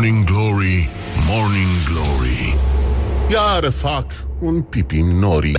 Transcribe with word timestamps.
Morning 0.00 0.24
Glory, 0.24 0.88
Morning 1.26 1.72
Glory. 1.84 2.54
Iar 3.28 3.66
fac 3.70 4.14
un 4.40 4.62
pipi 4.64 5.02
nori 5.04 5.52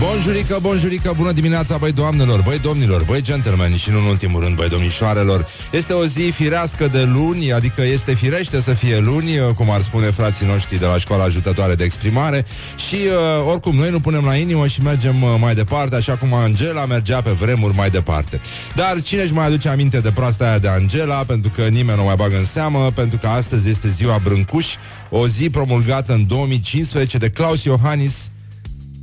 Bonjurică, 0.00 0.58
bonjurică, 0.60 1.12
bună 1.16 1.32
dimineața, 1.32 1.76
băi 1.76 1.92
doamnelor, 1.92 2.42
băi 2.42 2.58
domnilor, 2.58 3.04
băi 3.04 3.22
gentlemen 3.22 3.76
și 3.76 3.90
nu 3.90 3.98
în 3.98 4.04
ultimul 4.04 4.42
rând, 4.42 4.56
băi 4.56 4.68
domnișoarelor. 4.68 5.46
Este 5.72 5.92
o 5.92 6.04
zi 6.06 6.30
firească 6.34 6.86
de 6.86 7.02
luni, 7.02 7.52
adică 7.52 7.82
este 7.82 8.14
firește 8.14 8.60
să 8.60 8.72
fie 8.72 8.98
luni, 8.98 9.30
cum 9.54 9.70
ar 9.70 9.80
spune 9.80 10.06
frații 10.06 10.46
noștri 10.46 10.78
de 10.78 10.86
la 10.86 10.98
școala 10.98 11.24
ajutătoare 11.24 11.74
de 11.74 11.84
exprimare 11.84 12.44
și 12.88 12.94
uh, 12.94 13.50
oricum 13.50 13.74
noi 13.74 13.90
nu 13.90 14.00
punem 14.00 14.24
la 14.24 14.34
inimă 14.34 14.66
și 14.66 14.82
mergem 14.82 15.22
uh, 15.22 15.36
mai 15.40 15.54
departe, 15.54 15.94
așa 15.94 16.16
cum 16.16 16.34
Angela 16.34 16.86
mergea 16.86 17.20
pe 17.20 17.30
vremuri 17.30 17.74
mai 17.74 17.90
departe. 17.90 18.40
Dar 18.74 19.02
cine 19.02 19.22
își 19.22 19.32
mai 19.32 19.46
aduce 19.46 19.68
aminte 19.68 20.00
de 20.00 20.10
proasta 20.10 20.44
aia 20.44 20.58
de 20.58 20.68
Angela, 20.68 21.14
pentru 21.14 21.50
că 21.54 21.62
nimeni 21.62 21.98
nu 21.98 22.04
mai 22.04 22.16
bagă 22.16 22.36
în 22.36 22.44
seamă, 22.44 22.90
pentru 22.94 23.18
că 23.18 23.26
astăzi 23.26 23.68
este 23.68 23.88
ziua 23.90 24.20
Brâncuș, 24.22 24.66
o 25.10 25.26
zi 25.26 25.50
promulgată 25.50 26.12
în 26.12 26.26
2015 26.26 27.18
de 27.18 27.28
Claus 27.28 27.64
Iohannis, 27.64 28.30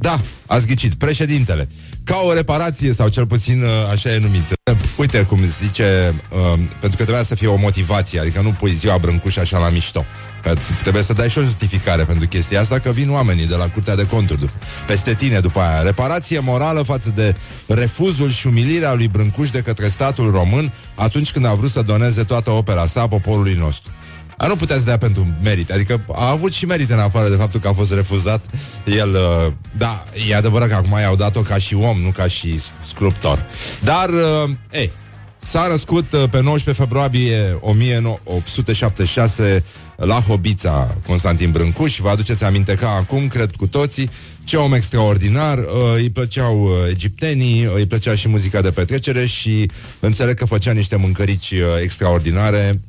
da, 0.05 0.19
ați 0.45 0.67
ghicit, 0.67 0.93
președintele. 0.93 1.69
Ca 2.03 2.21
o 2.25 2.33
reparație, 2.33 2.93
sau 2.93 3.07
cel 3.07 3.27
puțin 3.27 3.63
uh, 3.63 3.69
așa 3.91 4.13
e 4.13 4.17
numit. 4.17 4.43
Uite 4.97 5.21
cum 5.21 5.39
zice, 5.61 6.15
uh, 6.31 6.59
pentru 6.79 6.97
că 6.97 7.03
trebuia 7.03 7.23
să 7.23 7.35
fie 7.35 7.47
o 7.47 7.55
motivație, 7.55 8.19
adică 8.19 8.41
nu 8.41 8.51
pui 8.51 8.71
ziua 8.71 8.97
Brâncuș 8.97 9.35
așa 9.35 9.57
la 9.57 9.69
mișto. 9.69 10.05
Trebuie 10.81 11.03
să 11.03 11.13
dai 11.13 11.29
și 11.29 11.37
o 11.37 11.41
justificare 11.41 12.03
pentru 12.03 12.27
chestia 12.27 12.61
asta 12.61 12.79
Că 12.79 12.91
vin 12.91 13.11
oamenii 13.11 13.47
de 13.47 13.55
la 13.55 13.69
Curtea 13.69 13.95
de 13.95 14.05
Conturi 14.05 14.49
Peste 14.87 15.13
tine 15.13 15.39
după 15.39 15.59
aia 15.59 15.81
Reparație 15.81 16.39
morală 16.39 16.81
față 16.81 17.11
de 17.15 17.35
refuzul 17.67 18.31
și 18.31 18.47
umilirea 18.47 18.93
lui 18.93 19.07
Brâncuș 19.07 19.49
De 19.49 19.61
către 19.61 19.87
statul 19.87 20.31
român 20.31 20.73
Atunci 20.95 21.31
când 21.31 21.45
a 21.45 21.53
vrut 21.53 21.71
să 21.71 21.81
doneze 21.81 22.23
toată 22.23 22.49
opera 22.51 22.85
sa 22.85 23.07
Poporului 23.07 23.53
nostru 23.53 23.91
a 24.37 24.47
nu 24.47 24.55
putea 24.55 24.77
să 24.77 24.83
dea 24.83 24.97
pentru 24.97 25.27
merit. 25.43 25.71
Adică 25.71 26.05
a 26.13 26.29
avut 26.29 26.53
și 26.53 26.65
merit 26.65 26.89
în 26.89 26.99
afară 26.99 27.29
de 27.29 27.35
faptul 27.35 27.59
că 27.59 27.67
a 27.67 27.73
fost 27.73 27.93
refuzat. 27.93 28.45
El, 28.85 29.09
uh, 29.09 29.51
da, 29.77 30.03
e 30.29 30.35
adevărat 30.35 30.69
că 30.69 30.75
acum 30.75 30.97
i-au 30.99 31.15
dat-o 31.15 31.41
ca 31.41 31.57
și 31.57 31.75
om, 31.75 32.01
nu 32.01 32.09
ca 32.09 32.27
și 32.27 32.61
sculptor. 32.87 33.45
Dar, 33.83 34.09
uh, 34.09 34.49
ei, 34.71 34.91
s-a 35.39 35.67
născut 35.67 36.11
uh, 36.11 36.29
pe 36.29 36.41
19 36.41 36.83
februarie 36.83 37.57
1876 37.59 39.63
la 39.95 40.19
Hobița 40.19 40.97
Constantin 41.05 41.51
Brâncuș. 41.51 41.99
Vă 41.99 42.09
aduceți 42.09 42.43
aminte 42.43 42.73
ca 42.73 42.89
acum, 42.89 43.27
cred 43.27 43.51
cu 43.51 43.67
toții, 43.67 44.09
ce 44.43 44.57
om 44.57 44.73
extraordinar, 44.73 45.57
uh, 45.57 45.65
îi 45.95 46.09
plăceau 46.09 46.63
uh, 46.63 46.69
egiptenii, 46.89 47.65
uh, 47.65 47.71
îi 47.75 47.85
plăcea 47.85 48.15
și 48.15 48.27
muzica 48.27 48.61
de 48.61 48.71
petrecere 48.71 49.25
și 49.25 49.69
înțeleg 49.99 50.35
că 50.35 50.45
făcea 50.45 50.71
niște 50.71 50.95
mâncărici 50.95 51.51
uh, 51.51 51.59
extraordinare 51.81 52.79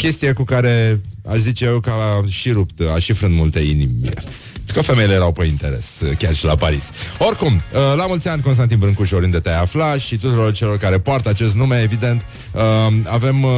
chestie 0.00 0.32
cu 0.32 0.44
care 0.44 1.00
aș 1.30 1.38
zice 1.38 1.64
eu 1.64 1.80
că 1.80 1.90
a 1.90 2.24
și 2.28 2.50
rupt, 2.50 2.80
a 2.94 2.98
și 2.98 3.12
frânt 3.12 3.34
multe 3.34 3.60
inimi. 3.60 3.94
Că 4.72 4.82
femeile 4.82 5.12
erau 5.12 5.32
pe 5.32 5.44
interes, 5.44 6.02
chiar 6.18 6.34
și 6.34 6.44
la 6.44 6.56
Paris. 6.56 6.90
Oricum, 7.18 7.54
uh, 7.54 7.94
la 7.96 8.06
mulți 8.06 8.28
ani, 8.28 8.42
Constantin 8.42 8.78
Brâncuș, 8.78 9.10
oriunde 9.10 9.38
te-ai 9.38 9.60
afla 9.60 9.98
și 9.98 10.16
tuturor 10.16 10.52
celor 10.52 10.76
care 10.76 10.98
poartă 10.98 11.28
acest 11.28 11.54
nume, 11.54 11.80
evident, 11.82 12.24
uh, 12.52 12.62
avem 13.04 13.42
uh, 13.42 13.50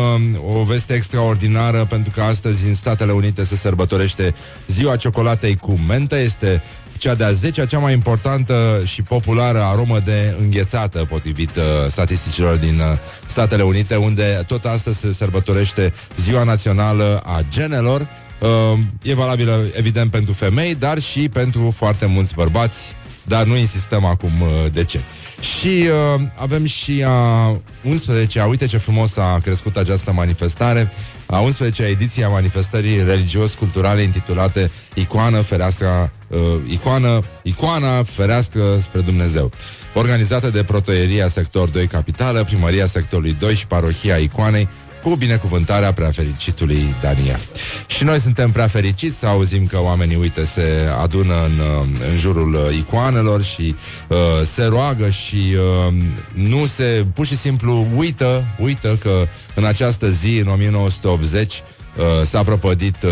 o 0.59 0.63
veste 0.63 0.95
extraordinară 0.95 1.85
pentru 1.85 2.13
că 2.15 2.23
astăzi 2.23 2.67
în 2.67 2.75
Statele 2.75 3.13
Unite 3.13 3.45
se 3.45 3.57
sărbătorește 3.57 4.35
Ziua 4.67 4.97
Ciocolatei 4.97 5.57
cu 5.57 5.73
mentă. 5.73 6.19
Este 6.19 6.63
cea 7.03 7.14
de-a 7.14 7.31
10 7.31 7.67
cea 7.67 7.78
mai 7.78 7.92
importantă 7.92 8.81
și 8.84 9.03
populară 9.03 9.62
aromă 9.62 9.98
de 9.98 10.36
înghețată, 10.41 11.05
potrivit 11.08 11.56
uh, 11.56 11.62
statisticilor 11.89 12.56
din 12.56 12.78
uh, 12.78 12.98
Statele 13.27 13.62
Unite, 13.62 13.97
unde 13.97 14.42
tot 14.47 14.64
astăzi 14.64 14.98
se 14.98 15.12
sărbătorește 15.12 15.92
Ziua 16.17 16.42
Națională 16.42 17.23
a 17.25 17.41
Genelor. 17.48 18.08
Uh, 18.41 18.78
e 19.03 19.14
valabilă, 19.14 19.64
evident, 19.73 20.11
pentru 20.11 20.33
femei, 20.33 20.75
dar 20.75 20.98
și 20.98 21.28
pentru 21.28 21.70
foarte 21.77 22.06
mulți 22.06 22.34
bărbați, 22.34 22.95
dar 23.23 23.45
nu 23.45 23.56
insistăm 23.56 24.05
acum 24.05 24.41
uh, 24.41 24.48
de 24.73 24.85
ce. 24.85 25.01
Și 25.41 25.89
uh, 26.14 26.23
avem 26.36 26.64
și 26.64 27.05
a 27.07 27.61
11-a, 27.85 28.46
uite 28.46 28.67
ce 28.67 28.79
frumos 28.79 29.17
a 29.17 29.41
crescut 29.42 29.77
această 29.77 30.12
manifestare, 30.12 30.92
a 31.27 31.45
11-a 31.45 31.89
ediție 31.89 32.24
a 32.24 32.29
manifestării 32.29 33.05
religios-culturale 33.05 34.02
intitulate 34.02 34.70
Icoană, 34.95 35.41
fereastra, 35.41 36.12
uh, 36.33 36.41
icoană, 36.69 37.25
Icoana, 37.43 38.03
fereastră 38.03 38.79
spre 38.79 39.01
Dumnezeu 39.01 39.51
organizată 39.95 40.48
de 40.48 40.63
Protoieria 40.63 41.29
Sector 41.29 41.69
2 41.69 41.87
Capitală, 41.87 42.45
Primăria 42.45 42.87
Sectorului 42.87 43.37
2 43.39 43.55
și 43.55 43.67
Parohia 43.67 44.17
Icoanei, 44.17 44.69
cu 45.03 45.17
binecuvântarea 45.17 45.92
preafericitului 45.92 46.97
Daniel. 47.01 47.41
Și 47.87 48.05
noi 48.05 48.21
suntem 48.21 48.51
prea 48.51 48.67
fericiți 48.67 49.19
să 49.19 49.27
auzim 49.27 49.67
că 49.67 49.81
oamenii, 49.81 50.17
uite, 50.17 50.45
se 50.45 50.89
adună 51.01 51.35
în, 51.45 51.59
uh, 51.59 51.87
în 52.11 52.17
jurul 52.17 52.55
uh, 52.55 52.75
icoanelor 52.77 53.42
și 53.42 53.75
uh, 54.09 54.17
se 54.45 54.65
roagă 54.65 55.11
și 55.11 55.57
uh, 55.87 55.95
nu 56.33 56.67
se, 56.67 57.07
pur 57.15 57.27
și 57.27 57.37
simplu, 57.37 57.87
uită, 57.97 58.47
uită 58.59 58.98
că 59.01 59.29
în 59.55 59.65
această 59.65 60.11
zi, 60.11 60.37
în 60.37 60.48
1980, 60.48 61.55
uh, 61.97 62.05
s-a 62.27 62.42
prăpădit 62.42 63.03
uh, 63.03 63.11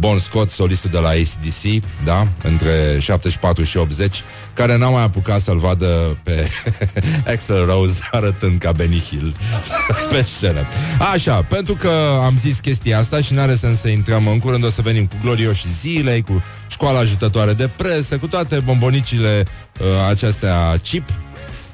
Bon 0.00 0.18
Scott, 0.18 0.50
solistul 0.50 0.90
de 0.90 0.98
la 0.98 1.08
ACDC, 1.08 1.84
da, 2.04 2.26
între 2.42 2.98
74 2.98 3.64
și 3.64 3.76
80, 3.76 4.22
care 4.54 4.76
n-a 4.76 4.88
mai 4.88 5.02
apucat 5.02 5.40
să-l 5.40 5.58
vadă 5.58 6.18
pe 6.22 6.50
Axel 7.32 7.64
Rose 7.64 8.00
arătând 8.10 8.58
ca 8.58 8.72
Benny 8.72 9.00
Hill 9.08 9.36
pe 10.10 10.22
scenă. 10.22 10.66
Așa, 11.12 11.42
pentru 11.42 11.74
că 11.74 12.20
am 12.24 12.38
zis 12.38 12.58
chestia 12.58 12.98
asta 12.98 13.20
și 13.20 13.32
n-are 13.32 13.54
sens 13.54 13.80
să 13.80 13.88
intrăm 13.88 14.26
în 14.26 14.38
curând, 14.38 14.64
o 14.64 14.70
să 14.70 14.82
venim 14.82 15.06
cu 15.06 15.16
glorioși 15.22 15.68
zilei, 15.68 16.22
cu 16.22 16.42
școala 16.68 16.98
ajutătoare 16.98 17.52
de 17.52 17.70
presă, 17.76 18.18
cu 18.18 18.26
toate 18.26 18.58
bombonicile 18.58 19.44
uh, 19.80 19.86
acestea 20.08 20.76
chip. 20.82 21.08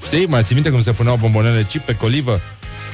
Știi? 0.05 0.27
Mai 0.27 0.43
ții 0.43 0.55
minte 0.55 0.71
cum 0.71 0.83
se 0.83 0.93
puneau 0.93 1.17
bombonele 1.17 1.67
chip 1.69 1.85
pe 1.85 1.95
colivă? 1.95 2.41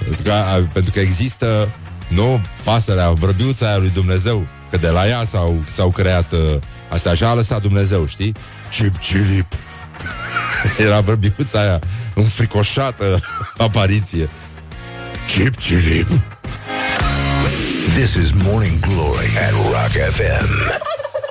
Pentru 0.04 0.22
că, 0.22 0.32
pentru 0.72 0.92
că 0.92 1.00
există, 1.00 1.70
nu, 2.08 2.40
pasărea, 2.64 3.10
vrăbiuța 3.10 3.66
aia 3.66 3.76
lui 3.76 3.90
Dumnezeu 3.94 4.46
Că 4.72 4.78
de 4.78 4.88
la 4.88 5.08
ea 5.08 5.24
s-au, 5.24 5.62
s-au 5.70 5.90
creat 5.90 6.32
uh, 6.32 6.38
Asta 6.88 7.10
așa 7.10 7.28
a 7.28 7.34
lăsat 7.34 7.60
Dumnezeu, 7.60 8.06
știi? 8.06 8.34
Chip 8.70 8.96
chilip. 8.96 9.46
Era 10.86 11.00
vorbiuța 11.00 11.60
aia 11.60 11.78
Înfricoșată 12.14 13.20
apariție. 13.66 14.28
Chip 15.26 15.56
chilip. 15.56 16.06
This 17.94 18.14
is 18.14 18.30
Morning 18.30 18.80
Glory 18.80 19.28
at 19.38 19.50
Rock 19.50 20.12
FM 20.12 20.48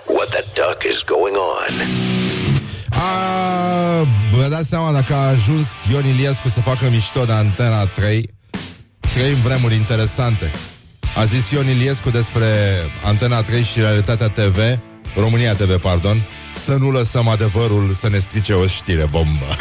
What 0.06 0.30
the 0.30 0.44
duck 0.54 0.84
is 0.92 1.04
going 1.04 1.36
on? 1.36 1.88
A, 2.90 4.08
vă 4.32 4.48
dați 4.50 4.70
seama 4.70 4.92
dacă 4.92 5.14
a 5.14 5.28
ajuns 5.28 5.68
Ion 5.92 6.06
Iliescu 6.06 6.50
să 6.50 6.60
facă 6.60 6.90
mișto 6.90 7.26
de 7.26 7.32
Antena 7.32 7.86
3 7.86 8.30
Trăim 9.14 9.38
vremuri 9.44 9.76
interesante 9.76 10.52
a 11.16 11.26
zis 11.26 11.50
Ion 11.52 11.68
Iliescu 11.68 12.10
despre 12.10 12.46
Antena 13.04 13.42
3 13.42 13.64
și 13.64 13.80
Realitatea 13.80 14.28
TV, 14.28 14.58
România 15.16 15.54
TV, 15.54 15.80
pardon, 15.80 16.22
să 16.66 16.76
nu 16.76 16.92
lăsăm 16.92 17.28
adevărul 17.28 17.94
să 17.94 18.10
ne 18.10 18.18
strice 18.18 18.54
o 18.54 18.66
știre 18.66 19.06
bombă. 19.12 19.46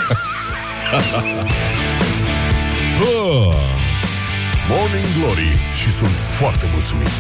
Morning 4.71 5.07
Glory 5.19 5.57
și 5.83 5.91
sunt 5.93 6.11
foarte 6.39 6.65
mulțumit. 6.73 7.11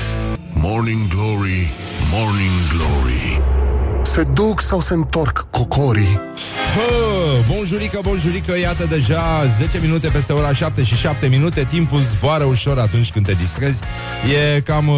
Morning 0.52 1.08
Glory, 1.08 1.70
Morning 2.10 2.58
Glory. 2.74 3.40
Se 4.02 4.22
duc 4.22 4.60
sau 4.60 4.80
se 4.80 4.94
întorc 4.94 5.46
cocorii? 5.50 6.20
Hă, 6.74 7.52
bonjurică, 7.54 8.00
bonjurică, 8.02 8.58
iată 8.58 8.84
deja 8.84 9.44
10 9.58 9.78
minute 9.80 10.08
peste 10.08 10.32
ora 10.32 10.52
7 10.52 10.84
și 10.84 10.96
7 10.96 11.26
minute. 11.26 11.64
Timpul 11.64 12.00
zboară 12.00 12.44
ușor 12.44 12.78
atunci 12.78 13.12
când 13.12 13.26
te 13.26 13.32
distrezi. 13.32 13.78
E 14.56 14.60
cam 14.60 14.88
uh, 14.88 14.96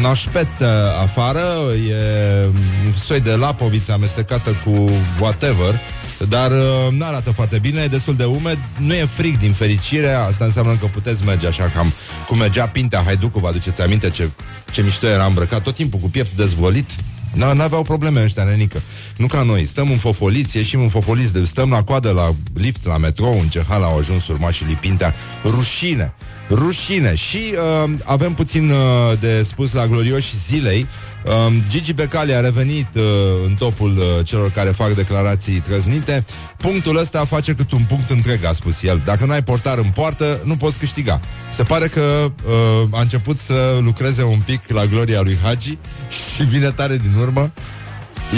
nașpet 0.00 0.48
uh, 0.60 0.66
afară. 1.02 1.44
E 1.88 2.46
un 2.86 2.92
soi 2.92 3.20
de 3.20 3.30
lapoviță 3.30 3.92
amestecată 3.92 4.50
cu 4.64 4.90
whatever 5.20 5.80
dar 6.28 6.50
uh, 6.50 6.92
nu 6.92 7.04
arată 7.04 7.30
foarte 7.30 7.58
bine, 7.58 7.80
e 7.82 7.86
destul 7.86 8.16
de 8.16 8.24
umed, 8.24 8.58
nu 8.78 8.94
e 8.94 9.04
frig 9.04 9.36
din 9.36 9.52
fericire, 9.52 10.12
asta 10.12 10.44
înseamnă 10.44 10.76
că 10.76 10.86
puteți 10.86 11.24
merge 11.24 11.46
așa 11.46 11.70
cam 11.74 11.92
cum 12.26 12.38
mergea 12.38 12.66
Pintea. 12.66 13.02
Haiducu, 13.04 13.38
vă 13.38 13.48
aduceți 13.48 13.82
aminte 13.82 14.10
ce, 14.10 14.30
ce 14.70 14.82
mișto 14.82 15.06
era 15.06 15.24
îmbrăcat, 15.24 15.62
tot 15.62 15.74
timpul 15.74 15.98
cu 15.98 16.08
pieptul 16.08 16.44
dezvolit, 16.44 16.90
N-aveau 17.34 17.82
probleme 17.82 18.22
ăștia, 18.22 18.44
nenică. 18.44 18.82
Nu 19.16 19.26
ca 19.26 19.42
noi. 19.42 19.64
Stăm 19.64 19.90
în 19.90 19.96
fofoliți, 19.96 20.56
ieșim 20.56 20.80
în 20.80 20.88
fofoliți, 20.88 21.32
stăm 21.44 21.70
la 21.70 21.82
coadă 21.82 22.10
la 22.10 22.32
lift, 22.54 22.86
la 22.86 22.96
metrou, 22.96 23.40
în 23.40 23.48
ce 23.48 23.64
hal 23.68 23.82
au 23.82 23.98
ajuns 23.98 24.28
urmașii 24.28 24.66
lipintea. 24.66 25.14
Rușine! 25.44 26.14
Rușine. 26.50 27.14
Și 27.14 27.38
uh, 27.84 27.90
avem 28.04 28.34
puțin 28.34 28.70
uh, 28.70 29.18
de 29.20 29.42
spus 29.42 29.72
la 29.72 29.86
glorioși 29.86 30.36
zilei. 30.46 30.86
Uh, 31.24 31.32
Gigi 31.68 31.92
Becali 31.92 32.34
a 32.34 32.40
revenit 32.40 32.88
uh, 32.94 33.02
în 33.46 33.54
topul 33.54 33.96
uh, 33.96 34.26
celor 34.26 34.50
care 34.50 34.70
fac 34.70 34.94
declarații 34.94 35.60
trăznite. 35.60 36.24
Punctul 36.56 36.96
ăsta 36.96 37.24
face 37.24 37.54
cât 37.54 37.70
un 37.72 37.84
punct 37.84 38.10
întreg, 38.10 38.44
a 38.44 38.52
spus 38.52 38.82
el. 38.82 39.02
Dacă 39.04 39.24
nu 39.24 39.32
ai 39.32 39.42
portar 39.42 39.78
în 39.78 39.90
poartă, 39.94 40.40
nu 40.44 40.56
poți 40.56 40.78
câștiga. 40.78 41.20
Se 41.50 41.62
pare 41.62 41.86
că 41.86 42.32
uh, 42.46 42.88
a 42.90 43.00
început 43.00 43.36
să 43.36 43.78
lucreze 43.82 44.22
un 44.22 44.40
pic 44.44 44.60
la 44.68 44.86
gloria 44.86 45.20
lui 45.20 45.38
Hagi 45.42 45.78
și 46.34 46.42
vine 46.42 46.70
tare 46.70 46.96
din 46.96 47.14
urmă. 47.20 47.52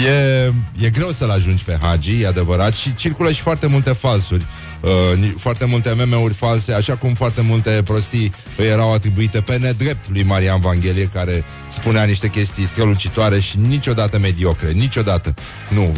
E, 0.05 0.53
e 0.85 0.89
greu 0.89 1.11
să-l 1.11 1.29
ajungi 1.29 1.63
pe 1.63 1.77
Hagi, 1.81 2.21
e 2.21 2.27
adevărat, 2.27 2.73
și 2.73 2.95
circulă 2.95 3.31
și 3.31 3.41
foarte 3.41 3.67
multe 3.67 3.89
falsuri. 3.89 4.41
Uh, 4.41 4.68
foarte 5.35 5.65
multe 5.65 5.93
meme-uri 5.93 6.33
false, 6.33 6.73
așa 6.73 6.95
cum 6.95 7.13
foarte 7.13 7.41
multe 7.41 7.81
prostii 7.83 8.31
îi 8.57 8.65
erau 8.65 8.93
atribuite 8.93 9.41
pe 9.41 9.57
nedrept 9.57 10.09
lui 10.09 10.23
Marian 10.23 10.61
Vanghelie, 10.61 11.09
care 11.13 11.43
spunea 11.71 12.03
niște 12.03 12.27
chestii 12.27 12.65
strălucitoare 12.65 13.39
și 13.39 13.57
niciodată 13.67 14.19
mediocre, 14.19 14.71
niciodată. 14.71 15.33
Nu, 15.69 15.93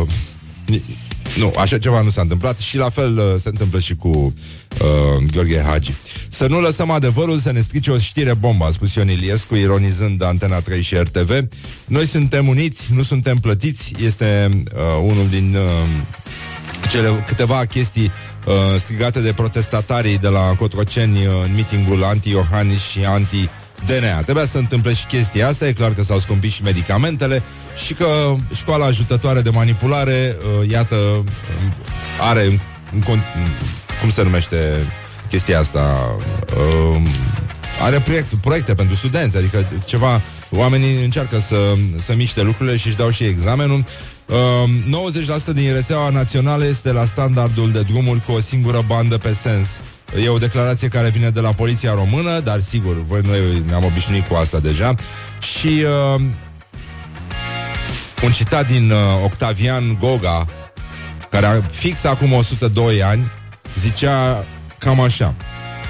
uh, 0.00 0.08
ni- 0.66 0.82
nu, 1.38 1.52
așa 1.58 1.78
ceva 1.78 2.02
nu 2.02 2.10
s-a 2.10 2.20
întâmplat 2.20 2.58
și 2.58 2.76
la 2.76 2.88
fel 2.88 3.18
uh, 3.18 3.24
se 3.40 3.48
întâmplă 3.48 3.78
și 3.80 3.94
cu 3.94 4.08
uh, 4.08 5.24
Gheorghe 5.32 5.62
Hagi. 5.66 5.92
Să 6.28 6.46
nu 6.46 6.60
lăsăm 6.60 6.90
adevărul 6.90 7.38
să 7.38 7.52
ne 7.52 7.60
strice 7.60 7.90
o 7.90 7.98
știre 7.98 8.34
bombă, 8.34 8.64
a 8.64 8.70
spus 8.70 8.94
Ion 8.94 9.08
Iliescu, 9.08 9.54
ironizând 9.54 10.22
Antena 10.22 10.60
3 10.60 10.82
și 10.82 10.94
RTV. 10.94 11.30
Noi 11.84 12.06
suntem 12.06 12.48
uniți, 12.48 12.92
nu 12.92 13.02
suntem 13.02 13.38
plătiți, 13.38 13.92
este 14.04 14.48
uh, 14.74 14.80
unul 15.02 15.28
din 15.28 15.54
uh, 15.54 15.88
cele 16.90 17.24
câteva 17.26 17.64
chestii 17.64 18.12
uh, 18.46 18.54
strigate 18.78 19.20
de 19.20 19.32
protestatarii 19.32 20.18
de 20.18 20.28
la 20.28 20.54
Cotroceni 20.58 21.26
uh, 21.26 21.32
în 21.44 21.54
mitingul 21.54 22.04
anti-Iohannis 22.04 22.82
și 22.82 23.04
anti 23.04 23.48
DNA. 23.84 24.22
Trebuia 24.22 24.44
să 24.44 24.50
se 24.50 24.58
întâmple 24.58 24.94
și 24.94 25.06
chestia 25.06 25.48
asta, 25.48 25.66
e 25.66 25.72
clar 25.72 25.94
că 25.94 26.02
s-au 26.02 26.18
scumpit 26.18 26.52
și 26.52 26.62
medicamentele 26.62 27.42
și 27.86 27.94
că 27.94 28.34
școala 28.54 28.86
ajutătoare 28.86 29.40
de 29.40 29.50
manipulare, 29.50 30.36
uh, 30.60 30.70
iată, 30.70 30.94
uh, 30.94 31.24
are 32.20 32.46
în, 32.46 32.58
în, 32.92 33.00
cont- 33.00 33.32
cum 34.00 34.10
se 34.10 34.22
numește 34.22 34.86
chestia 35.28 35.58
asta, 35.58 36.16
uh, 36.56 37.02
are 37.80 38.00
proiect, 38.00 38.34
proiecte 38.34 38.74
pentru 38.74 38.94
studenți, 38.94 39.36
adică 39.36 39.66
ceva, 39.84 40.22
oamenii 40.50 41.04
încearcă 41.04 41.38
să, 41.38 41.56
să 41.98 42.14
miște 42.14 42.42
lucrurile 42.42 42.76
și 42.76 42.86
își 42.86 42.96
dau 42.96 43.10
și 43.10 43.24
examenul. 43.24 43.84
Uh, 44.26 44.36
90% 45.50 45.52
din 45.54 45.72
rețeaua 45.72 46.10
națională 46.10 46.64
este 46.64 46.92
la 46.92 47.04
standardul 47.04 47.70
de 47.72 47.82
drumuri 47.82 48.20
cu 48.20 48.32
o 48.32 48.40
singură 48.40 48.84
bandă 48.86 49.18
pe 49.18 49.36
sens. 49.42 49.66
E 50.24 50.28
o 50.28 50.38
declarație 50.38 50.88
care 50.88 51.08
vine 51.08 51.30
de 51.30 51.40
la 51.40 51.52
poliția 51.52 51.94
română, 51.94 52.40
dar 52.40 52.60
sigur, 52.60 53.04
voi 53.04 53.20
noi 53.24 53.62
ne-am 53.66 53.84
obișnuit 53.84 54.26
cu 54.26 54.34
asta 54.34 54.58
deja. 54.58 54.94
Și 55.40 55.84
uh, 56.14 56.20
un 58.24 58.32
citat 58.32 58.66
din 58.66 58.90
uh, 58.90 58.98
Octavian 59.24 59.96
Goga, 60.00 60.46
care 61.30 61.46
a 61.46 61.62
fix 61.62 62.04
acum 62.04 62.32
102 62.32 63.02
ani, 63.02 63.30
zicea 63.78 64.44
cam 64.78 65.00
așa. 65.00 65.34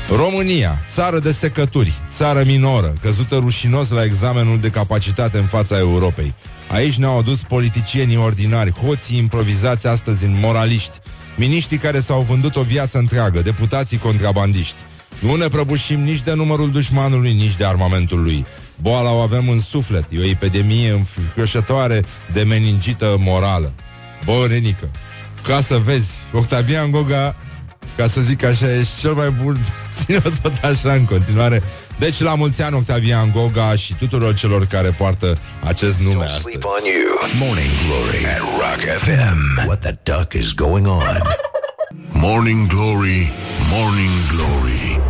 România, 0.08 0.78
țară 0.90 1.18
de 1.18 1.32
secături, 1.32 1.92
țară 2.10 2.42
minoră, 2.42 2.94
căzută 3.02 3.36
rușinos 3.36 3.90
la 3.90 4.04
examenul 4.04 4.58
de 4.58 4.70
capacitate 4.70 5.38
în 5.38 5.44
fața 5.44 5.78
Europei. 5.78 6.34
Aici 6.68 6.96
ne-au 6.96 7.18
adus 7.18 7.42
politicienii 7.42 8.16
ordinari, 8.16 8.70
hoții 8.70 9.18
improvizați 9.18 9.86
astăzi 9.86 10.24
în 10.24 10.36
moraliști, 10.40 10.98
miniștrii 11.36 11.78
care 11.78 12.00
s-au 12.00 12.20
vândut 12.20 12.56
o 12.56 12.62
viață 12.62 12.98
întreagă, 12.98 13.42
deputații 13.42 13.98
contrabandiști. 13.98 14.76
Nu 15.18 15.36
ne 15.36 15.48
prăbușim 15.48 16.00
nici 16.00 16.22
de 16.22 16.34
numărul 16.34 16.70
dușmanului, 16.70 17.32
nici 17.32 17.56
de 17.56 17.64
armamentul 17.64 18.22
lui. 18.22 18.46
Boala 18.80 19.12
o 19.12 19.18
avem 19.18 19.48
în 19.48 19.60
suflet, 19.60 20.04
e 20.10 20.18
o 20.18 20.24
epidemie 20.24 20.90
înfricoșătoare 20.90 22.04
de 22.32 22.42
meningită 22.42 23.16
morală. 23.18 23.74
Bă, 24.24 24.46
Renică, 24.48 24.90
ca 25.42 25.60
să 25.60 25.76
vezi, 25.76 26.10
Octavian 26.32 26.90
Goga 26.90 27.36
ca 27.96 28.08
să 28.08 28.20
zic 28.20 28.44
așa, 28.44 28.74
ești 28.74 29.00
cel 29.00 29.12
mai 29.12 29.30
bun 29.30 29.58
Ține 29.96 30.22
tot 30.42 30.56
așa 30.62 30.92
în 30.92 31.04
continuare 31.04 31.62
Deci 31.98 32.20
la 32.20 32.34
mulți 32.34 32.62
ani 32.62 32.76
Octavian 32.76 33.30
Goga 33.30 33.76
Și 33.76 33.94
tuturor 33.94 34.34
celor 34.34 34.66
care 34.66 34.88
poartă 34.88 35.38
acest 35.64 36.00
nume 36.00 36.24
Don't 36.24 36.26
astăzi 36.26 36.42
sleep 36.42 36.64
on 36.64 36.84
you. 36.84 37.46
Morning 37.46 37.70
Glory 37.86 38.26
at 38.26 38.38
Rock 38.38 38.80
FM. 38.98 39.66
What 39.66 39.80
the 39.80 39.98
duck 40.02 40.32
is 40.32 40.52
going 40.52 40.86
on? 40.86 41.22
Morning 42.08 42.66
Glory, 42.66 43.32
Morning 43.70 44.16
Glory 44.32 45.00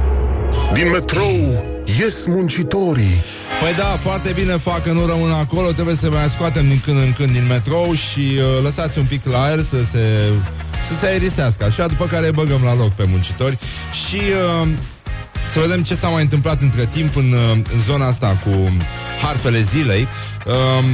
Din 0.73 0.91
metrou 0.91 1.65
ies 2.00 2.27
muncitorii 2.27 3.17
Păi 3.61 3.75
da, 3.75 3.85
foarte 3.85 4.33
bine 4.33 4.53
fac 4.53 4.83
că 4.83 4.93
nu 4.93 5.06
rămân 5.06 5.31
acolo 5.31 5.73
Trebuie 5.73 5.94
să 5.94 6.11
mai 6.11 6.29
scoatem 6.35 6.69
din 6.69 6.81
când 6.85 6.99
în 6.99 7.12
când 7.12 7.33
din 7.33 7.47
metrou 7.47 7.94
Și 7.94 8.21
uh, 8.21 8.62
lăsați 8.62 8.99
un 8.99 9.05
pic 9.05 9.27
la 9.27 9.43
aer 9.43 9.59
să 9.59 9.77
se, 9.93 10.33
să 10.85 10.94
se 11.00 11.06
aerisească 11.06 11.65
Așa, 11.65 11.87
după 11.87 12.06
care 12.06 12.27
îi 12.27 12.33
băgăm 12.33 12.62
la 12.65 12.75
loc 12.75 12.93
pe 12.93 13.05
muncitori 13.09 13.59
Și 14.06 14.21
uh, 14.62 14.69
să 15.53 15.61
vedem 15.61 15.83
ce 15.83 15.95
s-a 15.95 16.09
mai 16.09 16.23
întâmplat 16.23 16.63
între 16.63 16.87
timp 16.87 17.17
În, 17.17 17.33
uh, 17.33 17.53
în 17.53 17.81
zona 17.87 18.07
asta 18.07 18.41
cu 18.45 18.77
harfele 19.23 19.61
zilei 19.61 20.09
uh, 20.47 20.85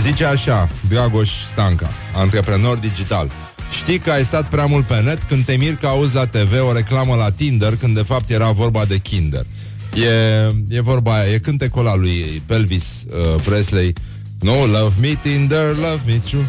Zice 0.00 0.24
așa, 0.24 0.68
Dragoș 0.88 1.30
Stanca, 1.50 1.90
antreprenor 2.14 2.78
digital. 2.78 3.30
Știi 3.70 3.98
că 3.98 4.10
ai 4.10 4.24
stat 4.24 4.48
prea 4.48 4.66
mult 4.66 4.86
pe 4.86 5.00
net 5.00 5.22
când 5.22 5.44
te 5.44 5.56
miri 5.56 5.76
că 5.76 5.86
auzi 5.86 6.14
la 6.14 6.26
TV 6.26 6.52
o 6.68 6.72
reclamă 6.72 7.14
la 7.14 7.30
Tinder 7.30 7.76
când 7.76 7.94
de 7.94 8.02
fapt 8.02 8.30
era 8.30 8.50
vorba 8.50 8.84
de 8.84 8.98
Kinder. 8.98 9.46
E, 9.94 10.76
e 10.76 10.80
vorba 10.80 11.14
aia, 11.14 11.32
e 11.32 11.38
cântecul 11.38 11.86
ăla 11.86 11.96
lui 11.96 12.42
Pelvis 12.46 12.84
uh, 12.84 13.42
Presley. 13.44 13.92
No, 14.40 14.54
love 14.54 14.94
me 15.00 15.18
Tinder, 15.22 15.76
love 15.76 16.00
me 16.06 16.20
true. 16.28 16.40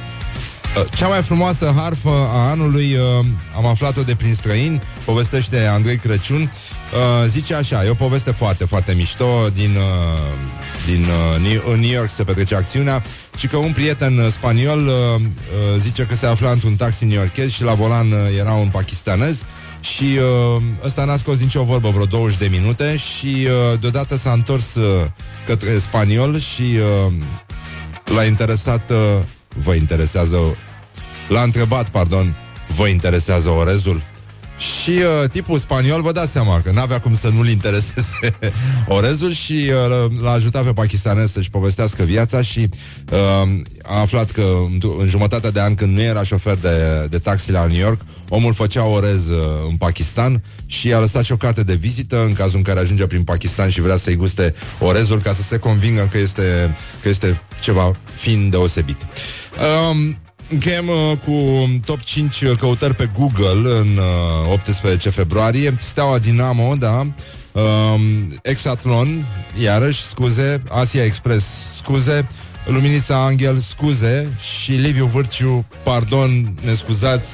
Uh, 0.77 0.85
Cea 0.95 1.07
mai 1.07 1.21
frumoasă 1.21 1.73
harfă 1.77 2.09
a 2.09 2.49
anului 2.49 2.93
uh, 2.93 3.25
Am 3.55 3.65
aflat-o 3.65 4.01
de 4.01 4.15
prin 4.15 4.33
străini 4.33 4.81
Povestește 5.05 5.65
Andrei 5.65 5.97
Crăciun 5.97 6.51
uh, 6.93 7.27
Zice 7.27 7.53
așa, 7.53 7.85
e 7.85 7.89
o 7.89 7.93
poveste 7.93 8.31
foarte, 8.31 8.65
foarte 8.65 8.93
mișto 8.93 9.49
Din, 9.53 9.75
uh, 9.75 10.85
din 10.85 11.03
uh, 11.03 11.49
New, 11.49 11.73
în 11.73 11.79
New 11.79 11.91
York 11.91 12.09
se 12.09 12.23
petrece 12.23 12.55
acțiunea 12.55 13.03
Și 13.37 13.47
că 13.47 13.57
un 13.57 13.71
prieten 13.71 14.17
uh, 14.17 14.31
spaniol 14.31 14.87
uh, 14.87 14.93
uh, 14.93 15.79
Zice 15.79 16.03
că 16.03 16.15
se 16.15 16.25
afla 16.25 16.51
într-un 16.51 16.75
taxi 16.75 17.05
newyorkez 17.05 17.51
Și 17.51 17.63
la 17.63 17.73
volan 17.73 18.11
uh, 18.11 18.17
era 18.37 18.51
un 18.51 18.69
pakistanez 18.69 19.43
și 19.83 20.03
uh, 20.03 20.61
ăsta 20.83 21.05
n-a 21.05 21.17
scos 21.17 21.39
nicio 21.39 21.63
vorbă 21.63 21.89
vreo 21.89 22.05
20 22.05 22.37
de 22.37 22.47
minute 22.51 22.97
și 22.97 23.47
uh, 23.47 23.79
deodată 23.79 24.17
s-a 24.17 24.31
întors 24.31 24.75
uh, 24.75 25.05
către 25.45 25.77
spaniol 25.79 26.39
și 26.39 26.61
uh, 26.61 27.13
l-a 28.15 28.23
interesat, 28.23 28.89
uh, 28.89 28.97
vă 29.55 29.73
interesează, 29.73 30.37
l-a 31.27 31.41
întrebat, 31.41 31.89
pardon, 31.89 32.35
vă 32.67 32.87
interesează 32.87 33.49
orezul? 33.49 34.12
Și 34.63 34.89
uh, 34.89 35.29
tipul 35.29 35.57
spaniol, 35.57 36.01
vă 36.01 36.11
dați 36.11 36.31
seama 36.31 36.61
că 36.61 36.71
n-avea 36.71 36.99
cum 36.99 37.15
să 37.15 37.29
nu-l 37.29 37.47
intereseze 37.47 38.37
orezul 38.97 39.31
și 39.31 39.53
uh, 39.53 40.19
l-a 40.21 40.31
ajutat 40.31 40.63
pe 40.63 40.73
pakistanez 40.73 41.31
să-și 41.31 41.49
povestească 41.49 42.03
viața 42.03 42.41
și 42.41 42.69
uh, 43.11 43.49
a 43.83 43.99
aflat 43.99 44.31
că 44.31 44.41
în, 44.41 44.79
în 44.99 45.07
jumătatea 45.07 45.51
de 45.51 45.61
an 45.61 45.75
când 45.75 45.93
nu 45.93 46.01
era 46.01 46.23
șofer 46.23 46.55
de, 46.55 47.07
de 47.09 47.17
taxi 47.17 47.51
la 47.51 47.65
New 47.65 47.79
York, 47.79 48.01
omul 48.29 48.53
făcea 48.53 48.85
orez 48.85 49.29
uh, 49.29 49.37
în 49.69 49.75
Pakistan 49.75 50.43
și 50.65 50.93
a 50.93 50.99
lăsat 50.99 51.23
și 51.23 51.31
o 51.31 51.37
carte 51.37 51.63
de 51.63 51.73
vizită 51.73 52.23
în 52.23 52.33
cazul 52.33 52.57
în 52.57 52.63
care 52.63 52.79
ajunge 52.79 53.07
prin 53.07 53.23
Pakistan 53.23 53.69
și 53.69 53.81
vrea 53.81 53.97
să-i 53.97 54.15
guste 54.15 54.55
orezul 54.79 55.19
ca 55.19 55.33
să 55.33 55.41
se 55.41 55.57
convingă 55.57 56.07
că 56.11 56.17
este, 56.17 56.75
că 57.01 57.09
este 57.09 57.41
ceva 57.59 57.91
fin 58.13 58.49
deosebit. 58.49 58.97
Um, 59.91 60.17
Încheiem 60.49 60.87
uh, 60.87 61.17
cu 61.25 61.33
top 61.85 62.01
5 62.01 62.55
căutări 62.59 62.95
pe 62.95 63.09
Google 63.17 63.77
în 63.79 63.97
uh, 63.97 64.51
18 64.51 65.09
februarie. 65.09 65.75
Steaua 65.79 66.17
Dinamo, 66.17 66.75
da. 66.75 67.07
Um, 67.51 68.01
Exatlon, 68.41 69.25
iarăși, 69.61 70.01
scuze. 70.03 70.63
Asia 70.69 71.03
Express, 71.03 71.45
scuze. 71.75 72.27
Luminița 72.65 73.25
Angel, 73.25 73.57
scuze. 73.57 74.37
Și 74.39 74.71
Liviu 74.71 75.05
Vârciu, 75.05 75.65
pardon, 75.83 76.53
ne 76.61 76.73
scuzați. 76.73 77.27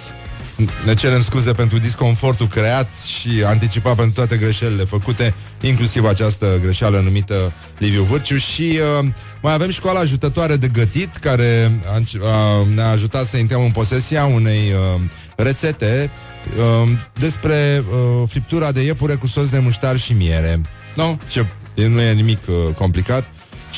Ne 0.86 0.94
cerem 0.94 1.22
scuze 1.22 1.52
pentru 1.52 1.78
disconfortul 1.78 2.48
creat 2.48 2.90
și 3.20 3.44
anticipat 3.46 3.96
pentru 3.96 4.14
toate 4.14 4.38
greșelile 4.38 4.84
făcute, 4.84 5.34
inclusiv 5.62 6.06
această 6.06 6.60
greșeală 6.62 7.00
numită 7.00 7.54
Liviu 7.78 8.04
Vârciu 8.04 8.38
și 8.38 8.80
uh, 9.00 9.08
mai 9.42 9.54
avem 9.54 9.70
școala 9.70 10.00
ajutătoare 10.00 10.56
de 10.56 10.68
gătit 10.68 11.16
care 11.16 11.72
a, 11.92 11.96
înce- 11.96 12.20
a, 12.24 12.66
ne-a 12.74 12.90
ajutat 12.90 13.28
să 13.28 13.38
intrăm 13.38 13.62
în 13.62 13.72
posesia 13.72 14.26
unei 14.26 14.74
uh, 14.74 15.02
rețete 15.36 16.12
uh, 16.58 16.90
despre 17.20 17.84
uh, 17.92 18.30
friptura 18.30 18.72
de 18.72 18.82
iepure 18.82 19.16
cu 19.16 19.28
sos 19.28 19.50
de 19.50 19.60
muștar 19.60 19.98
și 19.98 20.14
miere. 20.14 20.62
No, 20.96 21.18
ce, 21.30 21.46
nu 21.88 22.02
e 22.02 22.14
nimic 22.14 22.40
uh, 22.48 22.74
complicat. 22.76 23.32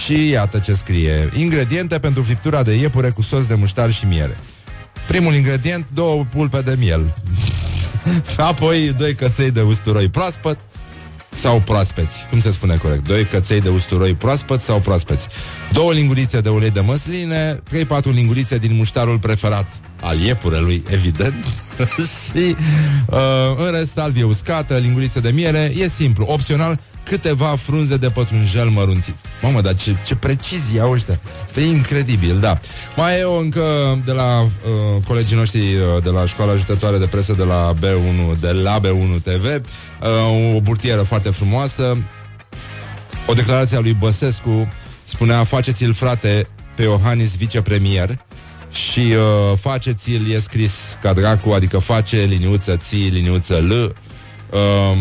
Și 0.06 0.30
iată 0.30 0.60
ce 0.60 0.74
scrie. 0.74 1.30
Ingrediente 1.34 2.00
pentru 2.00 2.24
friptura 2.24 2.64
de 2.64 2.74
iepure 2.74 3.10
cu 3.10 3.22
sos 3.22 3.46
de 3.46 3.56
muștar 3.56 3.92
și 3.92 4.06
miere. 4.06 4.40
Primul 5.08 5.34
ingredient, 5.34 5.88
două 5.94 6.26
pulpe 6.34 6.62
de 6.62 6.76
miel. 6.80 7.16
Apoi 8.38 8.94
doi 8.98 9.14
căței 9.14 9.52
de 9.52 9.62
usturoi 9.62 10.10
proaspăt, 10.10 10.58
sau 11.34 11.60
proaspeți? 11.60 12.26
Cum 12.30 12.40
se 12.40 12.52
spune 12.52 12.76
corect? 12.76 13.08
Doi 13.08 13.26
căței 13.26 13.62
de 13.62 13.70
usturoi 13.70 14.14
proaspăt 14.14 14.62
sau 14.62 14.80
proaspeți? 14.80 15.28
Două 15.72 15.94
lingurițe 15.94 16.42
de 16.42 16.50
ulei 16.50 16.70
de 16.70 16.80
măsline, 16.80 17.56
3-4 17.56 17.60
lingurițe 18.04 18.58
din 18.58 18.76
muștarul 18.76 19.20
preferat 19.20 19.72
al 20.02 20.20
iepurelui, 20.20 20.84
evident, 20.90 21.46
și 22.24 22.56
uh, 23.08 23.18
în 23.66 23.72
rest 23.72 23.92
salvie 23.92 24.24
uscată, 24.24 24.78
lingurițe 24.78 25.20
de 25.20 25.30
miere, 25.30 25.72
e 25.78 25.90
simplu, 25.90 26.26
opțional, 26.28 26.80
câteva 27.04 27.56
frunze 27.56 27.98
de 27.98 28.10
pătrunjel 28.10 28.70
mărunțit. 28.70 29.16
Mamă, 29.42 29.62
dar 29.62 29.76
ce, 29.76 29.96
ce 30.06 30.16
precizie 30.16 30.82
au 30.82 30.92
ăștia. 30.92 31.20
Este 31.46 31.62
incredibil, 31.62 32.40
da. 32.40 32.60
Mai 32.96 33.20
e 33.20 33.24
o 33.24 33.38
încă 33.38 33.64
de 34.06 34.12
la 34.12 34.42
uh, 34.42 34.50
colegii 35.08 35.36
noștri 35.36 35.60
uh, 35.60 36.04
de 36.04 36.10
la 36.10 36.26
școala 36.26 36.52
ajutătoare 36.52 36.98
de 36.98 37.08
presă 37.08 37.34
de 37.34 37.44
la 37.44 37.74
B1, 37.76 38.40
de 38.40 38.52
la 38.52 38.80
B1 38.80 39.22
TV, 39.24 39.46
uh, 39.46 40.56
o 40.56 40.62
burtieră 40.62 41.02
foarte 41.02 41.30
frumoasă, 41.30 41.98
o 43.28 43.34
declarație 43.34 43.78
a 43.78 43.80
lui 43.80 43.94
Băsescu 43.94 44.72
spunea, 45.04 45.44
faceți-l 45.44 45.94
frate 45.94 46.48
pe 46.76 46.84
Iohannis 46.84 47.36
vicepremier 47.36 48.20
și 48.72 49.00
uh, 49.00 49.58
faceți-l 49.58 50.32
e 50.32 50.40
scris 50.40 50.72
ca 51.02 51.14
dracu, 51.14 51.50
adică 51.50 51.78
face 51.78 52.18
liniuță 52.30 52.76
ții, 52.78 53.10
liniuță 53.10 53.58
l. 53.58 53.96
Uh, 54.50 54.98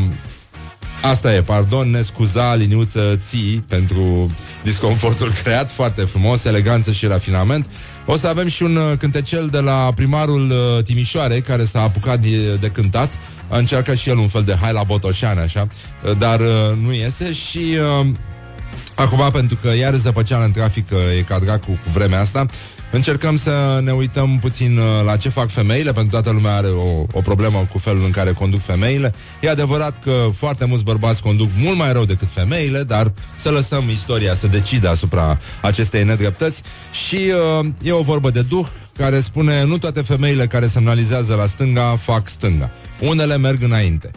Asta 1.02 1.35
e, 1.35 1.42
pardon, 1.42 1.90
ne 1.90 2.02
scuza 2.02 2.54
liniuță 2.54 3.21
ții 3.28 3.64
pentru 3.69 4.30
disconfortul 4.62 5.33
creat, 5.42 5.71
foarte 5.71 6.02
frumos, 6.02 6.45
eleganță 6.45 6.92
și 6.92 7.07
rafinament. 7.07 7.71
O 8.07 8.16
să 8.16 8.26
avem 8.26 8.47
și 8.47 8.62
un 8.62 8.76
uh, 8.76 8.92
cântecel 8.99 9.49
de 9.49 9.61
la 9.61 9.92
primarul 9.95 10.50
uh, 10.50 10.85
Timișoare, 10.85 11.40
care 11.40 11.64
s-a 11.64 11.83
apucat 11.83 12.21
de, 12.21 12.54
de 12.54 12.69
cântat. 12.69 13.12
A 13.49 13.59
încercat 13.59 13.97
și 13.97 14.09
el 14.09 14.19
un 14.19 14.28
fel 14.28 14.42
de 14.42 14.57
hai 14.61 14.73
la 14.73 14.83
Botoșane, 14.83 15.40
așa, 15.40 15.66
uh, 16.04 16.16
dar 16.19 16.40
nu 16.83 16.92
iese 16.92 17.33
și... 17.33 17.76
Uh, 18.00 18.07
Acum, 18.95 19.30
pentru 19.33 19.59
că 19.62 19.76
iar 19.76 19.95
zăpăceală 19.95 20.45
în 20.45 20.50
trafic 20.50 20.90
e 21.19 21.23
ca 21.23 21.38
dracu 21.38 21.71
cu 21.71 21.90
vremea 21.92 22.21
asta, 22.21 22.47
Încercăm 22.92 23.37
să 23.37 23.80
ne 23.82 23.92
uităm 23.92 24.38
puțin 24.38 24.76
uh, 24.76 24.85
la 25.04 25.16
ce 25.16 25.28
fac 25.28 25.50
femeile, 25.50 25.92
pentru 25.92 26.11
toată 26.11 26.30
lumea 26.30 26.54
are 26.56 26.66
o, 26.66 27.04
o 27.12 27.20
problemă 27.20 27.66
cu 27.73 27.78
felul 27.78 28.04
în 28.04 28.11
care 28.11 28.32
conduc 28.32 28.61
femeile. 28.61 29.14
E 29.40 29.50
adevărat 29.50 30.02
că 30.02 30.28
foarte 30.37 30.64
mulți 30.64 30.85
bărbați 30.85 31.23
conduc 31.23 31.49
mult 31.56 31.76
mai 31.76 31.92
rău 31.92 32.04
decât 32.04 32.28
femeile, 32.28 32.82
dar 32.82 33.12
să 33.37 33.50
lăsăm 33.50 33.88
istoria 33.88 34.35
să 34.35 34.47
decide 34.47 34.88
asupra 34.88 35.38
acestei 35.62 36.04
nedreptăți. 36.04 36.62
Și 37.06 37.18
uh, 37.61 37.66
e 37.82 37.92
o 37.92 38.02
vorbă 38.02 38.30
de 38.30 38.42
duh 38.42 38.66
care 38.97 39.20
spune 39.20 39.64
nu 39.64 39.78
toate 39.78 40.02
femeile 40.02 40.47
care 40.47 40.66
semnalizează 40.66 41.35
la 41.35 41.47
stânga 41.47 41.97
fac 41.97 42.28
stânga. 42.28 42.70
Unele 43.00 43.37
merg 43.37 43.62
înainte. 43.62 44.11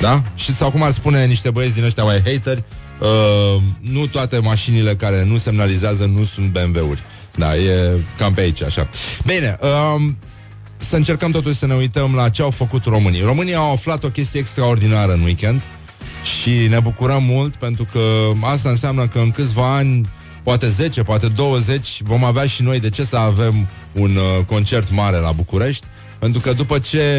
Da? 0.00 0.22
Și 0.34 0.54
sau 0.54 0.70
cum 0.70 0.82
ar 0.82 0.92
spune 0.92 1.26
niște 1.26 1.50
băieți 1.50 1.74
din 1.74 1.84
ăștia 1.84 2.04
mai 2.04 2.22
hateri, 2.24 2.64
uh, 3.00 3.62
nu 3.80 4.06
toate 4.06 4.38
mașinile 4.38 4.94
care 4.94 5.24
nu 5.24 5.36
semnalizează 5.36 6.04
nu 6.04 6.24
sunt 6.24 6.52
BMW-uri. 6.52 7.02
Da, 7.36 7.56
e 7.56 7.98
cam 8.18 8.32
pe 8.32 8.40
aici, 8.40 8.62
așa. 8.62 8.88
Bine, 9.26 9.56
um, 9.94 10.16
să 10.78 10.96
încercăm 10.96 11.30
totuși 11.30 11.58
să 11.58 11.66
ne 11.66 11.74
uităm 11.74 12.14
la 12.14 12.28
ce 12.28 12.42
au 12.42 12.50
făcut 12.50 12.84
românii. 12.84 13.22
Românii 13.22 13.54
au 13.54 13.72
aflat 13.72 14.04
o 14.04 14.08
chestie 14.10 14.40
extraordinară 14.40 15.12
în 15.12 15.22
weekend 15.22 15.62
și 16.40 16.50
ne 16.68 16.80
bucurăm 16.80 17.22
mult 17.22 17.56
pentru 17.56 17.86
că 17.92 18.00
asta 18.40 18.68
înseamnă 18.68 19.06
că 19.06 19.18
în 19.18 19.30
câțiva 19.30 19.74
ani, 19.74 20.08
poate 20.42 20.68
10, 20.68 21.02
poate 21.02 21.28
20, 21.28 22.00
vom 22.02 22.24
avea 22.24 22.46
și 22.46 22.62
noi 22.62 22.80
de 22.80 22.90
ce 22.90 23.04
să 23.04 23.16
avem 23.16 23.68
un 23.92 24.16
uh, 24.16 24.44
concert 24.46 24.90
mare 24.90 25.16
la 25.16 25.32
București, 25.32 25.86
pentru 26.18 26.40
că 26.40 26.52
după 26.52 26.78
ce 26.78 27.16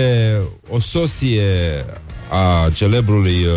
o 0.70 0.80
sosie 0.80 1.86
a 2.30 2.70
celebrului 2.70 3.44
uh, 3.44 3.52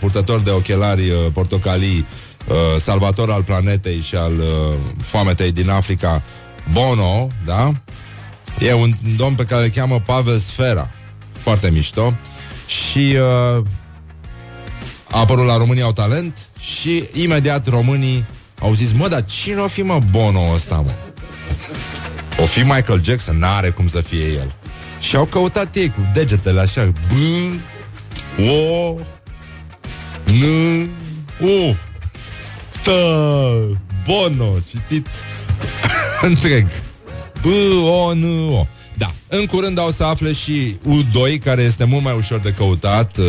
purtător 0.00 0.40
de 0.40 0.50
ochelari 0.50 1.10
uh, 1.10 1.16
portocalii 1.32 1.98
uh, 1.98 2.29
salvator 2.78 3.30
al 3.30 3.42
planetei 3.42 4.00
și 4.00 4.14
al 4.14 4.38
uh, 4.38 4.78
foametei 5.02 5.52
din 5.52 5.70
Africa, 5.70 6.22
Bono, 6.72 7.28
da? 7.44 7.72
E 8.58 8.72
un 8.72 8.92
domn 9.16 9.34
pe 9.34 9.44
care 9.44 9.64
îl 9.64 9.70
cheamă 9.70 10.00
Pavel 10.00 10.38
Sfera. 10.38 10.90
Foarte 11.38 11.70
mișto. 11.70 12.14
Și 12.66 13.16
uh, 13.58 13.64
a 15.10 15.18
apărut 15.18 15.46
la 15.46 15.56
România 15.56 15.84
au 15.84 15.92
talent 15.92 16.36
și 16.58 17.08
imediat 17.12 17.68
românii 17.68 18.26
au 18.60 18.74
zis, 18.74 18.92
mă, 18.92 19.08
dar 19.08 19.24
cine 19.24 19.60
o 19.60 19.68
fi, 19.68 19.82
mă, 19.82 20.00
Bono 20.10 20.52
ăsta, 20.54 20.76
mă? 20.76 20.90
O 22.42 22.46
fi 22.46 22.60
Michael 22.60 23.04
Jackson? 23.04 23.38
N-are 23.38 23.70
cum 23.70 23.86
să 23.86 24.00
fie 24.00 24.26
el. 24.26 24.54
Și 25.00 25.16
au 25.16 25.24
căutat 25.24 25.74
ei 25.74 25.88
cu 25.88 26.10
degetele 26.14 26.60
așa, 26.60 26.84
B, 26.86 27.12
O, 28.38 28.94
N, 30.24 30.90
U. 31.40 31.76
Tă, 32.82 32.92
Bono, 34.06 34.58
citit 34.70 35.06
întreg. 36.28 36.66
B-O-N-O. 37.42 38.66
Da, 39.00 39.10
în 39.28 39.46
curând 39.46 39.78
au 39.78 39.90
să 39.90 40.04
afle 40.04 40.32
și 40.32 40.76
U2, 40.88 41.38
care 41.44 41.62
este 41.62 41.84
mult 41.84 42.04
mai 42.04 42.14
ușor 42.16 42.38
de 42.38 42.50
căutat 42.50 43.16
uh, 43.16 43.24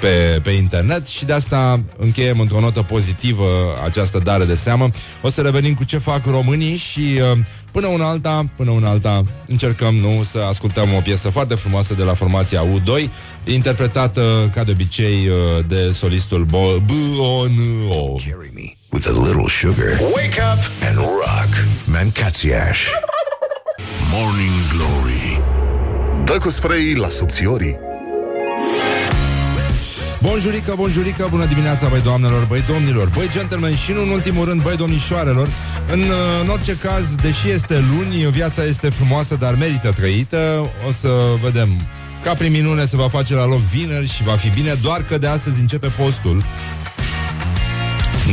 pe, 0.00 0.40
pe 0.42 0.50
internet 0.50 1.06
și 1.06 1.24
de 1.24 1.32
asta 1.32 1.82
încheiem 1.98 2.40
într-o 2.40 2.60
notă 2.60 2.82
pozitivă 2.82 3.46
această 3.84 4.18
dare 4.18 4.44
de 4.44 4.54
seamă. 4.54 4.90
O 5.22 5.30
să 5.30 5.40
revenim 5.40 5.74
cu 5.74 5.84
ce 5.84 5.98
fac 5.98 6.26
românii 6.26 6.76
și 6.76 7.00
uh, 7.00 7.38
până 7.72 7.86
una 7.86 8.08
alta, 8.08 8.44
până 8.56 8.70
una 8.70 8.88
alta, 8.88 9.24
încercăm, 9.46 9.94
nu, 9.94 10.24
să 10.30 10.38
ascultăm 10.48 10.94
o 10.96 11.00
piesă 11.00 11.28
foarte 11.28 11.54
frumoasă 11.54 11.94
de 11.94 12.02
la 12.02 12.14
formația 12.14 12.64
U2, 12.64 13.10
interpretată, 13.44 14.50
ca 14.54 14.64
de 14.64 14.70
obicei, 14.70 15.28
uh, 15.28 15.64
de 15.68 15.92
solistul 15.92 16.44
Bo- 16.46 16.84
B-O-N-O. 16.84 18.14
Carry 18.14 18.50
me 18.54 18.76
with 18.92 19.06
a 19.08 19.26
little 19.26 19.48
sugar. 19.48 20.00
Wake 20.14 20.40
up 20.52 20.88
and 20.88 20.96
rock. 20.96 21.64
Mancațiaș. 21.84 22.78
Morning 24.12 24.52
Glory 24.76 25.42
Dă 26.24 26.38
cu 26.38 26.50
spray 26.50 26.94
la 26.94 27.08
subțiorii 27.08 27.78
Bonjurică, 30.20 30.72
bonjurică, 30.76 31.26
bună 31.30 31.44
dimineața, 31.44 31.88
băi 31.88 32.00
doamnelor, 32.00 32.44
băi 32.44 32.64
domnilor, 32.68 33.10
băi 33.14 33.28
gentlemen 33.32 33.76
și 33.76 33.92
nu 33.92 34.02
în 34.02 34.08
ultimul 34.08 34.44
rând, 34.44 34.62
băi 34.62 34.76
domnișoarelor. 34.76 35.48
În, 35.90 36.02
în 36.42 36.48
orice 36.48 36.76
caz, 36.76 37.14
deși 37.14 37.50
este 37.50 37.84
luni, 37.94 38.30
viața 38.30 38.64
este 38.64 38.88
frumoasă, 38.88 39.36
dar 39.36 39.54
merită 39.54 39.92
trăită. 39.92 40.70
O 40.88 40.92
să 40.92 41.08
vedem. 41.42 41.68
Ca 42.22 42.34
prin 42.34 42.52
minune 42.52 42.84
se 42.84 42.96
va 42.96 43.08
face 43.08 43.34
la 43.34 43.46
loc 43.46 43.60
vineri 43.60 44.08
și 44.08 44.22
va 44.22 44.36
fi 44.36 44.50
bine, 44.50 44.74
doar 44.82 45.02
că 45.02 45.18
de 45.18 45.26
astăzi 45.26 45.60
începe 45.60 45.86
postul. 45.86 46.44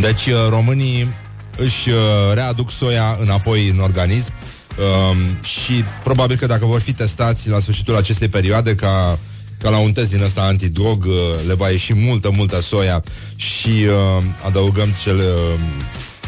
Deci 0.01 0.25
uh, 0.25 0.33
românii 0.49 1.13
își 1.57 1.89
uh, 1.89 1.95
readuc 2.33 2.71
soia 2.71 3.17
înapoi 3.21 3.67
în 3.67 3.79
organism 3.79 4.31
um, 4.77 5.41
și 5.43 5.83
probabil 6.03 6.35
că 6.35 6.45
dacă 6.45 6.65
vor 6.65 6.79
fi 6.79 6.93
testați 6.93 7.49
la 7.49 7.59
sfârșitul 7.59 7.95
acestei 7.95 8.27
perioade 8.27 8.75
ca 8.75 9.19
ca 9.61 9.69
la 9.69 9.77
un 9.77 9.91
test 9.91 10.09
din 10.09 10.21
ăsta 10.21 10.41
antidrog 10.41 11.05
uh, 11.05 11.13
le 11.47 11.53
va 11.53 11.69
ieși 11.69 11.93
multă, 11.93 12.31
multă 12.35 12.61
soia. 12.61 13.03
Și 13.35 13.69
uh, 13.69 14.23
adăugăm 14.45 14.89
cel 15.03 15.17
uh, 15.17 15.59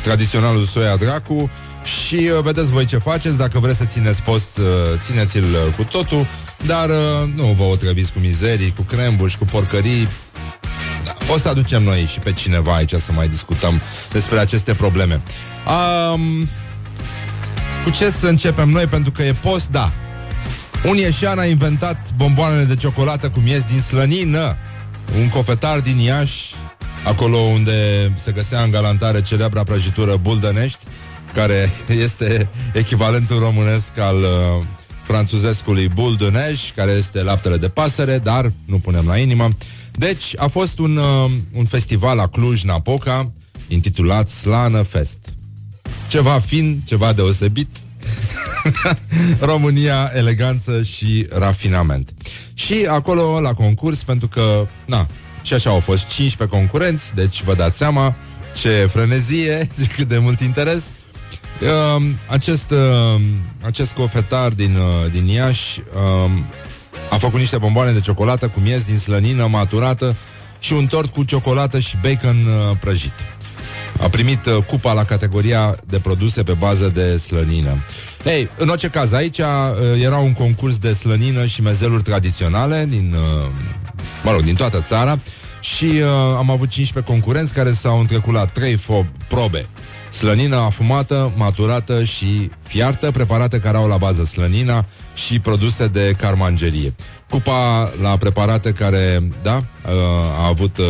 tradiționalul 0.01 0.63
soia 0.63 0.95
dracu. 0.95 1.49
Și 1.83 2.15
uh, 2.15 2.43
vedeți 2.43 2.71
voi 2.71 2.85
ce 2.85 2.97
faceți, 2.97 3.37
dacă 3.37 3.59
vreți 3.59 3.77
să 3.77 3.85
țineți 3.85 4.21
post, 4.21 4.57
uh, 4.57 4.65
țineți-l 5.05 5.43
uh, 5.43 5.73
cu 5.75 5.83
totul, 5.83 6.27
dar 6.65 6.89
uh, 6.89 7.29
nu 7.35 7.43
vă 7.57 7.63
otrăviți 7.63 8.11
cu 8.11 8.19
mizerii, 8.19 8.73
cu 8.75 8.81
crembuși, 8.81 9.37
cu 9.37 9.45
porcării, 9.45 10.07
o 11.33 11.37
să 11.37 11.49
aducem 11.49 11.83
noi 11.83 12.09
și 12.11 12.19
pe 12.19 12.31
cineva 12.31 12.75
aici 12.75 12.93
să 12.93 13.11
mai 13.11 13.27
discutăm 13.27 13.81
despre 14.11 14.39
aceste 14.39 14.73
probleme. 14.73 15.21
Um, 16.13 16.47
cu 17.83 17.89
ce 17.89 18.09
să 18.09 18.27
începem 18.27 18.69
noi? 18.69 18.87
Pentru 18.87 19.11
că 19.11 19.23
e 19.23 19.33
post, 19.33 19.69
da. 19.69 19.93
Un 20.85 20.97
ieșan 20.97 21.39
a 21.39 21.45
inventat 21.45 21.97
bomboanele 22.15 22.63
de 22.63 22.75
ciocolată 22.75 23.29
cu 23.29 23.39
miez 23.39 23.61
din 23.61 23.81
slănină. 23.81 24.57
Un 25.19 25.29
cofetar 25.29 25.79
din 25.79 25.97
Iași, 25.97 26.55
acolo 27.05 27.37
unde 27.37 28.11
se 28.23 28.31
găsea 28.31 28.61
în 28.61 28.71
galantare 28.71 29.21
celebra 29.21 29.63
prăjitură 29.63 30.15
Buldănești, 30.15 30.85
care 31.33 31.71
este 32.05 32.49
echivalentul 32.73 33.39
românesc 33.39 33.97
al 33.97 34.15
uh, 34.15 34.65
franțuzescului 35.03 35.87
Bulduneș, 35.87 36.71
care 36.75 36.91
este 36.91 37.23
laptele 37.23 37.57
de 37.57 37.69
pasăre, 37.69 38.17
dar 38.17 38.53
nu 38.65 38.79
punem 38.79 39.05
la 39.05 39.17
inimă. 39.17 39.49
Deci 39.91 40.33
a 40.37 40.47
fost 40.47 40.79
un, 40.79 40.97
uh, 40.97 41.31
un 41.53 41.65
festival 41.65 42.15
la 42.15 42.27
Cluj-Napoca 42.27 43.31
intitulat 43.67 44.27
Slană 44.27 44.81
Fest. 44.81 45.33
Ceva 46.09 46.39
fin, 46.39 46.81
ceva 46.85 47.13
deosebit, 47.13 47.69
România, 49.51 50.11
eleganță 50.13 50.83
și 50.83 51.27
rafinament. 51.31 52.09
Și 52.53 52.87
acolo, 52.89 53.39
la 53.39 53.53
concurs, 53.53 54.03
pentru 54.03 54.27
că, 54.27 54.67
na, 54.85 55.07
și 55.41 55.53
așa 55.53 55.69
au 55.69 55.79
fost 55.79 56.07
15 56.07 56.57
concurenți, 56.57 57.13
deci 57.15 57.43
vă 57.43 57.53
dați 57.53 57.77
seama 57.77 58.15
ce 58.55 58.89
frenezie, 58.91 59.69
cât 59.95 60.07
de 60.07 60.17
mult 60.17 60.39
interes. 60.39 60.91
Uh, 61.61 62.03
acest, 62.27 62.71
uh, 62.71 63.21
acest 63.61 63.91
cofetar 63.91 64.51
din, 64.51 64.75
uh, 64.75 65.11
din 65.11 65.25
Iași 65.25 65.79
uh, 66.25 66.31
a 67.09 67.17
făcut 67.17 67.39
niște 67.39 67.57
bomboane 67.57 67.91
de 67.91 67.99
ciocolată 67.99 68.47
cu 68.47 68.59
miez 68.59 68.83
din 68.83 68.97
slănină 68.97 69.47
maturată 69.47 70.15
și 70.59 70.73
un 70.73 70.85
tort 70.85 71.13
cu 71.13 71.23
ciocolată 71.23 71.79
și 71.79 71.97
bacon 72.01 72.35
uh, 72.35 72.77
prăjit. 72.79 73.13
A 74.01 74.09
primit 74.09 74.45
uh, 74.45 74.63
cupa 74.63 74.93
la 74.93 75.03
categoria 75.03 75.77
de 75.87 75.99
produse 75.99 76.43
pe 76.43 76.53
bază 76.53 76.89
de 76.93 77.17
slănină. 77.17 77.83
Ei, 78.25 78.49
în 78.57 78.69
orice 78.69 78.87
caz, 78.87 79.13
aici 79.13 79.37
uh, 79.37 79.45
era 80.03 80.17
un 80.17 80.33
concurs 80.33 80.77
de 80.77 80.93
slănină 80.93 81.45
și 81.45 81.61
mezeluri 81.61 82.03
tradiționale 82.03 82.85
din, 82.89 83.15
uh, 83.15 83.49
mă 84.23 84.31
rog, 84.31 84.41
din 84.41 84.55
toată 84.55 84.83
țara 84.87 85.19
și 85.59 85.85
uh, 85.85 86.07
am 86.37 86.49
avut 86.49 86.69
15 86.69 87.11
concurenți 87.11 87.53
care 87.53 87.71
s-au 87.71 87.99
întrecut 87.99 88.33
la 88.33 88.45
3 88.45 88.77
fo- 88.77 89.27
probe. 89.27 89.65
Slănină 90.11 90.55
afumată, 90.55 91.33
maturată 91.35 92.03
și 92.03 92.49
fiartă, 92.63 93.11
preparate 93.11 93.59
care 93.59 93.77
au 93.77 93.87
la 93.87 93.97
bază 93.97 94.23
slănina 94.23 94.85
și 95.13 95.39
produse 95.39 95.87
de 95.87 96.15
carmangerie. 96.17 96.95
Cupa 97.29 97.91
la 98.01 98.17
preparate 98.17 98.71
care, 98.71 99.29
da, 99.41 99.55
uh, 99.55 99.91
a 100.39 100.47
avut 100.47 100.77
uh, 100.77 100.85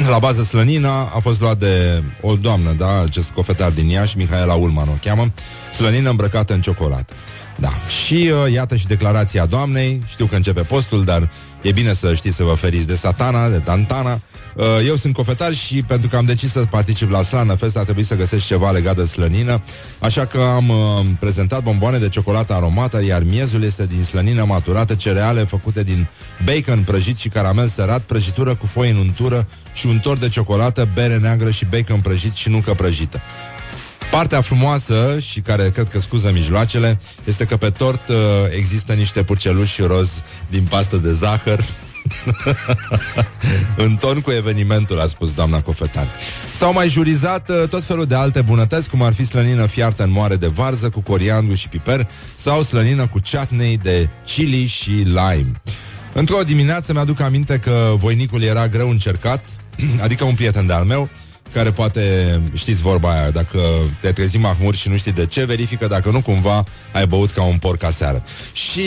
la 0.14 0.18
bază 0.18 0.42
slănina 0.42 1.00
a 1.00 1.18
fost 1.20 1.40
luat 1.40 1.58
de 1.58 2.02
o 2.20 2.34
doamnă, 2.34 2.72
da, 2.72 3.00
acest 3.00 3.30
cofetar 3.30 3.70
din 3.70 3.88
Iași, 3.88 4.16
Mihaela 4.16 4.54
Ulman 4.54 4.88
o 4.88 4.96
cheamă, 5.00 5.32
slănină 5.74 6.10
îmbrăcată 6.10 6.54
în 6.54 6.60
ciocolată. 6.60 7.12
Da, 7.56 7.70
și 7.88 8.30
uh, 8.44 8.52
iată 8.52 8.76
și 8.76 8.86
declarația 8.86 9.46
doamnei, 9.46 10.02
știu 10.06 10.26
că 10.26 10.36
începe 10.36 10.62
postul, 10.62 11.04
dar 11.04 11.30
e 11.62 11.72
bine 11.72 11.92
să 11.92 12.14
știți 12.14 12.36
să 12.36 12.44
vă 12.44 12.54
feriți 12.54 12.86
de 12.86 12.94
satana, 12.94 13.48
de 13.48 13.58
tantana, 13.58 14.12
Uh, 14.12 14.31
eu 14.86 14.96
sunt 14.96 15.14
cofetar 15.14 15.54
și 15.54 15.82
pentru 15.82 16.08
că 16.08 16.16
am 16.16 16.24
decis 16.24 16.50
să 16.50 16.64
particip 16.70 17.10
la 17.10 17.22
Slană 17.22 17.54
Fest 17.54 17.76
a 17.76 17.82
trebuit 17.82 18.06
să 18.06 18.16
găsesc 18.16 18.46
ceva 18.46 18.70
legat 18.70 18.96
de 18.96 19.04
slănină, 19.04 19.62
așa 19.98 20.24
că 20.26 20.38
am 20.40 20.68
uh, 20.68 20.76
prezentat 21.18 21.62
bomboane 21.62 21.98
de 21.98 22.08
ciocolată 22.08 22.54
aromată, 22.54 23.04
iar 23.04 23.22
miezul 23.22 23.62
este 23.62 23.86
din 23.86 24.04
slănină 24.04 24.44
maturată, 24.44 24.94
cereale 24.94 25.44
făcute 25.44 25.82
din 25.82 26.08
bacon 26.44 26.82
prăjit 26.82 27.16
și 27.16 27.28
caramel 27.28 27.68
sărat, 27.68 28.02
prăjitură 28.02 28.54
cu 28.54 28.66
foi 28.66 28.90
în 28.90 28.96
untură 28.96 29.48
și 29.72 29.86
un 29.86 29.98
tort 29.98 30.20
de 30.20 30.28
ciocolată, 30.28 30.88
bere 30.94 31.18
neagră 31.18 31.50
și 31.50 31.64
bacon 31.64 32.00
prăjit 32.00 32.32
și 32.32 32.48
nucă 32.48 32.74
prăjită. 32.74 33.20
Partea 34.10 34.40
frumoasă 34.40 35.18
și 35.30 35.40
care 35.40 35.70
cred 35.70 35.88
că 35.88 36.00
scuză 36.00 36.30
mijloacele 36.32 37.00
este 37.24 37.44
că 37.44 37.56
pe 37.56 37.70
tort 37.70 38.08
uh, 38.08 38.16
există 38.56 38.92
niște 38.92 39.22
purceluși 39.22 39.82
roz 39.82 40.22
din 40.48 40.64
pastă 40.70 40.96
de 40.96 41.12
zahăr 41.12 41.64
în 43.84 43.96
ton 43.96 44.20
cu 44.20 44.30
evenimentul, 44.30 45.00
a 45.00 45.06
spus 45.06 45.32
doamna 45.32 45.60
Cofetar. 45.60 46.12
S-au 46.54 46.72
mai 46.72 46.88
jurizat 46.88 47.48
uh, 47.48 47.68
tot 47.68 47.84
felul 47.84 48.06
de 48.06 48.14
alte 48.14 48.42
bunătăți, 48.42 48.88
cum 48.88 49.02
ar 49.02 49.12
fi 49.12 49.26
slănină 49.26 49.66
fiartă 49.66 50.02
în 50.02 50.10
moare 50.10 50.36
de 50.36 50.46
varză 50.46 50.88
cu 50.90 51.00
coriandru 51.00 51.54
și 51.54 51.68
piper 51.68 52.08
sau 52.36 52.62
slănină 52.62 53.06
cu 53.06 53.20
chutney 53.30 53.76
de 53.76 54.08
chili 54.26 54.66
și 54.66 54.90
lime. 54.90 55.60
Într-o 56.12 56.42
dimineață 56.42 56.92
mi-aduc 56.92 57.20
aminte 57.20 57.58
că 57.58 57.94
voinicul 57.96 58.42
era 58.42 58.68
greu 58.68 58.90
încercat, 58.90 59.44
adică 60.04 60.24
un 60.24 60.34
prieten 60.34 60.66
de-al 60.66 60.84
meu, 60.84 61.08
care 61.52 61.72
poate, 61.72 62.40
știți 62.54 62.82
vorba 62.82 63.12
aia, 63.12 63.30
dacă 63.30 63.58
te 64.00 64.12
trezi 64.12 64.36
mahmur 64.36 64.74
și 64.74 64.88
nu 64.88 64.96
știi 64.96 65.12
de 65.12 65.26
ce, 65.26 65.44
verifică 65.44 65.86
dacă 65.86 66.10
nu 66.10 66.20
cumva 66.20 66.64
ai 66.92 67.06
băut 67.06 67.30
ca 67.30 67.42
un 67.42 67.56
porc 67.56 67.82
aseară. 67.82 68.22
Și 68.52 68.80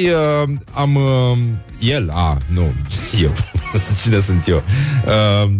uh, 0.43 0.49
am... 0.71 0.95
Uh, 0.95 1.37
el, 1.79 2.09
a, 2.13 2.37
nu, 2.47 2.73
eu, 3.23 3.33
cine 4.01 4.19
sunt 4.19 4.47
eu? 4.47 4.63
Uh, 5.05 5.51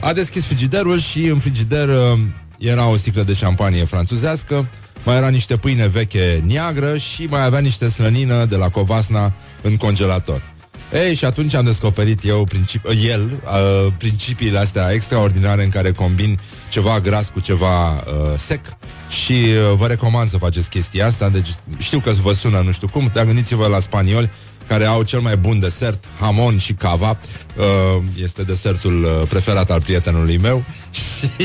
a 0.00 0.12
deschis 0.12 0.44
frigiderul 0.44 1.00
și 1.00 1.24
în 1.24 1.38
frigider 1.38 1.88
uh, 1.88 2.18
era 2.58 2.86
o 2.86 2.96
sticlă 2.96 3.22
de 3.22 3.34
șampanie 3.34 3.84
franțuzească, 3.84 4.68
mai 5.04 5.16
era 5.16 5.28
niște 5.28 5.56
pâine 5.56 5.88
veche 5.88 6.42
neagră 6.46 6.96
și 6.96 7.24
mai 7.24 7.44
avea 7.44 7.58
niște 7.58 7.88
slănină 7.88 8.44
de 8.44 8.56
la 8.56 8.68
Covasna 8.68 9.32
în 9.62 9.76
congelator. 9.76 10.53
Ei, 10.92 11.14
și 11.14 11.24
atunci 11.24 11.54
am 11.54 11.64
descoperit 11.64 12.24
eu, 12.24 12.44
principi, 12.44 13.06
el, 13.08 13.40
uh, 13.44 13.92
principiile 13.98 14.58
astea 14.58 14.90
extraordinare 14.90 15.64
în 15.64 15.70
care 15.70 15.92
combin 15.92 16.38
ceva 16.68 17.00
gras 17.00 17.28
cu 17.28 17.40
ceva 17.40 17.90
uh, 17.90 18.02
sec 18.36 18.60
și 19.08 19.32
uh, 19.32 19.76
vă 19.76 19.86
recomand 19.86 20.28
să 20.28 20.38
faceți 20.38 20.68
chestia 20.68 21.06
asta. 21.06 21.28
Deci 21.28 21.48
știu 21.78 21.98
că 21.98 22.10
vă 22.10 22.32
sună 22.32 22.60
nu 22.60 22.72
știu 22.72 22.88
cum, 22.88 23.10
dar 23.14 23.24
gândiți-vă 23.24 23.66
la 23.66 23.80
spanioli 23.80 24.30
care 24.68 24.84
au 24.84 25.02
cel 25.02 25.20
mai 25.20 25.36
bun 25.36 25.60
desert, 25.60 26.04
hamon 26.20 26.58
și 26.58 26.72
cava. 26.72 27.18
Uh, 27.56 28.02
este 28.22 28.42
desertul 28.42 29.02
uh, 29.02 29.28
preferat 29.28 29.70
al 29.70 29.80
prietenului 29.80 30.36
meu. 30.36 30.64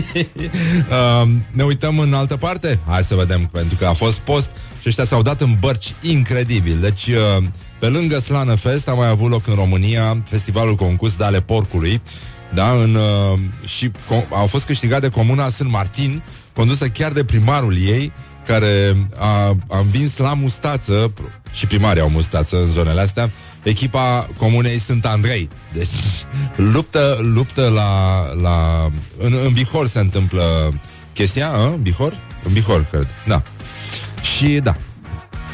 uh, 0.10 1.30
ne 1.52 1.64
uităm 1.64 2.00
în 2.00 2.14
altă 2.14 2.36
parte? 2.36 2.80
Hai 2.88 3.04
să 3.04 3.16
vedem, 3.16 3.50
pentru 3.52 3.78
că 3.78 3.86
a 3.86 3.94
fost 3.94 4.18
post 4.18 4.50
și 4.82 4.88
ăștia 4.88 5.06
s-au 5.06 5.22
dat 5.22 5.42
în 5.42 5.56
bărci 5.60 5.96
incredibil. 6.02 6.80
Deci... 6.80 7.08
Uh, 7.08 7.44
pe 7.80 7.88
lângă 7.88 8.20
Slană 8.20 8.56
Fest 8.56 8.88
a 8.88 8.94
mai 8.94 9.08
avut 9.08 9.30
loc 9.30 9.48
în 9.48 9.56
România 9.56 10.22
festivalul 10.26 10.76
concurs 10.76 11.16
de 11.16 11.24
ale 11.24 11.42
porcului, 11.42 12.02
da, 12.54 12.72
în, 12.72 12.96
uh, 12.96 13.40
și 13.66 13.90
co- 13.90 14.30
au 14.32 14.48
fost 14.48 14.66
câștigat 14.66 15.02
de 15.02 15.10
comuna 15.10 15.50
Sân 15.50 15.70
Martin, 15.70 16.24
condusă 16.54 16.88
chiar 16.88 17.12
de 17.12 17.24
primarul 17.24 17.78
ei, 17.78 18.12
care 18.46 19.08
a, 19.18 19.58
a 19.70 19.80
învins 19.80 20.18
la 20.18 20.34
mustață, 20.34 21.14
și 21.52 21.68
primarii 21.68 22.02
au 22.02 22.10
mustață 22.10 22.56
în 22.62 22.72
zonele 22.72 23.02
astea, 23.02 23.32
echipa 23.64 24.28
comunei 24.38 24.80
Sunt 24.80 25.06
Andrei. 25.06 25.50
Deci 25.74 25.90
luptă, 26.74 27.18
luptă 27.22 27.68
la, 27.68 28.24
la 28.42 28.88
în, 29.18 29.34
în 29.46 29.54
Bihor 29.54 29.88
se 29.88 30.00
întâmplă 30.00 30.74
chestia, 31.14 31.50
a? 31.52 31.70
Bihor? 31.70 32.20
În 32.44 32.54
Bihor, 32.54 32.88
cred, 32.92 33.08
da. 33.28 33.44
Și 34.22 34.48
da, 34.48 34.76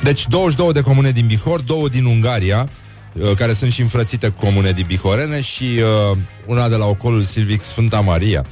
deci 0.03 0.27
22 0.27 0.73
de 0.73 0.81
comune 0.81 1.11
din 1.11 1.27
Bihor, 1.27 1.61
două 1.61 1.89
din 1.89 2.05
Ungaria, 2.05 2.69
uh, 3.13 3.31
care 3.37 3.53
sunt 3.53 3.71
și 3.71 3.81
înfrățite 3.81 4.29
comune 4.29 4.71
din 4.71 4.85
Bihorene 4.87 5.41
și 5.41 5.63
uh, 5.63 6.17
una 6.45 6.69
de 6.69 6.75
la 6.75 6.85
ocolul 6.85 7.23
Silvic 7.23 7.61
Sfânta 7.61 7.99
Maria. 7.99 8.45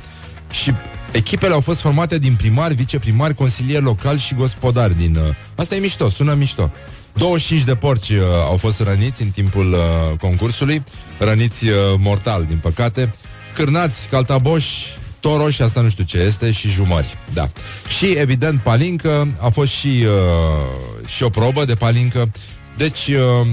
Și 0.50 0.74
echipele 1.12 1.54
au 1.54 1.60
fost 1.60 1.80
formate 1.80 2.18
din 2.18 2.36
primari, 2.36 2.74
viceprimari, 2.74 3.34
consilieri 3.34 3.84
locali 3.84 4.20
și 4.20 4.34
gospodari 4.34 4.98
din... 4.98 5.16
Uh, 5.16 5.36
asta 5.56 5.76
e 5.76 5.80
mișto, 5.80 6.10
sună 6.10 6.34
mișto. 6.34 6.72
25 7.14 7.64
de 7.64 7.76
porci 7.76 8.10
uh, 8.10 8.18
au 8.46 8.58
fost 8.58 8.82
răniți 8.82 9.22
în 9.22 9.30
timpul 9.30 9.72
uh, 9.72 9.80
concursului, 10.20 10.84
răniți 11.20 11.68
uh, 11.68 11.76
mortal, 11.98 12.46
din 12.46 12.58
păcate, 12.58 13.14
cârnați, 13.54 14.08
caltaboși, 14.10 14.98
toroși, 15.24 15.62
asta 15.62 15.82
nu 15.82 15.90
știu 15.90 16.04
ce 16.04 16.18
este, 16.18 16.52
și 16.52 16.70
jumări. 16.70 17.18
Da. 17.34 17.50
Și, 17.98 18.06
evident, 18.06 18.62
palincă, 18.62 19.34
a 19.40 19.50
fost 19.50 19.72
și, 19.72 19.88
uh, 19.88 21.08
și 21.08 21.24
o 21.24 21.30
probă 21.30 21.66
de 21.66 21.76
palincă. 21.76 22.32
Deci, 22.78 23.08
uh, 23.08 23.48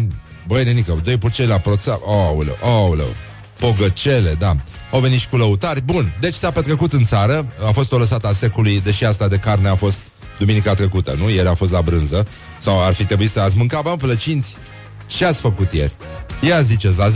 băi, 0.47 0.65
nenică, 0.65 1.01
doi 1.05 1.19
purcei 1.19 1.47
la 1.47 1.59
proța, 1.59 2.01
aoleu, 2.07 2.59
aoleu, 2.63 3.15
pogăcele, 3.59 4.35
da. 4.39 4.57
Au 4.91 5.01
venit 5.01 5.19
și 5.19 5.29
cu 5.29 5.37
lăutari. 5.37 5.81
Bun, 5.81 6.17
deci 6.21 6.35
s-a 6.35 6.51
petrecut 6.51 6.93
în 6.93 7.05
țară, 7.05 7.47
a 7.67 7.71
fost 7.71 7.93
o 7.93 7.99
lăsată 7.99 8.27
a 8.27 8.33
secului, 8.33 8.81
deși 8.81 9.05
asta 9.05 9.29
de 9.29 9.37
carne 9.37 9.69
a 9.69 9.75
fost 9.75 9.99
duminica 10.39 10.75
trecută, 10.75 11.15
nu? 11.19 11.31
Ieri 11.31 11.49
a 11.49 11.55
fost 11.55 11.73
la 11.73 11.81
brânză. 11.81 12.27
Sau 12.59 12.85
ar 12.85 12.93
fi 12.93 13.05
trebuit 13.05 13.31
să 13.31 13.41
ați 13.41 13.57
mâncat, 13.57 13.83
bă, 13.83 13.97
plăcinți? 13.97 14.57
Ce 15.07 15.25
ați 15.25 15.41
făcut 15.41 15.73
ieri? 15.73 15.93
Ia 16.41 16.61
ziceți 16.61 16.99
la 16.99 17.09
0729001122 17.09 17.11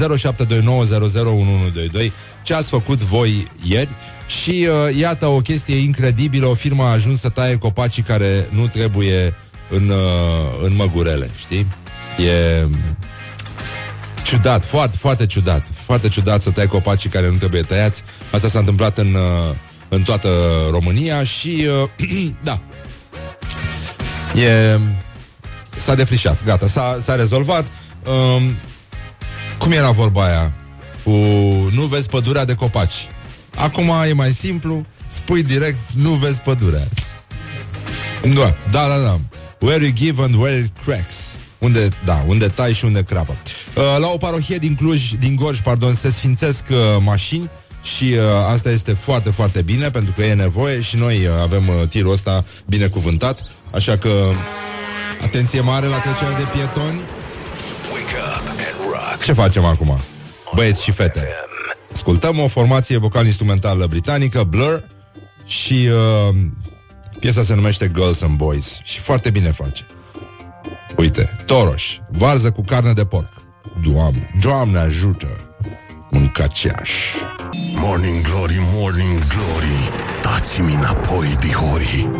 ce 2.42 2.54
ați 2.54 2.68
făcut 2.68 2.98
voi 2.98 3.46
ieri 3.62 3.88
și 4.26 4.68
uh, 4.68 4.96
iată 4.96 5.26
o 5.26 5.38
chestie 5.38 5.76
incredibilă, 5.76 6.46
o 6.46 6.54
firmă 6.54 6.82
a 6.82 6.90
ajuns 6.90 7.20
să 7.20 7.28
taie 7.28 7.56
copacii 7.56 8.02
care 8.02 8.48
nu 8.50 8.68
trebuie 8.68 9.34
în, 9.70 9.88
uh, 9.88 9.96
în 10.62 10.74
măgurele, 10.74 11.30
știi? 11.38 11.66
E 12.26 12.66
ciudat, 14.24 14.64
foarte, 14.64 14.96
foarte 14.96 15.26
ciudat, 15.26 15.64
foarte 15.72 16.08
ciudat 16.08 16.40
să 16.40 16.50
tai 16.50 16.66
copacii 16.66 17.10
care 17.10 17.30
nu 17.30 17.36
trebuie 17.36 17.62
tăiați. 17.62 18.02
Asta 18.32 18.48
s-a 18.48 18.58
întâmplat 18.58 18.98
în, 18.98 19.14
uh, 19.14 19.56
în 19.88 20.02
toată 20.02 20.28
România 20.70 21.24
și 21.24 21.66
uh, 21.98 22.32
da. 22.42 22.60
E 24.34 24.78
s-a 25.76 25.94
defrișat, 25.94 26.44
gata, 26.44 26.66
s-a, 26.66 26.98
s-a 27.02 27.14
rezolvat. 27.14 27.64
Um, 28.06 28.56
cum 29.64 29.72
era 29.72 29.90
vorba 29.90 30.24
aia? 30.24 30.52
Cu 31.04 31.10
nu 31.72 31.82
vezi 31.82 32.08
pădurea 32.08 32.44
de 32.44 32.54
copaci. 32.54 33.08
Acum 33.56 33.90
e 34.08 34.12
mai 34.12 34.32
simplu, 34.32 34.86
spui 35.08 35.42
direct 35.42 35.78
nu 35.94 36.10
vezi 36.10 36.40
pădurea. 36.40 36.88
Da, 38.22 38.54
da, 38.70 38.88
da, 38.88 38.98
da. 39.02 39.20
Where 39.60 39.84
you 39.84 39.92
give 39.92 40.22
and 40.22 40.34
where 40.34 40.58
it 40.58 40.70
cracks. 40.84 41.14
Unde, 41.58 41.88
da, 42.04 42.24
unde 42.26 42.48
tai 42.48 42.72
și 42.72 42.84
unde 42.84 43.02
crapă. 43.02 43.36
Uh, 43.76 43.82
la 43.98 44.06
o 44.06 44.16
parohie 44.16 44.56
din 44.58 44.74
Cluj, 44.74 45.12
din 45.12 45.36
Gorj, 45.36 45.60
pardon, 45.60 45.94
se 45.94 46.10
sfințesc 46.10 46.64
uh, 46.70 46.76
mașini 47.00 47.50
și 47.82 48.04
uh, 48.04 48.20
asta 48.52 48.70
este 48.70 48.92
foarte, 48.92 49.30
foarte 49.30 49.62
bine 49.62 49.90
pentru 49.90 50.12
că 50.16 50.22
e 50.24 50.34
nevoie 50.34 50.80
și 50.80 50.96
noi 50.96 51.16
uh, 51.16 51.32
avem 51.42 51.68
uh, 51.68 51.88
tirul 51.88 52.12
ăsta 52.12 52.44
binecuvântat, 52.66 53.40
așa 53.74 53.96
că 53.96 54.10
atenție 55.22 55.60
mare 55.60 55.86
la 55.86 55.98
trecerea 55.98 56.38
de 56.38 56.46
pietoni. 56.52 57.00
Ce 59.22 59.32
facem 59.32 59.64
acum? 59.64 59.98
Băieți 60.54 60.82
și 60.82 60.90
fete. 60.90 61.28
Ascultăm 61.92 62.38
o 62.38 62.48
formație 62.48 62.96
vocal-instrumentală 62.96 63.86
britanică, 63.86 64.42
Blur, 64.42 64.84
și 65.46 65.88
uh, 66.28 66.36
piesa 67.18 67.42
se 67.42 67.54
numește 67.54 67.90
Girls 67.94 68.22
and 68.22 68.36
Boys 68.36 68.78
și 68.82 68.98
foarte 69.00 69.30
bine 69.30 69.50
face. 69.50 69.86
Uite, 70.96 71.36
Toroș, 71.46 71.98
varză 72.10 72.50
cu 72.50 72.62
carne 72.62 72.92
de 72.92 73.04
porc. 73.04 73.32
Doamne, 73.82 74.30
Doamne 74.40 74.78
ajută! 74.78 75.28
Mâncaceaș. 76.10 76.90
Morning 77.74 78.22
Glory, 78.22 78.58
Morning 78.72 79.18
Glory 79.18 80.13
Dați-mi 80.44 80.74
înapoi, 80.74 81.36
dihori. 81.40 82.10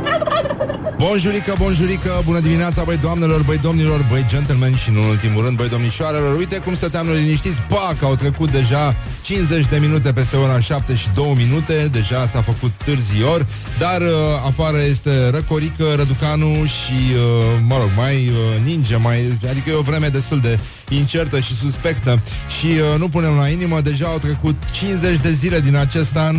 Bonjurică, 0.96 1.54
bonjurică, 1.58 2.22
bună 2.24 2.40
dimineața, 2.40 2.82
băi 2.84 2.96
doamnelor, 2.96 3.42
băi 3.42 3.58
domnilor, 3.58 4.06
băi 4.08 4.24
gentlemen 4.28 4.74
și 4.76 4.90
nu 4.90 5.00
în 5.00 5.08
ultimul 5.08 5.44
rând, 5.44 5.56
băi 5.56 5.68
domnișoarelor. 5.68 6.36
Uite 6.36 6.56
cum 6.56 6.74
stăteam 6.74 7.06
noi 7.06 7.20
liniștiți, 7.20 7.62
pac, 7.68 8.02
au 8.02 8.14
trecut 8.16 8.50
deja 8.50 8.96
50 9.22 9.66
de 9.66 9.78
minute 9.78 10.12
peste 10.12 10.36
ora 10.36 10.60
7 10.60 10.94
și 10.94 11.08
2 11.14 11.34
minute, 11.36 11.88
deja 11.92 12.26
s-a 12.26 12.42
făcut 12.42 12.70
târzior, 12.84 13.46
dar 13.78 14.00
uh, 14.00 14.08
afară 14.46 14.76
este 14.88 15.30
Răcorică, 15.30 15.84
Răducanu 15.96 16.64
și, 16.64 16.98
uh, 17.12 17.60
mă 17.66 17.76
rog, 17.76 17.90
mai 17.96 18.28
uh, 18.28 18.64
ninge, 18.64 18.96
mai, 18.96 19.38
adică 19.50 19.70
e 19.70 19.74
o 19.74 19.80
vreme 19.80 20.08
destul 20.08 20.40
de 20.40 20.58
incertă 20.88 21.38
și 21.38 21.56
suspectă. 21.56 22.20
Și 22.58 22.66
uh, 22.66 22.98
nu 22.98 23.08
punem 23.08 23.34
la 23.34 23.48
inimă, 23.48 23.80
deja 23.80 24.06
au 24.06 24.18
trecut 24.18 24.56
50 24.72 25.18
de 25.18 25.30
zile 25.30 25.60
din 25.60 25.76
acest 25.76 26.16
an, 26.16 26.36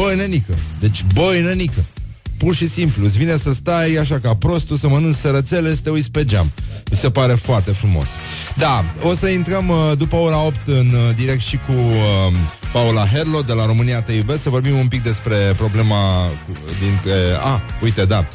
băi 0.00 0.16
nenică, 0.16 0.54
deci 0.80 1.04
băi 1.14 1.42
nenică. 1.42 1.84
Pur 2.38 2.54
și 2.54 2.68
simplu, 2.68 3.04
îți 3.04 3.18
vine 3.18 3.36
să 3.36 3.52
stai 3.52 3.94
așa 3.94 4.18
ca 4.18 4.34
prostul, 4.34 4.76
să 4.76 4.88
mănânci 4.88 5.16
sărățele, 5.16 5.74
să 5.74 5.80
te 5.82 5.90
uiți 5.90 6.10
pe 6.10 6.24
geam. 6.24 6.52
Mi 6.90 6.96
se 6.96 7.10
pare 7.10 7.32
foarte 7.32 7.70
frumos. 7.70 8.08
Da, 8.56 8.84
o 9.02 9.14
să 9.14 9.28
intrăm 9.28 9.68
uh, 9.68 9.92
după 9.98 10.16
ora 10.16 10.44
8 10.44 10.66
în 10.66 10.86
uh, 10.86 11.14
direct 11.14 11.40
și 11.40 11.56
cu 11.56 11.72
uh, 11.72 12.32
Paula 12.72 13.06
Herlo 13.06 13.40
de 13.40 13.52
la 13.52 13.66
România 13.66 14.02
Te 14.02 14.12
Iubesc 14.12 14.42
să 14.42 14.50
vorbim 14.50 14.78
un 14.78 14.88
pic 14.88 15.02
despre 15.02 15.36
problema 15.56 16.30
dintre... 16.80 17.12
A, 17.40 17.52
ah, 17.52 17.60
uite, 17.82 18.04
da. 18.04 18.26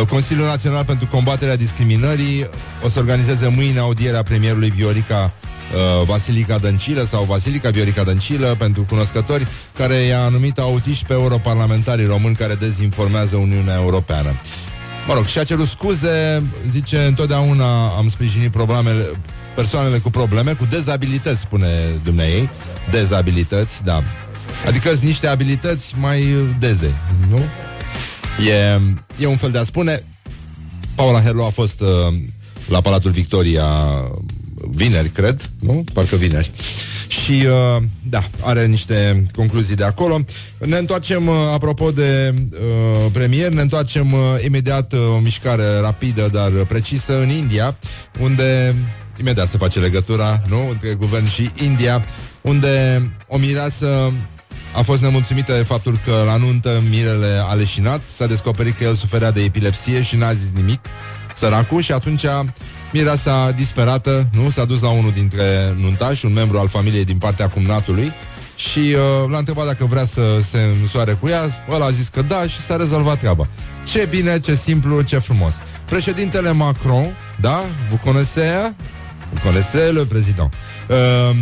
Uh, 0.00 0.06
Consiliul 0.06 0.46
Național 0.46 0.84
pentru 0.84 1.06
Combaterea 1.06 1.56
Discriminării 1.56 2.48
o 2.82 2.88
să 2.88 2.98
organizeze 2.98 3.48
mâine 3.48 3.78
audierea 3.78 4.22
premierului 4.22 4.70
Viorica 4.70 5.32
uh, 5.72 6.06
Vasilica 6.06 6.58
Dăncilă 6.58 7.04
sau 7.04 7.24
Vasilica 7.24 7.70
Viorica 7.70 8.02
Dăncilă 8.02 8.54
pentru 8.58 8.82
cunoscători 8.88 9.46
care 9.76 9.94
i-a 9.94 10.28
numit 10.28 10.58
autiști 10.58 11.04
pe 11.04 11.12
europarlamentarii 11.12 12.06
români 12.06 12.34
care 12.34 12.54
dezinformează 12.54 13.36
Uniunea 13.36 13.74
Europeană. 13.74 14.34
Mă 15.06 15.14
rog, 15.14 15.26
și-a 15.26 15.44
cerut 15.44 15.68
scuze, 15.68 16.42
zice, 16.68 16.98
întotdeauna 17.02 17.88
am 17.88 18.08
sprijinit 18.08 18.50
problemele, 18.50 19.10
persoanele 19.54 19.98
cu 19.98 20.10
probleme, 20.10 20.52
cu 20.52 20.64
dezabilități, 20.64 21.40
spune 21.40 21.68
dumneei, 22.04 22.48
dezabilități, 22.90 23.84
da. 23.84 24.02
Adică 24.66 24.88
sunt 24.88 25.02
niște 25.02 25.26
abilități 25.26 25.94
mai 25.98 26.34
deze, 26.58 26.94
nu? 27.30 27.38
E, 28.48 28.80
e 29.18 29.26
un 29.26 29.36
fel 29.36 29.50
de 29.50 29.58
a 29.58 29.62
spune. 29.62 30.02
Paula 30.94 31.20
Herlo 31.20 31.46
a 31.46 31.50
fost 31.50 31.80
uh, 31.80 31.88
la 32.68 32.80
Palatul 32.80 33.10
Victoria 33.10 33.64
vineri, 34.74 35.08
cred, 35.08 35.50
nu? 35.60 35.84
Parcă 35.92 36.16
vineri. 36.16 36.50
Și, 37.08 37.46
uh, 37.46 37.82
da, 38.02 38.22
are 38.40 38.66
niște 38.66 39.26
concluzii 39.34 39.76
de 39.76 39.84
acolo. 39.84 40.18
Ne 40.58 40.76
întoarcem, 40.76 41.26
uh, 41.26 41.34
apropo 41.52 41.90
de 41.90 42.34
uh, 42.52 43.10
premier, 43.12 43.50
ne 43.50 43.60
întoarcem 43.60 44.12
uh, 44.12 44.20
imediat 44.44 44.92
uh, 44.92 45.00
o 45.14 45.18
mișcare 45.18 45.80
rapidă, 45.80 46.28
dar 46.32 46.50
precisă, 46.50 47.20
în 47.20 47.28
India, 47.28 47.76
unde 48.20 48.74
imediat 49.20 49.48
se 49.48 49.58
face 49.58 49.78
legătura, 49.78 50.42
nu? 50.48 50.68
Între 50.70 50.94
guvern 50.94 51.26
și 51.28 51.50
India, 51.62 52.04
unde 52.40 53.02
o 53.28 53.38
mireasă 53.38 54.12
a 54.74 54.82
fost 54.82 55.02
nemulțumită 55.02 55.52
de 55.52 55.62
faptul 55.62 56.00
că 56.04 56.22
la 56.26 56.36
nuntă 56.36 56.82
mirele 56.90 57.42
a 57.48 57.54
leșinat, 57.54 58.00
s-a 58.16 58.26
descoperit 58.26 58.76
că 58.76 58.84
el 58.84 58.94
suferea 58.94 59.30
de 59.30 59.42
epilepsie 59.42 60.02
și 60.02 60.16
n-a 60.16 60.32
zis 60.32 60.50
nimic, 60.54 60.80
săracul, 61.34 61.82
și 61.82 61.92
atunci 61.92 62.24
Mireasa 62.92 63.50
disperată, 63.50 64.28
nu, 64.32 64.50
s-a 64.50 64.64
dus 64.64 64.80
la 64.80 64.88
unul 64.88 65.12
dintre 65.12 65.74
nuntași, 65.76 66.24
un 66.24 66.32
membru 66.32 66.58
al 66.58 66.68
familiei 66.68 67.04
din 67.04 67.18
partea 67.18 67.48
cumnatului 67.48 68.12
și 68.56 68.78
uh, 68.78 69.30
l-a 69.30 69.38
întrebat 69.38 69.66
dacă 69.66 69.84
vrea 69.84 70.04
să 70.04 70.22
se 70.42 70.58
însoare 70.80 71.12
cu 71.12 71.28
ea, 71.28 71.64
ăla 71.70 71.84
a 71.84 71.90
zis 71.90 72.08
că 72.08 72.22
da 72.22 72.42
și 72.46 72.60
s-a 72.60 72.76
rezolvat 72.76 73.18
treaba. 73.18 73.46
Ce 73.84 74.06
bine, 74.10 74.40
ce 74.40 74.54
simplu, 74.54 75.02
ce 75.02 75.18
frumos. 75.18 75.52
Președintele 75.84 76.52
Macron, 76.52 77.16
da, 77.40 77.60
vă 77.90 77.96
connaissez, 78.04 78.72
vous 79.30 79.42
connaissez 79.42 79.92
le 79.92 80.04
président, 80.04 80.50
uh, 80.88 81.36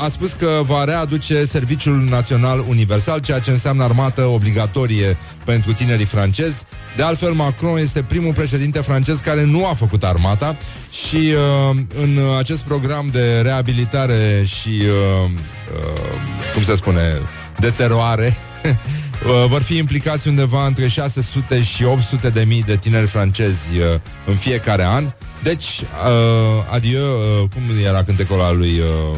a 0.00 0.08
spus 0.08 0.32
că 0.32 0.62
va 0.66 0.84
readuce 0.84 1.44
Serviciul 1.44 2.00
Național 2.08 2.64
Universal, 2.68 3.20
ceea 3.20 3.38
ce 3.38 3.50
înseamnă 3.50 3.82
armată 3.82 4.24
obligatorie 4.24 5.16
pentru 5.44 5.72
tinerii 5.72 6.04
francezi. 6.04 6.64
De 6.96 7.02
altfel, 7.02 7.32
Macron 7.32 7.78
este 7.78 8.02
primul 8.02 8.32
președinte 8.32 8.80
francez 8.80 9.18
care 9.18 9.44
nu 9.44 9.66
a 9.66 9.74
făcut 9.74 10.04
armata 10.04 10.56
și 10.90 11.16
uh, 11.16 11.76
în 12.02 12.18
acest 12.38 12.62
program 12.62 13.08
de 13.12 13.40
reabilitare 13.40 14.42
și, 14.44 14.68
uh, 14.68 15.30
uh, 15.74 16.52
cum 16.54 16.62
se 16.62 16.76
spune, 16.76 17.20
de 17.58 17.70
teroare, 17.70 18.36
uh, 18.64 19.44
vor 19.48 19.62
fi 19.62 19.76
implicați 19.76 20.28
undeva 20.28 20.66
între 20.66 20.88
600 20.88 21.62
și 21.62 21.84
800 21.84 22.28
de 22.28 22.44
mii 22.46 22.62
de 22.62 22.76
tineri 22.76 23.06
francezi 23.06 23.78
uh, 23.78 24.00
în 24.26 24.34
fiecare 24.34 24.84
an. 24.84 25.12
Deci, 25.42 25.64
uh, 25.64 26.64
adieu, 26.70 27.06
uh, 27.06 27.48
cum 27.54 27.62
era 27.84 28.02
cântecul 28.02 28.40
al 28.40 28.56
lui 28.56 28.78
uh, 28.78 29.16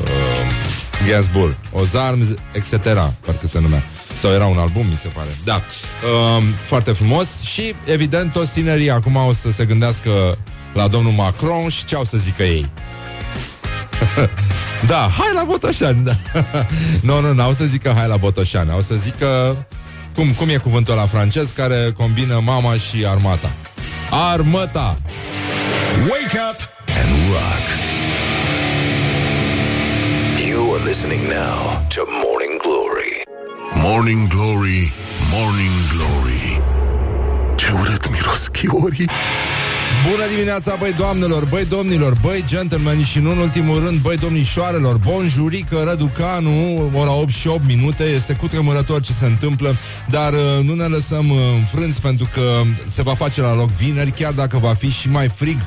uh, 0.00 1.06
Gainsbourg, 1.06 1.56
Aux 1.74 1.94
armes, 1.94 2.28
etc., 2.52 2.84
parcă 3.26 3.46
se 3.46 3.60
numea. 3.60 3.82
Sau 4.20 4.30
era 4.30 4.46
un 4.46 4.58
album, 4.58 4.86
mi 4.86 4.96
se 4.96 5.08
pare. 5.08 5.28
Da. 5.44 5.54
Uh, 5.54 6.42
foarte 6.60 6.92
frumos 6.92 7.40
și, 7.40 7.74
evident, 7.84 8.32
toți 8.32 8.52
tinerii 8.52 8.90
acum 8.90 9.16
o 9.16 9.32
să 9.32 9.50
se 9.50 9.64
gândească 9.64 10.38
la 10.72 10.88
domnul 10.88 11.12
Macron 11.12 11.68
și 11.68 11.84
ce 11.84 11.94
au 11.94 12.04
să 12.04 12.16
zică 12.16 12.42
ei. 12.42 12.70
da, 14.86 15.10
hai 15.18 15.30
la 15.34 15.44
Botoșani. 15.44 16.04
Da. 16.04 16.12
nu, 17.08 17.20
nu, 17.20 17.32
nu, 17.32 17.42
au 17.42 17.52
să 17.52 17.64
zică 17.64 17.94
hai 17.96 18.08
la 18.08 18.16
Botoșani. 18.16 18.70
Au 18.70 18.80
să 18.80 18.94
zică 18.94 19.56
cum, 20.14 20.32
cum 20.32 20.48
e 20.48 20.56
cuvântul 20.56 20.94
la 20.94 21.06
francez 21.06 21.50
care 21.50 21.92
combină 21.96 22.40
mama 22.44 22.74
și 22.74 23.06
armata. 23.06 23.50
Armata! 24.10 24.98
Wake 26.08 26.38
up 26.50 26.60
and 26.86 27.30
rock. 27.30 27.81
You 30.72 30.78
are 30.78 30.84
listening 30.84 31.22
now 31.28 31.86
to 31.90 32.00
Morning 32.24 32.58
Glory. 32.64 33.12
Morning 33.76 34.28
Glory, 34.28 34.92
Morning 35.30 35.76
Glory. 35.92 36.60
Ce 37.56 37.72
urât 37.80 38.10
miros 38.10 38.48
chiorii 38.48 39.10
Bună 40.10 40.26
dimineața, 40.34 40.76
băi 40.78 40.92
doamnelor, 40.92 41.44
băi 41.44 41.64
domnilor, 41.64 42.14
băi 42.20 42.44
gentlemen 42.46 43.04
și 43.04 43.18
nu 43.18 43.30
în 43.30 43.38
ultimul 43.38 43.84
rând, 43.84 44.00
băi 44.00 44.16
domnișoarelor, 44.16 44.96
bonjurică, 44.96 45.82
Răducanu, 45.84 46.90
ora 46.94 47.12
8 47.12 47.28
și 47.28 47.48
8 47.48 47.66
minute, 47.66 48.04
este 48.04 48.34
cutremurător 48.34 49.00
ce 49.00 49.12
se 49.12 49.26
întâmplă, 49.26 49.76
dar 50.10 50.32
uh, 50.32 50.64
nu 50.64 50.74
ne 50.74 50.84
lăsăm 50.84 51.30
uh, 51.30 51.36
înfrânți 51.58 52.00
pentru 52.00 52.28
că 52.32 52.62
se 52.86 53.02
va 53.02 53.14
face 53.14 53.40
la 53.40 53.54
loc 53.54 53.70
vineri, 53.70 54.10
chiar 54.10 54.32
dacă 54.32 54.58
va 54.58 54.74
fi 54.74 54.90
și 54.90 55.08
mai 55.08 55.28
frig 55.28 55.58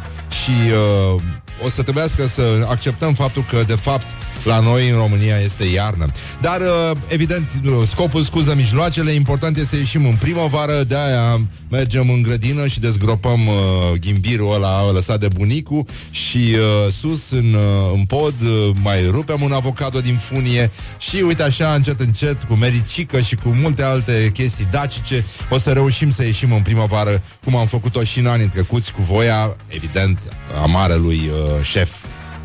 și 0.44 0.72
uh, 1.16 1.22
o 1.66 1.70
să 1.70 1.82
trebuiască 1.82 2.26
să 2.28 2.66
acceptăm 2.70 3.14
faptul 3.14 3.46
că, 3.50 3.64
de 3.68 3.76
fapt, 3.76 4.06
la 4.46 4.60
noi 4.60 4.90
în 4.90 4.96
România 4.96 5.38
este 5.38 5.64
iarnă. 5.64 6.12
Dar, 6.42 6.62
uh, 6.62 6.98
evident, 7.08 7.50
scopul 7.92 8.24
scuză 8.24 8.56
mijloacele, 8.56 9.12
important 9.12 9.58
este 9.58 9.70
să 9.70 9.76
ieșim 9.76 10.06
în 10.06 10.16
primăvară, 10.16 10.84
de 10.84 10.96
aia 10.96 11.40
mergem 11.70 12.10
în 12.10 12.22
grădină 12.22 12.68
și 12.68 12.80
dezgropăm 12.80 13.48
uh, 13.48 14.00
ghimbirul 14.00 14.54
ăla 14.54 14.92
lăsat 14.92 15.20
de 15.20 15.28
bunicul 15.28 15.86
și 16.10 16.38
uh, 16.38 16.92
sus 16.92 17.32
în, 17.32 17.54
uh, 17.54 17.94
în 17.94 18.06
pod 18.06 18.36
uh, 18.42 18.76
mai 18.84 19.08
rupem 19.10 19.42
un 19.42 19.52
avocado 19.52 20.00
din 20.00 20.16
funie 20.16 20.72
și 20.98 21.16
uite 21.16 21.44
așa, 21.44 21.74
încet, 21.74 22.00
încet, 22.00 22.44
cu 22.44 22.54
mericică 22.54 23.20
și 23.20 23.36
cu 23.36 23.50
multe 23.50 23.84
alte 23.84 24.30
chestii 24.34 24.68
dacice, 24.72 25.26
o 25.50 25.58
să 25.58 25.72
reușim 25.72 26.12
să 26.12 26.24
ieșim 26.24 26.52
în 26.52 26.62
primăvară, 26.62 27.22
cum 27.44 27.56
am 27.56 27.68
făcut-o 27.68 28.04
și 28.04 28.20
în 28.20 28.28
anii 28.28 28.48
trecuți, 28.48 28.92
cu 28.92 29.02
voia, 29.02 29.56
evident, 29.68 30.20
a 30.64 30.66
marelui 30.66 31.22
uh, 31.30 31.64
șef 31.64 31.90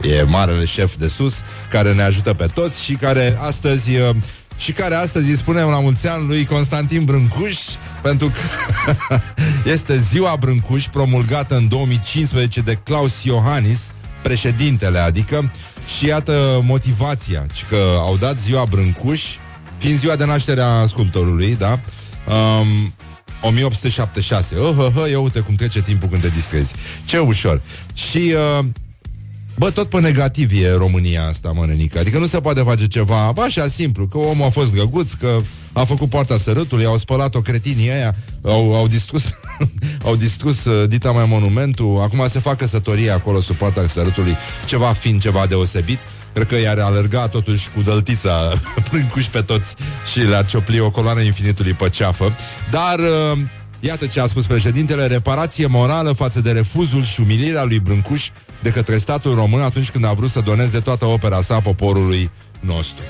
E 0.02 0.22
marele 0.22 0.64
șef 0.64 0.96
de 0.96 1.08
sus 1.08 1.34
care 1.70 1.92
ne 1.92 2.02
ajută 2.02 2.34
pe 2.34 2.46
toți 2.46 2.84
și 2.84 2.94
care 2.94 3.38
astăzi 3.40 3.96
uh, 3.96 4.16
și 4.56 4.72
care 4.72 4.94
astăzi 4.94 5.30
îi 5.30 5.36
spunem 5.36 5.68
la 5.68 5.80
mulți 5.80 6.08
ani 6.08 6.26
lui 6.26 6.44
Constantin 6.44 7.04
Brâncuș 7.04 7.56
pentru 8.02 8.30
că 8.30 8.40
este 9.74 9.96
ziua 9.96 10.36
Brâncuș 10.40 10.84
promulgată 10.84 11.56
în 11.56 11.68
2015 11.68 12.60
de 12.60 12.74
Claus 12.74 13.22
Iohannis, 13.24 13.92
președintele, 14.22 14.98
adică 14.98 15.50
și 15.96 16.06
iată 16.06 16.60
motivația, 16.62 17.46
ci 17.54 17.64
că 17.68 17.96
au 17.98 18.16
dat 18.16 18.38
ziua 18.38 18.64
Brâncuș, 18.64 19.22
fiind 19.76 19.98
ziua 19.98 20.16
de 20.16 20.24
naștere 20.24 20.60
a 20.60 20.86
sculptorului, 20.86 21.54
da? 21.54 21.80
Um, 22.26 22.94
1876. 23.42 24.56
Oh, 24.56 24.76
oh, 24.78 24.92
oh, 24.96 25.10
ia 25.10 25.20
uite 25.20 25.40
cum 25.40 25.54
trece 25.54 25.82
timpul 25.82 26.08
când 26.08 26.22
te 26.22 26.28
distrezi. 26.28 26.74
Ce 27.04 27.18
ușor. 27.18 27.62
Și 27.94 28.34
uh, 28.58 28.64
Bă, 29.58 29.70
tot 29.70 29.88
pe 29.88 30.00
negativ 30.00 30.50
e 30.62 30.74
România 30.74 31.26
asta, 31.26 31.52
mă, 31.54 31.64
nenică. 31.66 31.98
Adică 31.98 32.18
nu 32.18 32.26
se 32.26 32.40
poate 32.40 32.60
face 32.60 32.86
ceva 32.86 33.32
bă, 33.34 33.42
așa 33.42 33.68
simplu, 33.68 34.06
că 34.06 34.18
omul 34.18 34.46
a 34.46 34.48
fost 34.48 34.72
drăguț, 34.72 35.12
că 35.12 35.40
a 35.72 35.84
făcut 35.84 36.08
poarta 36.08 36.36
sărâtului, 36.36 36.84
au 36.84 36.98
spălat-o 36.98 37.40
cretinii 37.40 37.90
aia, 37.90 38.14
au, 38.42 38.74
au 38.74 38.88
distrus, 38.88 39.22
au 40.04 40.16
distrus 40.16 40.64
uh, 40.64 40.88
dita 40.88 41.10
mai 41.10 41.24
monumentul, 41.28 42.00
acum 42.02 42.28
se 42.28 42.38
fac 42.38 42.56
căsătorie 42.56 43.10
acolo 43.10 43.40
sub 43.40 43.56
poarta 43.56 43.86
sărâtului, 43.88 44.36
ceva 44.66 44.92
fin, 44.92 45.18
ceva 45.18 45.46
deosebit. 45.46 45.98
cred 46.32 46.46
că 46.46 46.56
i-ar 46.56 46.78
alerga 46.78 47.28
totuși 47.28 47.68
cu 47.74 47.82
dăltița 47.82 48.52
Brâncuș 48.90 49.26
pe 49.26 49.40
toți 49.40 49.74
și 50.12 50.18
le-ar 50.18 50.46
ciopli 50.46 50.80
o 50.80 50.90
coloană 50.90 51.20
infinitului 51.20 51.72
pe 51.72 51.88
ceafă. 51.88 52.36
Dar 52.70 52.98
uh, 52.98 53.38
Iată 53.82 54.06
ce 54.06 54.20
a 54.20 54.26
spus 54.26 54.46
președintele, 54.46 55.06
reparație 55.06 55.66
morală 55.66 56.12
față 56.12 56.40
de 56.40 56.50
refuzul 56.50 57.04
și 57.04 57.20
umilirea 57.20 57.64
lui 57.64 57.78
Brâncuș 57.78 58.28
de 58.62 58.70
către 58.70 58.98
statul 58.98 59.34
român 59.34 59.60
atunci 59.60 59.90
când 59.90 60.04
a 60.04 60.12
vrut 60.12 60.30
să 60.30 60.40
doneze 60.40 60.80
toată 60.80 61.04
opera 61.04 61.40
sa 61.40 61.60
poporului 61.60 62.30
nostru. 62.60 63.02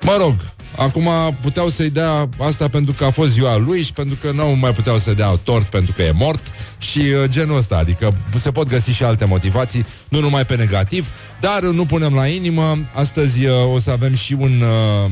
Mă 0.00 0.16
rog, 0.20 0.34
acum 0.76 1.08
puteau 1.40 1.68
să-i 1.68 1.90
dea 1.90 2.28
asta 2.38 2.68
pentru 2.68 2.92
că 2.92 3.04
a 3.04 3.10
fost 3.10 3.30
ziua 3.30 3.56
lui 3.56 3.82
și 3.82 3.92
pentru 3.92 4.16
că 4.20 4.30
nu 4.30 4.56
mai 4.60 4.72
puteau 4.72 4.98
să 4.98 5.14
dea 5.14 5.28
tort 5.28 5.66
pentru 5.66 5.92
că 5.92 6.02
e 6.02 6.10
mort 6.10 6.52
și 6.78 6.98
uh, 6.98 7.24
genul 7.28 7.56
ăsta, 7.56 7.76
adică 7.76 8.14
se 8.34 8.50
pot 8.50 8.68
găsi 8.68 8.90
și 8.90 9.04
alte 9.04 9.24
motivații, 9.24 9.86
nu 10.08 10.20
numai 10.20 10.46
pe 10.46 10.56
negativ, 10.56 11.10
dar 11.40 11.62
nu 11.62 11.84
punem 11.84 12.14
la 12.14 12.26
inimă. 12.26 12.78
Astăzi 12.94 13.46
uh, 13.46 13.72
o 13.72 13.78
să 13.78 13.90
avem 13.90 14.14
și 14.14 14.32
un 14.32 14.60
uh, 14.60 15.10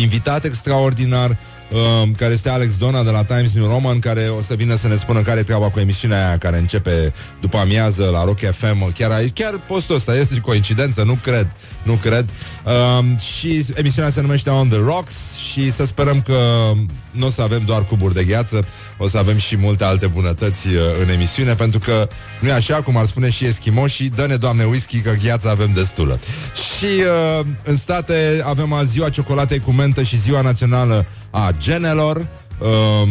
invitat 0.00 0.44
extraordinar 0.44 1.38
uh, 1.72 2.08
care 2.16 2.32
este 2.32 2.48
Alex 2.48 2.76
Dona 2.76 3.02
de 3.02 3.10
la 3.10 3.24
Times 3.24 3.52
New 3.52 3.66
Roman, 3.66 3.98
care 3.98 4.28
o 4.38 4.42
să 4.42 4.54
vină 4.54 4.76
să 4.76 4.88
ne 4.88 4.96
spună 4.96 5.20
care 5.20 5.40
e 5.40 5.42
treaba 5.42 5.70
cu 5.70 5.80
emisiunea 5.80 6.26
aia 6.26 6.38
care 6.38 6.58
începe 6.58 7.12
după 7.40 7.56
amiază 7.56 8.08
la 8.12 8.24
Rock 8.24 8.38
FM. 8.38 8.92
Chiar, 8.92 9.24
chiar 9.34 9.64
postul 9.66 9.94
ăsta 9.94 10.16
e 10.18 10.26
coincidență, 10.42 11.02
nu 11.02 11.18
cred, 11.22 11.56
nu 11.82 11.92
cred. 11.94 12.30
Uh, 12.64 13.18
și 13.18 13.66
emisiunea 13.74 14.10
se 14.10 14.20
numește 14.20 14.50
On 14.50 14.68
The 14.68 14.78
Rocks 14.78 15.12
și 15.52 15.72
să 15.72 15.86
sperăm 15.86 16.20
că 16.20 16.72
nu 17.14 17.26
o 17.26 17.30
să 17.30 17.42
avem 17.42 17.62
doar 17.64 17.84
cuburi 17.84 18.14
de 18.14 18.24
gheață, 18.24 18.66
o 18.96 19.08
să 19.08 19.18
avem 19.18 19.38
și 19.38 19.56
multe 19.56 19.84
alte 19.84 20.06
bunătăți 20.06 20.68
uh, 20.68 20.80
în 21.02 21.08
emisiune, 21.08 21.54
pentru 21.54 21.78
că 21.78 22.08
nu 22.40 22.48
e 22.48 22.52
așa, 22.52 22.82
cum 22.82 22.96
ar 22.96 23.06
spune 23.06 23.30
și 23.30 23.44
eschimoșii, 23.44 24.08
dă-ne, 24.08 24.36
doamne, 24.36 24.64
whisky, 24.64 25.00
că 25.00 25.12
gheață 25.22 25.48
avem 25.48 25.72
destulă. 25.74 26.20
Și 26.54 26.84
uh, 26.84 27.46
în 27.62 27.76
state 27.76 28.42
avem 28.44 28.72
azi 28.72 28.90
ziua 28.90 29.08
ciocolatei 29.08 29.60
cu 29.60 29.70
mentă 29.70 30.02
și 30.02 30.20
ziua 30.20 30.40
națională 30.40 31.06
a 31.30 31.54
genelor. 31.58 32.28
Uh, 32.58 33.08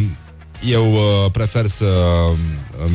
eu 0.70 0.92
uh, 0.92 1.32
prefer 1.32 1.66
să 1.66 1.86
uh, 1.86 2.38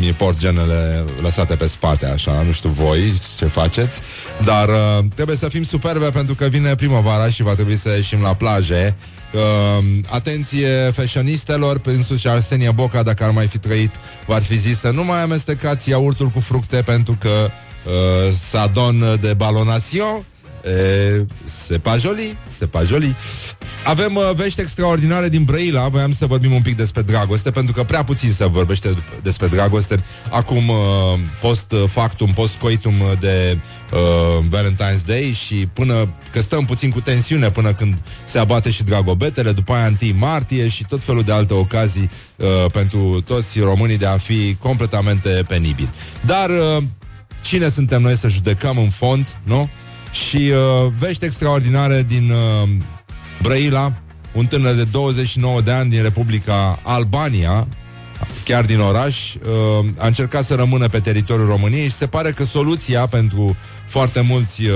mi 0.00 0.12
port 0.12 0.38
genele 0.38 1.04
lăsate 1.22 1.56
pe 1.56 1.66
spate, 1.66 2.06
așa, 2.06 2.42
nu 2.42 2.52
știu 2.52 2.68
voi 2.68 3.20
ce 3.38 3.44
faceți, 3.44 4.00
dar 4.44 4.68
uh, 4.68 5.04
trebuie 5.14 5.36
să 5.36 5.48
fim 5.48 5.62
superbe 5.62 6.10
pentru 6.10 6.34
că 6.34 6.44
vine 6.44 6.74
primăvara 6.74 7.30
și 7.30 7.42
va 7.42 7.54
trebui 7.54 7.76
să 7.76 7.88
ieșim 7.88 8.20
la 8.20 8.34
plaje 8.34 8.96
Uh, 9.32 9.84
atenție 10.10 10.90
fashionistelor, 10.90 11.80
însuși 11.84 12.28
Arsenia 12.28 12.72
Boca, 12.72 13.02
dacă 13.02 13.24
ar 13.24 13.30
mai 13.30 13.46
fi 13.46 13.58
trăit, 13.58 13.90
v-ar 14.26 14.42
fi 14.42 14.56
zis 14.58 14.78
să 14.78 14.90
nu 14.90 15.04
mai 15.04 15.22
amestecați 15.22 15.88
iaurtul 15.90 16.28
cu 16.28 16.40
fructe 16.40 16.82
pentru 16.82 17.16
că 17.20 17.28
uh, 17.28 18.32
sadon 18.50 19.18
de 19.20 19.34
balonation 19.34 20.24
E, 20.68 21.26
se 21.44 21.78
pa 21.78 21.96
joli, 21.96 22.36
se 22.58 22.66
pa 22.66 22.82
joli. 22.82 23.16
Avem 23.84 24.14
uh, 24.14 24.30
vești 24.34 24.60
extraordinare 24.60 25.28
din 25.28 25.42
Brăila 25.42 25.88
Voiam 25.88 26.12
să 26.12 26.26
vorbim 26.26 26.52
un 26.52 26.62
pic 26.62 26.76
despre 26.76 27.02
dragoste 27.02 27.50
Pentru 27.50 27.72
că 27.72 27.82
prea 27.82 28.04
puțin 28.04 28.32
se 28.32 28.46
vorbește 28.46 28.94
despre 29.22 29.46
dragoste 29.46 30.02
Acum 30.30 30.68
uh, 30.68 30.76
post 31.40 31.74
factum, 31.86 32.32
post 32.32 32.54
coitum 32.54 32.94
de 33.20 33.58
uh, 33.92 34.44
Valentine's 34.48 35.06
Day 35.06 35.36
Și 35.46 35.54
până 35.54 36.14
că 36.32 36.40
stăm 36.40 36.64
puțin 36.64 36.90
cu 36.90 37.00
tensiune 37.00 37.50
Până 37.50 37.72
când 37.72 37.94
se 38.24 38.38
abate 38.38 38.70
și 38.70 38.84
dragobetele 38.84 39.52
După 39.52 39.72
aia 39.72 39.92
1 40.02 40.12
martie 40.18 40.68
și 40.68 40.84
tot 40.84 41.02
felul 41.02 41.22
de 41.22 41.32
alte 41.32 41.54
ocazii 41.54 42.10
uh, 42.36 42.46
Pentru 42.72 43.20
toți 43.26 43.60
românii 43.60 43.98
de 43.98 44.06
a 44.06 44.16
fi 44.18 44.56
completamente 44.58 45.44
penibili 45.48 45.90
Dar 46.24 46.50
uh, 46.50 46.82
cine 47.42 47.68
suntem 47.68 48.02
noi 48.02 48.16
să 48.16 48.28
judecăm 48.28 48.78
în 48.78 48.88
fond, 48.88 49.36
nu? 49.42 49.68
Și 50.26 50.36
uh, 50.36 50.92
vești 50.98 51.24
extraordinare 51.24 52.02
din 52.02 52.30
uh, 52.30 52.68
Brăila, 53.42 53.92
un 54.32 54.46
tânăr 54.46 54.74
de 54.74 54.84
29 54.84 55.60
de 55.60 55.70
ani 55.70 55.90
din 55.90 56.02
Republica 56.02 56.78
Albania, 56.82 57.68
chiar 58.44 58.64
din 58.64 58.80
oraș, 58.80 59.34
uh, 59.34 59.86
a 59.98 60.06
încercat 60.06 60.44
să 60.44 60.54
rămână 60.54 60.88
pe 60.88 61.00
teritoriul 61.00 61.48
României 61.48 61.88
și 61.88 61.94
se 61.94 62.06
pare 62.06 62.32
că 62.32 62.44
soluția 62.44 63.06
pentru 63.06 63.56
foarte 63.86 64.20
mulți 64.20 64.64
uh, 64.64 64.74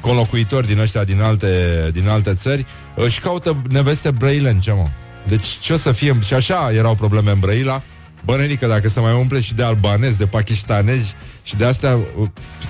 conlocuitori 0.00 0.66
din 0.66 0.78
ăștia 0.78 1.04
din 1.04 1.20
alte, 1.20 1.48
din 1.92 2.08
alte 2.08 2.34
țări 2.34 2.66
își 2.96 3.20
caută 3.20 3.62
neveste 3.68 4.10
brăilence, 4.10 4.72
mă. 4.72 4.86
Deci 5.28 5.46
ce 5.46 5.72
o 5.72 5.76
să 5.76 5.92
fie? 5.92 6.18
Și 6.26 6.34
așa 6.34 6.70
erau 6.72 6.94
probleme 6.94 7.30
în 7.30 7.38
Brăila. 7.38 7.82
Bănenică, 8.24 8.66
dacă 8.66 8.88
se 8.88 9.00
mai 9.00 9.14
umple 9.14 9.40
și 9.40 9.54
de 9.54 9.62
albanezi, 9.62 10.18
de 10.18 10.26
pakistanezi 10.26 11.14
și 11.42 11.56
de 11.56 11.64
asta 11.64 12.00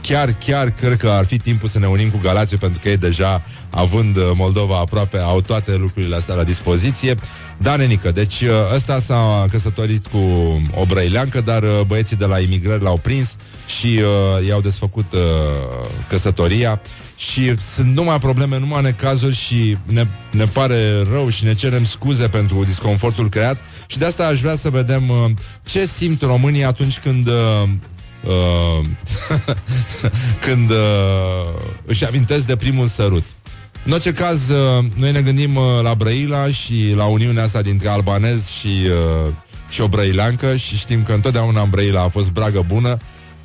chiar, 0.00 0.32
chiar 0.32 0.70
cred 0.70 0.96
că 0.96 1.08
ar 1.08 1.24
fi 1.24 1.38
timpul 1.38 1.68
să 1.68 1.78
ne 1.78 1.86
unim 1.86 2.08
cu 2.08 2.18
Galațiu 2.22 2.56
pentru 2.56 2.80
că 2.82 2.88
ei 2.88 2.96
deja, 2.96 3.42
având 3.70 4.16
uh, 4.16 4.30
Moldova 4.34 4.78
aproape, 4.78 5.18
au 5.18 5.40
toate 5.40 5.76
lucrurile 5.76 6.16
astea 6.16 6.34
la 6.34 6.44
dispoziție. 6.44 7.14
Da, 7.58 7.76
nenică, 7.76 8.10
deci 8.10 8.40
uh, 8.40 8.48
ăsta 8.74 9.00
s-a 9.00 9.46
căsătorit 9.50 10.06
cu 10.06 10.18
o 10.74 10.84
brăileancă, 10.84 11.40
dar 11.40 11.62
uh, 11.62 11.80
băieții 11.86 12.16
de 12.16 12.24
la 12.24 12.38
imigrări 12.38 12.82
l-au 12.82 12.96
prins 12.96 13.36
și 13.66 13.86
uh, 13.86 14.46
i-au 14.46 14.60
desfăcut 14.60 15.12
uh, 15.12 15.20
căsătoria 16.08 16.80
și 17.16 17.58
sunt 17.58 17.94
numai 17.94 18.18
probleme, 18.18 18.58
numai 18.58 18.82
necazuri 18.82 19.34
și 19.34 19.76
ne, 19.84 20.06
ne 20.30 20.44
pare 20.44 21.02
rău 21.12 21.28
și 21.28 21.44
ne 21.44 21.52
cerem 21.52 21.84
scuze 21.84 22.28
pentru 22.28 22.64
disconfortul 22.64 23.28
creat 23.28 23.58
și 23.86 23.98
de 23.98 24.04
asta 24.04 24.26
aș 24.26 24.40
vrea 24.40 24.56
să 24.56 24.70
vedem 24.70 25.08
uh, 25.08 25.30
ce 25.64 25.86
simt 25.86 26.22
românii 26.22 26.64
atunci 26.64 26.98
când 26.98 27.26
uh, 27.26 27.68
uh, 28.24 28.86
când 30.46 30.70
uh, 30.70 30.76
își 31.84 32.06
amintesc 32.06 32.46
de 32.46 32.56
primul 32.56 32.86
sărut. 32.86 33.24
În 33.84 33.92
orice 33.92 34.12
caz, 34.12 34.48
uh, 34.48 34.84
noi 34.94 35.12
ne 35.12 35.20
gândim 35.20 35.56
uh, 35.56 35.64
la 35.82 35.94
Brăila 35.94 36.48
și 36.48 36.92
la 36.96 37.04
uniunea 37.04 37.42
asta 37.42 37.62
dintre 37.62 37.88
albanez 37.88 38.48
și, 38.48 38.68
uh, 39.26 39.32
și 39.68 39.80
o 39.80 39.88
brăileancă 39.88 40.56
și 40.56 40.76
știm 40.76 41.02
că 41.02 41.12
întotdeauna 41.12 41.62
în 41.62 41.70
Brăila 41.70 42.02
a 42.02 42.08
fost 42.08 42.30
bragă 42.30 42.64
bună. 42.66 42.98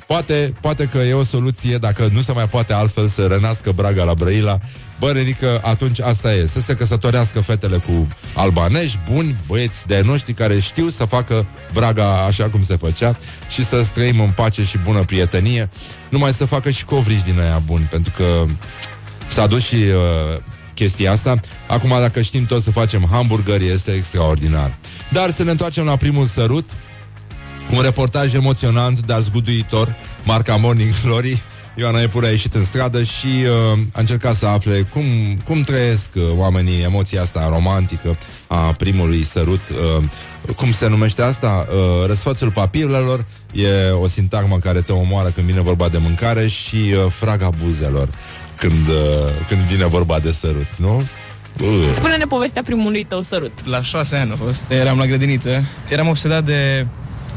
Poate, 0.06 0.54
poate 0.60 0.84
că 0.84 0.98
e 0.98 1.12
o 1.12 1.24
soluție, 1.24 1.78
dacă 1.78 2.08
nu 2.12 2.20
se 2.20 2.32
mai 2.32 2.48
poate 2.48 2.72
altfel, 2.72 3.08
să 3.08 3.26
rănească 3.26 3.72
Braga 3.72 4.04
la 4.04 4.14
Brăila 4.14 4.58
Bă, 4.98 5.10
Renică, 5.10 5.60
atunci 5.64 6.00
asta 6.00 6.34
e. 6.34 6.46
Să 6.46 6.60
se 6.60 6.74
căsătorească 6.74 7.40
fetele 7.40 7.76
cu 7.76 8.08
albanești 8.34 8.98
Buni, 9.10 9.40
băieți 9.46 9.86
de 9.86 10.02
noștri 10.04 10.32
care 10.32 10.58
știu 10.58 10.88
Să 10.88 11.04
facă 11.04 11.46
Braga 11.72 12.24
așa 12.24 12.48
cum 12.48 12.62
se 12.62 12.76
făcea 12.76 13.18
Și 13.48 13.64
să 13.64 13.86
trăim 13.94 14.20
în 14.20 14.30
pace 14.30 14.64
și 14.64 14.78
bună 14.78 15.04
prietenie. 15.04 15.68
Numai 16.08 16.32
să 16.32 16.44
facă 16.44 16.70
și 16.70 16.84
covrici 16.84 17.24
din 17.24 17.40
aia 17.40 17.62
buni 17.66 17.84
Pentru 17.84 18.12
că 18.16 18.44
s-a 19.28 19.46
dus 19.46 19.66
și 19.66 19.74
uh, 19.74 20.40
chestia 20.74 21.12
asta. 21.12 21.40
Acum 21.66 21.88
dacă 22.00 22.20
știm 22.20 22.44
tot 22.44 22.62
să 22.62 22.70
facem 22.70 23.08
hamburgeri 23.10 23.68
Este 23.68 23.90
extraordinar. 23.90 24.76
Dar 25.12 25.30
să 25.30 25.42
ne 25.42 25.50
întoarcem 25.50 25.84
la 25.84 25.96
primul 25.96 26.26
sărut. 26.26 26.70
Un 27.70 27.82
reportaj 27.82 28.34
emoționant, 28.34 29.00
dar 29.06 29.20
zguduitor, 29.20 29.94
marca 30.24 30.56
Morning 30.56 30.92
Glory, 31.02 31.42
Ioana 31.78 32.00
Epure 32.00 32.26
a 32.26 32.30
ieșit 32.30 32.54
în 32.54 32.64
stradă 32.64 33.02
și 33.02 33.26
uh, 33.26 33.78
a 33.92 34.00
încercat 34.00 34.34
să 34.34 34.46
afle 34.46 34.82
cum, 34.92 35.04
cum 35.44 35.62
trăiesc 35.62 36.10
uh, 36.14 36.22
oamenii 36.36 36.82
emoția 36.82 37.22
asta 37.22 37.48
romantică 37.48 38.18
a 38.46 38.56
primului 38.56 39.22
sărut. 39.22 39.62
Uh, 39.68 40.54
cum 40.56 40.72
se 40.72 40.88
numește 40.88 41.22
asta? 41.22 41.66
Uh, 41.70 42.06
răsfățul 42.06 42.50
papirelor 42.50 43.24
e 43.52 43.90
o 43.90 44.08
sintagmă 44.08 44.58
care 44.58 44.80
te 44.80 44.92
omoară 44.92 45.28
când 45.28 45.46
vine 45.46 45.60
vorba 45.60 45.88
de 45.88 45.98
mâncare 45.98 46.46
și 46.46 46.76
uh, 46.76 47.10
fraga 47.10 47.50
buzelor 47.64 48.08
când, 48.56 48.88
uh, 48.88 49.30
când 49.48 49.60
vine 49.60 49.86
vorba 49.86 50.18
de 50.18 50.32
sărut, 50.32 50.76
nu? 50.76 50.96
Uh. 51.60 51.66
Spune-ne 51.92 52.24
povestea 52.24 52.62
primului 52.62 53.04
tău 53.04 53.22
sărut. 53.22 53.64
La 53.64 53.82
șase 53.82 54.16
ani 54.16 54.32
a 54.32 54.36
fost. 54.44 54.62
Eram 54.68 54.98
la 54.98 55.06
grădiniță. 55.06 55.64
Eram 55.88 56.08
obsedat 56.08 56.44
de, 56.44 56.86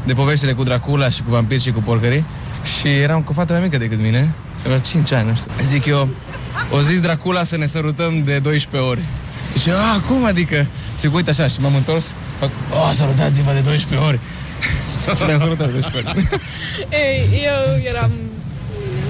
de 0.06 0.12
poveștile 0.12 0.52
cu 0.52 0.62
Dracula 0.62 1.10
și 1.10 1.22
cu 1.22 1.30
vampiri 1.30 1.62
și 1.62 1.70
cu 1.70 1.80
porcării. 1.80 2.24
Și 2.64 2.88
eram 2.88 3.22
cu 3.22 3.32
fata 3.32 3.52
mai 3.52 3.62
mică 3.62 3.76
decât 3.76 4.00
mine, 4.00 4.34
avea 4.64 4.78
5 4.78 5.12
ani, 5.12 5.28
nu 5.28 5.34
știu. 5.34 5.50
Zic 5.62 5.84
eu, 5.84 6.08
o 6.70 6.80
zis 6.80 7.00
Dracula 7.00 7.44
să 7.44 7.56
ne 7.56 7.66
sărutăm 7.66 8.24
de 8.24 8.38
12 8.38 8.90
ori. 8.90 9.02
Și 9.60 9.70
a, 9.70 10.00
cum 10.00 10.24
adică? 10.24 10.66
Se 10.94 11.10
uită 11.12 11.30
așa 11.30 11.48
și 11.48 11.60
m-am 11.60 11.74
întors, 11.74 12.12
fac, 12.40 12.50
o, 12.70 12.92
sărutați-vă 12.94 13.52
de 13.52 13.60
12 13.60 14.06
ori. 14.06 14.18
și 15.18 15.26
ne-am 15.26 15.38
sărutat 15.38 15.66
de 15.66 15.72
12 15.72 16.12
ori. 16.16 16.28
Ei, 17.04 17.42
eu 17.44 17.82
eram 17.84 18.12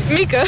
mică, 0.08 0.42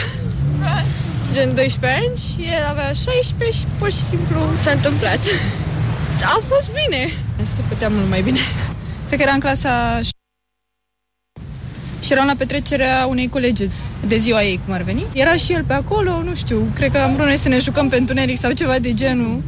gen 1.33 1.55
12 1.55 2.01
ani 2.01 2.17
și 2.17 2.51
el 2.53 2.65
avea 2.69 2.93
16 2.93 3.59
și 3.59 3.65
pur 3.79 3.91
și 3.91 4.03
simplu 4.03 4.37
s-a 4.57 4.71
întâmplat. 4.71 5.25
A 6.23 6.39
fost 6.49 6.71
bine. 6.73 7.13
Se 7.43 7.63
putea 7.69 7.89
mult 7.89 8.09
mai 8.09 8.23
bine. 8.23 8.39
Cred 9.07 9.19
că 9.19 9.25
era 9.25 9.33
în 9.33 9.41
clasa 9.41 10.01
și 12.05 12.13
eram 12.13 12.27
la 12.27 12.35
petrecerea 12.39 13.07
unei 13.09 13.29
colegi 13.29 13.69
de 14.07 14.17
ziua 14.17 14.43
ei, 14.43 14.61
cum 14.65 14.75
ar 14.75 14.83
veni. 14.83 15.05
Era 15.13 15.33
și 15.33 15.53
el 15.53 15.65
pe 15.67 15.73
acolo, 15.73 16.23
nu 16.23 16.35
știu, 16.35 16.69
cred 16.75 16.93
că 16.93 16.99
am 16.99 17.13
vrut 17.15 17.27
noi 17.27 17.37
să 17.37 17.49
ne 17.49 17.59
jucăm 17.59 17.89
pe 17.89 17.97
întuneric 17.97 18.39
sau 18.39 18.53
ceva 18.53 18.79
de 18.79 18.95
genul. 18.95 19.43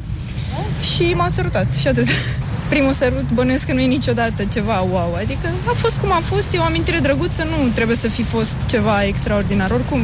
Și 0.94 1.14
m-a 1.14 1.28
sărutat 1.28 1.74
și 1.74 1.88
atât. 1.88 2.06
Primul 2.68 2.92
sărut 2.92 3.32
bănuiesc 3.32 3.66
că 3.66 3.72
nu 3.72 3.80
e 3.80 3.86
niciodată 3.86 4.44
ceva 4.44 4.80
wow, 4.80 5.14
adică 5.14 5.52
a 5.66 5.72
fost 5.72 5.98
cum 5.98 6.12
a 6.12 6.20
fost, 6.24 6.52
e 6.54 6.58
o 6.58 6.62
amintire 6.62 6.98
drăguță, 6.98 7.44
nu 7.44 7.68
trebuie 7.74 7.96
să 7.96 8.08
fi 8.08 8.22
fost 8.22 8.56
ceva 8.66 9.04
extraordinar. 9.04 9.70
Oricum, 9.70 10.00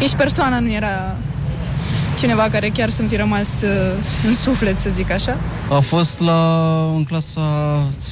nici 0.00 0.14
persoana 0.14 0.58
nu 0.58 0.72
era 0.72 1.16
cineva 2.18 2.48
care 2.50 2.68
chiar 2.68 2.90
să-mi 2.90 3.08
fi 3.08 3.16
rămas 3.16 3.48
uh, 3.62 3.68
în 4.26 4.34
suflet, 4.34 4.78
să 4.78 4.90
zic 4.90 5.10
așa. 5.10 5.36
A 5.70 5.80
fost 5.80 6.20
la, 6.20 6.92
în 6.94 7.04
clasa, 7.04 7.40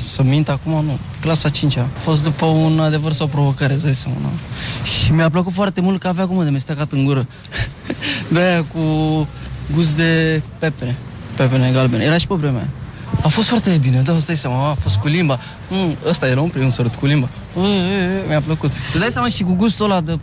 să 0.02 0.22
mint 0.22 0.48
acum, 0.48 0.72
nu, 0.72 0.98
clasa 1.20 1.48
5 1.48 1.76
A 1.76 1.86
fost 1.98 2.22
după 2.22 2.46
un 2.46 2.80
adevăr 2.80 3.12
sau 3.12 3.26
provocare, 3.26 3.72
îți 3.72 3.84
dai 3.84 3.94
seama, 3.94 4.16
nu? 4.20 4.28
Și 4.84 5.12
mi-a 5.12 5.30
plăcut 5.30 5.52
foarte 5.52 5.80
mult 5.80 6.00
că 6.00 6.08
avea 6.08 6.26
gumă 6.26 6.42
de 6.42 6.50
mestecat 6.50 6.92
în 6.92 7.04
gură. 7.04 7.26
de 8.32 8.40
aia 8.40 8.64
cu 8.64 8.80
gust 9.74 9.96
de 9.96 10.42
pepene, 10.58 10.96
pepene 11.36 11.70
galbene. 11.72 12.04
Era 12.04 12.18
și 12.18 12.26
pe 12.26 12.34
vremea. 12.34 12.68
A 13.22 13.28
fost 13.28 13.48
foarte 13.48 13.76
bine, 13.80 14.00
da, 14.00 14.12
îți 14.12 14.26
dai 14.26 14.36
seama, 14.36 14.70
a 14.70 14.74
fost 14.74 14.96
cu 14.96 15.08
limba. 15.08 15.40
Mm, 15.70 15.96
ăsta 16.08 16.28
era 16.28 16.40
un 16.40 16.48
primul 16.48 16.70
sărut 16.70 16.94
cu 16.94 17.06
limba. 17.06 17.28
Mm, 17.54 17.64
mi-a 18.28 18.40
plăcut. 18.40 18.72
Îți 18.92 19.00
dai 19.00 19.10
seama 19.12 19.28
și 19.28 19.42
cu 19.42 19.52
gustul 19.52 19.84
ăla 19.84 20.00
de 20.00 20.18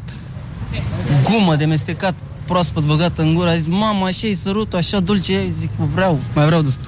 gumă 1.24 1.56
de 1.56 1.66
mestecat 1.66 2.14
proaspăt 2.46 2.84
băgată 2.84 3.22
în 3.22 3.34
gură, 3.34 3.50
a 3.50 3.56
zis, 3.56 3.68
mama, 3.68 4.06
așa 4.06 4.28
e 4.28 4.34
sărutul, 4.34 4.78
așa 4.78 5.00
dulce, 5.00 5.52
zic, 5.60 5.70
vreau, 5.94 6.20
mai 6.36 6.46
vreau 6.46 6.62
de 6.62 6.68
asta. 6.68 6.88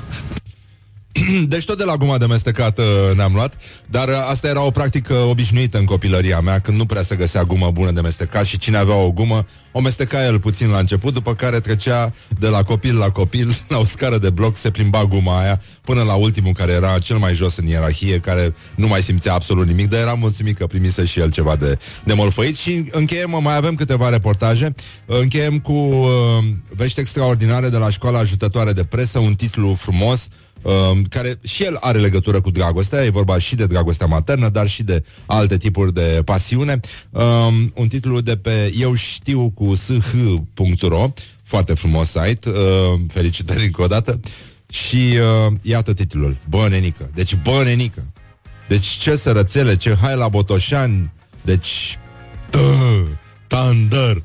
Deci 1.48 1.66
tot 1.66 1.78
de 1.78 1.84
la 1.84 1.98
guma 1.98 2.18
de 2.18 2.26
mestecat 2.26 2.78
uh, 2.78 2.86
ne-am 3.16 3.34
luat, 3.34 3.54
dar 3.86 4.08
uh, 4.08 4.16
asta 4.30 4.48
era 4.48 4.62
o 4.62 4.72
practică 4.72 5.14
obișnuită 5.14 5.78
în 5.78 5.86
copilăria 5.86 6.40
mea, 6.40 6.60
când 6.60 6.78
nu 6.78 6.86
prea 6.86 7.04
se 7.04 7.16
găsea 7.16 7.44
gumă 7.44 7.72
bună 7.72 7.92
de 7.92 8.02
mestecat 8.02 8.46
și 8.46 8.58
cine 8.58 8.78
avea 8.78 8.96
o 8.96 9.12
gumă, 9.12 9.46
o 9.72 9.82
mesteca 9.82 10.26
el 10.26 10.40
puțin 10.40 10.70
la 10.70 10.78
început, 10.78 11.14
după 11.14 11.34
care 11.34 11.60
trecea 11.60 12.14
de 12.40 12.48
la 12.48 12.64
copil 12.64 12.98
la 12.98 13.10
copil, 13.10 13.56
la 13.70 13.78
o 13.78 13.86
scară 13.86 14.18
de 14.18 14.30
bloc, 14.30 14.58
se 14.58 14.72
plimba 14.72 15.06
guma 15.06 15.40
aia, 15.40 15.62
până 15.82 16.04
la 16.04 16.14
ultimul 16.14 16.54
care 16.54 16.72
era 16.72 17.00
cel 17.00 17.18
mai 17.18 17.34
jos 17.34 17.58
în 17.58 17.68
ierarhie, 17.68 18.20
care 18.20 18.54
nu 18.76 18.88
mai 18.88 19.02
simțea 19.02 19.34
absolut 19.34 19.68
nimic, 19.68 19.90
dar 19.90 20.00
era 20.00 20.14
mulțumit 20.14 20.58
că 20.58 20.68
primise 20.68 21.06
și 21.06 21.20
el 21.20 21.32
ceva 21.32 21.56
de, 21.56 21.80
de 22.04 22.14
molfăit. 22.14 22.58
Și 22.58 22.90
încheiem, 22.92 23.40
mai 23.42 23.56
avem 23.56 23.76
câteva 23.76 24.10
reportaje, 24.10 24.74
încheiem 25.06 25.60
cu 25.60 25.74
uh, 25.74 26.08
vești 26.70 27.00
extraordinare 27.00 27.70
de 27.70 27.78
la 27.78 27.90
școala 27.90 28.20
ajutătoare 28.20 28.72
de 28.72 28.84
presă, 28.84 29.20
un 29.20 29.34
titlu 29.34 29.74
frumos, 29.74 30.28
um, 30.28 30.45
care 31.10 31.40
și 31.44 31.64
el 31.64 31.78
are 31.80 31.98
legătură 31.98 32.42
cu 32.42 32.52
dragostea, 32.52 33.04
e 33.04 33.10
vorba 33.10 33.38
și 33.38 33.56
de 33.56 33.66
dragostea 33.66 34.08
maternă, 34.08 34.50
dar 34.50 34.68
și 34.68 34.84
de 34.84 35.04
alte 35.26 35.58
tipuri 35.58 35.94
de 35.94 36.22
pasiune. 36.26 36.80
Um, 37.10 37.72
un 37.76 37.88
titlu 37.88 38.22
de 38.22 38.38
pe 38.38 38.74
eu 38.78 38.94
știu 38.94 39.50
cu 39.50 39.76
sh.ro, 39.76 41.12
foarte 41.44 41.74
frumos 41.74 42.08
site, 42.08 42.50
uh, 42.50 43.00
felicitări 43.08 43.66
încă 43.66 43.82
o 43.82 43.88
dată. 43.88 44.20
Și 44.70 44.96
uh, 45.48 45.54
iată 45.62 45.94
titlul, 45.94 46.38
Bă, 46.50 46.68
nenică. 46.70 47.10
Deci, 47.14 47.36
bă, 47.36 47.62
nenică. 47.64 48.04
Deci, 48.68 48.88
ce 48.88 49.16
sărățele, 49.16 49.76
ce 49.76 49.98
hai 50.02 50.16
la 50.16 50.28
Botoșani. 50.28 51.14
Deci, 51.42 51.98
tă, 52.50 52.60
tandăr. 53.48 54.24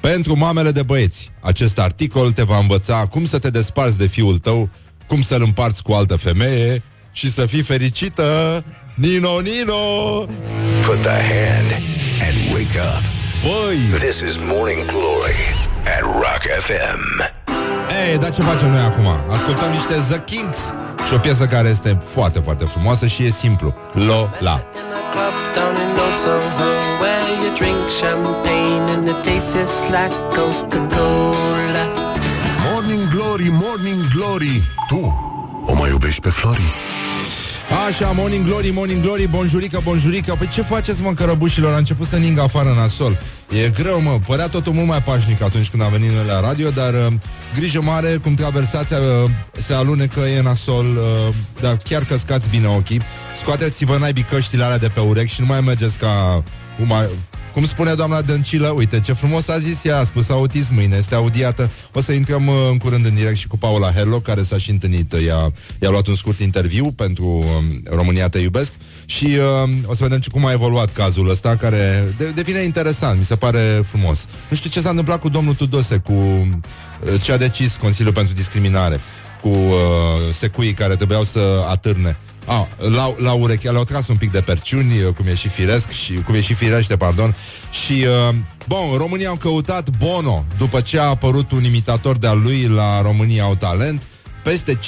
Pentru 0.00 0.36
mamele 0.36 0.70
de 0.70 0.82
băieți, 0.82 1.30
acest 1.40 1.78
articol 1.78 2.32
te 2.32 2.42
va 2.42 2.58
învăța 2.58 3.06
cum 3.06 3.24
să 3.24 3.38
te 3.38 3.50
desparți 3.50 3.98
de 3.98 4.06
fiul 4.06 4.38
tău 4.38 4.70
cum 5.06 5.22
să-l 5.22 5.42
împarți 5.42 5.82
cu 5.82 5.92
altă 5.92 6.16
femeie 6.16 6.82
și 7.12 7.32
să 7.32 7.46
fii 7.46 7.62
fericită. 7.62 8.62
Nino, 8.94 9.40
Nino! 9.40 9.74
Put 10.86 11.02
the 11.02 11.18
hand 11.32 11.70
and 12.26 12.52
wake 12.52 12.78
up. 12.78 13.02
Băi! 13.42 13.98
This 13.98 14.20
is 14.20 14.36
Morning 14.36 14.84
Glory 14.84 15.40
at 15.96 16.00
Rock 16.00 16.42
FM. 16.66 17.34
Ei, 18.08 18.18
dar 18.18 18.34
ce 18.34 18.42
facem 18.42 18.70
noi 18.70 18.80
acum? 18.80 19.06
Ascultăm 19.28 19.70
niște 19.70 19.94
The 20.08 20.20
Kinks 20.24 20.58
și 21.06 21.14
o 21.14 21.18
piesă 21.18 21.46
care 21.46 21.68
este 21.68 21.98
foarte, 22.04 22.38
foarte 22.38 22.64
frumoasă 22.64 23.06
și 23.06 23.24
e 23.24 23.30
simplu. 23.30 23.74
Lola. 23.92 24.64
club 25.16 25.34
down 25.54 25.74
in 25.82 25.90
Old 26.04 26.16
Soho 26.24 26.66
where 27.00 27.22
you 27.42 27.54
drink 27.54 27.78
champagne 28.00 28.84
and 28.92 29.08
it 29.08 29.18
tastes 29.24 29.74
like 29.96 30.12
Coca-Cola. 30.34 31.45
Morning 33.36 33.58
Glory, 33.58 33.84
Morning 33.84 34.12
Glory 34.14 34.62
Tu 34.88 35.24
o 35.66 35.74
mai 35.74 35.90
iubești 35.90 36.20
pe 36.20 36.28
Flori? 36.28 36.72
Așa, 37.88 38.10
morning 38.10 38.44
glory, 38.44 38.70
morning 38.70 39.02
glory, 39.02 39.26
bonjurică, 39.26 39.80
bonjurică 39.82 40.34
Păi 40.38 40.48
ce 40.54 40.62
faceți, 40.62 41.02
mă, 41.02 41.12
cărăbușilor? 41.12 41.72
A 41.72 41.76
început 41.76 42.06
să 42.06 42.16
ningă 42.16 42.40
afară 42.40 42.68
în 42.68 42.74
nasol 42.74 43.18
E 43.64 43.70
greu, 43.70 44.00
mă, 44.00 44.18
părea 44.26 44.48
totul 44.48 44.72
mult 44.72 44.86
mai 44.86 45.02
pașnic 45.02 45.42
atunci 45.42 45.68
când 45.68 45.82
am 45.82 45.90
venit 45.90 46.10
noi 46.10 46.26
la 46.26 46.40
radio 46.40 46.70
Dar 46.70 46.92
uh, 46.92 47.12
grijă 47.54 47.82
mare, 47.82 48.16
cum 48.16 48.34
traversația 48.34 48.98
uh, 48.98 49.30
se 49.52 49.74
alunecă, 49.74 50.20
e 50.20 50.42
nasol 50.42 50.86
uh, 50.86 51.34
Dar 51.60 51.76
chiar 51.76 52.04
căscați 52.04 52.48
bine 52.48 52.66
ochii 52.66 53.02
Scoateți-vă 53.36 53.98
naibii 53.98 54.22
căștile 54.22 54.64
alea 54.64 54.78
de 54.78 54.88
pe 54.88 55.00
urechi 55.00 55.32
Și 55.32 55.40
nu 55.40 55.46
mai 55.46 55.60
mergeți 55.60 55.96
ca... 55.96 56.42
Cum, 56.76 56.86
mai, 56.86 57.08
cum 57.56 57.66
spune 57.66 57.94
doamna 57.94 58.22
Dăncilă, 58.22 58.68
uite 58.68 59.00
ce 59.00 59.12
frumos 59.12 59.48
a 59.48 59.58
zis 59.58 59.84
ea, 59.84 59.98
a 59.98 60.04
spus 60.04 60.28
autism 60.28 60.74
mâine, 60.74 60.96
este 60.96 61.14
audiată. 61.14 61.70
O 61.92 62.00
să 62.00 62.12
intrăm 62.12 62.46
uh, 62.46 62.54
în 62.70 62.76
curând 62.78 63.04
în 63.04 63.14
direct 63.14 63.36
și 63.36 63.46
cu 63.46 63.58
Paula 63.58 63.92
Herlo, 63.92 64.20
care 64.20 64.42
s-a 64.42 64.58
și 64.58 64.70
întâlnit, 64.70 65.12
uh, 65.12 65.26
ea, 65.26 65.52
i-a 65.80 65.90
luat 65.90 66.06
un 66.06 66.14
scurt 66.14 66.38
interviu 66.38 66.92
pentru 66.92 67.26
um, 67.26 67.82
România 67.84 68.28
Te 68.28 68.38
Iubesc 68.38 68.72
și 69.06 69.24
uh, 69.24 69.70
o 69.86 69.94
să 69.94 70.02
vedem 70.02 70.18
ce, 70.18 70.30
cum 70.30 70.46
a 70.46 70.52
evoluat 70.52 70.92
cazul 70.92 71.30
ăsta, 71.30 71.56
care 71.56 72.14
de, 72.16 72.30
devine 72.30 72.62
interesant, 72.62 73.18
mi 73.18 73.24
se 73.24 73.36
pare 73.36 73.82
frumos. 73.84 74.24
Nu 74.50 74.56
știu 74.56 74.70
ce 74.70 74.80
s-a 74.80 74.88
întâmplat 74.88 75.20
cu 75.20 75.28
domnul 75.28 75.54
Tudose, 75.54 75.96
cu 75.96 76.12
uh, 76.12 77.22
ce 77.22 77.32
a 77.32 77.36
decis 77.36 77.76
Consiliul 77.76 78.14
pentru 78.14 78.34
Discriminare, 78.34 79.00
cu 79.42 79.48
uh, 79.48 79.74
secuii 80.32 80.72
care 80.72 80.96
trebuiau 80.96 81.24
să 81.24 81.64
atârne. 81.68 82.16
Ah, 82.46 82.66
la, 82.76 83.14
la 83.18 83.32
ureche 83.32 83.70
le-au 83.70 83.84
tras 83.84 84.08
un 84.08 84.16
pic 84.16 84.30
de 84.30 84.40
perciuni, 84.40 85.02
uh, 85.02 85.14
cum 85.14 85.26
e 85.26 85.34
și 85.34 85.48
firesc 85.48 85.90
și 85.90 86.12
cum 86.12 86.34
e 86.34 86.40
și 86.40 86.54
firește, 86.54 86.96
pardon. 86.96 87.36
Și 87.70 87.92
uh, 87.92 88.34
bun, 88.66 88.96
România 88.96 89.28
au 89.28 89.36
căutat 89.36 89.90
Bono 89.90 90.44
după 90.58 90.80
ce 90.80 90.98
a 90.98 91.02
apărut 91.02 91.50
un 91.50 91.64
imitator 91.64 92.16
de-al 92.16 92.40
lui 92.40 92.68
la 92.68 93.02
România 93.02 93.42
au 93.42 93.54
talent. 93.54 94.02
Peste 94.44 94.78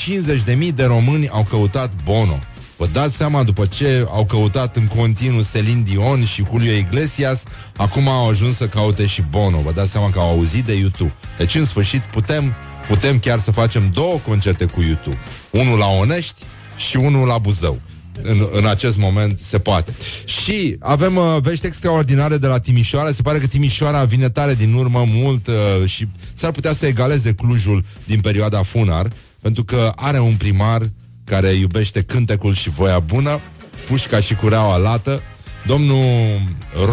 50.000 0.56 0.68
de 0.74 0.84
români 0.84 1.28
au 1.28 1.44
căutat 1.50 1.90
Bono. 2.04 2.38
Vă 2.76 2.86
dați 2.86 3.16
seama, 3.16 3.42
după 3.42 3.66
ce 3.66 4.06
au 4.10 4.24
căutat 4.24 4.76
în 4.76 4.86
continuu 4.86 5.42
Celine 5.52 5.82
Dion 5.82 6.24
și 6.24 6.44
Julio 6.50 6.72
Iglesias, 6.72 7.42
acum 7.76 8.08
au 8.08 8.28
ajuns 8.28 8.56
să 8.56 8.66
caute 8.66 9.06
și 9.06 9.22
Bono. 9.30 9.60
Vă 9.60 9.72
dați 9.72 9.90
seama 9.90 10.10
că 10.10 10.18
au 10.18 10.28
auzit 10.28 10.64
de 10.64 10.74
YouTube. 10.74 11.12
Deci, 11.38 11.54
în 11.54 11.64
sfârșit, 11.64 12.00
putem, 12.00 12.54
putem 12.88 13.18
chiar 13.18 13.40
să 13.40 13.50
facem 13.50 13.90
două 13.92 14.18
concerte 14.18 14.64
cu 14.64 14.82
YouTube. 14.82 15.18
Unul 15.50 15.78
la 15.78 15.86
Onești 15.86 16.42
și 16.78 16.96
unul 16.96 17.26
la 17.26 17.38
Buzău. 17.38 17.80
În, 18.22 18.48
în 18.50 18.66
acest 18.66 18.96
moment 18.98 19.38
se 19.38 19.58
poate. 19.58 19.94
Și 20.24 20.76
avem 20.80 21.16
uh, 21.16 21.36
vești 21.40 21.66
extraordinare 21.66 22.36
de 22.36 22.46
la 22.46 22.58
Timișoara. 22.58 23.12
Se 23.12 23.22
pare 23.22 23.38
că 23.38 23.46
Timișoara 23.46 24.04
vine 24.04 24.28
tare 24.28 24.54
din 24.54 24.74
urmă 24.74 25.04
mult 25.06 25.46
uh, 25.46 25.54
și 25.86 26.06
s-ar 26.34 26.50
putea 26.50 26.72
să 26.72 26.86
egaleze 26.86 27.32
Clujul 27.32 27.84
din 28.04 28.20
perioada 28.20 28.62
Funar, 28.62 29.06
pentru 29.40 29.64
că 29.64 29.92
are 29.96 30.20
un 30.20 30.34
primar 30.34 30.82
care 31.24 31.48
iubește 31.48 32.02
cântecul 32.02 32.54
și 32.54 32.70
voia 32.70 32.98
bună, 32.98 33.40
pușca 33.86 34.20
și 34.20 34.34
cureaua 34.34 34.76
lată. 34.76 35.22
Domnul 35.66 36.40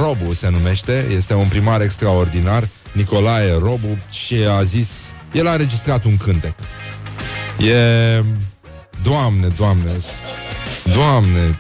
Robu 0.02 0.34
se 0.34 0.50
numește, 0.50 1.08
este 1.16 1.34
un 1.34 1.48
primar 1.48 1.82
extraordinar, 1.82 2.70
Nicolae 2.94 3.58
Robu, 3.58 3.98
și 4.12 4.36
a 4.58 4.64
zis, 4.64 4.88
el 5.34 5.48
a 5.48 5.52
înregistrat 5.52 6.06
un 6.06 6.18
cântec. 6.18 6.54
E 7.60 8.24
Doamne, 9.06 9.48
doamne, 9.48 9.92
doamne. 10.84 11.58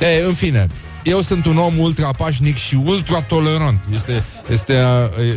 E, 0.00 0.24
în 0.26 0.34
fine, 0.34 0.66
eu 1.02 1.20
sunt 1.20 1.46
un 1.46 1.56
om 1.58 1.78
ultrapașnic 1.78 2.56
și 2.56 2.74
ultratolerant. 2.84 3.80
Este, 3.92 4.24
este 4.48 4.72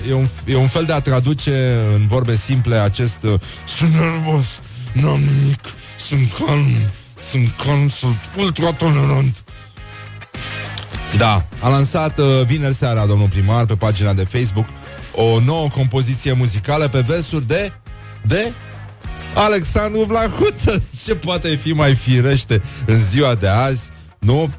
e, 0.09 0.13
un, 0.13 0.27
e 0.45 0.55
un 0.55 0.67
fel 0.67 0.85
de 0.85 0.93
a 0.93 0.99
traduce 0.99 1.77
în 1.95 2.07
vorbe 2.07 2.35
simple 2.35 2.75
acest 2.75 3.23
uh, 3.23 3.33
sunt 3.77 3.93
nervos, 3.93 4.45
n-am 4.93 5.19
nimic, 5.19 5.59
sunt 5.97 6.31
calm, 6.45 6.67
sunt 7.31 7.53
calm, 7.65 7.89
sunt 7.89 8.17
ultratolerant. 8.37 9.43
Da, 11.17 11.45
a 11.59 11.69
lansat 11.69 12.19
uh, 12.19 12.25
vineri 12.45 12.75
seara 12.75 13.05
domnul 13.05 13.27
primar 13.27 13.65
pe 13.65 13.75
pagina 13.75 14.13
de 14.13 14.23
Facebook 14.23 14.67
o 15.15 15.39
nouă 15.39 15.67
compoziție 15.67 16.33
muzicală 16.33 16.87
pe 16.87 16.99
versuri 16.99 17.47
de 17.47 17.71
de 18.21 18.53
Alexandru 19.33 20.03
Vlahuță 20.03 20.81
Ce 21.05 21.15
poate 21.15 21.47
fi 21.55 21.73
mai 21.73 21.95
firește 21.95 22.61
în 22.85 23.03
ziua 23.03 23.35
de 23.35 23.47
azi 23.47 23.89
nu? 24.19 24.41
Uh, 24.41 24.49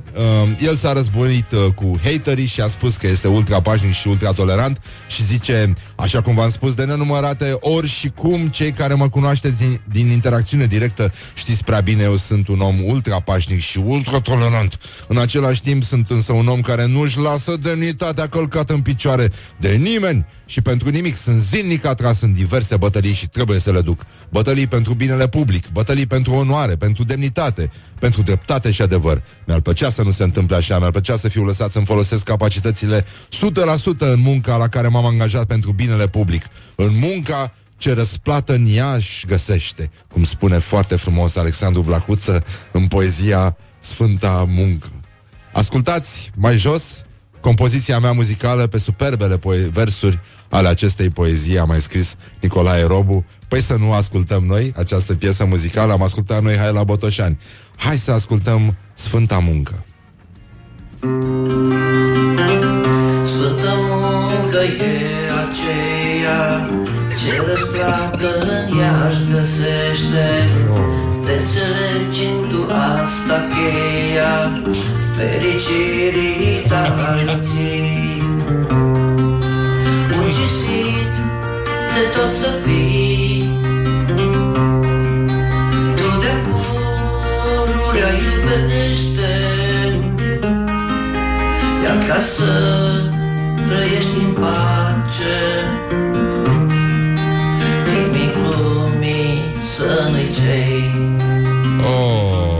el 0.62 0.76
s-a 0.76 0.92
războit 0.92 1.52
uh, 1.52 1.72
cu 1.74 2.00
haterii 2.02 2.46
și 2.46 2.60
a 2.60 2.68
spus 2.68 2.96
că 2.96 3.06
este 3.06 3.28
ultra 3.28 3.60
pașnic 3.60 3.92
și 3.92 4.08
ultra 4.08 4.32
tolerant 4.32 4.80
și 5.08 5.24
zice, 5.24 5.72
așa 5.96 6.22
cum 6.22 6.34
v-am 6.34 6.50
spus 6.50 6.74
de 6.74 6.84
nenumărate 6.84 7.56
ori 7.60 7.88
și 7.88 8.08
cum 8.08 8.48
cei 8.48 8.72
care 8.72 8.94
mă 8.94 9.08
cunoașteți 9.08 9.58
din, 9.58 9.80
din 9.90 10.06
interacțiune 10.06 10.66
directă 10.66 11.12
știți 11.34 11.64
prea 11.64 11.80
bine, 11.80 12.02
eu 12.02 12.16
sunt 12.16 12.48
un 12.48 12.60
om 12.60 12.74
ultra 12.84 13.20
pașnic 13.20 13.60
și 13.60 13.78
ultra 13.78 14.20
tolerant. 14.20 14.78
În 15.08 15.18
același 15.18 15.62
timp 15.62 15.82
sunt 15.82 16.10
însă 16.10 16.32
un 16.32 16.48
om 16.48 16.60
care 16.60 16.86
nu-și 16.86 17.18
lasă 17.18 17.56
demnitatea 17.56 18.28
călcată 18.28 18.72
în 18.72 18.80
picioare 18.80 19.30
de 19.56 19.68
nimeni 19.68 20.26
și 20.46 20.60
pentru 20.60 20.88
nimic 20.88 21.16
sunt 21.16 21.42
zilnic 21.42 21.84
atras 21.84 22.20
în 22.20 22.32
diverse 22.32 22.76
bătălii 22.76 23.12
și 23.12 23.28
trebuie 23.28 23.58
să 23.58 23.72
le 23.72 23.80
duc. 23.80 24.00
Bătălii 24.30 24.66
pentru 24.66 24.94
binele 24.94 25.28
public, 25.28 25.68
bătălii 25.68 26.06
pentru 26.06 26.32
onoare, 26.32 26.76
pentru 26.76 27.04
demnitate, 27.04 27.70
pentru 27.98 28.22
dreptate 28.22 28.70
și 28.70 28.82
adevăr. 28.82 29.22
Mi-ar 29.50 29.62
plăcea 29.62 29.90
să 29.90 30.02
nu 30.02 30.10
se 30.10 30.22
întâmple 30.22 30.56
așa, 30.56 30.78
mi-ar 30.78 30.90
plăcea 30.90 31.16
să 31.16 31.28
fiu 31.28 31.44
lăsat 31.44 31.70
să-mi 31.70 31.84
folosesc 31.84 32.22
capacitățile 32.22 33.04
100% 33.04 33.98
în 33.98 34.20
munca 34.20 34.56
la 34.56 34.68
care 34.68 34.88
m-am 34.88 35.04
angajat 35.04 35.44
pentru 35.44 35.72
binele 35.72 36.08
public. 36.08 36.44
În 36.74 36.90
munca 36.98 37.52
ce 37.76 37.94
răsplată 37.94 38.54
în 38.54 38.66
ea 38.68 38.94
își 38.94 39.26
găsește, 39.26 39.90
cum 40.12 40.24
spune 40.24 40.58
foarte 40.58 40.96
frumos 40.96 41.36
Alexandru 41.36 41.80
Vlahuță 41.82 42.44
în 42.72 42.86
poezia 42.86 43.56
Sfânta 43.80 44.44
Muncă. 44.48 44.88
Ascultați 45.52 46.30
mai 46.34 46.56
jos 46.56 46.82
compoziția 47.40 47.98
mea 47.98 48.12
muzicală 48.12 48.66
pe 48.66 48.78
superbele 48.78 49.38
poe- 49.38 49.70
versuri 49.72 50.20
ale 50.48 50.68
acestei 50.68 51.10
poezii, 51.10 51.58
a 51.58 51.64
mai 51.64 51.80
scris 51.80 52.14
Nicolae 52.40 52.84
Robu. 52.84 53.24
Păi 53.48 53.62
să 53.62 53.76
nu 53.76 53.92
ascultăm 53.92 54.44
noi 54.44 54.72
această 54.76 55.14
piesă 55.14 55.44
muzicală, 55.44 55.92
am 55.92 56.02
ascultat 56.02 56.42
noi 56.42 56.56
Hai 56.56 56.72
la 56.72 56.84
Botoșani. 56.84 57.38
Hai 57.76 57.98
să 57.98 58.12
ascultăm 58.12 58.76
Sfânta 59.06 59.38
Muncă. 59.38 59.84
Sfântă 63.24 63.72
muncă 63.88 64.62
e 64.62 64.94
aceea 65.44 66.70
Ce 67.20 67.32
răsplată 67.46 68.28
în 68.40 68.78
ea 68.78 69.08
își 69.10 69.22
găsește 69.32 70.28
Te 71.24 71.32
înțelegi 71.40 72.26
tu 72.50 72.72
asta 72.72 73.36
cheia 73.52 74.62
Fericirii 75.16 76.62
tale 76.68 77.40
ții 77.42 78.22
Muncisit 80.12 81.12
de 81.94 82.02
tot 82.14 82.32
să 82.40 82.50
fii 82.64 82.89
ca 92.10 92.20
să 92.36 92.52
trăiești 93.66 94.16
în 94.18 94.32
pace 94.32 95.38
Nimic 97.86 98.34
lumii 98.36 99.42
să 99.76 100.08
nu-i 100.10 100.30
cei 100.34 100.90
Oh. 101.78 102.58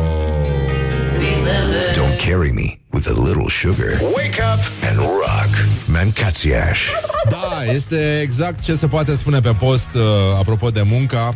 Binele 1.19 1.93
Don't 1.95 2.29
carry 2.29 2.53
me 2.53 2.79
with 2.93 3.09
a 3.09 3.23
little 3.27 3.49
sugar. 3.49 4.01
Wake 4.15 4.41
up 4.53 4.89
and 4.89 4.99
rock. 4.99 5.53
Mancațiaș. 5.87 6.81
Da, 7.29 7.73
este 7.73 8.21
exact 8.23 8.61
ce 8.61 8.75
se 8.75 8.87
poate 8.87 9.17
spune 9.17 9.41
pe 9.41 9.53
post 9.59 9.95
uh, 9.95 10.03
apropo 10.39 10.69
de 10.71 10.83
munca. 10.83 11.35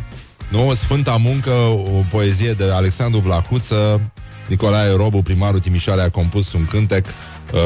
Nu, 0.49 0.73
Sfânta 0.73 1.15
Muncă, 1.23 1.51
o 1.51 2.01
poezie 2.09 2.51
de 2.51 2.63
Alexandru 2.71 3.19
Vlahuță. 3.19 4.01
Nicolae 4.47 4.95
Robu, 4.95 5.21
primarul 5.21 5.59
Timișoare, 5.59 6.01
a 6.01 6.09
compus 6.09 6.53
un 6.53 6.65
cântec 6.65 7.05
uh, 7.05 7.59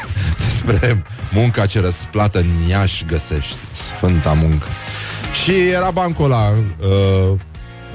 despre 0.44 1.04
munca 1.32 1.66
ce 1.66 1.80
răsplată 1.80 2.38
în 2.38 2.68
Iași 2.68 3.04
găsești. 3.04 3.56
Sfânta 3.72 4.32
Muncă. 4.32 4.66
Și 5.44 5.52
era 5.68 5.90
bancul 5.90 6.24
ăla 6.24 6.48
uh, 6.48 7.38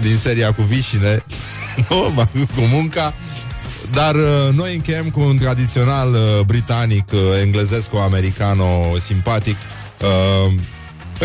din 0.02 0.18
seria 0.18 0.54
cu 0.54 0.62
vișine, 0.62 1.24
nu, 1.90 2.12
bancul 2.16 2.46
cu 2.56 2.62
munca, 2.72 3.14
dar 3.92 4.16
uh, 4.16 4.56
noi 4.56 4.76
încheiem 4.76 5.10
cu 5.10 5.20
un 5.20 5.38
tradițional 5.38 6.10
uh, 6.14 6.46
britanic, 6.46 7.12
uh, 7.12 7.20
englezesc-americano 7.42 8.66
simpatic, 9.06 9.58
uh, 10.02 10.54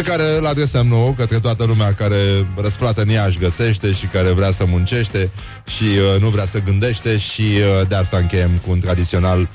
pe 0.03 0.11
care 0.11 0.37
îl 0.37 0.47
adresăm 0.47 0.87
nou 0.87 1.15
către 1.17 1.39
toată 1.41 1.65
lumea 1.65 1.93
care 1.93 2.47
răsplată 2.57 3.01
în 3.01 3.09
ea 3.09 3.25
își 3.25 3.39
găsește 3.39 3.93
și 3.93 4.07
care 4.07 4.29
vrea 4.29 4.51
să 4.51 4.65
muncește 4.67 5.31
și 5.67 5.85
uh, 5.85 6.21
nu 6.21 6.29
vrea 6.29 6.45
să 6.45 6.59
gândește 6.61 7.17
și 7.17 7.43
uh, 7.43 7.89
de 7.89 7.95
asta 7.95 8.17
încheiem 8.17 8.51
cu 8.65 8.71
un 8.71 8.81
tradițional 8.81 9.49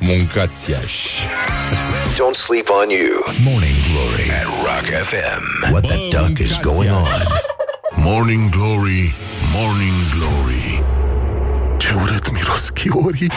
muncațiași. 0.00 1.08
Don't 2.14 2.36
sleep 2.46 2.68
on 2.82 2.88
you. 3.00 3.34
Morning 3.50 3.76
Glory 3.90 4.30
at 4.40 4.48
Rock 4.66 4.86
FM. 5.10 5.72
What 5.72 5.86
the 5.86 6.18
duck 6.18 6.38
is 6.38 6.58
going 6.60 6.90
on? 6.90 7.22
Morning 7.94 8.50
Glory, 8.50 9.14
Morning 9.54 9.98
Glory 10.14 10.82
Ce 11.76 11.88
urât 12.02 12.32
miros 12.32 12.68
chiorii 12.68 13.30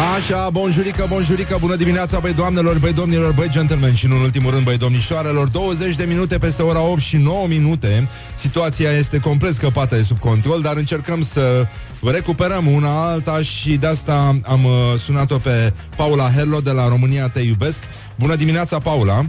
Așa, 0.00 0.50
bonjurică, 0.50 1.06
bonjurică, 1.08 1.56
bună 1.60 1.76
dimineața, 1.76 2.18
băi 2.18 2.32
doamnelor, 2.32 2.78
băi 2.78 2.92
domnilor, 2.92 3.32
băi 3.32 3.48
gentlemen 3.48 3.94
și 3.94 4.06
nu 4.06 4.14
în 4.14 4.20
ultimul 4.20 4.50
rând, 4.50 4.64
băi 4.64 4.76
domnișoarelor 4.76 5.48
20 5.48 5.96
de 5.96 6.04
minute 6.04 6.38
peste 6.38 6.62
ora 6.62 6.80
8 6.80 7.00
și 7.00 7.16
9 7.16 7.46
minute 7.46 8.08
Situația 8.34 8.90
este 8.90 9.18
complet 9.18 9.54
scăpată 9.54 9.94
de 9.96 10.02
sub 10.02 10.18
control, 10.18 10.60
dar 10.60 10.76
încercăm 10.76 11.22
să 11.22 11.66
recuperăm 12.02 12.66
una 12.66 13.10
alta 13.10 13.40
și 13.40 13.76
de 13.76 13.86
asta 13.86 14.38
am 14.44 14.64
uh, 14.64 14.70
sunat-o 14.98 15.38
pe 15.38 15.72
Paula 15.96 16.30
Herlo 16.30 16.60
de 16.60 16.70
la 16.70 16.88
România 16.88 17.28
Te 17.28 17.40
Iubesc 17.40 17.78
Bună 18.18 18.34
dimineața, 18.34 18.78
Paula! 18.78 19.24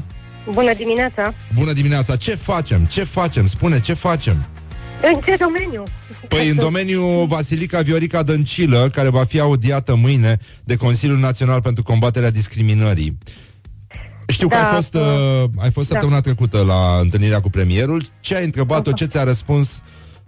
Bună 0.51 0.73
dimineața! 0.73 1.33
Bună 1.53 1.71
dimineața! 1.71 2.15
Ce 2.15 2.35
facem? 2.35 2.85
Ce 2.85 3.03
facem? 3.03 3.47
Spune, 3.47 3.79
ce 3.79 3.93
facem? 3.93 4.45
În 5.01 5.19
ce 5.25 5.35
domeniu? 5.35 5.83
Păi 6.27 6.49
în 6.49 6.55
domeniul 6.55 7.25
Vasilica 7.27 7.81
Viorica 7.81 8.23
Dăncilă, 8.23 8.89
care 8.93 9.09
va 9.09 9.23
fi 9.23 9.39
audiată 9.39 9.95
mâine 9.95 10.37
de 10.63 10.75
Consiliul 10.75 11.17
Național 11.17 11.61
pentru 11.61 11.83
Combaterea 11.83 12.31
Discriminării. 12.31 13.17
Știu 14.27 14.47
că 14.47 14.55
Da, 14.55 14.67
ai 14.67 14.73
fost, 14.73 14.93
uh, 14.93 15.43
ai 15.57 15.71
fost 15.71 15.87
da. 15.87 15.93
săptămâna 15.93 16.21
trecută 16.21 16.63
la 16.67 16.99
întâlnirea 17.01 17.39
cu 17.39 17.49
premierul. 17.49 18.03
Ce 18.19 18.35
ai 18.35 18.43
întrebat-o? 18.43 18.91
Ce 18.91 19.05
ți-a 19.05 19.23
răspuns? 19.23 19.81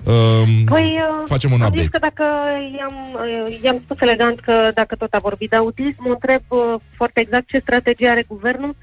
Um, 0.03 0.63
Păi, 0.65 0.83
uh, 0.83 1.23
facem 1.25 1.51
un 1.51 1.61
am 1.61 1.67
update. 1.67 1.81
zis 1.81 1.89
că 1.89 1.99
dacă 1.99 2.23
i-am, 2.77 2.95
uh, 3.13 3.59
i-am 3.63 3.79
spus 3.83 3.97
elegant 3.99 4.39
că 4.39 4.71
dacă 4.73 4.95
tot 4.95 5.13
a 5.13 5.19
vorbit 5.19 5.49
de 5.49 5.55
autism, 5.55 5.95
mă 5.97 6.09
întreb 6.11 6.41
uh, 6.47 6.59
foarte 6.95 7.19
exact 7.19 7.47
ce 7.47 7.59
strategie 7.59 8.09
are 8.09 8.25
guvernul 8.27 8.75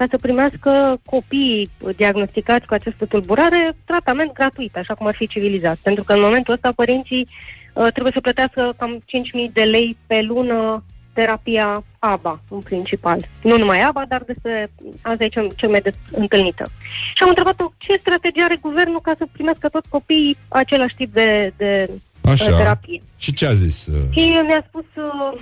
ca 0.00 0.06
să 0.10 0.18
primească 0.18 1.00
copiii 1.06 1.70
diagnosticați 1.96 2.66
cu 2.66 2.74
această 2.74 3.06
tulburare 3.06 3.76
tratament 3.84 4.32
gratuit, 4.32 4.76
așa 4.76 4.94
cum 4.94 5.06
ar 5.06 5.14
fi 5.14 5.26
civilizat. 5.26 5.76
Pentru 5.82 6.04
că 6.04 6.12
în 6.12 6.20
momentul 6.20 6.54
ăsta 6.54 6.72
părinții 6.72 7.28
uh, 7.72 7.86
trebuie 7.92 8.12
să 8.12 8.20
plătească 8.20 8.74
cam 8.78 9.02
5.000 9.46 9.52
de 9.52 9.62
lei 9.62 9.96
pe 10.06 10.22
lună 10.22 10.84
terapia 11.12 11.84
ABA, 11.98 12.40
în 12.50 12.60
principal. 12.60 13.26
Nu 13.42 13.56
numai 13.58 13.80
ABA, 13.80 14.04
dar 14.08 14.22
despre 14.22 14.70
asta 15.02 15.24
e 15.24 15.28
cel, 15.28 15.52
cel 15.56 15.68
mai 15.68 15.80
des 15.80 15.94
întâlnită. 16.10 16.70
Și 17.14 17.22
am 17.22 17.28
întrebat-o 17.28 17.72
ce 17.78 17.96
strategie 18.00 18.42
are 18.42 18.58
guvernul 18.60 19.00
ca 19.00 19.14
să 19.18 19.26
primească 19.32 19.68
toți 19.68 19.88
copiii 19.88 20.36
același 20.48 20.94
tip 20.94 21.12
de, 21.12 21.52
de 21.56 21.86
uh, 21.88 21.94
Așa. 22.24 22.56
terapie. 22.56 23.02
Și 23.18 23.32
ce 23.32 23.46
a 23.46 23.52
zis? 23.52 23.86
uh? 23.86 23.94
Și 24.10 24.40
mi-a 24.46 24.64
spus, 24.68 24.84
uh, 24.94 25.40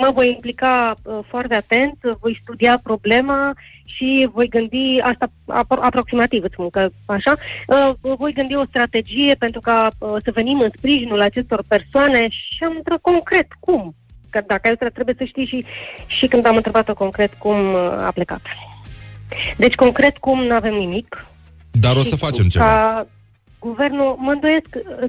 mă 0.00 0.10
voi 0.14 0.28
implica 0.28 0.94
uh, 1.02 1.18
foarte 1.28 1.54
atent, 1.54 1.98
uh, 2.02 2.12
voi 2.20 2.38
studia 2.42 2.80
problema 2.82 3.54
și 3.84 4.28
voi 4.32 4.48
gândi, 4.48 5.00
asta 5.02 5.26
apro- 5.46 5.80
aproximativ 5.80 6.42
îți 6.42 6.52
spun 6.52 6.70
că 6.70 6.88
așa, 7.04 7.34
uh, 7.66 8.16
voi 8.16 8.32
gândi 8.32 8.54
o 8.54 8.64
strategie 8.64 9.34
pentru 9.34 9.60
ca 9.60 9.90
uh, 9.98 10.16
să 10.24 10.30
venim 10.34 10.60
în 10.60 10.70
sprijinul 10.76 11.20
acestor 11.20 11.62
persoane 11.68 12.28
și 12.28 12.64
am 12.64 12.74
întrebat 12.76 13.00
concret 13.00 13.46
cum. 13.60 13.94
Că 14.30 14.40
dacă 14.46 14.68
ai 14.68 14.90
trebuie 14.92 15.14
să 15.18 15.24
știi 15.24 15.46
și, 15.46 15.64
și 16.06 16.26
când 16.26 16.46
am 16.46 16.56
întrebat-o 16.56 16.94
concret 16.94 17.32
cum 17.34 17.72
uh, 17.72 17.80
a 18.00 18.10
plecat. 18.14 18.40
Deci 19.56 19.74
concret 19.74 20.16
cum 20.16 20.42
nu 20.42 20.54
avem 20.54 20.74
nimic, 20.74 21.26
Dar 21.70 21.96
o 21.96 21.98
și 21.98 22.08
să 22.08 22.16
facem 22.16 22.44
ca 22.44 22.48
ceva. 22.48 23.06
Guvernul, 23.62 24.16
mă 24.18 24.30
îndoiesc 24.30 24.68
uh, 24.74 25.08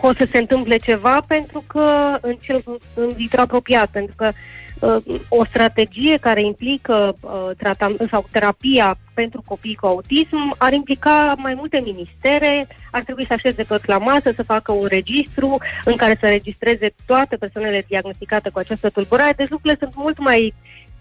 că 0.00 0.06
o 0.06 0.14
să 0.14 0.26
se 0.30 0.38
întâmple 0.38 0.76
ceva 0.76 1.24
pentru 1.26 1.64
că 1.66 2.18
în, 2.20 2.36
cel, 2.40 2.62
în 2.94 3.08
viitor 3.08 3.40
apropiat, 3.40 3.90
pentru 3.90 4.14
că 4.16 4.32
uh, 4.80 5.20
o 5.28 5.44
strategie 5.44 6.16
care 6.16 6.42
implică 6.42 7.16
uh, 7.20 7.50
tratam, 7.56 7.96
sau 8.10 8.26
terapia 8.30 8.98
pentru 9.14 9.42
copii 9.46 9.74
cu 9.74 9.86
autism 9.86 10.54
ar 10.58 10.72
implica 10.72 11.34
mai 11.36 11.54
multe 11.54 11.80
ministere, 11.84 12.68
ar 12.90 13.02
trebui 13.02 13.26
să 13.26 13.32
așeze 13.32 13.62
toți 13.62 13.88
la 13.88 13.98
masă, 13.98 14.32
să 14.36 14.42
facă 14.42 14.72
un 14.72 14.86
registru 14.86 15.58
în 15.84 15.96
care 15.96 16.16
să 16.20 16.26
registreze 16.26 16.94
toate 17.06 17.36
persoanele 17.36 17.84
diagnosticate 17.88 18.48
cu 18.50 18.58
această 18.58 18.90
tulburare, 18.90 19.32
deci 19.36 19.50
lucrurile 19.50 19.78
sunt 19.80 19.94
mult 19.96 20.18
mai 20.18 20.54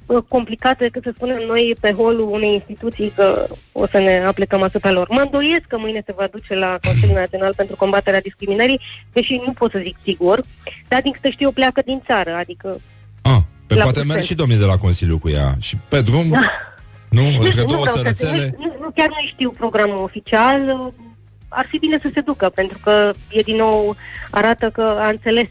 uh, 0.05 0.23
complicate 0.27 0.83
decât 0.83 1.03
să 1.03 1.11
spunem 1.15 1.41
noi 1.47 1.75
pe 1.79 1.91
holul 1.91 2.29
unei 2.31 2.53
instituții 2.53 3.13
că 3.15 3.47
o 3.71 3.87
să 3.87 3.97
ne 3.97 4.23
aplicăm 4.25 4.61
asupra 4.61 4.91
lor. 4.91 5.07
Mă 5.09 5.19
îndoiesc 5.19 5.65
că 5.67 5.77
mâine 5.77 6.01
se 6.05 6.13
va 6.17 6.27
duce 6.31 6.55
la 6.55 6.77
Consiliul 6.83 7.17
Național 7.19 7.53
pentru 7.55 7.75
combaterea 7.75 8.21
discriminării, 8.21 8.79
deși 9.13 9.41
nu 9.45 9.51
pot 9.53 9.71
să 9.71 9.79
zic 9.83 9.95
sigur, 10.03 10.43
dar 10.87 11.01
din 11.01 11.11
câte 11.11 11.31
știu 11.31 11.51
pleacă 11.51 11.81
din 11.85 12.01
țară, 12.05 12.33
adică 12.35 12.79
Pe 13.67 13.75
la 13.75 13.83
poate 13.83 13.99
Bruxelles. 13.99 14.07
merg 14.07 14.23
și 14.23 14.35
domnii 14.41 14.57
de 14.57 14.65
la 14.65 14.77
Consiliu 14.77 15.17
cu 15.19 15.29
ea. 15.29 15.49
Și 15.59 15.77
pe 15.89 16.01
drum, 16.01 16.29
Da. 16.29 16.39
nu? 17.09 17.21
Între 17.25 17.61
nu, 17.61 17.67
două 17.67 17.81
vreau 17.81 17.95
să- 17.95 18.01
sărățele. 18.01 18.55
Nu, 18.59 18.75
nu, 18.81 18.89
chiar 18.95 19.07
nu 19.07 19.27
știu 19.27 19.49
programul 19.51 20.03
oficial. 20.03 20.91
Ar 21.47 21.65
fi 21.69 21.77
bine 21.77 21.97
să 22.01 22.09
se 22.13 22.21
ducă, 22.21 22.49
pentru 22.49 22.77
că 22.83 23.11
e 23.29 23.41
din 23.41 23.55
nou, 23.55 23.95
arată 24.29 24.69
că 24.69 24.81
a 24.81 25.07
înțeles 25.07 25.47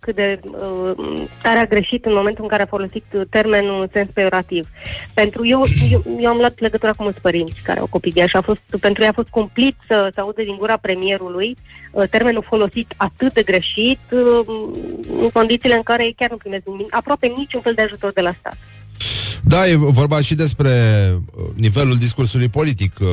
cât 0.00 0.14
de 0.14 0.40
uh, 0.44 1.22
tare 1.42 1.58
a 1.58 1.64
greșit 1.64 2.04
în 2.04 2.14
momentul 2.14 2.42
în 2.42 2.50
care 2.50 2.62
a 2.62 2.66
folosit 2.76 3.04
termenul 3.30 3.80
în 3.80 3.88
sens 3.92 4.08
peorativ. 4.12 4.68
Pentru 5.14 5.46
eu, 5.46 5.62
eu, 5.90 6.04
eu 6.20 6.30
am 6.30 6.36
luat 6.36 6.58
legătura 6.58 6.92
cu 6.92 7.02
mulți 7.02 7.20
părinți 7.20 7.62
care 7.62 7.80
au 7.80 7.86
copii 7.86 8.12
de 8.12 8.20
ea 8.20 8.26
și 8.26 8.36
a 8.36 8.40
fost, 8.40 8.60
pentru 8.80 9.02
ei 9.02 9.08
a 9.08 9.12
fost 9.12 9.28
cumplit 9.28 9.76
să, 9.86 10.10
să 10.14 10.20
audă 10.20 10.42
din 10.42 10.56
gura 10.58 10.76
premierului 10.76 11.56
uh, 11.90 12.08
termenul 12.08 12.42
folosit 12.48 12.94
atât 12.96 13.32
de 13.32 13.42
greșit 13.42 14.00
uh, 14.10 14.46
în 15.20 15.30
condițiile 15.32 15.74
în 15.74 15.82
care 15.82 16.04
ei 16.04 16.14
chiar 16.16 16.30
nu 16.30 16.36
primesc 16.36 16.62
nimic, 16.66 16.96
aproape 16.96 17.26
niciun 17.36 17.60
fel 17.60 17.74
de 17.74 17.82
ajutor 17.82 18.12
de 18.12 18.20
la 18.20 18.34
stat. 18.38 18.56
Da, 19.42 19.68
e 19.68 19.76
vorba 19.76 20.20
și 20.20 20.34
despre 20.34 20.70
uh, 21.34 21.44
nivelul 21.54 21.96
discursului 21.96 22.48
politic. 22.48 22.92
uh, 23.00 23.08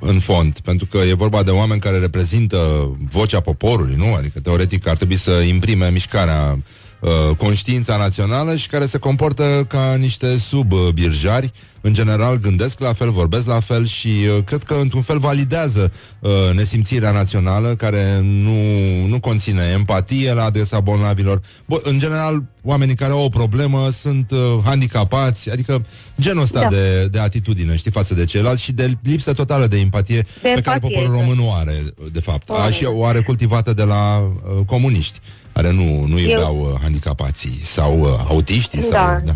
în 0.00 0.18
fond, 0.18 0.58
pentru 0.58 0.86
că 0.86 0.98
e 0.98 1.12
vorba 1.12 1.42
de 1.42 1.50
oameni 1.50 1.80
care 1.80 1.98
reprezintă 1.98 2.90
vocea 3.10 3.40
poporului, 3.40 3.94
nu? 3.96 4.14
Adică, 4.14 4.40
teoretic, 4.40 4.86
ar 4.86 4.96
trebui 4.96 5.16
să 5.16 5.30
imprime 5.30 5.90
mișcarea 5.90 6.58
uh, 7.00 7.36
conștiința 7.36 7.96
națională 7.96 8.56
și 8.56 8.68
care 8.68 8.86
se 8.86 8.98
comportă 8.98 9.64
ca 9.68 9.94
niște 9.94 10.38
subbirjari. 10.38 11.52
În 11.82 11.92
general 11.92 12.36
gândesc 12.36 12.80
la 12.80 12.92
fel, 12.92 13.10
vorbesc 13.10 13.46
la 13.46 13.60
fel 13.60 13.86
și 13.86 14.08
uh, 14.08 14.44
cred 14.44 14.62
că 14.62 14.74
într-un 14.74 15.02
fel 15.02 15.18
validează 15.18 15.92
uh, 16.20 16.30
nesimțirea 16.54 17.10
națională 17.10 17.74
care 17.74 18.20
nu, 18.22 19.06
nu 19.06 19.20
conține 19.20 19.70
empatie 19.74 20.32
la 20.32 20.44
adresa 20.44 20.80
bolnavilor. 20.80 21.40
Bă, 21.66 21.80
în 21.82 21.98
general, 21.98 22.42
oamenii 22.62 22.94
care 22.94 23.12
au 23.12 23.24
o 23.24 23.28
problemă 23.28 23.90
sunt 24.00 24.30
uh, 24.30 24.38
handicapați, 24.64 25.50
adică 25.50 25.84
genul 26.20 26.42
ăsta 26.42 26.60
Da. 26.60 26.68
de, 26.68 27.06
de 27.06 27.18
atitudine, 27.18 27.76
știi, 27.76 27.90
față 27.90 28.14
de 28.14 28.24
ceilalți 28.24 28.62
și 28.62 28.72
de 28.72 28.96
lipsă 29.02 29.32
totală 29.32 29.66
de 29.66 29.78
empatie 29.78 30.22
pe 30.22 30.28
care 30.40 30.56
empatie, 30.56 30.80
poporul 30.80 31.14
exact. 31.14 31.28
român 31.28 31.48
o 31.48 31.52
are, 31.52 31.82
de 32.12 32.20
fapt. 32.20 32.48
O 32.48 32.54
A, 32.54 32.62
are. 32.62 32.72
și 32.72 32.84
o 32.84 33.04
are 33.04 33.20
cultivată 33.20 33.72
de 33.72 33.82
la 33.82 34.18
uh, 34.18 34.64
comuniști 34.66 35.18
care 35.52 35.72
nu, 35.72 36.04
nu 36.06 36.18
iubeau 36.18 36.60
uh, 36.60 36.78
handicapații 36.82 37.64
sau 37.64 38.00
uh, 38.00 38.08
autiștii 38.28 38.80
Da, 38.80 38.86
sau 38.86 39.20
da, 39.24 39.34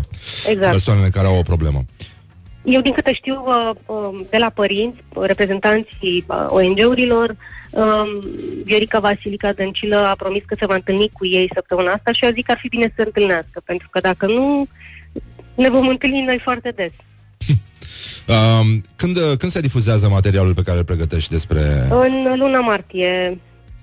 exact. 0.49 0.71
persoanele 0.71 1.09
care 1.09 1.27
au 1.27 1.37
o 1.37 1.41
problemă. 1.41 1.83
Eu, 2.63 2.81
din 2.81 2.91
câte 2.91 3.13
știu 3.13 3.43
uh, 3.45 3.75
um, 3.85 4.27
de 4.29 4.37
la 4.37 4.49
părinți, 4.49 5.03
reprezentanții 5.21 6.25
uh, 6.27 6.45
ONG-urilor, 6.49 7.35
um, 7.69 8.07
Viorica 8.63 8.99
Vasilica 8.99 9.53
Dăncilă 9.53 9.97
a 9.97 10.15
promis 10.17 10.43
că 10.45 10.55
se 10.59 10.65
va 10.65 10.75
întâlni 10.75 11.09
cu 11.13 11.25
ei 11.25 11.49
săptămâna 11.53 11.91
asta 11.91 12.11
și 12.11 12.25
a 12.25 12.31
zis 12.31 12.43
că 12.45 12.51
ar 12.51 12.57
fi 12.61 12.67
bine 12.67 12.85
să 12.85 12.93
se 12.95 13.03
întâlnească, 13.05 13.61
pentru 13.65 13.87
că 13.91 13.99
dacă 13.99 14.25
nu, 14.25 14.67
ne 15.55 15.69
vom 15.69 15.87
întâlni 15.87 16.21
noi 16.21 16.39
foarte 16.43 16.69
des. 16.75 16.91
Um, 18.27 18.83
când, 18.95 19.17
uh, 19.17 19.37
când 19.37 19.51
se 19.51 19.59
difuzează 19.59 20.07
materialul 20.07 20.53
pe 20.53 20.61
care 20.61 20.77
îl 20.77 20.85
pregătești 20.85 21.31
despre 21.31 21.59
În 21.89 22.35
luna 22.37 22.59
martie, 22.59 23.39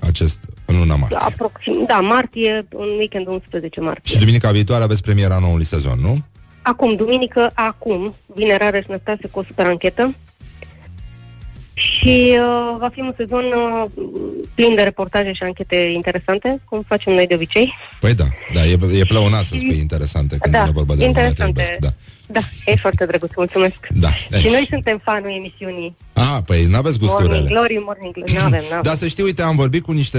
acest, 0.09 0.41
în 0.65 0.79
luna 0.79 0.97
martie? 0.97 1.17
aproxim, 1.21 1.85
da, 1.87 2.01
martie, 2.01 2.67
în 2.71 2.89
weekendul 2.99 3.33
11 3.33 3.81
martie. 3.81 4.13
Și 4.13 4.19
duminica 4.19 4.51
viitoare 4.51 4.83
aveți 4.83 5.03
premiera 5.03 5.39
noului 5.39 5.65
sezon, 5.65 5.99
nu? 6.01 6.17
Acum, 6.63 6.97
duminică, 6.97 7.51
acum, 7.55 8.15
vinerea 8.35 8.71
rășnăstase 8.71 9.29
cu 9.29 9.39
o 9.39 9.45
super 9.45 9.67
anchetă 9.67 10.15
și 11.75 12.39
uh, 12.39 12.77
va 12.79 12.89
fi 12.93 13.01
un 13.01 13.15
sezon 13.17 13.45
uh, 13.45 13.91
plin 14.55 14.75
de 14.75 14.83
reportaje 14.83 15.33
și 15.33 15.43
anchete 15.43 15.77
interesante, 15.77 16.61
cum 16.65 16.85
facem 16.87 17.13
noi 17.13 17.27
de 17.27 17.35
obicei. 17.35 17.75
Păi 18.01 18.15
da, 18.15 18.25
da, 18.53 18.65
e, 18.65 18.79
e 18.99 19.05
pleonat 19.05 19.45
să 19.45 19.55
spui 19.59 19.79
interesante 19.79 20.37
când 20.39 20.55
da, 20.55 20.61
vine 20.61 20.73
vorba 20.73 20.95
de 20.95 21.05
România 21.05 21.23
Te 21.23 21.29
interesante. 21.29 21.61
iubesc, 21.61 21.79
da. 21.79 22.12
Da, 22.33 22.41
e 22.65 22.77
foarte 22.77 23.07
drăguț, 23.07 23.31
mulțumesc. 23.37 23.77
Da. 23.91 24.09
Și 24.39 24.49
noi 24.49 24.67
suntem 24.69 25.01
fanul 25.05 25.31
emisiunii. 25.31 25.97
Ah, 26.13 26.39
păi 26.47 26.65
n-aveți 26.65 26.99
Morning 27.01 27.21
gusturele. 27.21 27.49
Glory, 27.49 27.83
Morning 27.85 28.13
Glory. 28.15 28.33
Nu 28.33 28.39
avem, 28.39 28.61
nu 28.71 28.77
avem. 28.77 28.83
Da, 28.83 28.95
să 28.95 29.07
știi, 29.07 29.25
uite, 29.25 29.43
am 29.43 29.57
vorbit 29.57 29.83
cu 29.83 29.93
niște, 29.93 30.19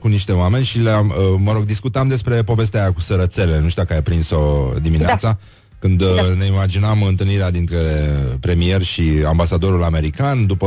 cu 0.00 0.08
niște 0.08 0.32
oameni 0.32 0.64
și 0.64 0.78
le-am, 0.78 1.14
uh, 1.18 1.34
mă 1.38 1.52
rog, 1.52 1.64
discutam 1.64 2.08
despre 2.08 2.42
povestea 2.42 2.80
aia 2.80 2.92
cu 2.92 3.00
sărățele. 3.00 3.60
Nu 3.60 3.68
știu 3.68 3.82
dacă 3.82 3.94
ai 3.94 4.02
prins-o 4.02 4.72
dimineața. 4.80 5.28
Da. 5.28 5.38
Când 5.84 6.02
da. 6.02 6.22
ne 6.38 6.46
imaginam 6.46 7.02
întâlnirea 7.02 7.50
dintre 7.50 7.78
premier 8.40 8.82
și 8.82 9.02
ambasadorul 9.26 9.82
american 9.82 10.46
după 10.46 10.66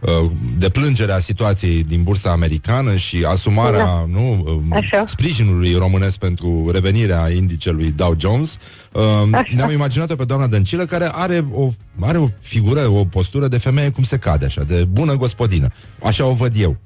uh, 0.00 0.30
deplângerea 0.58 1.18
situației 1.18 1.84
din 1.84 2.02
bursa 2.02 2.30
americană 2.30 2.96
și 2.96 3.24
asumarea 3.28 3.84
Da. 3.84 4.04
nu, 4.08 4.44
uh, 4.46 4.76
Așa. 4.76 5.04
sprijinului 5.06 5.74
românesc 5.74 6.18
pentru 6.18 6.70
revenirea 6.72 7.30
indicelui 7.30 7.90
Dow 7.90 8.14
Jones. 8.18 8.56
Uh, 8.92 9.02
Așa. 9.32 9.50
ne-am 9.54 9.70
imaginat-o 9.70 10.14
pe 10.14 10.24
doamna 10.24 10.46
Dăncilă 10.46 10.84
care 10.84 11.10
are 11.12 11.46
o, 11.52 11.70
are 12.00 12.18
o 12.18 12.26
figură, 12.40 12.88
o 12.88 13.04
postură 13.04 13.48
de 13.48 13.58
femeie 13.58 13.90
cum 13.90 14.02
se 14.02 14.16
cade, 14.16 14.44
așa, 14.44 14.62
de 14.62 14.84
bună 14.90 15.14
gospodină. 15.14 15.68
Așa 16.02 16.26
o 16.26 16.32
văd 16.34 16.52
eu. 16.56 16.76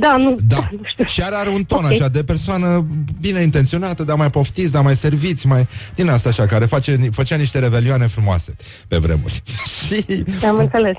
Da, 0.00 0.16
nu, 0.16 0.34
Da. 0.46 0.68
nu 0.72 0.80
știu. 0.84 1.04
Și 1.04 1.22
are, 1.22 1.34
are 1.34 1.48
un 1.48 1.62
ton 1.62 1.84
Ok. 1.84 1.90
așa 1.90 2.08
de 2.08 2.24
persoană 2.24 2.86
bine 3.20 3.40
intenționată, 3.40 4.04
dar 4.04 4.16
mai 4.16 4.30
poftiți, 4.30 4.72
dar 4.72 4.82
mai 4.82 4.96
serviți, 4.96 5.46
mai 5.46 5.68
din 5.94 6.08
asta 6.08 6.28
așa, 6.28 6.46
care 6.46 6.64
face, 6.64 7.08
făcea 7.12 7.36
niște 7.36 7.58
revelioane 7.58 8.06
frumoase 8.06 8.54
pe 8.88 8.96
vremuri. 8.96 9.42
și 9.88 10.24
Am 10.48 10.56
înțeles. 10.56 10.94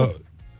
uh, 0.00 0.08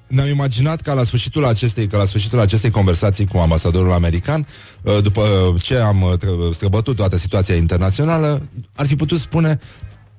ne-am 0.07 0.29
imaginat 0.29 0.81
ca 0.81 0.93
la 0.93 1.05
sfârșitul 1.05 1.45
acestei, 1.45 1.87
ca 1.87 1.99
la 1.99 2.05
sfârșitul 2.05 2.39
acestei 2.39 2.71
conversații 2.71 3.27
cu 3.27 3.39
ambasadorul 3.39 3.93
american, 3.93 4.47
uh, 4.83 5.03
după 5.03 5.23
ce 5.63 5.77
am 5.77 6.03
uh, 6.03 6.13
tră- 6.17 6.53
străbătut 6.55 6.97
toată 6.97 7.17
situația 7.17 7.55
internațională, 7.55 8.49
ar 8.77 8.87
fi 8.87 8.95
putut 8.97 9.19
spune 9.21 9.61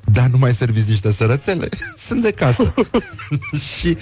dar 0.05 0.27
nu 0.27 0.37
mai 0.37 0.53
serviți 0.53 0.89
niște 0.89 1.11
sărățele? 1.11 1.67
Sunt 2.07 2.21
de 2.21 2.31
casă. 2.31 2.73
și 3.79 3.97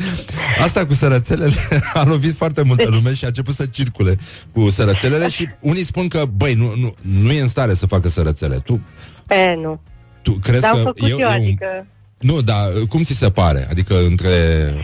asta 0.63 0.85
cu 0.85 0.93
sărățelele 0.93 1.53
a 1.93 2.03
lovit 2.03 2.35
foarte 2.35 2.61
multă 2.63 2.89
lume 2.89 3.13
și 3.13 3.23
a 3.23 3.27
început 3.27 3.55
să 3.55 3.65
circule 3.65 4.15
cu 4.51 4.69
sărățelele 4.69 5.29
și 5.29 5.49
unii 5.59 5.83
spun 5.83 6.07
că, 6.07 6.23
băi, 6.37 6.53
nu, 6.53 6.73
nu, 6.81 6.93
nu 7.23 7.31
e 7.31 7.41
în 7.41 7.47
stare 7.47 7.73
să 7.73 7.85
facă 7.85 8.09
sărățele. 8.09 8.55
Tu, 8.55 8.81
E, 9.29 9.55
nu. 9.55 9.79
tu 10.21 10.31
crezi 10.31 10.61
Dar 10.61 10.71
am 10.71 10.77
că 10.77 10.83
făcut 10.83 11.01
e, 11.01 11.09
eu, 11.09 11.17
e 11.17 11.25
un... 11.25 11.31
adică... 11.31 11.85
Nu, 12.19 12.41
dar 12.41 12.69
cum 12.89 13.03
ți 13.03 13.13
se 13.13 13.29
pare? 13.29 13.67
Adică 13.69 13.95
între... 14.09 14.29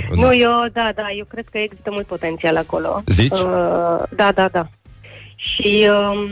în- 0.10 0.20
Nu, 0.20 0.36
eu, 0.36 0.50
da, 0.74 0.92
da, 0.96 1.08
eu 1.18 1.26
cred 1.26 1.46
că 1.52 1.58
există 1.58 1.90
mult 1.92 2.08
potențial 2.08 2.58
acolo. 2.58 3.04
Zici? 3.06 3.32
Uh, 3.32 4.04
da, 4.16 4.32
da, 4.36 4.48
da. 4.52 4.70
Și 5.36 5.88
um, 5.90 6.30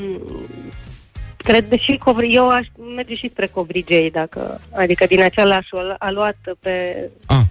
cred 1.44 1.74
și 1.78 1.98
covri, 2.04 2.34
eu 2.34 2.50
aș 2.50 2.68
merge 2.96 3.16
și 3.16 3.30
spre 3.32 3.48
covrigei, 3.48 4.12
dacă, 4.12 4.62
adică 4.72 5.06
din 5.06 5.22
acela 5.22 5.56
aș 5.56 5.68
a 5.98 6.12
luat 6.12 6.38
pe 6.60 7.10
Ah. 7.26 7.42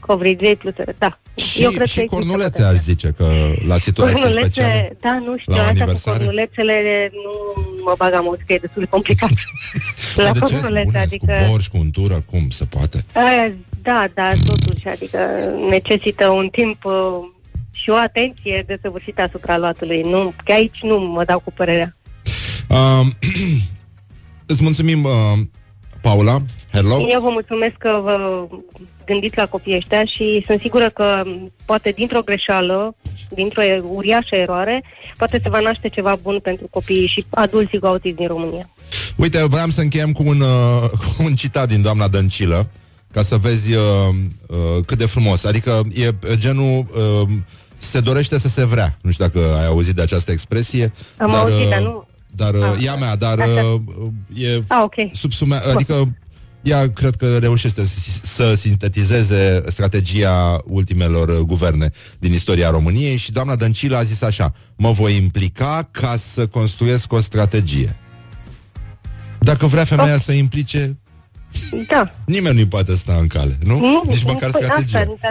covrigei 0.00 0.56
plus, 0.56 0.74
da. 0.98 1.18
Și, 1.34 1.62
eu 1.62 1.70
cred 1.70 1.86
și 1.86 1.94
că 1.94 2.00
există 2.00 2.22
cornulețe 2.24 2.62
aș 2.62 2.76
zice 2.76 3.12
că 3.16 3.26
la 3.66 3.76
situații 3.76 4.16
speciale. 4.18 4.48
Cornulețe, 4.72 4.96
da, 5.00 5.18
nu 5.26 5.36
știu, 5.38 5.52
la 5.54 5.60
așa 5.60 5.70
cu 5.72 5.78
aniversare. 5.80 6.16
cornulețele 6.16 7.10
nu 7.12 7.62
mă 7.84 7.94
bag 7.96 8.12
amuz, 8.12 8.38
că 8.46 8.52
e 8.52 8.58
destul 8.58 8.82
de 8.82 8.88
complicat. 8.88 9.30
Dar 10.16 10.24
la 10.26 10.32
de 10.32 10.38
ce 10.38 10.44
cornulețe, 10.52 10.86
spuneți 10.88 11.14
adică... 11.14 11.32
cu 11.44 11.50
borș, 11.50 11.66
cu 11.66 11.76
untură, 11.76 12.14
cum 12.30 12.48
se 12.50 12.64
poate? 12.64 13.04
Aia, 13.14 13.52
da, 13.82 14.06
da, 14.14 14.30
totuși, 14.46 14.88
adică 14.88 15.18
necesită 15.68 16.28
un 16.28 16.48
timp 16.48 16.84
uh, 16.84 16.92
și 17.72 17.90
o 17.90 17.94
atenție 17.94 18.64
desăvârșită 18.66 19.22
asupra 19.22 19.58
luatului. 19.58 20.00
Nu, 20.02 20.32
că 20.44 20.52
aici 20.52 20.78
nu 20.82 20.98
mă 20.98 21.24
dau 21.24 21.40
cu 21.40 21.52
părerea. 21.52 21.96
Um, 22.68 23.12
îți 24.46 24.62
mulțumim, 24.62 25.04
uh, 25.04 25.10
Paula. 26.00 26.38
Hello. 26.72 27.06
Eu 27.08 27.20
vă 27.20 27.28
mulțumesc 27.30 27.74
că 27.78 28.00
vă 28.02 28.46
gândiți 29.06 29.36
la 29.36 29.46
copiii 29.46 29.76
ăștia 29.76 30.04
și 30.04 30.44
sunt 30.46 30.60
sigură 30.60 30.90
că 30.90 31.22
poate 31.64 31.90
dintr-o 31.90 32.22
greșeală, 32.22 32.94
dintr-o 33.28 33.62
uriașă 33.82 34.34
eroare, 34.34 34.84
poate 35.16 35.40
se 35.42 35.48
va 35.48 35.60
naște 35.60 35.88
ceva 35.88 36.18
bun 36.22 36.38
pentru 36.42 36.66
copiii 36.70 37.06
și 37.06 37.24
adulții 37.30 37.78
cu 37.78 37.86
autism 37.86 38.16
din 38.16 38.26
România. 38.26 38.68
Uite, 39.16 39.44
vreau 39.46 39.68
să 39.68 39.80
încheiem 39.80 40.12
cu 40.12 40.22
un, 40.26 40.40
uh, 40.40 40.90
cu 41.16 41.22
un 41.22 41.34
citat 41.34 41.68
din 41.68 41.82
doamna 41.82 42.08
Dăncilă, 42.08 42.70
ca 43.12 43.22
să 43.22 43.36
vezi 43.36 43.74
uh, 43.74 43.80
uh, 44.46 44.84
cât 44.86 44.98
de 44.98 45.06
frumos. 45.06 45.44
Adică 45.44 45.82
e 45.94 46.10
genul... 46.34 46.86
Uh, 47.22 47.28
se 47.78 48.00
dorește 48.00 48.38
să 48.38 48.48
se 48.48 48.64
vrea. 48.64 48.98
Nu 49.02 49.10
știu 49.10 49.24
dacă 49.24 49.54
ai 49.56 49.66
auzit 49.66 49.94
de 49.94 50.02
această 50.02 50.32
expresie. 50.32 50.92
Am 51.16 51.30
dar, 51.30 51.40
auzit, 51.40 51.64
uh, 51.64 51.68
dar 51.68 51.80
nu- 51.80 52.06
Dar 52.36 52.54
uh, 52.54 52.72
Ah. 52.76 52.84
ea 52.84 52.94
mea, 52.94 53.16
dar 53.16 53.38
Așa. 53.38 53.50
uh, 53.50 53.80
e 54.34 54.60
Ah, 54.68 54.80
ok. 54.82 54.94
subsume, 55.12 55.56
adică 55.74 56.14
ea 56.62 56.90
cred 56.92 57.14
că 57.16 57.38
reușește 57.38 57.82
să- 57.82 58.20
să 58.22 58.54
sintetizeze 58.54 59.62
strategia 59.66 60.60
ultimelor 60.66 61.28
uh, 61.28 61.36
guverne 61.38 61.90
din 62.18 62.32
istoria 62.32 62.70
României 62.70 63.16
și 63.16 63.32
doamna 63.32 63.56
Dăncilă 63.56 63.96
a 63.96 64.02
zis 64.02 64.22
așa, 64.22 64.52
mă 64.76 64.90
voi 64.92 65.16
implica 65.16 65.88
ca 65.90 66.16
să 66.16 66.46
construiesc 66.46 67.12
o 67.12 67.20
strategie. 67.20 67.96
Dacă 69.40 69.66
vrea 69.66 69.84
femeia 69.84 70.18
să 70.18 70.32
implice, 70.32 70.98
Da. 71.88 72.14
nimeni 72.26 72.54
nu-i 72.54 72.66
poate 72.66 72.94
sta 72.94 73.16
în 73.20 73.26
cale, 73.26 73.56
nu? 73.64 74.02
Nici 74.06 74.24
măcar 74.24 74.50
păi 74.50 74.62
strategia. 74.62 74.98
Asta, 74.98 75.14
da, 75.22 75.30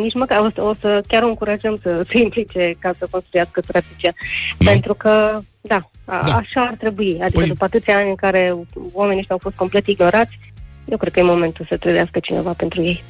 nici 0.00 0.14
măcar 0.14 0.38
o 0.40 0.50
să, 0.54 0.62
o 0.62 0.74
să 0.80 1.02
chiar 1.08 1.22
o 1.22 1.26
încurajăm 1.26 1.78
să 1.82 2.04
se 2.12 2.18
implice 2.22 2.76
ca 2.78 2.94
să 2.98 3.06
construiască 3.10 3.60
strategia. 3.68 4.12
Nu? 4.58 4.66
Pentru 4.70 4.94
că, 4.94 5.40
da, 5.68 5.90
a, 6.04 6.22
Da. 6.26 6.32
așa 6.34 6.60
ar 6.60 6.74
trebui. 6.78 7.18
Adică 7.22 7.42
Păi- 7.42 7.48
după 7.48 7.64
atâția 7.64 7.96
ani 7.96 8.08
în 8.08 8.14
care 8.14 8.54
oamenii 8.92 9.18
ăștia 9.18 9.34
au 9.34 9.40
fost 9.42 9.56
complet 9.56 9.86
ignorați, 9.86 10.38
eu 10.84 10.96
cred 10.96 11.12
că 11.12 11.18
e 11.18 11.22
momentul 11.22 11.66
să 11.68 11.76
trăiască 11.76 12.18
cineva 12.18 12.50
pentru 12.52 12.82
ei. 12.82 13.04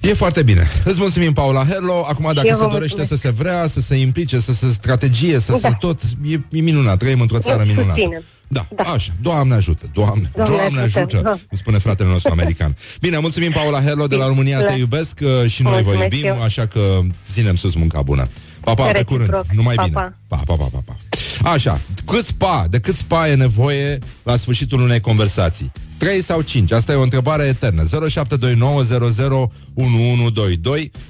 E 0.00 0.12
foarte 0.14 0.42
bine. 0.42 0.62
Îți 0.84 0.98
mulțumim, 1.00 1.32
Paula 1.32 1.64
Herlo. 1.64 2.04
Acum, 2.08 2.30
dacă 2.34 2.46
eu 2.46 2.54
se 2.54 2.60
vă 2.62 2.68
dorește 2.70 2.96
mulțumesc. 2.96 3.08
să 3.22 3.28
se 3.28 3.42
vrea, 3.42 3.66
să 3.66 3.80
se 3.80 3.96
implice, 3.96 4.40
să 4.40 4.52
se 4.52 4.66
strategie, 4.72 5.38
să 5.40 5.52
Da. 5.60 5.68
se 5.68 5.74
tot... 5.78 6.00
E, 6.24 6.32
e 6.50 6.60
minunat. 6.60 6.98
Trăim 6.98 7.20
într-o 7.20 7.38
țară 7.38 7.60
Eu 7.60 7.66
minunată. 7.66 7.88
susținem. 7.94 8.22
Da, 8.48 8.66
da, 8.74 8.82
așa. 8.82 9.12
Doamne 9.20 9.54
ajută, 9.54 9.86
Doamne, 9.92 10.30
Doamne 10.34 10.56
Doamne, 10.56 10.80
ajută, 10.80 10.98
ajută, 10.98 11.20
da. 11.22 11.30
îmi 11.30 11.40
spune 11.50 11.78
fratele 11.78 12.08
nostru 12.08 12.30
american. 12.32 12.76
Bine, 13.00 13.18
mulțumim, 13.18 13.50
Paula 13.50 13.80
Herlo 13.82 14.06
de 14.06 14.16
la 14.16 14.26
România, 14.26 14.62
te 14.64 14.72
iubesc 14.78 15.18
uh, 15.22 15.50
și 15.50 15.62
noi 15.62 15.72
vă 15.72 15.80
Mulțumesc 15.82 16.12
iubim, 16.14 16.26
eu. 16.28 16.42
așa 16.42 16.66
că 16.66 16.98
ținem 17.32 17.54
sus 17.56 17.74
munca 17.74 18.02
bună. 18.02 18.28
Pa, 18.60 18.74
pa, 18.74 18.84
pe 18.84 18.90
Reciproc. 18.90 19.18
curând, 19.26 19.44
numai 19.52 19.74
Pa, 19.74 19.82
bine. 19.82 19.94
pa. 19.94 20.12
Pa, 20.28 20.36
pa, 20.46 20.54
pa, 20.54 20.64
pa, 20.72 20.82
pa. 20.86 20.96
Așa, 21.42 21.80
cât 22.06 22.24
spa, 22.24 22.66
de 22.70 22.78
cât 22.78 22.94
spa 22.94 23.28
e 23.28 23.34
nevoie 23.34 23.98
la 24.22 24.36
sfârșitul 24.36 24.80
unei 24.80 25.00
conversații? 25.00 25.72
3 25.98 26.22
sau 26.22 26.40
5? 26.40 26.72
Asta 26.72 26.92
e 26.92 26.96
o 26.96 27.02
întrebare 27.02 27.42
eternă. 27.42 27.82
0729001122. 27.82 27.88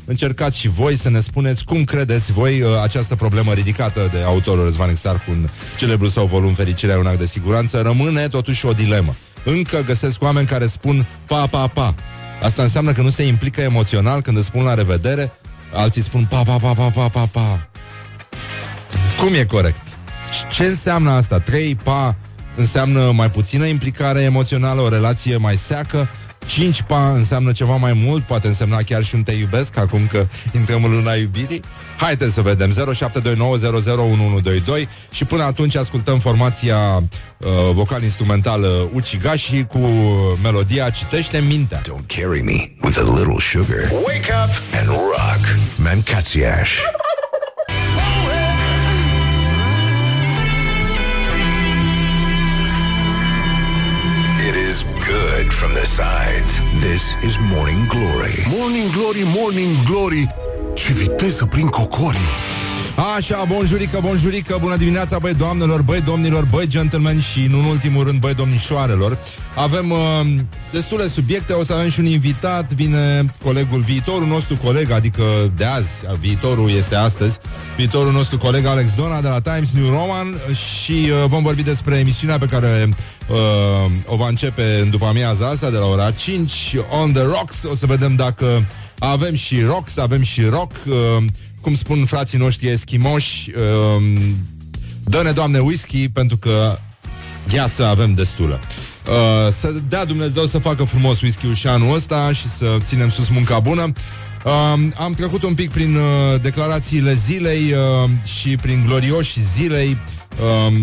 Încercați 0.05 0.59
și 0.59 0.69
voi 0.69 0.97
să 0.97 1.11
ne 1.11 1.21
spuneți 1.21 1.65
cum 1.65 1.85
credeți 1.85 2.33
voi 2.33 2.63
uh, 2.63 2.69
această 2.83 3.15
problemă 3.15 3.53
ridicată 3.53 4.09
de 4.13 4.23
autorul 4.23 4.65
Răzvan 4.65 4.89
Exarhu 4.89 5.31
în 5.31 5.49
celebrul 5.79 6.09
său 6.09 6.27
volum 6.27 6.55
Fericirea 6.55 6.95
e 6.95 6.99
un 6.99 7.07
act 7.07 7.19
de 7.19 7.27
siguranță. 7.27 7.81
Rămâne 7.81 8.29
totuși 8.29 8.67
o 8.67 8.73
dilemă. 8.73 9.15
Încă 9.45 9.83
găsesc 9.87 10.23
oameni 10.23 10.47
care 10.47 10.67
spun 10.67 11.07
pa, 11.27 11.47
pa, 11.47 11.67
pa. 11.67 11.95
Asta 12.43 12.63
înseamnă 12.63 12.93
că 12.93 13.03
nu 13.03 13.11
se 13.11 13.23
implică 13.23 13.61
emoțional 13.61 14.21
când 14.21 14.37
îți 14.37 14.47
spun 14.47 14.63
la 14.63 14.75
revedere. 14.75 15.33
Alții 15.73 16.03
spun 16.03 16.27
pa, 16.31 16.43
pa, 16.43 16.57
pa, 16.57 16.73
pa, 16.73 16.91
pa, 16.91 17.09
pa, 17.09 17.27
pa. 17.27 17.69
Cum 19.19 19.35
e 19.35 19.45
corect? 19.45 19.96
Ce 20.51 20.65
înseamnă 20.65 21.11
asta? 21.11 21.39
Trei 21.39 21.75
pa 21.75 22.17
înseamnă 22.57 23.11
mai 23.15 23.31
puțină 23.31 23.65
implicare 23.65 24.21
emoțională, 24.21 24.81
o 24.81 24.89
relație 24.89 25.37
mai 25.37 25.57
seacă. 25.57 26.09
5 26.47 26.83
pa 26.83 27.09
înseamnă 27.09 27.53
ceva 27.53 27.77
mai 27.77 27.93
mult, 28.05 28.27
poate 28.27 28.47
însemna 28.47 28.77
chiar 28.77 29.05
și 29.05 29.15
un 29.15 29.23
te 29.23 29.33
iubesc, 29.33 29.77
acum 29.77 30.07
că 30.07 30.27
intrăm 30.53 30.85
în 30.85 30.91
luna 30.91 31.13
iubirii. 31.13 31.63
Haideți 31.97 32.35
să 32.35 32.41
vedem, 32.41 32.73
0729001122 32.73 32.75
și 35.11 35.25
până 35.25 35.43
atunci 35.43 35.77
ascultăm 35.77 36.19
formația 36.19 36.77
uh, 36.77 37.51
vocal-instrumentală 37.73 38.89
Ucigashi 38.93 39.65
cu 39.65 39.81
melodia 40.43 40.91
Citește 40.91 41.39
mintea. 41.39 41.83
Don't 41.83 42.07
carry 42.07 42.43
me 42.43 42.71
with 42.83 42.99
a 42.99 43.17
little 43.17 43.39
sugar. 43.39 43.91
Wake 43.93 44.33
up 44.45 44.63
and 44.81 44.89
rock. 44.89 45.59
Mancațiaș. 45.77 46.71
From 55.57 55.73
the 55.73 55.87
sides. 55.87 56.61
This 56.81 57.03
is 57.25 57.39
Morning 57.39 57.87
Glory. 57.89 58.45
Morning 58.49 58.91
Glory, 58.93 59.23
Morning 59.25 59.85
Glory 59.85 60.29
Ce 60.75 60.93
viteză 60.93 61.47
prin 61.47 61.69
cocorii 61.69 62.66
Așa, 62.97 63.45
bonjurică, 63.49 63.99
bonjurică, 64.03 64.57
bună 64.61 64.77
dimineața, 64.77 65.19
băi 65.19 65.35
doamnelor, 65.35 65.83
băi 65.83 66.01
domnilor, 66.01 66.45
băi 66.45 66.67
gentlemen 66.67 67.21
și, 67.21 67.45
în 67.45 67.53
ultimul 67.53 68.05
rând, 68.05 68.21
băi 68.21 68.35
domnișoarelor. 68.35 69.19
Avem 69.55 69.91
uh, 69.91 69.99
destule 70.73 71.09
subiecte, 71.09 71.53
o 71.53 71.65
să 71.65 71.73
avem 71.73 71.91
și 71.91 72.01
un 72.01 72.07
invitat, 72.07 72.73
vine 72.73 73.25
colegul, 73.43 73.81
viitorul 73.81 74.27
nostru 74.27 74.57
coleg, 74.57 74.91
adică 74.91 75.23
de 75.57 75.65
azi, 75.65 75.89
viitorul 76.21 76.71
este 76.71 76.95
astăzi, 76.95 77.39
viitorul 77.77 78.13
nostru 78.13 78.39
coleg 78.39 78.67
Alex 78.67 78.89
Dona 78.97 79.21
de 79.21 79.29
la 79.29 79.41
Times 79.41 79.69
New 79.73 79.89
Roman 79.89 80.41
și 80.55 80.93
uh, 80.93 81.29
vom 81.29 81.43
vorbi 81.43 81.63
despre 81.63 81.97
emisiunea 81.97 82.39
pe 82.39 82.47
care 82.47 82.89
uh, 83.29 83.37
o 84.07 84.17
va 84.17 84.29
începe 84.29 84.79
în 84.83 84.91
după 84.91 85.07
amiaza 85.07 85.49
asta, 85.49 85.71
de 85.71 85.77
la 85.77 85.87
ora 85.87 86.11
5, 86.11 86.53
On 87.03 87.13
The 87.13 87.23
Rocks, 87.23 87.63
o 87.71 87.75
să 87.75 87.87
vedem 87.87 88.15
dacă 88.15 88.67
avem 88.99 89.35
și 89.35 89.63
rocks, 89.63 89.97
avem 89.97 90.23
și 90.23 90.43
rock, 90.43 90.73
uh, 90.87 91.25
cum 91.67 91.77
spun 91.77 92.05
frații 92.05 92.39
noștri 92.39 92.69
eschimoși, 92.69 93.51
uh, 93.51 94.03
dă-ne, 95.05 95.31
Doamne, 95.31 95.59
whisky, 95.59 96.09
pentru 96.09 96.37
că 96.37 96.79
gheață 97.49 97.87
avem 97.87 98.15
destulă. 98.15 98.61
Uh, 99.07 99.53
să 99.53 99.73
dea 99.89 100.05
Dumnezeu 100.05 100.47
să 100.47 100.59
facă 100.59 100.85
frumos 100.85 101.21
whisky 101.21 101.53
și 101.53 101.67
anul 101.67 101.95
ăsta 101.95 102.33
și 102.33 102.49
să 102.49 102.67
ținem 102.85 103.11
sus 103.11 103.29
munca 103.29 103.59
bună. 103.59 103.83
Uh, 103.83 104.53
am 104.99 105.15
trecut 105.15 105.43
un 105.43 105.55
pic 105.55 105.71
prin 105.71 105.95
uh, 105.97 106.41
declarațiile 106.41 107.13
zilei 107.27 107.73
uh, 107.73 108.11
și 108.41 108.57
prin 108.57 108.83
glorioși 108.87 109.41
zilei. 109.55 109.97
Uh, 110.41 110.77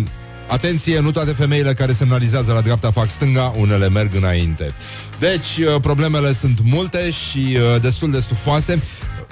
atenție, 0.48 1.00
nu 1.00 1.12
toate 1.12 1.32
femeile 1.32 1.74
care 1.74 1.94
semnalizează 1.94 2.54
la 2.54 2.62
dreapta 2.62 2.92
fac 2.92 3.10
stânga, 3.10 3.54
unele 3.58 3.90
merg 3.90 4.16
înainte. 4.16 4.74
Deci, 5.20 5.58
uh, 5.58 5.82
problemele 5.82 6.34
sunt 6.34 6.60
multe 6.64 7.12
și 7.12 7.58
uh, 7.58 7.82
destul 7.82 8.12
de 8.12 8.20
stufoase. 8.20 8.82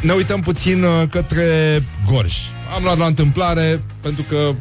Ne 0.01 0.13
uităm 0.13 0.41
puțin 0.41 0.83
uh, 0.83 1.03
către 1.09 1.83
Gorj. 2.11 2.33
Am 2.75 2.83
luat 2.83 2.97
la 2.97 3.05
întâmplare 3.05 3.81
pentru 4.01 4.23
că 4.23 4.55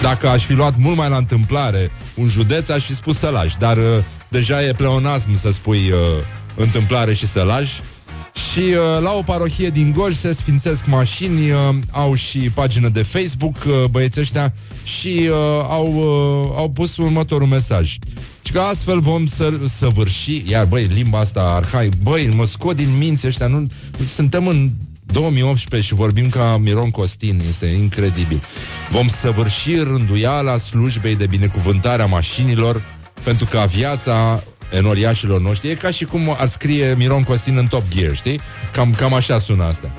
dacă 0.00 0.28
aș 0.28 0.44
fi 0.44 0.52
luat 0.52 0.74
mult 0.78 0.96
mai 0.96 1.08
la 1.08 1.16
întâmplare 1.16 1.90
un 2.14 2.28
județ, 2.28 2.68
aș 2.68 2.84
fi 2.84 2.94
spus 2.94 3.18
sălaj. 3.18 3.54
Dar 3.54 3.76
uh, 3.76 3.84
deja 4.28 4.64
e 4.64 4.72
pleonasm 4.72 5.36
să 5.36 5.52
spui 5.52 5.90
uh, 5.90 5.98
întâmplare 6.54 7.14
și 7.14 7.28
sălaj. 7.28 7.70
Și 8.52 8.60
uh, 8.60 9.02
la 9.02 9.12
o 9.12 9.22
parohie 9.22 9.70
din 9.70 9.92
Gorj 9.92 10.14
se 10.16 10.32
sfințesc 10.32 10.86
mașini, 10.86 11.50
uh, 11.50 11.56
au 11.90 12.14
și 12.14 12.38
pagină 12.38 12.88
de 12.88 13.02
Facebook, 13.02 13.56
uh, 13.66 13.84
băieții 13.90 14.20
ăștia, 14.20 14.54
și 14.82 15.28
uh, 15.30 15.64
au, 15.68 15.92
uh, 15.94 16.52
au 16.56 16.70
pus 16.70 16.96
următorul 16.96 17.46
mesaj. 17.46 17.96
Și 18.52 18.58
că 18.58 18.64
astfel 18.64 19.00
vom 19.00 19.26
să, 19.26 19.60
săvârși, 19.78 20.42
iar 20.50 20.64
băi, 20.64 20.84
limba 20.84 21.18
asta 21.18 21.40
arhai, 21.40 21.88
băi, 22.02 22.32
mă 22.36 22.46
scot 22.46 22.76
din 22.76 22.98
minți 22.98 23.26
ăștia, 23.26 23.46
nu, 23.46 23.66
suntem 24.06 24.46
în 24.46 24.70
2018 25.06 25.88
și 25.88 25.94
vorbim 25.94 26.28
ca 26.28 26.56
Miron 26.56 26.90
Costin, 26.90 27.42
este 27.48 27.66
incredibil. 27.66 28.42
Vom 28.90 29.08
săvârși 29.08 29.76
rânduiala 29.76 30.56
slujbei 30.56 31.16
de 31.16 31.26
binecuvântare 31.26 32.02
a 32.02 32.06
mașinilor 32.06 32.84
pentru 33.22 33.46
ca 33.46 33.64
viața 33.64 34.42
enoriașilor 34.70 35.40
noștri 35.40 35.70
e 35.70 35.74
ca 35.74 35.90
și 35.90 36.04
cum 36.04 36.36
ar 36.38 36.48
scrie 36.48 36.94
Miron 36.98 37.22
Costin 37.22 37.56
în 37.56 37.66
Top 37.66 37.84
Gear, 37.88 38.14
știi? 38.14 38.40
Cam, 38.72 38.94
cam 38.94 39.14
așa 39.14 39.38
sună 39.38 39.64
asta. 39.64 39.90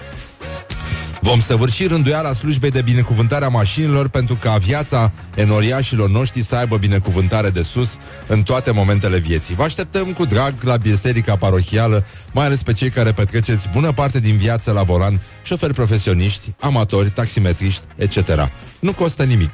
Vom 1.23 1.39
săvârși 1.39 1.87
rânduiala 1.87 2.33
slujbei 2.33 2.71
de 2.71 2.81
binecuvântare 2.81 3.45
a 3.45 3.49
mașinilor 3.49 4.09
pentru 4.09 4.35
ca 4.35 4.57
viața 4.57 5.11
enoriașilor 5.35 6.09
noștri 6.09 6.43
să 6.43 6.55
aibă 6.55 6.77
binecuvântare 6.77 7.49
de 7.49 7.61
sus 7.61 7.95
în 8.27 8.41
toate 8.41 8.71
momentele 8.71 9.17
vieții. 9.17 9.55
Vă 9.55 9.63
așteptăm 9.63 10.13
cu 10.13 10.25
drag 10.25 10.53
la 10.61 10.77
biserica 10.77 11.35
parohială, 11.35 12.05
mai 12.33 12.45
ales 12.45 12.63
pe 12.63 12.73
cei 12.73 12.89
care 12.89 13.11
petreceți 13.11 13.69
bună 13.69 13.91
parte 13.91 14.19
din 14.19 14.37
viață 14.37 14.71
la 14.71 14.83
volan, 14.83 15.21
șoferi 15.43 15.73
profesioniști, 15.73 16.53
amatori, 16.59 17.09
taximetriști, 17.09 17.83
etc. 17.95 18.49
Nu 18.79 18.93
costă 18.93 19.23
nimic. 19.23 19.51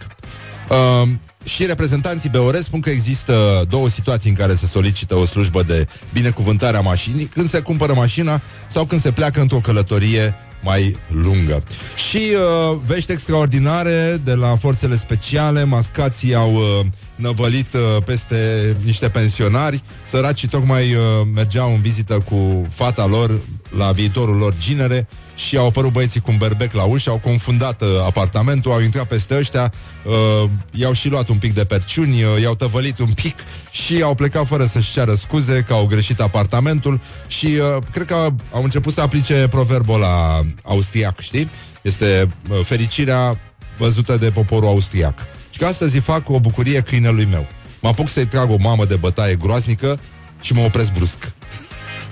Uh, 0.70 1.08
și 1.44 1.66
reprezentanții 1.66 2.30
BOR 2.30 2.56
spun 2.62 2.80
că 2.80 2.90
există 2.90 3.66
două 3.70 3.90
situații 3.90 4.30
în 4.30 4.36
care 4.36 4.56
se 4.56 4.66
solicită 4.66 5.16
o 5.16 5.26
slujbă 5.26 5.64
de 5.64 5.88
binecuvântare 6.14 6.78
a 6.78 6.82
mașinii, 6.82 7.26
când 7.26 7.50
se 7.50 7.60
cumpără 7.60 7.94
mașina 7.94 8.42
sau 8.68 8.86
când 8.86 9.02
se 9.02 9.12
pleacă 9.12 9.42
într-o 9.42 9.58
călătorie 9.58 10.36
mai 10.64 10.98
lungă. 11.08 11.64
Și 12.10 12.18
uh, 12.18 12.78
vești 12.86 13.12
extraordinare 13.12 14.18
de 14.24 14.34
la 14.34 14.56
forțele 14.56 14.98
speciale, 14.98 15.64
mascații 15.64 16.36
au 16.36 16.54
uh, 16.54 16.86
năvălit 17.16 17.74
uh, 17.74 18.04
peste 18.06 18.76
niște 18.84 19.10
pensionari, 19.10 19.84
săracii 20.04 20.48
tocmai 20.48 20.94
uh, 20.94 21.02
mergeau 21.34 21.74
în 21.74 21.82
vizită 21.82 22.20
cu 22.20 22.66
fata 22.70 23.06
lor 23.06 23.40
la 23.78 23.92
viitorul 23.92 24.36
lor 24.36 24.54
ginere 24.60 25.08
și 25.36 25.58
au 25.58 25.68
apărut 25.68 25.92
băieții 25.92 26.20
cu 26.20 26.32
un 26.32 26.38
berbec 26.38 26.74
la 26.74 26.84
ușă, 26.84 27.10
au 27.10 27.20
confundat 27.20 27.82
uh, 27.82 27.88
apartamentul, 28.06 28.72
au 28.72 28.80
intrat 28.80 29.08
peste 29.08 29.38
ăștia, 29.38 29.74
uh, 30.04 30.50
i-au 30.72 30.94
și 30.94 31.10
luat 31.10 31.30
un 31.30 31.38
pic 31.38 31.54
de 31.54 31.66
perciuni, 31.66 32.24
uh, 32.24 32.42
i-au 32.42 32.56
tăvălit 32.56 33.00
un 33.00 33.14
pic 33.14 33.36
și 33.72 34.02
au 34.02 34.16
plecat 34.16 34.48
fără 34.48 34.66
să-și 34.66 34.94
ceară 34.94 35.14
scuze 35.14 35.62
că 35.62 35.74
au 35.74 35.86
greșit 35.86 36.20
apartamentul 36.20 37.00
și 37.28 37.46
uh, 37.46 37.84
cred 37.92 38.06
că 38.06 38.16
au 38.52 38.64
început 38.64 38.94
să 38.94 39.02
aplice 39.02 39.48
proverbul 39.50 40.00
la 40.00 40.42
austriac, 40.64 41.20
știi? 41.20 41.50
Este 41.82 42.30
uh, 42.50 42.60
fericirea 42.64 43.40
văzută 43.78 44.18
de 44.18 44.32
poporul 44.32 44.68
austriac. 44.68 45.20
Și 45.50 45.60
că 45.60 45.66
astăzi 45.66 45.96
îi 45.96 46.02
fac 46.02 46.30
o 46.30 46.40
bucurie 46.40 46.82
câinelui 46.82 47.26
meu. 47.26 47.48
Mă 47.80 47.90
apuc 47.90 48.10
să-i 48.10 48.28
trag 48.28 48.50
o 48.50 48.56
mamă 48.60 48.86
de 48.86 48.96
bătaie 48.96 49.36
groaznică 49.36 50.00
și 50.42 50.54
mă 50.54 50.62
opresc 50.62 50.92
brusc. 50.92 51.34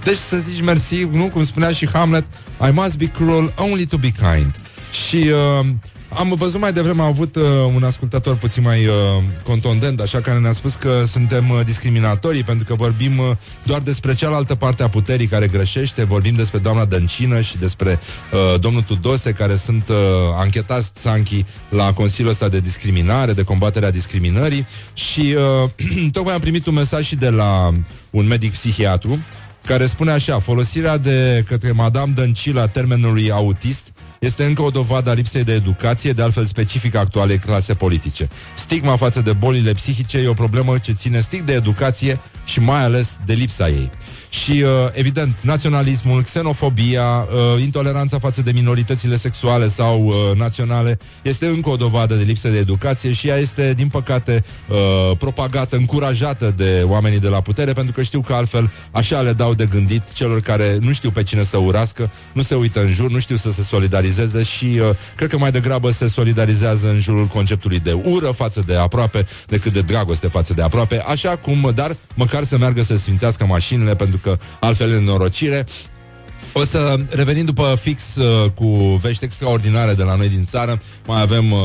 Deci 0.03 0.15
să 0.15 0.37
zici 0.37 0.61
mersi, 0.61 1.03
nu? 1.03 1.29
Cum 1.29 1.45
spunea 1.45 1.71
și 1.71 1.89
Hamlet, 1.89 2.25
I 2.69 2.71
must 2.71 2.97
be 2.97 3.05
cruel 3.05 3.53
only 3.57 3.85
to 3.85 3.97
be 3.97 4.11
kind. 4.11 4.59
Și 5.07 5.15
uh, 5.15 5.65
am 6.09 6.33
văzut 6.37 6.59
mai 6.59 6.73
devreme, 6.73 7.01
am 7.01 7.07
avut 7.07 7.35
uh, 7.35 7.43
un 7.75 7.83
ascultător 7.83 8.35
puțin 8.35 8.63
mai 8.63 8.85
uh, 8.85 8.93
contondent, 9.43 9.99
așa 9.99 10.21
care 10.21 10.39
ne-a 10.39 10.53
spus 10.53 10.73
că 10.73 11.03
suntem 11.11 11.49
uh, 11.49 11.59
discriminatorii 11.65 12.43
pentru 12.43 12.65
că 12.65 12.75
vorbim 12.75 13.17
uh, 13.17 13.25
doar 13.63 13.81
despre 13.81 14.15
cealaltă 14.15 14.55
parte 14.55 14.83
a 14.83 14.89
puterii 14.89 15.27
care 15.27 15.47
greșește, 15.47 16.03
vorbim 16.03 16.35
despre 16.35 16.59
doamna 16.59 16.85
Dăncină 16.85 17.41
și 17.41 17.57
despre 17.57 17.99
uh, 18.33 18.59
domnul 18.59 18.81
Tudose 18.81 19.31
care 19.31 19.55
sunt 19.55 19.89
uh, 19.89 19.95
anchetați 20.35 20.91
Sanchi 20.93 21.45
la 21.69 21.93
Consiliul 21.93 22.31
ăsta 22.31 22.47
de 22.47 22.59
discriminare, 22.59 23.33
de 23.33 23.43
combaterea 23.43 23.91
discriminării 23.91 24.67
și 24.93 25.35
uh, 25.63 25.69
tocmai 26.11 26.33
am 26.33 26.39
primit 26.39 26.65
un 26.65 26.73
mesaj 26.73 27.05
și 27.05 27.15
de 27.15 27.29
la 27.29 27.73
un 28.09 28.27
medic 28.27 28.51
psihiatru 28.51 29.19
care 29.67 29.85
spune 29.85 30.11
așa, 30.11 30.39
folosirea 30.39 30.97
de 30.97 31.43
către 31.47 31.71
Madame 31.71 32.11
Dăncilă 32.15 32.61
a 32.61 32.67
termenului 32.67 33.31
autist 33.31 33.93
este 34.19 34.43
încă 34.45 34.61
o 34.61 34.69
dovadă 34.69 35.09
a 35.09 35.13
lipsei 35.13 35.43
de 35.43 35.53
educație, 35.53 36.11
de 36.11 36.21
altfel 36.21 36.45
specifică 36.45 36.99
actualei 36.99 37.37
clase 37.37 37.73
politice. 37.73 38.27
Stigma 38.55 38.95
față 38.95 39.21
de 39.21 39.33
bolile 39.33 39.73
psihice 39.73 40.17
e 40.17 40.27
o 40.27 40.33
problemă 40.33 40.77
ce 40.77 40.91
ține 40.91 41.19
strict 41.19 41.45
de 41.45 41.53
educație 41.53 42.21
și 42.45 42.59
mai 42.59 42.83
ales 42.83 43.17
de 43.25 43.33
lipsa 43.33 43.69
ei. 43.69 43.91
Și, 44.29 44.51
uh, 44.51 44.69
evident, 44.91 45.37
naționalismul, 45.41 46.21
xenofobia, 46.21 47.03
uh, 47.05 47.61
intoleranța 47.61 48.19
față 48.19 48.41
de 48.41 48.51
minoritățile 48.51 49.17
sexuale 49.17 49.67
sau 49.69 50.05
uh, 50.05 50.13
naționale 50.35 50.99
este 51.21 51.47
încă 51.47 51.69
o 51.69 51.75
dovadă 51.75 52.15
de 52.15 52.23
lipsă 52.23 52.47
de 52.47 52.57
educație 52.57 53.11
și 53.11 53.27
ea 53.27 53.37
este, 53.37 53.73
din 53.73 53.87
păcate, 53.87 54.43
uh, 54.67 55.17
propagată, 55.17 55.75
încurajată 55.75 56.53
de 56.57 56.83
oamenii 56.85 57.19
de 57.19 57.27
la 57.27 57.41
putere, 57.41 57.73
pentru 57.73 57.93
că 57.93 58.01
știu 58.01 58.21
că 58.21 58.33
altfel 58.33 58.71
așa 58.91 59.21
le 59.21 59.33
dau 59.33 59.53
de 59.53 59.65
gândit 59.65 60.13
celor 60.13 60.39
care 60.39 60.77
nu 60.81 60.91
știu 60.93 61.11
pe 61.11 61.23
cine 61.23 61.43
să 61.43 61.57
urască, 61.57 62.11
nu 62.33 62.41
se 62.41 62.55
uită 62.55 62.81
în 62.81 62.93
jur, 62.93 63.11
nu 63.11 63.19
știu 63.19 63.35
să 63.35 63.51
se 63.51 63.63
solidarizeze 63.63 64.43
și 64.43 64.65
uh, 64.65 64.89
cred 65.15 65.29
că 65.29 65.37
mai 65.37 65.51
degrabă 65.51 65.91
se 65.91 66.07
solidarizează 66.07 66.89
în 66.89 66.99
jurul 66.99 67.25
conceptului 67.25 67.79
de 67.79 68.01
ură 68.03 68.31
față 68.31 68.63
de 68.65 68.75
aproape 68.75 69.25
decât 69.47 69.73
de 69.73 69.81
dragoste 69.81 70.27
față 70.27 70.53
de 70.53 70.61
aproape, 70.61 71.03
așa 71.07 71.35
cum, 71.35 71.71
dar 71.75 71.97
măcar 72.15 72.43
să 72.43 72.57
meargă 72.57 72.83
să 72.83 72.97
sfințească 72.97 73.45
mașinile, 73.45 73.95
pentru 73.95 74.16
că 74.21 74.37
altfel 74.59 74.89
e 74.89 74.93
nenorocire. 74.93 75.65
O 76.59 76.65
să 76.65 76.99
revenim 77.09 77.45
după 77.45 77.77
fix 77.81 78.15
uh, 78.15 78.51
cu 78.51 78.67
vești 79.01 79.23
extraordinare 79.23 79.93
de 79.93 80.03
la 80.03 80.15
noi 80.15 80.29
din 80.29 80.45
țară. 80.45 80.81
Mai 81.05 81.21
avem 81.21 81.51
uh, 81.51 81.59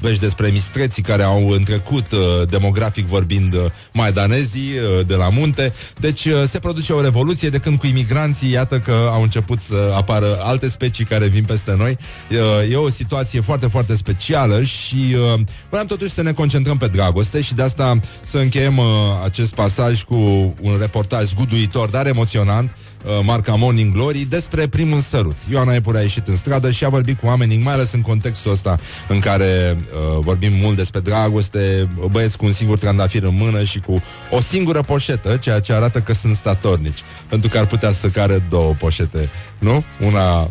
vești 0.00 0.20
despre 0.20 0.48
mistreții 0.48 1.02
care 1.02 1.22
au 1.22 1.48
întrecut, 1.48 2.12
uh, 2.12 2.48
demografic 2.48 3.06
vorbind, 3.06 3.54
uh, 3.54 3.64
maidanezii 3.92 4.70
uh, 4.98 5.06
de 5.06 5.14
la 5.14 5.28
munte. 5.28 5.72
Deci 5.98 6.24
uh, 6.24 6.42
se 6.48 6.58
produce 6.58 6.92
o 6.92 7.00
revoluție 7.00 7.48
de 7.48 7.58
când 7.58 7.78
cu 7.78 7.86
imigranții, 7.86 8.50
iată 8.50 8.78
că 8.78 9.08
au 9.12 9.22
început 9.22 9.60
să 9.60 9.92
apară 9.96 10.38
alte 10.42 10.68
specii 10.68 11.04
care 11.04 11.26
vin 11.26 11.44
peste 11.44 11.74
noi. 11.78 11.96
Uh, 12.30 12.72
e 12.72 12.76
o 12.76 12.90
situație 12.90 13.40
foarte, 13.40 13.66
foarte 13.66 13.96
specială 13.96 14.62
și 14.62 15.14
uh, 15.34 15.40
vreau 15.68 15.84
totuși 15.84 16.12
să 16.12 16.22
ne 16.22 16.32
concentrăm 16.32 16.76
pe 16.76 16.86
dragoste 16.86 17.40
și 17.40 17.54
de 17.54 17.62
asta 17.62 18.00
să 18.22 18.38
încheiem 18.38 18.78
uh, 18.78 18.84
acest 19.24 19.54
pasaj 19.54 20.02
cu 20.02 20.14
un 20.60 20.76
reportaj 20.80 21.24
zguduitor, 21.24 21.88
dar 21.90 22.06
emoționant 22.06 22.70
uh, 22.70 22.85
marca 23.22 23.54
Morning 23.54 23.92
Glory 23.92 24.18
despre 24.18 24.66
primul 24.66 25.00
sărut. 25.00 25.36
Ioana 25.50 25.74
Epure 25.74 25.98
a 25.98 26.00
ieșit 26.00 26.28
în 26.28 26.36
stradă 26.36 26.70
și 26.70 26.84
a 26.84 26.88
vorbit 26.88 27.18
cu 27.18 27.26
oamenii, 27.26 27.58
mai 27.58 27.72
ales 27.72 27.92
în 27.92 28.00
contextul 28.00 28.52
ăsta 28.52 28.78
în 29.08 29.18
care 29.18 29.78
uh, 29.78 30.18
vorbim 30.20 30.52
mult 30.52 30.76
despre 30.76 31.00
dragoste, 31.00 31.88
băieți 32.10 32.36
cu 32.36 32.44
un 32.44 32.52
singur 32.52 32.78
trandafir 32.78 33.22
în 33.22 33.36
mână 33.38 33.64
și 33.64 33.78
cu 33.80 34.02
o 34.30 34.40
singură 34.40 34.82
poșetă, 34.82 35.36
ceea 35.36 35.60
ce 35.60 35.72
arată 35.72 36.00
că 36.00 36.14
sunt 36.14 36.36
statornici, 36.36 37.02
pentru 37.28 37.48
că 37.48 37.58
ar 37.58 37.66
putea 37.66 37.92
să 37.92 38.08
care 38.08 38.44
două 38.48 38.74
poșete, 38.78 39.30
nu? 39.58 39.84
Una 40.00 40.50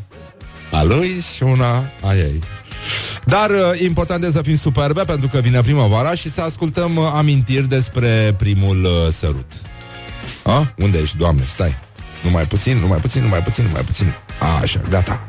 a 0.72 0.84
lui 0.84 1.24
și 1.36 1.44
una 1.44 1.92
a 2.02 2.16
ei. 2.16 2.42
Dar 3.26 3.50
uh, 3.50 3.80
important 3.84 4.24
e 4.24 4.32
să 4.32 4.42
fim 4.42 4.56
superbe 4.56 5.04
pentru 5.04 5.28
că 5.28 5.40
vine 5.40 5.62
primăvara 5.62 6.16
și 6.16 6.32
să 6.32 6.42
ascultăm 6.42 6.96
uh, 6.96 7.12
amintiri 7.14 7.68
despre 7.68 8.36
primul 8.38 8.84
uh, 8.84 9.14
sărut. 9.14 9.52
A? 10.44 10.74
Unde 10.78 10.98
ești, 10.98 11.18
doamne? 11.18 11.44
Stai. 11.48 11.78
Numai 12.26 12.44
puțin, 12.44 12.78
numai 12.78 12.98
puțin, 12.98 13.22
numai 13.22 13.42
puțin, 13.42 13.64
numai 13.64 13.82
puțin. 13.82 14.14
A, 14.40 14.60
așa, 14.62 14.80
gata. 14.90 15.26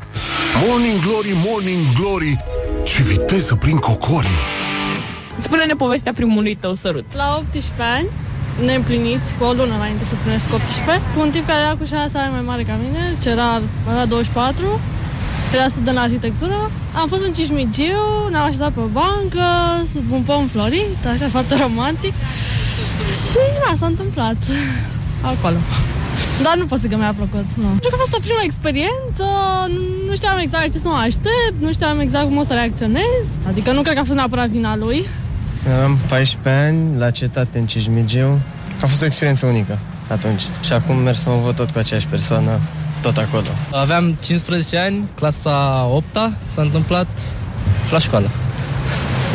Morning 0.67 0.99
Glory, 1.05 1.33
Morning 1.45 1.83
Glory 1.99 2.43
Ce 2.83 3.01
viteză 3.01 3.55
prin 3.55 3.77
cocorii 3.77 4.39
Spune-ne 5.37 5.73
povestea 5.73 6.13
primului 6.13 6.55
tău 6.55 6.75
sărut. 6.75 7.05
La 7.13 7.35
18 7.37 7.83
ani, 7.97 8.07
neîmpliniți, 8.65 9.33
cu 9.35 9.43
o 9.43 9.51
lună 9.51 9.73
înainte 9.75 10.05
să 10.05 10.15
plinesc 10.23 10.53
18, 10.53 11.03
cu 11.13 11.19
un 11.21 11.29
tip 11.29 11.47
care 11.47 11.61
era 11.61 11.75
cu 11.75 11.85
6 11.85 12.17
ani 12.17 12.31
mai 12.31 12.41
mare 12.41 12.63
ca 12.63 12.75
mine, 12.83 13.17
ce 13.21 13.29
era, 13.29 13.61
avea 13.87 14.05
24, 14.05 14.79
era 15.53 15.67
student 15.67 15.95
la 15.95 16.01
arhitectură. 16.01 16.71
Am 16.93 17.07
fost 17.07 17.25
în 17.25 17.33
Cismigiu, 17.33 18.27
ne-am 18.29 18.45
așezat 18.45 18.71
pe 18.71 18.79
o 18.79 18.87
bancă, 18.87 19.45
sub 19.93 20.11
un 20.11 20.21
pom 20.21 20.47
florit, 20.47 21.05
așa 21.13 21.29
foarte 21.29 21.55
romantic. 21.55 22.13
Și 23.27 23.37
na, 23.61 23.75
s-a 23.75 23.85
întâmplat 23.85 24.37
acolo. 25.21 25.57
Dar 26.43 26.55
nu 26.57 26.65
pot 26.65 26.79
să 26.79 26.87
că 26.87 26.95
mi-a 26.95 27.13
plăcut, 27.17 27.45
nu. 27.55 27.67
Pentru 27.67 27.89
că 27.89 27.95
a 27.97 28.03
fost 28.05 28.15
o 28.15 28.19
primă 28.19 28.39
experiență, 28.43 29.25
nu 30.07 30.13
știam 30.15 30.37
exact 30.37 30.71
ce 30.71 30.77
să 30.77 30.87
mă 30.87 30.99
aștept, 31.07 31.55
nu 31.59 31.71
știam 31.71 31.99
exact 31.99 32.25
cum 32.25 32.37
o 32.37 32.43
să 32.43 32.53
reacționez. 32.53 33.23
Adică 33.47 33.71
nu 33.71 33.81
cred 33.81 33.93
că 33.93 33.99
a 33.99 34.03
fost 34.03 34.17
neapărat 34.17 34.47
vina 34.47 34.75
lui. 34.75 35.07
Când 35.61 35.73
aveam 35.73 35.97
14 36.07 36.63
ani, 36.65 36.97
la 36.97 37.09
cetate 37.09 37.57
în 37.57 37.65
Cismigiu, 37.65 38.39
a 38.81 38.85
fost 38.85 39.01
o 39.01 39.05
experiență 39.05 39.45
unică 39.45 39.79
atunci. 40.07 40.41
Și 40.65 40.73
acum 40.73 40.95
merg 40.97 41.17
să 41.17 41.29
mă 41.29 41.35
văd 41.43 41.55
tot 41.55 41.71
cu 41.71 41.77
aceeași 41.77 42.07
persoană, 42.07 42.59
tot 43.01 43.17
acolo. 43.17 43.47
Aveam 43.71 44.17
15 44.21 44.77
ani, 44.77 45.03
clasa 45.15 45.87
8 45.91 46.05
s-a 46.53 46.61
întâmplat 46.61 47.07
la 47.91 47.99
școală. 47.99 48.29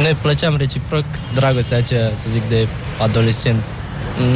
Ne 0.02 0.16
plăceam 0.20 0.56
reciproc 0.56 1.04
dragostea 1.34 1.76
aceea, 1.76 2.10
să 2.16 2.26
zic, 2.28 2.48
de 2.48 2.66
adolescent. 3.00 3.62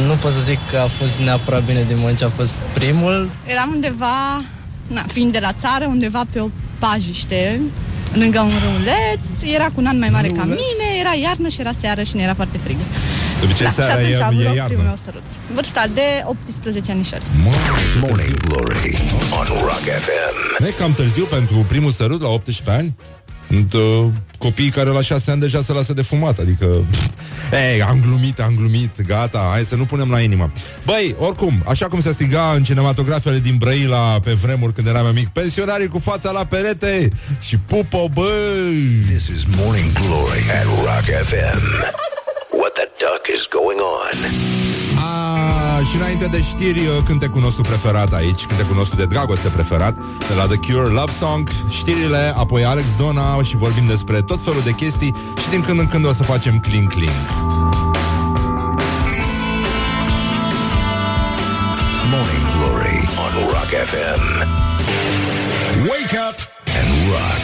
Nu 0.07 0.13
pot 0.13 0.31
să 0.31 0.39
zic 0.39 0.59
că 0.71 0.77
a 0.77 0.87
fost 0.87 1.17
neapărat 1.17 1.63
bine 1.63 1.83
din 1.83 1.97
moment 1.97 2.17
ce 2.17 2.23
a 2.25 2.29
fost 2.29 2.53
primul. 2.73 3.29
Eram 3.45 3.69
undeva, 3.73 4.37
na, 4.87 5.05
fiind 5.11 5.31
de 5.31 5.39
la 5.39 5.51
țară, 5.53 5.85
undeva 5.85 6.23
pe 6.31 6.39
o 6.39 6.47
pajiște, 6.79 7.61
lângă 8.13 8.39
un 8.39 8.51
râuleț, 8.63 9.53
era 9.53 9.65
cu 9.65 9.73
un 9.75 9.85
an 9.85 9.97
mai 9.99 10.09
mare 10.09 10.27
ca 10.27 10.43
mine, 10.43 10.87
era 10.99 11.13
iarnă 11.21 11.47
și 11.47 11.59
era 11.59 11.71
seară 11.79 12.03
și 12.03 12.15
ne 12.15 12.21
era 12.21 12.33
foarte 12.33 12.57
frig. 12.63 12.77
De 13.39 13.43
obicei 13.45 13.65
Da, 13.65 13.71
seara 13.71 13.91
și 13.91 14.13
atunci 14.13 14.19
e, 14.19 14.23
a 14.23 14.25
avut 14.25 14.39
e 14.39 14.43
loc 14.43 14.55
iarnă. 14.55 14.67
primul 14.67 14.85
meu 14.85 14.95
sărut. 15.03 15.23
Vârsta 15.53 15.85
de 15.93 16.23
18 16.25 16.91
anișori. 16.91 17.21
Morning 18.01 18.37
Glory 18.47 18.97
on 19.39 19.45
Rock 19.61 19.85
FM. 20.05 20.35
Nu 20.59 20.67
e 20.67 20.73
cam 20.79 20.93
târziu 20.93 21.25
pentru 21.25 21.65
primul 21.67 21.91
sărut 21.91 22.21
la 22.21 22.27
18 22.29 22.77
ani? 22.77 22.95
Sunt 23.49 23.73
uh, 23.73 24.05
copiii 24.37 24.69
care 24.69 24.89
la 24.89 25.01
6 25.01 25.31
ani 25.31 25.39
deja 25.39 25.61
se 25.61 25.73
lasă 25.73 25.93
de 25.93 26.01
fumat, 26.01 26.37
adică... 26.39 26.65
Ei, 27.51 27.81
am 27.81 27.99
glumit, 28.01 28.39
am 28.39 28.53
glumit, 28.57 29.05
gata, 29.05 29.47
hai 29.51 29.63
să 29.63 29.75
nu 29.75 29.85
punem 29.85 30.09
la 30.09 30.19
inimă. 30.19 30.51
Băi, 30.85 31.15
oricum, 31.17 31.63
așa 31.67 31.87
cum 31.87 32.01
se 32.01 32.11
striga 32.11 32.51
în 32.55 32.63
cinematografele 32.63 33.39
din 33.39 33.55
Brăila 33.57 34.19
pe 34.19 34.33
vremuri 34.33 34.73
când 34.73 34.87
eram 34.87 35.05
eu 35.05 35.11
mic, 35.11 35.27
pensionarii 35.27 35.87
cu 35.87 35.99
fața 35.99 36.31
la 36.31 36.45
perete 36.45 37.09
și 37.39 37.57
pupo, 37.57 38.07
băi! 38.13 39.03
This 39.07 39.27
is 39.27 39.43
Morning 39.55 39.91
Glory 39.91 40.43
at 40.59 40.65
Rock 40.65 41.07
FM. 41.29 41.61
What 42.59 42.73
the 42.73 42.87
duck 43.03 43.23
is 43.35 43.47
going 43.57 43.79
on? 44.01 44.17
A, 44.97 45.66
și 45.83 45.95
înainte 45.95 46.25
de 46.25 46.41
știri, 46.41 46.79
uh, 46.79 47.03
cântecul 47.05 47.41
nostru 47.41 47.61
preferat 47.61 48.13
aici, 48.13 48.45
cântecul 48.45 48.75
nostru 48.75 48.95
de 48.95 49.05
dragoste 49.05 49.49
preferat, 49.49 49.95
de 50.27 50.33
la 50.35 50.45
The 50.45 50.57
Cure 50.57 50.89
Love 50.89 51.11
Song, 51.19 51.49
știrile, 51.69 52.33
apoi 52.37 52.65
Alex 52.65 52.85
Dona 52.97 53.43
și 53.43 53.55
vorbim 53.55 53.87
despre 53.87 54.21
tot 54.21 54.43
felul 54.43 54.61
de 54.63 54.71
chestii 54.71 55.15
și 55.41 55.49
din 55.49 55.61
când 55.61 55.79
în 55.79 55.87
când 55.87 56.05
o 56.05 56.13
să 56.13 56.23
facem 56.23 56.59
cling 56.59 56.89
cling. 56.89 57.11
Morning 62.11 62.45
Glory 62.55 62.97
on 63.23 63.33
Rock 63.53 63.71
FM. 63.91 64.23
Wake 65.91 66.15
up 66.27 66.37
and 66.79 66.89
rock. 67.13 67.43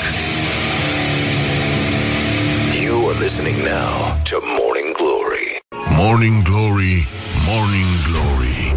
You 2.83 3.09
are 3.09 3.19
listening 3.19 3.57
now 3.57 4.21
to 4.29 4.35
Morning 4.59 4.89
Glory. 4.97 5.61
Morning 5.97 6.43
Glory, 6.43 7.07
Morning 7.45 7.95
Glory. 8.11 8.75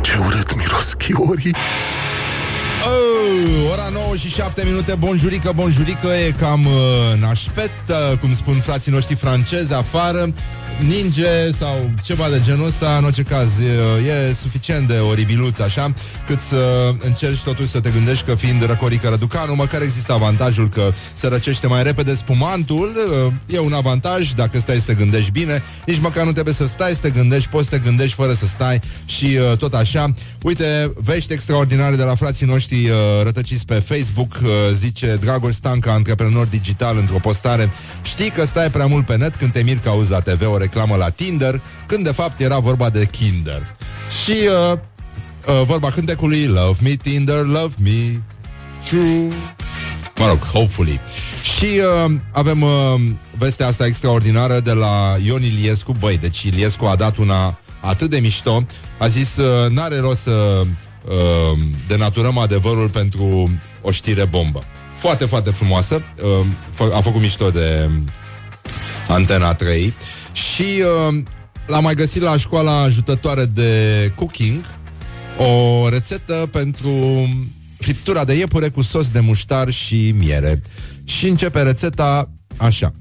Ce 0.00 0.18
urât 0.26 0.56
miros 0.56 0.92
chiorii. 0.92 1.54
Oh, 2.86 3.70
ora 3.72 3.88
9 3.92 4.16
și 4.16 4.28
7 4.28 4.62
minute, 4.64 4.94
bonjurică, 4.94 5.52
bonjurică, 5.54 6.06
e 6.06 6.30
cam 6.38 6.66
uh, 6.66 7.20
nașpet, 7.20 7.72
uh, 7.88 8.18
cum 8.18 8.34
spun 8.34 8.54
frații 8.54 8.92
noștri 8.92 9.14
francezi 9.14 9.74
afară, 9.74 10.28
ninge 10.80 11.50
sau 11.58 11.90
ceva 12.02 12.28
de 12.28 12.40
genul 12.44 12.66
ăsta, 12.66 12.96
în 12.96 13.04
orice 13.04 13.22
caz, 13.22 13.48
e, 13.60 14.08
e 14.08 14.34
suficient 14.42 14.88
de 14.88 14.98
oribiluț 14.98 15.58
așa, 15.58 15.92
cât 16.26 16.38
să 16.48 16.92
încerci 16.98 17.42
totuși 17.42 17.70
să 17.70 17.80
te 17.80 17.90
gândești 17.90 18.24
că 18.24 18.34
fiind 18.34 18.66
răcorică 18.66 19.08
răducanu, 19.08 19.54
măcar 19.54 19.82
există 19.82 20.12
avantajul 20.12 20.68
că 20.68 20.92
se 21.14 21.28
răcește 21.28 21.66
mai 21.66 21.82
repede 21.82 22.14
spumantul, 22.14 22.92
uh, 23.26 23.32
e 23.46 23.58
un 23.58 23.72
avantaj 23.72 24.32
dacă 24.32 24.58
stai 24.58 24.76
să 24.76 24.86
te 24.86 24.94
gândești 24.94 25.30
bine, 25.30 25.62
nici 25.86 26.00
măcar 26.00 26.24
nu 26.24 26.32
trebuie 26.32 26.54
să 26.54 26.66
stai 26.66 26.92
să 26.92 27.00
te 27.00 27.10
gândești, 27.10 27.48
poți 27.48 27.68
să 27.68 27.76
te 27.76 27.82
gândești 27.84 28.14
fără 28.14 28.32
să 28.32 28.46
stai 28.46 28.80
și 29.04 29.24
uh, 29.24 29.56
tot 29.56 29.74
așa. 29.74 30.14
Uite, 30.42 30.92
vești 30.96 31.32
extraordinare 31.32 31.96
de 31.96 32.02
la 32.02 32.14
frații 32.14 32.46
noștri 32.46 32.88
uh, 32.88 32.96
rătăciți 33.22 33.64
pe 33.64 33.74
Facebook, 33.74 34.32
uh, 34.42 34.48
zice 34.72 35.16
Dragoș 35.20 35.54
Stanca, 35.54 35.92
antreprenor 35.92 36.46
digital, 36.46 36.96
într-o 36.96 37.18
postare. 37.18 37.70
Știi 38.02 38.30
că 38.30 38.44
stai 38.44 38.70
prea 38.70 38.86
mult 38.86 39.06
pe 39.06 39.16
net 39.16 39.34
când 39.34 39.52
te 39.52 39.62
miri 39.62 39.78
că 39.78 39.88
auzi 39.88 40.10
la 40.10 40.20
TV 40.20 40.46
o 40.48 40.56
reclamă 40.64 40.96
la 40.96 41.08
Tinder, 41.08 41.62
când 41.86 42.04
de 42.04 42.12
fapt 42.12 42.40
era 42.40 42.58
vorba 42.58 42.90
de 42.90 43.06
Kinder. 43.06 43.74
Și 44.22 44.36
uh, 44.70 44.72
uh, 44.72 45.62
vorba 45.66 45.90
cântecului 45.90 46.46
Love 46.46 46.78
me 46.82 46.90
Tinder, 46.90 47.44
love 47.44 47.74
me 47.82 48.20
true. 48.84 49.28
Mă 50.16 50.26
rog, 50.26 50.38
hopefully. 50.38 51.00
Și 51.56 51.64
uh, 52.04 52.12
avem 52.30 52.62
uh, 52.62 52.94
vestea 53.38 53.66
asta 53.66 53.86
extraordinară 53.86 54.60
de 54.60 54.72
la 54.72 55.16
Ion 55.24 55.42
Iliescu. 55.42 55.92
Băi, 55.92 56.18
deci 56.18 56.42
Iliescu 56.42 56.84
a 56.84 56.96
dat 56.96 57.16
una 57.16 57.58
atât 57.80 58.10
de 58.10 58.18
mișto. 58.18 58.66
A 58.98 59.08
zis, 59.08 59.36
uh, 59.36 59.70
n-are 59.70 59.98
rost 59.98 60.22
să 60.22 60.62
uh, 61.04 61.58
denaturăm 61.88 62.38
adevărul 62.38 62.88
pentru 62.88 63.50
o 63.82 63.90
știre 63.90 64.24
bombă. 64.24 64.64
Foarte, 64.96 65.24
foarte 65.24 65.50
frumoasă. 65.50 66.02
Uh, 66.22 66.46
fă- 66.74 66.94
a 66.94 67.00
făcut 67.00 67.20
mișto 67.20 67.50
de 67.50 67.90
Antena 69.08 69.54
3. 69.54 69.94
Și 70.34 70.62
uh, 70.62 71.22
l-am 71.66 71.82
mai 71.82 71.94
găsit 71.94 72.22
la 72.22 72.36
școala 72.36 72.80
ajutătoare 72.80 73.44
de 73.44 74.12
cooking 74.14 74.64
O 75.38 75.88
rețetă 75.88 76.48
pentru 76.52 77.28
friptura 77.78 78.24
de 78.24 78.34
iepure 78.34 78.68
cu 78.68 78.82
sos 78.82 79.10
de 79.10 79.20
muștar 79.20 79.70
și 79.70 80.14
miere. 80.18 80.62
Și 81.04 81.28
începe 81.28 81.62
rețeta 81.62 82.30
așa. 82.56 82.92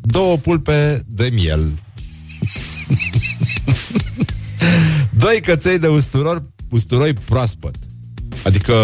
Două 0.00 0.36
pulpe 0.36 1.02
de 1.06 1.30
miel. 1.32 1.72
Doi 5.22 5.40
căței 5.40 5.78
de 5.78 5.86
usturor, 5.88 6.42
usturoi 6.68 7.12
proaspăt. 7.12 7.74
Adică 8.44 8.74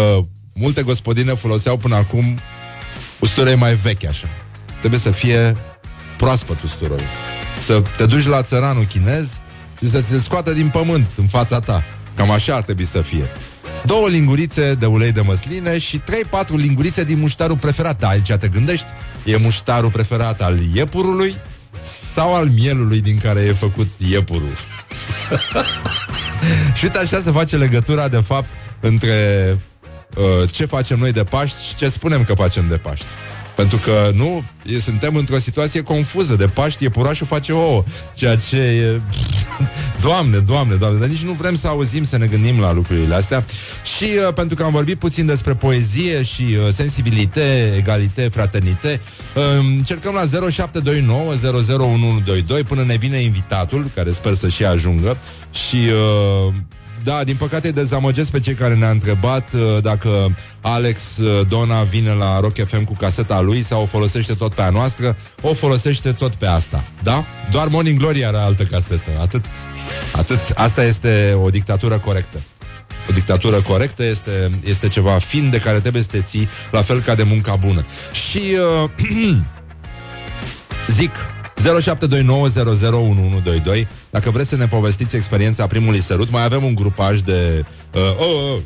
multe 0.53 0.83
gospodine 0.83 1.33
foloseau 1.33 1.77
până 1.77 1.95
acum 1.95 2.39
usturoi 3.19 3.55
mai 3.55 3.75
vechi 3.75 4.05
așa. 4.05 4.27
Trebuie 4.79 4.99
să 4.99 5.11
fie 5.11 5.57
proaspăt 6.17 6.61
usturoi. 6.61 7.03
Să 7.65 7.83
te 7.97 8.05
duci 8.05 8.25
la 8.25 8.41
țăranul 8.41 8.83
chinez 8.83 9.27
și 9.81 9.89
să 9.89 10.01
se 10.01 10.19
scoată 10.19 10.53
din 10.53 10.69
pământ 10.69 11.07
în 11.15 11.27
fața 11.27 11.59
ta. 11.59 11.83
Cam 12.15 12.31
așa 12.31 12.55
ar 12.55 12.61
trebui 12.61 12.85
să 12.85 13.01
fie. 13.01 13.29
Două 13.85 14.07
lingurițe 14.07 14.73
de 14.73 14.85
ulei 14.85 15.11
de 15.11 15.21
măsline 15.21 15.77
și 15.77 15.99
3-4 15.99 16.01
lingurițe 16.47 17.03
din 17.03 17.19
muștarul 17.19 17.57
preferat. 17.57 17.99
Da, 17.99 18.07
aici 18.07 18.31
te 18.31 18.47
gândești, 18.47 18.85
e 19.23 19.37
muștarul 19.37 19.91
preferat 19.91 20.41
al 20.41 20.59
iepurului 20.73 21.35
sau 22.13 22.35
al 22.35 22.47
mielului 22.47 23.01
din 23.01 23.17
care 23.17 23.41
e 23.41 23.51
făcut 23.51 23.91
iepurul. 23.97 24.53
și 26.75 26.83
uite 26.83 26.97
așa 26.97 27.21
se 27.23 27.31
face 27.31 27.57
legătura, 27.57 28.07
de 28.07 28.17
fapt, 28.17 28.49
între 28.79 29.57
uh, 30.15 30.49
ce 30.51 30.65
facem 30.65 30.99
noi 30.99 31.11
de 31.11 31.23
Paști 31.23 31.67
și 31.67 31.75
ce 31.75 31.89
spunem 31.89 32.23
că 32.23 32.33
facem 32.33 32.67
de 32.67 32.77
Paști. 32.77 33.05
Pentru 33.59 33.77
că 33.77 34.11
nu, 34.15 34.43
e, 34.65 34.79
suntem 34.79 35.15
într-o 35.15 35.37
situație 35.37 35.81
confuză. 35.81 36.35
De 36.35 36.45
Paști, 36.45 36.83
iepurașul 36.83 37.27
face 37.27 37.51
ouă 37.51 37.83
Ceea 38.15 38.35
ce 38.35 38.57
e... 38.57 39.01
doamne, 40.07 40.37
doamne, 40.37 40.75
doamne. 40.75 40.99
Dar 40.99 41.07
nici 41.07 41.23
nu 41.23 41.31
vrem 41.31 41.55
să 41.55 41.67
auzim, 41.67 42.05
să 42.05 42.17
ne 42.17 42.25
gândim 42.25 42.59
la 42.59 42.73
lucrurile 42.73 43.15
astea. 43.15 43.45
Și 43.97 44.03
uh, 44.03 44.33
pentru 44.33 44.55
că 44.55 44.63
am 44.63 44.71
vorbit 44.71 44.99
puțin 44.99 45.25
despre 45.25 45.55
poezie 45.55 46.23
Și 46.23 46.41
uh, 46.41 46.73
sensibilitate, 46.73 47.73
egalitate, 47.77 48.29
fraternite 48.29 49.01
uh, 49.35 49.43
Încercăm 49.77 50.13
la 50.13 50.49
0729 50.49 51.21
001122 51.21 52.63
Până 52.63 52.83
ne 52.83 52.95
vine 52.95 53.17
invitatul 53.17 53.91
Care 53.95 54.11
sper 54.11 54.33
să 54.33 54.49
și 54.49 54.65
ajungă. 54.65 55.17
Și... 55.51 55.77
Uh, 56.47 56.53
da, 57.09 57.23
din 57.23 57.35
păcate 57.35 57.71
dezamăgesc 57.71 58.31
pe 58.31 58.39
cei 58.39 58.53
care 58.53 58.75
ne-a 58.75 58.89
întrebat 58.89 59.53
uh, 59.53 59.61
dacă 59.81 60.35
Alex 60.61 61.17
uh, 61.17 61.47
Dona 61.47 61.83
vine 61.83 62.13
la 62.13 62.39
Rock 62.39 62.65
FM 62.65 62.83
cu 62.83 62.95
caseta 62.95 63.41
lui 63.41 63.63
sau 63.63 63.81
o 63.81 63.85
folosește 63.85 64.33
tot 64.33 64.53
pe 64.53 64.61
a 64.61 64.69
noastră, 64.69 65.17
o 65.41 65.53
folosește 65.53 66.11
tot 66.11 66.35
pe 66.35 66.45
asta. 66.45 66.85
Da? 67.03 67.25
Doar 67.51 67.67
Morning 67.67 67.99
Glory 67.99 68.25
are 68.25 68.37
altă 68.37 68.63
casetă. 68.63 69.09
Atât. 69.21 69.45
Atât. 70.15 70.39
Asta 70.55 70.83
este 70.83 71.37
o 71.41 71.49
dictatură 71.49 71.99
corectă. 71.99 72.41
O 73.09 73.11
dictatură 73.13 73.61
corectă 73.61 74.03
este, 74.03 74.59
este 74.63 74.87
ceva 74.87 75.11
fin 75.11 75.49
de 75.49 75.57
care 75.57 75.79
trebuie 75.79 76.01
să 76.01 76.09
te 76.11 76.21
ții, 76.21 76.49
la 76.71 76.81
fel 76.81 77.01
ca 77.01 77.15
de 77.15 77.23
munca 77.23 77.55
bună. 77.55 77.85
Și 78.29 78.41
uh, 78.83 78.89
zic, 80.97 81.11
0729001122 81.59 81.63
Dacă 84.09 84.29
vreți 84.31 84.49
să 84.49 84.55
ne 84.55 84.67
povestiți 84.67 85.15
experiența 85.15 85.67
primului 85.67 86.01
sărut 86.01 86.31
Mai 86.31 86.43
avem 86.43 86.63
un 86.63 86.75
grupaj 86.75 87.19
de 87.19 87.65
uh, 87.93 88.01
oh, 88.01 88.53
oh, 88.53 88.59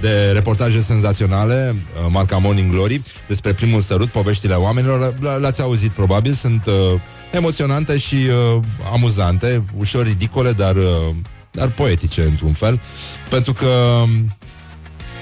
de 0.00 0.30
reportaje 0.32 0.80
senzaționale, 0.80 1.74
uh, 1.76 2.06
marca 2.10 2.36
Morning 2.36 2.70
Glory, 2.70 3.02
despre 3.28 3.52
primul 3.52 3.80
sărut, 3.80 4.08
poveștile 4.08 4.54
oamenilor. 4.54 5.14
L-ați 5.40 5.60
auzit 5.60 5.90
probabil, 5.90 6.32
sunt 6.32 6.66
uh, 6.66 7.00
emoționante 7.32 7.98
și 7.98 8.14
uh, 8.14 8.62
amuzante, 8.92 9.64
ușor 9.78 10.04
ridicole, 10.04 10.52
dar, 10.52 10.74
uh, 10.76 11.14
dar 11.50 11.68
poetice 11.68 12.22
într-un 12.22 12.52
fel, 12.52 12.80
pentru 13.30 13.52
că 13.52 14.02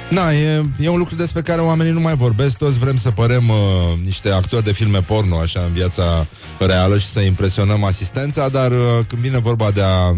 Na, 0.08 0.32
e, 0.32 0.64
e 0.80 0.88
un 0.88 0.98
lucru 0.98 1.14
despre 1.14 1.42
care 1.42 1.60
oamenii 1.60 1.92
nu 1.92 2.00
mai 2.00 2.14
vorbesc. 2.14 2.56
Toți 2.56 2.78
vrem 2.78 2.96
să 2.96 3.10
părem 3.10 3.48
uh, 3.48 3.56
niște 4.04 4.30
actori 4.30 4.64
de 4.64 4.72
filme 4.72 5.00
porno 5.00 5.38
Așa 5.38 5.60
în 5.60 5.72
viața 5.72 6.26
reală 6.58 6.98
Și 6.98 7.06
să 7.06 7.20
impresionăm 7.20 7.84
asistența 7.84 8.48
Dar 8.48 8.70
uh, 8.70 8.78
când 9.06 9.22
vine 9.22 9.38
vorba 9.38 9.70
de 9.70 9.82
a 9.82 10.14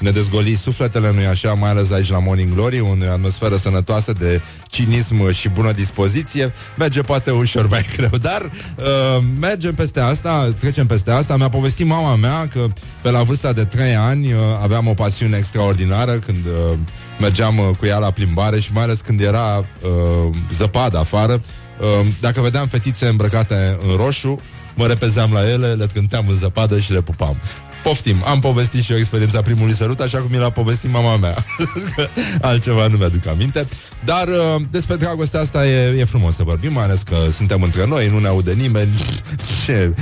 ne 0.00 0.10
dezgoli 0.10 0.54
sufletele, 0.54 1.12
nu-i 1.12 1.26
așa, 1.26 1.52
mai 1.52 1.70
ales 1.70 1.90
aici 1.90 2.10
la 2.10 2.18
Morning 2.18 2.54
Glory, 2.54 2.80
unde 2.80 3.04
e 3.04 3.10
atmosferă 3.10 3.56
sănătoasă 3.56 4.12
de 4.12 4.42
cinism 4.68 5.30
și 5.30 5.48
bună 5.48 5.72
dispoziție, 5.72 6.52
merge 6.76 7.00
poate 7.00 7.30
ușor 7.30 7.68
mai 7.68 7.86
greu, 7.96 8.10
dar 8.20 8.42
uh, 8.42 9.22
mergem 9.40 9.74
peste 9.74 10.00
asta, 10.00 10.54
trecem 10.58 10.86
peste 10.86 11.10
asta. 11.10 11.36
Mi-a 11.36 11.48
povestit 11.48 11.86
mama 11.86 12.16
mea 12.16 12.48
că 12.48 12.66
pe 13.02 13.10
la 13.10 13.22
vârsta 13.22 13.52
de 13.52 13.64
3 13.64 13.94
ani 13.94 14.32
uh, 14.32 14.38
aveam 14.62 14.86
o 14.86 14.94
pasiune 14.94 15.36
extraordinară 15.36 16.12
când 16.12 16.46
uh, 16.46 16.78
mergeam 17.20 17.58
uh, 17.58 17.68
cu 17.78 17.86
ea 17.86 17.98
la 17.98 18.10
plimbare 18.10 18.60
și 18.60 18.72
mai 18.72 18.82
ales 18.82 19.00
când 19.00 19.20
era 19.20 19.58
uh, 19.58 20.36
zăpadă 20.52 20.98
afară, 20.98 21.32
uh, 21.32 22.06
dacă 22.20 22.40
vedeam 22.40 22.66
fetițe 22.66 23.06
îmbrăcate 23.06 23.78
în 23.88 23.96
roșu, 23.96 24.40
mă 24.74 24.86
repezeam 24.86 25.32
la 25.32 25.48
ele, 25.48 25.72
le 25.72 25.86
cânteam 25.94 26.28
în 26.28 26.36
zăpadă 26.36 26.78
și 26.78 26.92
le 26.92 27.00
pupam. 27.00 27.36
Poftim, 27.82 28.22
am 28.26 28.40
povestit 28.40 28.82
și 28.82 28.92
eu 28.92 28.98
experiența 28.98 29.42
primului 29.42 29.74
sărut 29.74 30.00
Așa 30.00 30.18
cum 30.18 30.28
mi 30.30 30.38
l-a 30.38 30.50
povestit 30.50 30.90
mama 30.90 31.16
mea. 31.16 31.44
Altceva 32.40 32.86
nu 32.86 32.96
mi-aduc 32.96 33.26
aminte. 33.26 33.68
Dar 34.04 34.28
uh, 34.28 34.62
despre 34.70 34.96
dragostea 34.96 35.40
asta 35.40 35.66
e, 35.66 35.98
e 35.98 36.04
frumos 36.04 36.34
să 36.34 36.42
vorbim 36.42 36.72
Mai 36.72 36.84
ales 36.84 37.02
că 37.02 37.16
suntem 37.30 37.62
între 37.62 37.86
noi, 37.86 38.08
nu 38.08 38.18
ne 38.18 38.26
aude 38.26 38.52
nimeni. 38.52 38.92
Ce? 39.64 39.94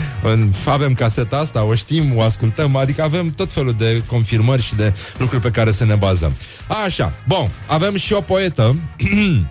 Avem 0.67 0.95
caseta 0.95 1.37
asta, 1.37 1.65
o 1.65 1.75
știm, 1.75 2.17
o 2.17 2.23
ascultăm 2.23 2.77
Adică 2.77 3.03
avem 3.03 3.31
tot 3.31 3.51
felul 3.51 3.73
de 3.73 4.03
confirmări 4.07 4.63
și 4.63 4.75
de 4.75 4.95
lucruri 5.19 5.43
pe 5.43 5.51
care 5.51 5.73
să 5.73 5.85
ne 5.85 5.95
bazăm. 5.95 6.37
Așa, 6.85 7.15
bun, 7.27 7.51
avem 7.67 7.97
și 7.97 8.13
o 8.13 8.21
poetă. 8.21 8.77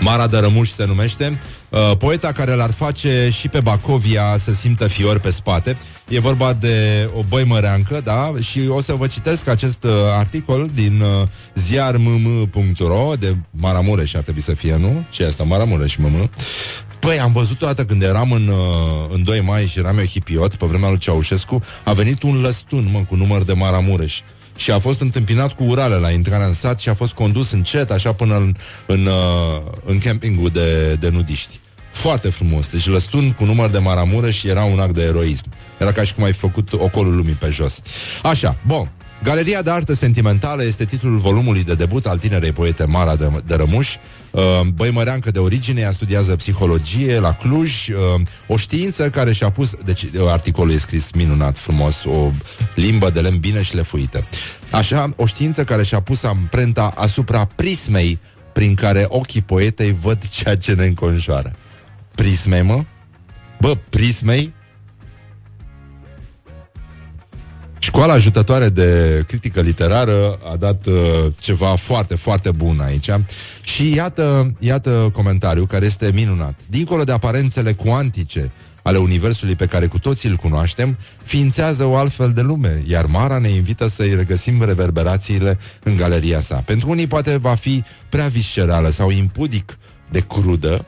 Mara 0.00 0.26
de 0.26 0.38
Rămuș 0.38 0.68
se 0.68 0.84
numește 0.84 1.38
Uh, 1.74 1.96
poeta 1.96 2.32
care 2.32 2.54
l-ar 2.54 2.70
face 2.70 3.28
și 3.32 3.48
pe 3.48 3.60
Bacovia 3.60 4.36
să 4.38 4.52
simtă 4.52 4.86
fior 4.86 5.18
pe 5.18 5.30
spate. 5.30 5.76
E 6.08 6.20
vorba 6.20 6.52
de 6.52 7.08
o 7.14 7.22
băimăreancă, 7.28 8.00
da? 8.04 8.32
Și 8.40 8.60
o 8.68 8.80
să 8.80 8.92
vă 8.92 9.06
citesc 9.06 9.48
acest 9.48 9.84
uh, 9.84 9.90
articol 10.18 10.70
din 10.74 11.00
uh, 11.00 11.28
ziarmm.ro 11.54 13.12
de 13.18 13.36
Maramureș 13.50 14.14
ar 14.14 14.22
trebui 14.22 14.40
să 14.42 14.54
fie, 14.54 14.76
nu? 14.76 15.04
Ce 15.10 15.22
e 15.22 15.26
asta? 15.26 15.44
Maramureș, 15.44 15.96
MM. 15.96 16.30
Păi, 16.98 17.20
am 17.20 17.32
văzut 17.32 17.62
o 17.62 17.66
dată 17.66 17.84
când 17.84 18.02
eram 18.02 18.32
în, 18.32 18.48
uh, 18.48 18.56
în 19.08 19.24
2 19.24 19.40
mai 19.40 19.66
și 19.66 19.78
eram 19.78 19.98
eu 19.98 20.04
hipiot, 20.04 20.54
pe 20.54 20.66
vremea 20.66 20.88
lui 20.88 20.98
Ceaușescu, 20.98 21.62
a 21.84 21.92
venit 21.92 22.22
un 22.22 22.40
lăstun, 22.40 22.88
mă, 22.92 23.04
cu 23.08 23.14
număr 23.14 23.42
de 23.42 23.52
Maramureș 23.52 24.20
și 24.56 24.70
a 24.70 24.78
fost 24.78 25.00
întâmpinat 25.00 25.52
cu 25.52 25.64
urale 25.64 25.94
la 25.94 26.10
intrarea 26.10 26.46
în 26.46 26.54
sat 26.54 26.78
și 26.78 26.88
a 26.88 26.94
fost 26.94 27.12
condus 27.12 27.50
încet, 27.50 27.90
așa 27.90 28.12
până 28.12 28.36
în, 28.36 28.54
în, 28.86 29.06
uh, 29.06 29.72
în 29.84 29.98
campingul 29.98 30.48
de, 30.48 30.94
de 30.94 31.08
nudiști. 31.08 31.62
Foarte 31.94 32.28
frumos. 32.28 32.68
Deci 32.68 32.86
lăstun 32.86 33.32
cu 33.32 33.44
număr 33.44 33.70
de 33.70 33.78
maramură 33.78 34.30
și 34.30 34.48
era 34.48 34.64
un 34.64 34.78
act 34.78 34.94
de 34.94 35.02
eroism. 35.02 35.44
Era 35.78 35.92
ca 35.92 36.04
și 36.04 36.14
cum 36.14 36.24
ai 36.24 36.32
făcut 36.32 36.72
ocolul 36.72 37.16
lumii 37.16 37.34
pe 37.34 37.50
jos. 37.50 37.80
Așa, 38.22 38.56
bun. 38.66 38.90
Galeria 39.22 39.62
de 39.62 39.70
artă 39.70 39.94
sentimentală 39.94 40.64
este 40.64 40.84
titlul 40.84 41.16
volumului 41.16 41.64
de 41.64 41.74
debut 41.74 42.06
al 42.06 42.18
tinerei 42.18 42.52
poete 42.52 42.84
Mara 42.84 43.16
de, 43.16 43.30
de 43.46 43.54
Rămuș. 43.54 43.94
Uh, 44.30 44.42
băimăreancă 44.74 45.30
de 45.30 45.38
origine, 45.38 45.80
ea 45.80 45.90
studiază 45.90 46.36
psihologie 46.36 47.18
la 47.18 47.32
Cluj, 47.32 47.88
uh, 47.88 47.94
o 48.46 48.56
știință 48.56 49.10
care 49.10 49.32
și-a 49.32 49.50
pus, 49.50 49.74
deci 49.84 50.02
uh, 50.02 50.10
articolul 50.26 50.72
e 50.72 50.78
scris 50.78 51.10
minunat, 51.12 51.58
frumos, 51.58 52.04
o 52.04 52.30
limbă 52.74 53.10
de 53.10 53.20
lemn 53.20 53.38
bine 53.38 53.62
și 53.62 53.74
lefuită. 53.74 54.26
Așa, 54.70 55.12
o 55.16 55.26
știință 55.26 55.64
care 55.64 55.82
și-a 55.82 56.00
pus 56.00 56.22
amprenta 56.22 56.90
asupra 56.96 57.44
prismei 57.54 58.18
prin 58.52 58.74
care 58.74 59.04
ochii 59.08 59.42
poetei 59.42 59.96
văd 60.00 60.28
ceea 60.28 60.56
ce 60.56 60.72
ne 60.72 60.84
înconjoară. 60.84 61.56
Prismei, 62.14 62.62
mă? 62.62 62.84
Bă, 63.60 63.76
prismei? 63.90 64.54
Școala 67.78 68.12
ajutătoare 68.12 68.68
de 68.68 69.22
critică 69.26 69.60
literară 69.60 70.38
a 70.52 70.56
dat 70.56 70.86
uh, 70.86 70.94
ceva 71.40 71.74
foarte, 71.76 72.16
foarte 72.16 72.50
bun 72.50 72.80
aici 72.80 73.10
și 73.62 73.94
iată, 73.94 74.54
iată 74.58 75.10
comentariul 75.12 75.66
care 75.66 75.84
este 75.84 76.10
minunat. 76.14 76.60
Dincolo 76.68 77.04
de 77.04 77.12
aparențele 77.12 77.72
cuantice 77.72 78.52
ale 78.82 78.98
universului 78.98 79.56
pe 79.56 79.66
care 79.66 79.86
cu 79.86 79.98
toții 79.98 80.28
îl 80.28 80.36
cunoaștem, 80.36 80.98
ființează 81.22 81.84
o 81.84 81.96
altfel 81.96 82.32
de 82.32 82.40
lume, 82.40 82.82
iar 82.86 83.06
Mara 83.06 83.38
ne 83.38 83.48
invită 83.48 83.88
să-i 83.88 84.14
regăsim 84.14 84.64
reverberațiile 84.64 85.58
în 85.82 85.96
galeria 85.96 86.40
sa. 86.40 86.62
Pentru 86.66 86.90
unii 86.90 87.06
poate 87.06 87.36
va 87.36 87.54
fi 87.54 87.84
prea 88.08 88.26
viscerală 88.26 88.90
sau 88.90 89.10
impudic 89.10 89.78
de 90.10 90.20
crudă, 90.20 90.86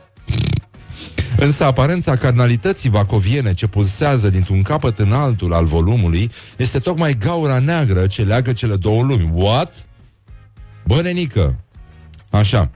Însă 1.39 1.65
aparența 1.65 2.15
carnalității 2.15 2.89
vacoviene 2.89 3.53
ce 3.53 3.67
pulsează 3.67 4.29
dintr-un 4.29 4.61
capăt 4.61 4.99
în 4.99 5.11
altul 5.11 5.53
al 5.53 5.65
volumului 5.65 6.31
este 6.57 6.79
tocmai 6.79 7.17
gaura 7.17 7.59
neagră 7.59 8.07
ce 8.07 8.23
leagă 8.23 8.53
cele 8.53 8.75
două 8.75 9.01
lumi. 9.01 9.31
What? 9.33 9.85
Bă, 10.85 11.01
nenică! 11.01 11.59
Așa. 12.29 12.71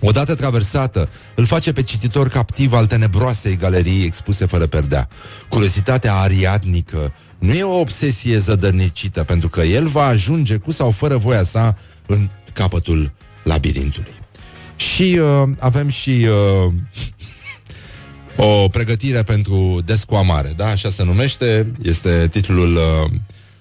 Odată 0.00 0.34
traversată, 0.34 1.08
îl 1.34 1.46
face 1.46 1.72
pe 1.72 1.82
cititor 1.82 2.28
captiv 2.28 2.72
al 2.72 2.86
tenebroasei 2.86 3.56
galerii 3.56 4.04
expuse 4.04 4.46
fără 4.46 4.66
perdea. 4.66 5.08
Curiozitatea 5.48 6.14
ariadnică 6.14 7.12
nu 7.38 7.52
e 7.52 7.62
o 7.62 7.78
obsesie 7.78 8.38
zădărnicită, 8.38 9.24
pentru 9.24 9.48
că 9.48 9.60
el 9.60 9.86
va 9.86 10.04
ajunge 10.04 10.56
cu 10.56 10.70
sau 10.70 10.90
fără 10.90 11.16
voia 11.16 11.42
sa 11.42 11.76
în 12.06 12.30
capătul 12.52 13.12
labirintului. 13.42 14.12
Și 14.76 15.18
uh, 15.20 15.48
avem 15.58 15.88
și 15.88 16.26
uh, 16.64 16.72
o 18.36 18.68
pregătire 18.68 19.22
pentru 19.22 19.80
descoamare, 19.84 20.52
da? 20.56 20.66
Așa 20.66 20.90
se 20.90 21.04
numește, 21.04 21.72
este 21.82 22.28
titlul 22.30 22.76
uh, 22.76 23.10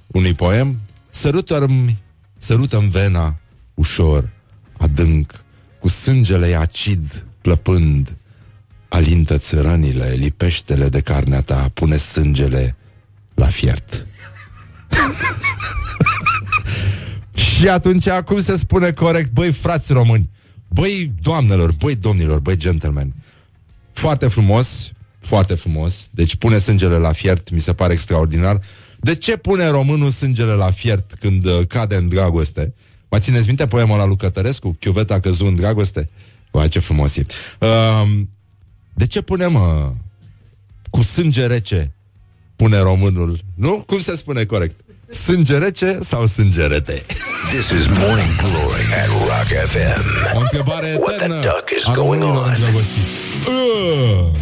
unui 0.07 0.34
poem. 0.34 0.80
Sărută-mi, 1.09 2.01
sărută-mi 2.38 2.89
vena 2.89 3.39
ușor, 3.74 4.30
adânc, 4.78 5.43
cu 5.80 5.88
sângele 5.88 6.55
acid 6.55 7.26
plăpând, 7.41 8.17
alintă-ți 8.89 9.55
rănile, 9.55 10.13
lipește-le 10.17 10.89
de 10.89 11.01
carnea 11.01 11.41
ta, 11.41 11.69
pune 11.74 11.97
sângele 11.97 12.76
la 13.34 13.45
fiert. 13.45 14.05
Și 17.34 17.69
atunci, 17.69 18.09
cum 18.09 18.41
se 18.41 18.57
spune 18.57 18.91
corect, 18.91 19.32
băi, 19.32 19.51
frați 19.51 19.93
români, 19.93 20.30
băi, 20.67 21.11
doamnelor, 21.22 21.72
băi, 21.72 21.95
domnilor, 21.95 22.39
băi, 22.39 22.57
gentlemen, 22.57 23.13
foarte 24.02 24.28
frumos, 24.28 24.91
foarte 25.20 25.56
frumos, 25.56 26.08
deci 26.12 26.36
pune 26.36 26.60
sângele 26.60 26.97
la 26.97 27.12
fiert, 27.12 27.49
mi 27.49 27.60
se 27.60 27.74
pare 27.74 27.93
extraordinar. 27.93 28.62
De 28.99 29.16
ce 29.16 29.38
pune 29.38 29.68
românul 29.68 30.12
sângele 30.12 30.52
la 30.52 30.72
fiert 30.72 31.14
când 31.14 31.45
uh, 31.45 31.68
cade 31.68 31.95
în 31.95 32.08
dragoste? 32.08 32.74
Mai 33.10 33.20
țineți 33.20 33.47
minte 33.47 33.68
poemul 33.68 33.97
la 33.97 34.06
lui 34.06 34.16
Cătărescu? 34.16 34.76
Chiuveta 34.80 35.20
căzut 35.20 35.47
în 35.47 35.56
dragoste? 35.56 36.10
Vai, 36.52 36.68
ce 36.68 36.80
frumos 36.80 37.16
e. 37.16 37.26
Uh, 37.60 38.20
de 38.93 39.08
ce 39.08 39.22
punem 39.22 39.54
uh, 39.54 39.89
cu 40.89 41.02
sânge 41.02 41.47
rece 41.47 41.93
pune 42.56 42.80
românul? 42.80 43.39
Nu? 43.56 43.84
Cum 43.88 43.99
se 43.99 44.16
spune 44.16 44.45
corect? 44.45 44.76
Sânge 45.12 45.57
rece 45.57 45.97
sau 46.01 46.26
sângerete? 46.28 47.05
This 47.53 47.70
is 47.70 47.88
Morning 47.88 48.36
Glory 48.38 48.86
at 49.01 49.07
Rock 49.07 49.47
FM. 49.70 50.03
O 50.36 50.39
întrebare 50.39 50.95
What 50.99 51.16
the 51.16 51.16
eternă 51.16 51.34
duck 51.36 51.70
is 51.78 51.86
a 51.86 51.93
going 51.93 52.22
românilor 52.22 52.45
on? 52.45 52.53
îndrăgostiți. 52.55 53.16
Uh! 53.47 54.39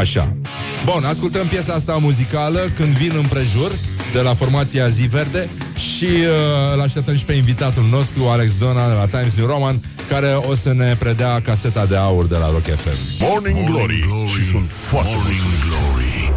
Așa. 0.00 0.36
Bun, 0.84 1.04
ascultăm 1.04 1.46
piesa 1.46 1.72
asta 1.72 1.96
muzicală 2.00 2.58
Când 2.76 2.88
vin 2.88 3.12
împrejur 3.16 3.70
De 4.12 4.20
la 4.20 4.34
formația 4.34 4.88
Zi 4.88 5.02
Verde 5.02 5.48
Și 5.94 6.04
uh, 6.04 6.74
îl 6.74 6.80
așteptăm 6.80 7.16
și 7.16 7.24
pe 7.24 7.32
invitatul 7.32 7.84
nostru 7.90 8.22
Alex 8.28 8.58
Dona 8.58 8.88
de 8.88 8.94
la 8.94 9.06
Times 9.18 9.34
New 9.36 9.46
Roman 9.46 9.80
Care 10.08 10.26
o 10.50 10.54
să 10.54 10.72
ne 10.72 10.96
predea 10.98 11.40
caseta 11.40 11.86
de 11.86 11.96
aur 11.96 12.26
De 12.26 12.36
la 12.36 12.50
Rock 12.50 12.64
FM 12.64 12.96
Morning 13.20 13.70
Glory, 13.70 14.04
Și 14.26 14.50
sunt 14.50 14.70
foarte 14.70 15.12
Morning 15.14 15.38
Glory 15.68 16.32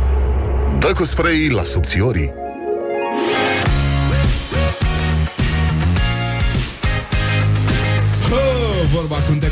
Dă 0.79 0.93
cu 0.95 1.03
spray 1.05 1.47
la 1.49 1.63
subțiorii 1.63 2.31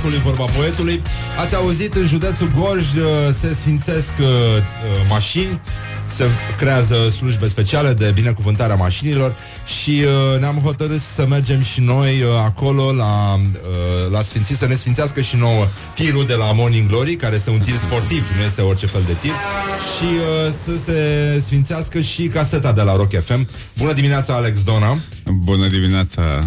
Vorba 0.05 0.19
cântecului, 0.19 0.35
vorba 0.37 0.45
poetului 0.57 1.01
Ați 1.37 1.55
auzit, 1.55 1.95
în 1.95 2.07
județul 2.07 2.51
Gorj 2.59 2.93
uh, 2.95 3.03
Se 3.41 3.55
sfințesc 3.59 4.11
uh, 4.19 4.25
uh, 4.25 5.09
mașini 5.09 5.59
se 6.07 6.29
creează 6.57 7.09
slujbe 7.09 7.47
speciale 7.47 7.93
de 7.93 8.11
binecuvântare 8.13 8.73
a 8.73 8.75
mașinilor 8.75 9.35
și 9.65 10.03
uh, 10.03 10.39
ne-am 10.39 10.55
hotărât 10.63 11.01
să 11.01 11.25
mergem 11.29 11.61
și 11.61 11.81
noi 11.81 12.21
uh, 12.21 12.27
acolo 12.45 12.91
la, 12.91 13.33
uh, 13.33 14.11
la 14.11 14.21
Sfinții, 14.21 14.55
să 14.55 14.67
ne 14.67 14.75
sfințească 14.75 15.21
și 15.21 15.35
nouă 15.35 15.67
tirul 15.93 16.25
de 16.25 16.33
la 16.33 16.51
Morning 16.51 16.89
Glory, 16.89 17.15
care 17.15 17.35
este 17.35 17.49
un 17.49 17.59
tir 17.59 17.75
sportiv, 17.75 18.31
nu 18.37 18.43
este 18.43 18.61
orice 18.61 18.85
fel 18.85 19.03
de 19.07 19.13
tir, 19.13 19.31
și 19.95 20.03
uh, 20.03 20.53
să 20.65 20.71
se 20.85 21.41
sfințească 21.45 21.99
și 21.99 22.27
caseta 22.27 22.71
de 22.71 22.81
la 22.81 22.95
Rock 22.95 23.23
FM. 23.23 23.47
Bună 23.77 23.93
dimineața, 23.93 24.33
Alex 24.33 24.63
Dona! 24.63 24.97
Bună 25.43 25.67
dimineața! 25.67 26.43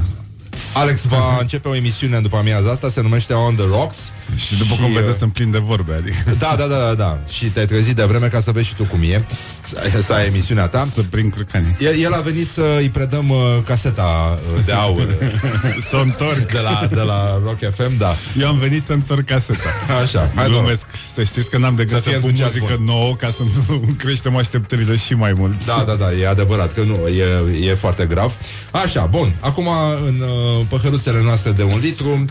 Alex 0.73 1.05
va 1.05 1.37
începe 1.41 1.69
o 1.69 1.75
emisiune 1.75 2.21
după 2.21 2.37
amiaza 2.37 2.71
asta, 2.71 2.91
se 2.91 3.03
numește 3.03 3.33
On 3.33 3.55
The 3.55 3.67
Rocks. 3.67 3.97
Și 4.37 4.57
după 4.57 4.75
cum 4.83 4.93
vedeți, 4.93 5.19
sunt 5.19 5.33
plin 5.33 5.51
de 5.51 5.59
vorbe, 5.59 5.95
adică... 5.95 6.17
Da, 6.39 6.55
da, 6.59 6.67
da, 6.67 6.79
da, 6.79 6.95
da. 6.95 7.19
Și 7.29 7.45
te-ai 7.45 7.67
trezit 7.67 7.97
de 7.97 8.05
vreme 8.05 8.27
ca 8.27 8.41
să 8.41 8.51
vezi 8.51 8.67
și 8.67 8.75
tu 8.75 8.85
cum 8.85 9.01
e 9.03 9.27
Să, 9.63 10.03
să 10.03 10.13
ai 10.13 10.27
emisiunea 10.27 10.69
ta. 10.69 10.89
Să 10.95 11.03
prind 11.11 11.33
curcanii 11.33 11.77
el, 11.79 11.99
el 11.99 12.13
a 12.13 12.21
venit 12.21 12.51
să 12.51 12.77
îi 12.79 12.91
predăm 12.91 13.29
uh, 13.29 13.37
caseta 13.65 14.39
uh, 14.55 14.65
de 14.65 14.73
aur. 14.73 15.07
Să 15.89 15.97
o 15.97 16.01
întorc. 16.01 16.53
De 16.53 16.59
la, 16.59 16.89
de 16.91 17.01
la 17.01 17.41
Rock 17.45 17.59
FM, 17.75 17.97
da. 17.99 18.15
Eu 18.41 18.49
am 18.49 18.59
venit 18.59 18.85
să 18.85 18.93
întorc 18.93 19.25
caseta. 19.25 19.69
Așa, 20.03 20.31
hai 20.35 20.49
Glumesc, 20.49 20.87
să 21.15 21.25
știți 21.25 21.51
că 21.51 21.59
n-am 21.59 21.75
de 21.75 21.85
gând 21.85 22.03
Să 22.03 22.03
să, 22.03 22.09
fie 22.09 22.19
pun 22.19 22.29
entuziasm 22.29 22.59
muzică 22.59 22.75
bun. 22.77 22.85
nouă 22.85 23.15
Ca 23.15 23.27
să 23.27 23.43
nu 23.43 23.81
creștem 24.03 24.37
așteptările 24.37 24.97
și 24.97 25.15
mai 25.15 25.33
mult. 25.33 25.65
Da, 25.65 25.85
da, 25.87 25.95
da, 25.95 26.13
e 26.13 26.29
adevărat 26.29 26.75
că 26.75 26.83
nu, 26.83 27.07
e, 27.07 27.69
e 27.69 27.75
foarte 27.75 28.07
grav. 28.07 28.37
Așa, 28.71 29.07
bun, 29.07 29.35
acum 29.41 29.67
în 30.07 30.21
uh, 30.21 30.67
păhăruțele 30.69 31.23
noastre 31.23 31.51
de 31.51 31.63
un 31.63 31.79
litru 31.79 32.25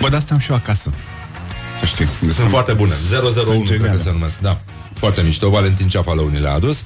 Bă, 0.00 0.08
de 0.08 0.16
asta 0.16 0.34
am 0.34 0.40
și 0.40 0.50
eu 0.50 0.56
acasă. 0.56 0.92
Să 1.78 1.86
știi. 1.86 2.08
Sunt, 2.20 2.32
sunt 2.32 2.48
foarte 2.48 2.72
bune, 2.72 2.92
001 3.10 3.60
cred 3.60 3.60
că 3.60 3.64
geniale. 3.64 4.02
se 4.02 4.10
numesc. 4.12 4.38
Da, 4.38 4.60
foarte 4.94 5.22
mișto, 5.22 5.50
Valentin 5.50 5.88
Ceafalău 5.88 6.28
ni 6.28 6.38
le-a 6.38 6.52
adus 6.52 6.82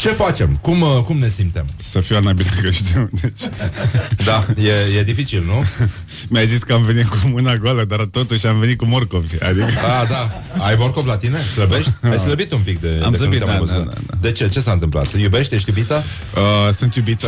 Ce 0.00 0.08
facem? 0.08 0.56
Cum, 0.62 0.80
uh, 0.80 1.02
cum 1.06 1.18
ne 1.18 1.28
simtem? 1.36 1.66
Să 1.90 2.00
fiu 2.00 2.16
anabil 2.16 2.46
că 2.62 2.70
știu 2.70 3.08
deci... 3.20 3.40
Da, 4.24 4.46
e, 4.62 4.98
e 4.98 5.02
dificil, 5.02 5.42
nu? 5.46 5.64
Mi-ai 6.30 6.46
zis 6.46 6.62
că 6.62 6.72
am 6.72 6.82
venit 6.82 7.06
cu 7.06 7.16
mâna 7.24 7.56
goală 7.56 7.84
Dar 7.84 8.00
totuși 8.00 8.46
am 8.46 8.58
venit 8.58 8.78
cu 8.78 8.84
morcovi 8.84 9.42
Adică 9.42 9.64
A, 10.00 10.04
da. 10.08 10.42
Ai 10.64 10.74
morcov 10.78 11.06
la 11.06 11.16
tine? 11.16 11.38
Slăbești? 11.54 11.90
Ai 12.10 12.18
slăbit 12.18 12.52
un 12.52 12.60
pic 12.64 12.80
de, 12.80 12.88
Am 12.88 12.94
de 12.96 13.02
când 13.02 13.16
slăbit, 13.16 13.38
te-am 13.38 13.50
da, 13.50 13.58
văzut. 13.58 13.84
da, 13.84 13.90
da, 13.90 14.00
da. 14.06 14.16
De 14.20 14.32
ce? 14.32 14.48
Ce 14.48 14.60
s-a 14.60 14.72
întâmplat? 14.72 15.14
Iubești? 15.16 15.54
Ești 15.54 15.68
iubită? 15.68 16.02
uh, 16.34 16.74
Sunt 16.74 16.94
iubită 16.94 17.26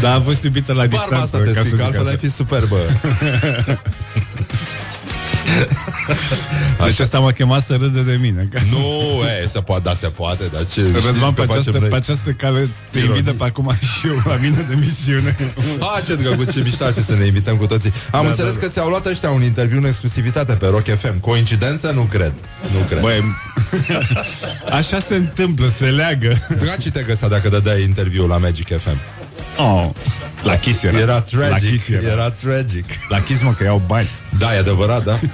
Da, 0.00 0.14
am 0.14 0.22
fost 0.22 0.42
iubită 0.42 0.72
la 0.72 0.86
Barba 0.86 0.96
distanță 0.96 1.24
asta 1.24 1.38
te 1.38 1.44
ca 1.44 1.52
să 1.52 1.66
strică, 1.66 1.76
zic 1.76 1.84
altfel 1.84 2.00
așa. 2.02 2.10
ai 2.10 2.16
fi 2.16 2.30
superbă. 2.30 2.76
Deci 6.84 7.00
asta 7.00 7.18
m-a 7.18 7.32
chemat 7.32 7.64
să 7.64 7.76
râde 7.76 8.00
de 8.00 8.16
mine 8.20 8.48
că... 8.52 8.58
nu, 8.72 9.22
e, 9.42 9.46
se 9.46 9.60
poate, 9.60 9.82
da, 9.82 9.94
se 9.94 10.06
poate, 10.06 10.44
dar 10.52 10.66
ce... 10.66 10.80
Răzvan, 10.92 11.12
știți 11.12 11.32
pe 11.34 11.46
că 11.46 11.52
această, 11.52 11.70
facem 11.70 11.80
noi? 11.80 11.88
pe 11.88 11.96
această 11.96 12.30
cale 12.30 12.70
te 12.90 12.98
invită 12.98 13.32
pe 13.32 13.44
acum 13.44 13.72
și 13.80 14.06
eu 14.06 14.22
la 14.24 14.36
mine 14.40 14.66
de 14.68 14.74
misiune. 14.74 15.36
A, 15.96 16.00
ce 16.06 16.14
drăguț, 16.14 16.52
ce 16.52 16.60
miștace 16.60 17.00
să 17.00 17.14
ne 17.14 17.24
invităm 17.24 17.56
cu 17.56 17.66
toții. 17.66 17.92
Am 18.10 18.22
Da, 18.22 18.28
înțeles 18.28 18.52
da, 18.52 18.58
că 18.58 18.66
ți-au 18.66 18.88
luat 18.88 19.06
ăștia 19.06 19.30
un 19.30 19.42
interviu 19.42 19.78
în 19.78 19.84
exclusivitate 19.84 20.52
pe 20.52 20.66
Rock 20.66 20.86
FM. 20.98 21.20
Coincidență? 21.20 21.90
Nu 21.90 22.02
cred. 22.02 22.34
Nu 22.72 22.78
cred. 22.88 23.00
Băi, 23.00 23.22
așa 24.70 25.00
se 25.08 25.14
întâmplă, 25.14 25.72
se 25.78 25.84
leagă. 25.84 26.46
Dragi 26.58 26.90
te 26.90 27.02
găsa 27.02 27.28
dacă 27.28 27.48
dădeai 27.48 27.82
interviu 27.82 28.26
la 28.26 28.38
Magic 28.38 28.78
FM. 28.78 28.98
Oh, 29.58 29.90
la 30.42 30.56
Kiss 30.56 30.82
era. 30.82 30.98
Era 30.98 31.12
La 31.12 31.20
tragic, 31.20 31.70
Kiss 31.70 31.88
era. 31.88 32.12
era 32.12 32.30
tragic. 32.30 32.84
La 33.08 33.20
Kiss, 33.22 33.42
mă, 33.42 33.52
că 33.52 33.64
iau 33.64 33.82
bani. 33.86 34.08
Da, 34.38 34.54
e 34.54 34.58
adevărat, 34.58 35.04
da. 35.04 35.18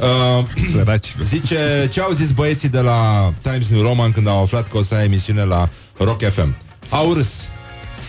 Uh, 0.00 0.44
Săracilor. 0.72 1.26
zice, 1.26 1.88
ce 1.92 2.00
au 2.00 2.12
zis 2.12 2.30
băieții 2.30 2.68
de 2.68 2.80
la 2.80 3.32
Times 3.42 3.66
New 3.68 3.82
Roman 3.82 4.12
când 4.12 4.28
au 4.28 4.42
aflat 4.42 4.68
că 4.68 4.76
o 4.76 4.82
să 4.82 4.94
ai 4.94 5.04
emisiune 5.04 5.42
la 5.44 5.68
Rock 5.98 6.22
FM? 6.22 6.56
Au 6.88 7.12
râs. 7.12 7.28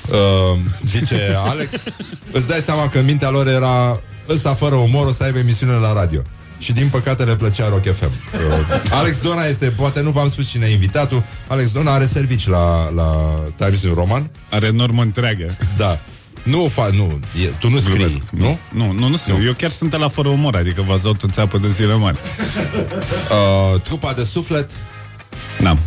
Uh, 0.09 0.59
zice 0.85 1.35
Alex, 1.47 1.71
îți 2.31 2.47
dai 2.47 2.59
seama 2.59 2.89
că 2.89 2.97
în 2.99 3.05
mintea 3.05 3.29
lor 3.29 3.47
era 3.47 4.01
ăsta 4.29 4.53
fără 4.53 4.75
umor 4.75 5.05
o 5.07 5.11
să 5.11 5.23
aibă 5.23 5.37
emisiune 5.37 5.73
la 5.73 5.93
radio. 5.93 6.21
Și 6.57 6.73
din 6.73 6.87
păcate 6.89 7.23
le 7.23 7.35
plăcea 7.35 7.69
Rock 7.69 7.95
FM. 7.95 8.11
Uh, 8.47 8.91
Alex 8.91 9.21
Dona 9.21 9.45
este, 9.45 9.65
poate 9.65 10.01
nu 10.01 10.09
v-am 10.09 10.29
spus 10.29 10.47
cine 10.47 10.65
e 10.65 10.71
invitatul, 10.71 11.23
Alex 11.47 11.71
Dona 11.71 11.93
are 11.93 12.09
servici 12.13 12.47
la, 12.47 12.89
la 12.89 13.39
Times 13.55 13.81
New 13.83 13.93
Roman. 13.93 14.31
Are 14.49 14.69
normă 14.69 15.01
întreagă. 15.01 15.57
Da. 15.77 15.99
Nu, 16.43 16.67
fa, 16.67 16.89
nu, 16.93 17.19
e, 17.43 17.47
tu 17.47 17.69
nu 17.69 17.79
scrii, 17.79 18.23
nu? 18.31 18.59
Nu, 18.69 18.91
nu, 18.91 19.07
nu 19.07 19.17
scriu. 19.17 19.43
Eu 19.43 19.53
chiar 19.53 19.71
sunt 19.71 19.97
la 19.97 20.09
fără 20.09 20.27
umor, 20.27 20.55
adică 20.55 20.83
vă 20.87 20.95
zăut 20.95 21.21
în 21.21 21.29
țeapă 21.29 21.57
de 21.57 21.69
zile 21.69 21.93
mari. 21.93 22.19
Uh, 23.27 23.81
trupa 23.81 24.13
de 24.13 24.23
suflet 24.23 24.69
N-am. 25.59 25.79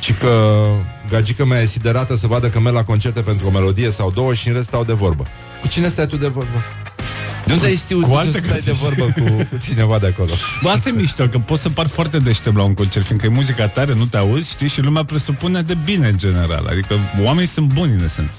Și 0.00 0.12
că 0.12 0.60
gagica 1.08 1.44
mea 1.44 1.60
e 1.60 1.66
siderată 1.66 2.16
să 2.16 2.26
vadă 2.26 2.48
că 2.48 2.60
merg 2.60 2.74
la 2.74 2.84
concerte 2.84 3.20
pentru 3.20 3.46
o 3.46 3.50
melodie 3.50 3.90
sau 3.90 4.10
două 4.10 4.34
și 4.34 4.48
în 4.48 4.54
rest 4.54 4.66
stau 4.66 4.84
de 4.84 4.92
vorbă. 4.92 5.26
Cu 5.60 5.68
cine 5.68 5.88
stai 5.88 6.06
tu 6.06 6.16
de 6.16 6.28
vorbă? 6.28 6.64
De 7.46 7.52
unde 7.52 7.66
ai 7.66 7.76
știut 7.76 8.02
cu 8.02 8.10
că 8.10 8.16
alte 8.16 8.32
să 8.32 8.38
stai 8.38 8.60
de 8.60 8.64
gagici. 8.64 8.82
vorbă 8.82 9.04
cu, 9.04 9.46
cu 9.50 9.60
cineva 9.64 9.98
de 9.98 10.06
acolo? 10.06 10.30
Bă, 10.62 10.68
asta 10.68 10.88
e 10.88 10.92
mișto, 10.92 11.28
că 11.28 11.38
poți 11.38 11.62
să 11.62 11.68
par 11.68 11.86
foarte 11.86 12.18
deștept 12.18 12.56
la 12.56 12.62
un 12.62 12.74
concert, 12.74 13.04
fiindcă 13.06 13.26
e 13.26 13.30
muzica 13.30 13.68
tare, 13.68 13.94
nu 13.94 14.06
te 14.06 14.16
auzi, 14.16 14.50
știi, 14.50 14.68
și 14.68 14.80
lumea 14.80 15.04
presupune 15.04 15.62
de 15.62 15.74
bine 15.84 16.08
în 16.08 16.18
general. 16.18 16.66
Adică 16.70 16.98
oamenii 17.22 17.48
sunt 17.48 17.72
buni 17.72 17.92
în 17.92 18.04
esență. 18.04 18.38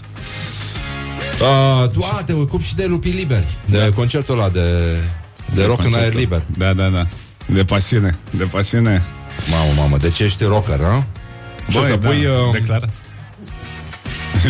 Uh, 1.42 1.90
tu, 1.90 2.04
a, 2.04 2.24
te 2.26 2.34
ocupi 2.34 2.64
și 2.64 2.76
de 2.76 2.86
lupii 2.86 3.12
liberi, 3.12 3.48
de 3.66 3.78
da. 3.78 3.92
concertul 3.92 4.40
ăla 4.40 4.50
de, 4.50 4.62
de, 5.54 5.66
rock 5.66 5.80
în 5.80 5.94
aer 5.94 5.94
concertul. 5.94 6.20
liber. 6.20 6.44
Da, 6.58 6.74
da, 6.74 6.90
da. 6.90 7.08
De 7.46 7.64
pasiune, 7.64 8.18
de 8.30 8.44
pasiune. 8.44 9.04
Mamă, 9.50 9.72
mamă, 9.78 9.98
deci 9.98 10.20
ești 10.20 10.44
rocker, 10.44 10.80
nu? 10.80 11.04
Și 11.70 11.78
o 11.78 11.80
Băi, 11.80 11.90
să 11.90 11.96
da, 11.96 12.08
pui, 12.08 12.26
uh, 12.26 12.52
declarat. 12.52 12.90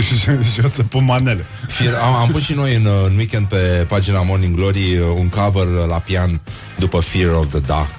și, 0.08 0.18
și 0.54 0.60
o 0.64 0.68
să 0.68 0.84
pun 0.84 1.04
manele. 1.04 1.46
Fir, 1.68 1.94
am, 2.04 2.14
am 2.16 2.28
pus 2.28 2.42
și 2.44 2.54
noi 2.54 2.76
în, 2.76 2.86
uh, 2.86 2.92
în 3.06 3.16
weekend 3.18 3.48
pe 3.48 3.86
pagina 3.88 4.22
Morning 4.22 4.56
Glory 4.56 4.98
uh, 4.98 5.08
un 5.16 5.30
cover 5.30 5.68
la 5.88 6.00
pian 6.00 6.42
după 6.80 7.00
Fear 7.00 7.34
of 7.34 7.50
the 7.50 7.60
Dark. 7.60 7.94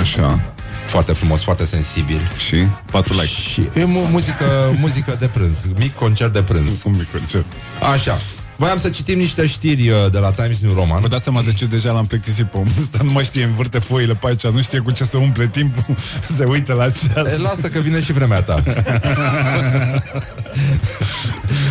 Așa. 0.00 0.40
Foarte 0.86 1.12
frumos, 1.12 1.42
foarte 1.42 1.64
sensibil. 1.66 2.20
Și? 2.46 2.56
Patru 2.90 3.12
like. 3.12 3.26
Și 3.26 3.68
e 3.74 3.84
mu- 3.84 4.08
muzică, 4.10 4.44
muzică 4.78 5.16
de 5.20 5.26
prânz, 5.26 5.56
mic 5.78 5.94
concert 5.94 6.32
de 6.32 6.42
prânz. 6.42 6.82
Un 6.84 6.92
mic 6.92 7.10
concert. 7.10 7.44
Așa. 7.92 8.18
Voiam 8.56 8.78
să 8.78 8.88
citim 8.88 9.18
niște 9.18 9.46
știri 9.46 9.88
uh, 9.88 9.96
de 10.10 10.18
la 10.18 10.30
Times 10.30 10.58
New 10.60 10.74
Roman. 10.74 11.00
Vă 11.00 11.08
dați 11.08 11.22
seama 11.22 11.42
de 11.42 11.52
ce 11.52 11.66
deja 11.66 11.92
l-am 11.92 12.06
plictisit 12.06 12.44
pe 12.44 12.56
omul 12.56 12.72
ăsta 12.80 12.98
Nu 13.02 13.12
mai 13.12 13.24
știe 13.24 13.44
învârte 13.44 13.78
foile 13.78 14.14
pe 14.14 14.26
aici 14.26 14.46
Nu 14.46 14.60
știe 14.60 14.78
cu 14.78 14.90
ce 14.90 15.04
să 15.04 15.16
umple 15.16 15.46
timpul 15.46 15.94
Se 16.36 16.44
uită 16.44 16.72
la 16.72 16.90
ceas 16.90 17.32
E, 17.32 17.38
lasă 17.38 17.68
că 17.68 17.78
vine 17.78 18.02
și 18.02 18.12
vremea 18.12 18.42
ta. 18.42 18.62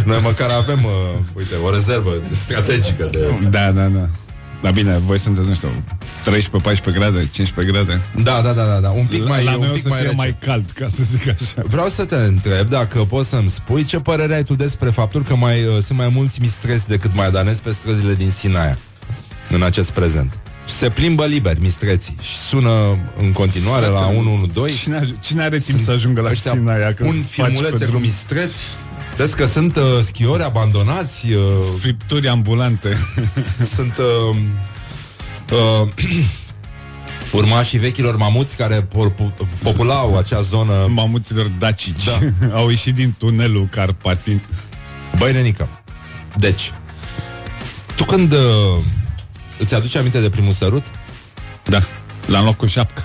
Noi 0.06 0.20
măcar 0.24 0.50
avem, 0.50 0.84
uh, 0.84 0.92
uite, 1.36 1.56
o 1.64 1.72
rezervă 1.72 2.12
strategică 2.46 3.10
de... 3.12 3.48
Da, 3.50 3.72
da, 3.72 3.86
da 3.86 4.10
Dar 4.62 4.72
bine, 4.74 4.98
voi 4.98 5.20
sunteți, 5.20 5.48
nu 5.48 5.56
știu 5.56 5.70
13-14 6.92 6.94
grade, 6.94 7.28
15 7.32 7.74
grade 7.74 8.02
Da, 8.24 8.42
da, 8.44 8.52
da, 8.54 8.64
da, 8.66 8.80
da. 8.80 8.90
un 8.90 9.06
pic 9.06 9.28
mai, 9.28 9.44
La 9.44 9.52
noi 9.52 9.60
un 9.60 9.70
o 9.70 9.74
pic 9.74 9.82
să 9.82 9.88
mai 9.90 9.98
fie 9.98 10.06
rece. 10.08 10.18
mai 10.18 10.38
cald, 10.40 10.72
ca 10.72 10.88
să 10.88 11.04
zic 11.12 11.28
așa 11.28 11.62
Vreau 11.68 11.88
să 11.88 12.06
te 12.06 12.16
întreb 12.16 12.70
dacă 12.70 13.00
poți 13.04 13.30
să-mi 13.30 13.50
spui 13.50 13.84
ce 13.84 14.00
părere 14.00 14.36
ai 14.36 14.44
tu 14.44 14.56
despre 14.56 14.90
faptul 14.90 15.24
că 15.24 15.36
mai 15.36 15.64
uh, 15.64 15.84
sunt 15.86 15.98
mai 15.98 16.10
mulți 16.14 16.42
mistreți 16.42 16.88
decât 16.88 17.16
maidanezi 17.16 17.62
pe 17.62 17.72
străzile 17.80 18.14
din 18.14 18.32
Sinaia 18.32 18.78
în 19.50 19.64
acest 19.64 19.90
prezent. 19.90 20.38
Și 20.68 20.74
se 20.74 20.90
plimbă 20.90 21.26
liber 21.26 21.58
mistreții 21.60 22.16
și 22.22 22.38
sună 22.50 22.70
în 23.22 23.32
continuare 23.32 23.86
la 23.86 24.08
112. 24.08 24.78
Cine, 24.82 25.00
aj- 25.00 25.20
cine 25.20 25.42
are 25.44 25.58
timp 25.60 25.86
să 25.86 25.92
ajungă 25.92 26.22
la 26.22 26.30
ăștia 26.30 26.52
Sinaia? 26.52 26.94
Când 26.94 27.10
Un 27.10 27.16
faci 27.16 27.46
filmulețe 27.46 27.76
pe 27.78 27.84
cu 27.84 27.90
drum? 27.90 28.02
mistreți. 28.02 28.54
Vezi 29.18 29.36
că 29.36 29.46
sunt 29.46 29.76
uh, 29.76 29.84
schiori 30.04 30.44
abandonați, 30.44 31.32
uh, 31.32 31.42
Fripturi 31.80 32.28
ambulante 32.28 32.98
sunt 33.76 33.98
uh, 33.98 34.36
uh, 35.52 35.90
urmașii 37.40 37.80
vechilor 37.80 38.18
mamuți 38.18 38.56
care 38.56 38.82
por- 38.82 39.48
populau 39.64 40.18
acea 40.18 40.42
zonă. 40.42 40.88
Mamuților 40.90 41.48
dacici 41.48 42.04
Da. 42.04 42.20
Au 42.60 42.70
ieșit 42.70 42.96
din 42.96 43.16
tunelul 43.18 43.68
Carpatin 43.72 44.42
Băi, 45.18 45.34
nenică, 45.34 45.70
deci, 46.38 46.72
tu 47.96 48.04
când 48.04 48.32
uh, 48.32 48.40
îți 49.60 49.76
aduci 49.76 49.96
aminte 49.96 50.22
de 50.22 50.30
primul 50.30 50.54
sărut? 50.54 50.84
Da, 51.64 51.82
la 52.26 52.44
loc 52.44 52.56
cu 52.56 52.66
șapca 52.66 53.04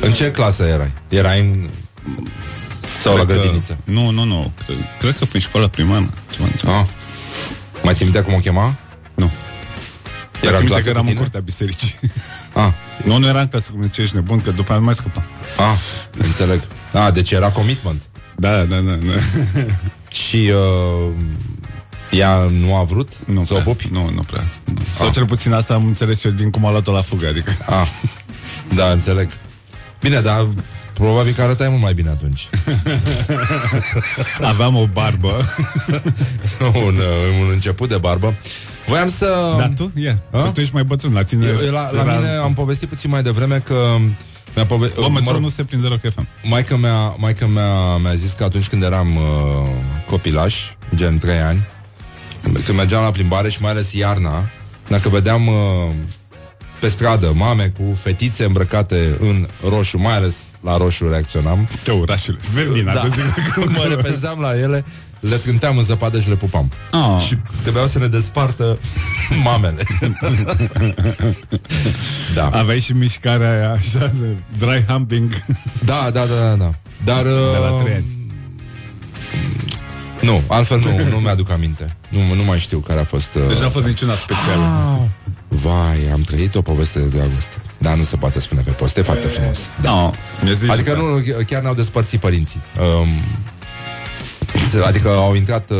În 0.00 0.12
ce 0.12 0.30
clasă 0.30 0.64
erai? 0.64 0.92
Erai 1.08 1.40
în... 1.40 1.68
Sau 3.04 3.16
la 3.16 3.24
Cred 3.24 3.36
că- 3.36 3.42
grădiniță? 3.42 3.78
Nu, 3.84 4.10
nu, 4.10 4.24
nu 4.24 4.52
Cred, 4.64 4.76
cred 4.98 5.18
că 5.18 5.24
prin 5.24 5.40
școala 5.40 5.68
primară 5.68 6.10
ceva 6.30 6.44
în 6.46 6.52
genul 6.56 6.76
Ah. 6.76 6.86
Mai 7.82 7.94
ții 7.94 8.04
minte 8.04 8.20
cum 8.20 8.34
o 8.34 8.38
chema? 8.38 8.76
Nu 9.14 9.30
Era 10.42 10.48
Era 10.48 10.56
în 10.56 10.62
minte 10.62 10.66
clasă 10.66 10.82
că 10.82 10.88
eram 10.88 11.02
cu 11.02 11.08
în 11.08 11.12
tine? 11.14 11.20
curtea 11.20 11.40
bisericii 11.40 11.94
Ah, 12.64 12.72
Nu, 13.04 13.18
nu 13.18 13.26
eram 13.26 13.40
în 13.40 13.48
clasă 13.48 13.70
cu 13.70 13.76
mine, 13.76 13.88
ce 13.90 14.02
ești 14.02 14.14
nebun 14.14 14.40
Că 14.40 14.50
după 14.50 14.70
aia 14.70 14.78
nu 14.78 14.84
mai 14.84 14.94
scăpa 14.94 15.24
ah, 15.58 15.78
înțeleg. 16.16 16.60
Ah, 16.92 17.12
deci 17.12 17.30
era 17.30 17.48
commitment. 17.48 18.02
Da, 18.36 18.64
da, 18.64 18.76
da, 18.76 18.92
da. 18.92 19.12
Și 20.24 20.50
uh, 20.54 21.12
ea 22.10 22.36
nu 22.60 22.76
a 22.76 22.82
vrut 22.84 23.12
Nu 23.26 23.44
să 23.44 23.52
o 23.52 23.56
prea, 23.56 23.62
pupi? 23.66 23.88
Nu, 23.92 24.10
nu 24.10 24.22
prea 24.22 24.42
nu. 24.64 24.74
Sau 24.94 25.10
cel 25.10 25.26
puțin 25.26 25.52
asta 25.52 25.74
am 25.74 25.86
înțeles 25.86 26.24
eu 26.24 26.30
din 26.32 26.50
cum 26.50 26.64
a 26.66 26.70
luat-o 26.70 26.92
la 26.92 27.00
fugă 27.02 27.26
Adică 27.28 27.56
Ah, 27.66 27.88
da, 28.74 28.90
înțeleg. 28.90 29.28
Bine, 30.00 30.20
dar 30.20 30.46
probabil 30.94 31.32
că 31.32 31.42
arătai 31.42 31.68
mult 31.68 31.82
mai 31.82 31.94
bine 31.94 32.08
atunci. 32.10 32.48
aveam 34.40 34.76
o 34.76 34.86
barbă 34.86 35.28
un, 36.86 36.94
uh, 36.94 37.40
un 37.42 37.48
început 37.52 37.88
de 37.88 37.96
barbă. 37.98 38.34
Voiam 38.86 39.08
să... 39.08 39.54
Dar 39.58 39.72
tu? 39.76 39.92
Ia, 39.96 40.22
A? 40.30 40.38
tu 40.38 40.60
ești 40.60 40.74
mai 40.74 40.84
bătrân 40.84 41.12
La 41.12 41.22
tine 41.24 41.46
Eu, 41.64 41.72
la, 41.72 41.90
la 41.92 42.00
era- 42.00 42.16
mine 42.16 42.28
am 42.28 42.52
povestit 42.54 42.88
puțin 42.88 43.10
mai 43.10 43.22
devreme 43.22 43.58
că 43.58 43.96
mi-a 44.54 44.66
pove- 44.66 44.92
Bă, 44.96 45.08
mă 45.08 45.20
mă 45.22 45.30
rog, 45.32 45.40
nu 45.40 45.48
se 45.48 45.64
prinde 45.64 45.88
Rock 45.88 46.12
FM 46.12 46.26
Maica 46.42 46.76
mea, 46.76 47.14
maica 47.18 47.46
mea 47.46 47.96
mi-a 47.96 48.14
zis 48.14 48.32
că 48.32 48.44
atunci 48.44 48.66
când 48.68 48.82
eram 48.82 49.16
uh, 49.16 49.22
copilaș, 50.06 50.54
gen 50.94 51.18
3 51.18 51.38
ani, 51.38 51.66
când 52.64 52.76
mergeam 52.76 53.02
la 53.02 53.10
plimbare 53.10 53.50
și 53.50 53.58
mai 53.60 53.70
ales 53.70 53.92
iarna, 53.92 54.50
dacă 54.88 55.08
vedeam 55.08 55.46
uh, 55.46 55.54
pe 56.84 56.90
stradă 56.90 57.32
mame 57.34 57.72
cu 57.78 57.94
fetițe 58.02 58.44
îmbrăcate 58.44 59.16
în 59.20 59.48
roșu, 59.68 59.98
mai 59.98 60.14
ales 60.14 60.36
la 60.60 60.76
roșu 60.76 61.08
reacționam. 61.08 61.68
Te 61.82 61.90
orașele 61.90 62.38
Verdina, 62.54 62.92
Da. 62.92 63.00
te 63.00 63.08
zic. 63.08 63.56
mă 63.76 63.84
repezeam 63.88 64.40
la 64.40 64.58
ele, 64.58 64.84
le 65.20 65.36
trânteam 65.36 65.78
în 65.78 65.84
zăpadă 65.84 66.20
și 66.20 66.28
le 66.28 66.34
pupam. 66.36 66.70
Ah. 66.90 67.22
Și 67.26 67.38
trebuiau 67.62 67.86
să 67.86 67.98
ne 67.98 68.06
despartă 68.06 68.78
mamele. 69.44 69.82
da. 72.34 72.48
Aveai 72.48 72.80
și 72.80 72.92
mișcarea 72.92 73.50
aia 73.50 73.72
Așa 73.72 74.12
de 74.20 74.36
dry 74.58 74.84
humping 74.88 75.32
da, 75.84 76.10
da, 76.12 76.24
da, 76.24 76.34
da, 76.48 76.54
da. 76.54 76.74
Dar... 77.04 77.22
De 77.22 77.58
la 77.60 77.72
uh, 77.72 77.82
trei 77.82 77.94
ani 77.94 78.06
Nu, 80.20 80.42
altfel 80.46 80.78
nu, 80.78 81.08
nu 81.10 81.16
mi-aduc 81.16 81.50
aminte. 81.50 81.84
Nu, 82.08 82.34
nu 82.34 82.44
mai 82.44 82.58
știu 82.58 82.78
care 82.78 83.00
a 83.00 83.04
fost... 83.04 83.34
Uh... 83.34 83.46
Deci 83.48 83.58
n-a 83.58 83.68
fost 83.68 83.86
niciuna 83.86 84.14
specială 84.14 84.62
Ah, 84.62 85.00
vai, 85.54 86.08
am 86.12 86.20
trăit 86.20 86.54
o 86.54 86.62
poveste 86.62 86.98
de 86.98 87.06
dragoste. 87.16 87.56
Dar 87.78 87.96
nu 87.96 88.02
se 88.04 88.16
poate 88.16 88.40
spune 88.40 88.60
pe 88.60 88.70
post, 88.70 88.96
e 88.96 89.02
foarte 89.02 89.26
frumos. 89.26 89.58
Da, 89.82 89.90
no, 89.90 90.10
mi-a 90.42 90.52
zis 90.52 90.68
Adică 90.68 90.94
nu, 90.94 91.22
chiar 91.46 91.62
ne-au 91.62 91.74
despărțit 91.74 92.20
părinții. 92.20 92.62
Um, 93.00 93.08
adică 94.86 95.08
au 95.08 95.34
intrat 95.34 95.70
uh, 95.70 95.76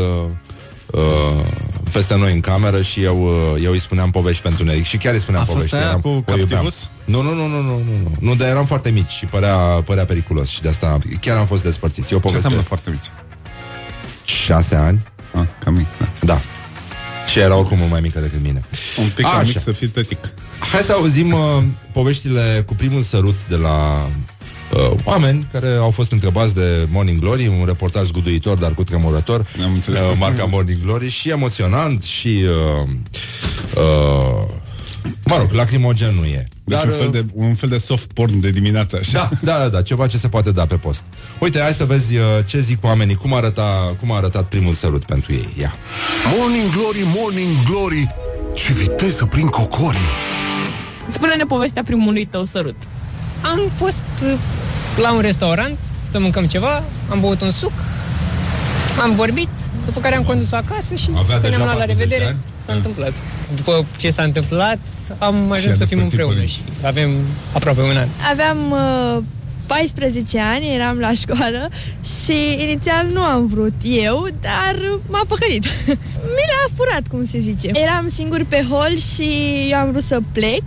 uh, 0.91 1.45
peste 1.91 2.15
noi 2.17 2.33
în 2.33 2.39
cameră 2.39 2.81
și 2.81 3.03
eu, 3.03 3.21
uh, 3.53 3.63
eu 3.63 3.71
îi 3.71 3.79
spuneam 3.79 4.11
povești 4.11 4.41
pentru 4.41 4.63
Neric 4.63 4.85
și 4.85 4.97
chiar 4.97 5.13
îi 5.13 5.19
spuneam 5.19 5.43
A 5.43 5.45
fost 5.45 5.55
povești. 5.57 5.75
aia 5.75 5.85
eram, 5.85 5.99
cu 6.01 6.07
o 6.07 6.11
iubeam. 6.11 6.39
Captivus? 6.39 6.89
Nu, 7.05 7.21
nu, 7.21 7.33
nu, 7.33 7.47
nu, 7.47 7.61
nu, 7.61 7.77
nu, 7.77 7.81
nu, 8.03 8.11
nu, 8.19 8.35
dar 8.35 8.47
eram 8.47 8.65
foarte 8.65 8.89
mici 8.89 9.09
și 9.09 9.25
părea, 9.25 9.55
părea 9.57 10.05
periculos 10.05 10.47
și 10.49 10.61
de 10.61 10.69
asta 10.69 10.97
chiar 11.21 11.37
am 11.37 11.45
fost 11.45 11.63
despărțiți. 11.63 12.13
E 12.13 12.15
o 12.15 12.19
Ce 12.19 12.25
poveste 12.25 12.43
înseamnă 12.43 12.67
foarte 12.67 12.89
mici? 12.89 13.11
șase 14.25 14.75
ani, 14.75 15.03
Ah, 15.33 15.45
cam 15.63 15.73
mic, 15.73 15.87
da. 15.99 16.07
da. 16.33 16.41
Și 17.31 17.39
era 17.39 17.55
oricum 17.55 17.77
mult 17.77 17.91
mai 17.91 18.01
mică 18.01 18.19
decât 18.19 18.41
mine. 18.43 18.61
Un 18.99 19.09
pic 19.15 19.25
Așa. 19.25 19.35
cam 19.35 19.45
mic 19.47 19.59
să 19.59 19.71
fii 19.71 19.87
tătic 19.87 20.33
Hai 20.71 20.81
să 20.81 20.91
auzim 20.91 21.31
uh, 21.31 21.63
poveștile 21.91 22.63
cu 22.65 22.73
primul 22.75 23.01
sărut 23.01 23.35
de 23.49 23.55
la 23.55 24.09
uh, 24.73 24.91
oameni 25.03 25.49
care 25.51 25.67
au 25.79 25.89
fost 25.91 26.11
întrebați 26.11 26.53
de 26.53 26.87
Morning 26.89 27.19
Glory, 27.19 27.47
un 27.47 27.65
reportaj 27.65 28.05
zguduitor, 28.05 28.57
dar 28.57 28.73
cu 28.73 28.83
tremurător, 28.83 29.45
Am 29.63 29.73
înțeles. 29.73 29.99
uh, 30.01 30.15
marca 30.19 30.45
Morning 30.45 30.83
Glory, 30.83 31.09
și 31.09 31.29
emoționant 31.29 32.01
și, 32.03 32.43
uh, 32.43 32.89
uh, 33.75 34.47
mă 35.25 35.35
rog, 35.37 35.51
lacrimogen 35.51 36.13
nu 36.19 36.25
e. 36.25 36.47
Deci 36.63 36.77
Dar, 36.77 36.87
un, 36.87 36.91
fel 36.97 37.05
uh, 37.07 37.11
de, 37.11 37.25
un 37.33 37.53
fel 37.53 37.69
de 37.69 37.77
soft 37.77 38.11
porn 38.13 38.39
de 38.39 38.49
dimineață 38.51 38.97
așa 39.01 39.29
da, 39.41 39.51
da, 39.51 39.59
da, 39.59 39.69
da, 39.69 39.81
ceva 39.81 40.07
ce 40.07 40.17
se 40.17 40.27
poate 40.27 40.51
da 40.51 40.65
pe 40.65 40.75
post. 40.75 41.03
Uite, 41.39 41.59
hai 41.59 41.71
să 41.71 41.85
vezi 41.85 42.15
uh, 42.15 42.21
ce 42.45 42.59
zic 42.59 42.83
oamenii, 42.83 43.15
cum, 43.15 43.33
arăta, 43.33 43.95
cum 43.99 44.11
a 44.11 44.15
arătat 44.15 44.43
primul 44.43 44.73
sărut 44.73 45.05
pentru 45.05 45.33
ei. 45.33 45.47
Ia. 45.59 45.73
Morning 46.37 46.71
Glory, 46.71 47.03
Morning 47.15 47.49
Glory 47.69 48.15
Ce 48.53 48.73
viteză 48.73 49.25
prin 49.25 49.47
cocorii 49.47 49.99
Spune-ne 51.07 51.43
povestea 51.43 51.83
primului 51.83 52.25
tău 52.25 52.45
sărut. 52.45 52.75
Am 53.43 53.71
fost 53.75 54.03
uh, 54.23 54.39
la 55.01 55.13
un 55.13 55.21
restaurant 55.21 55.77
să 56.11 56.19
mâncăm 56.19 56.45
ceva, 56.45 56.83
am 57.09 57.19
băut 57.19 57.41
un 57.41 57.49
suc, 57.49 57.71
am 59.01 59.15
vorbit, 59.15 59.49
după 59.85 59.99
care 59.99 60.15
am 60.15 60.23
condus 60.23 60.51
acasă 60.51 60.95
și 60.95 61.09
Avea 61.15 61.39
când 61.39 61.41
deja 61.41 61.55
am 61.55 61.63
luat 61.63 61.77
la 61.77 61.85
40 61.85 61.97
de 61.97 62.03
revedere, 62.03 62.29
ani? 62.29 62.37
s-a 62.57 62.73
întâmplat. 62.73 63.13
După 63.55 63.85
ce 63.97 64.09
s-a 64.11 64.23
întâmplat, 64.23 64.77
am 65.17 65.51
a 65.51 65.55
ajuns 65.55 65.77
să 65.77 65.85
fim 65.85 65.97
despărțit 65.97 66.01
împreună 66.01 66.33
părinții. 66.33 66.63
și 66.79 66.85
avem 66.85 67.09
aproape 67.53 67.81
un 67.81 67.97
an. 67.97 68.07
Aveam 68.31 68.71
uh, 68.71 69.23
14 69.65 70.39
ani, 70.39 70.73
eram 70.75 70.97
la 70.99 71.13
școală 71.13 71.69
și 72.23 72.55
inițial 72.57 73.05
nu 73.13 73.21
am 73.21 73.47
vrut 73.47 73.73
eu, 73.83 74.27
dar 74.41 74.75
m-a 75.07 75.21
păcălit. 75.27 75.63
Mi 76.35 76.45
l-a 76.51 76.73
furat, 76.75 77.07
cum 77.09 77.25
se 77.25 77.39
zice. 77.39 77.69
Eram 77.73 78.09
singur 78.09 78.45
pe 78.49 78.65
hol 78.69 78.97
și 78.97 79.29
eu 79.69 79.77
am 79.77 79.89
vrut 79.91 80.03
să 80.03 80.19
plec 80.31 80.63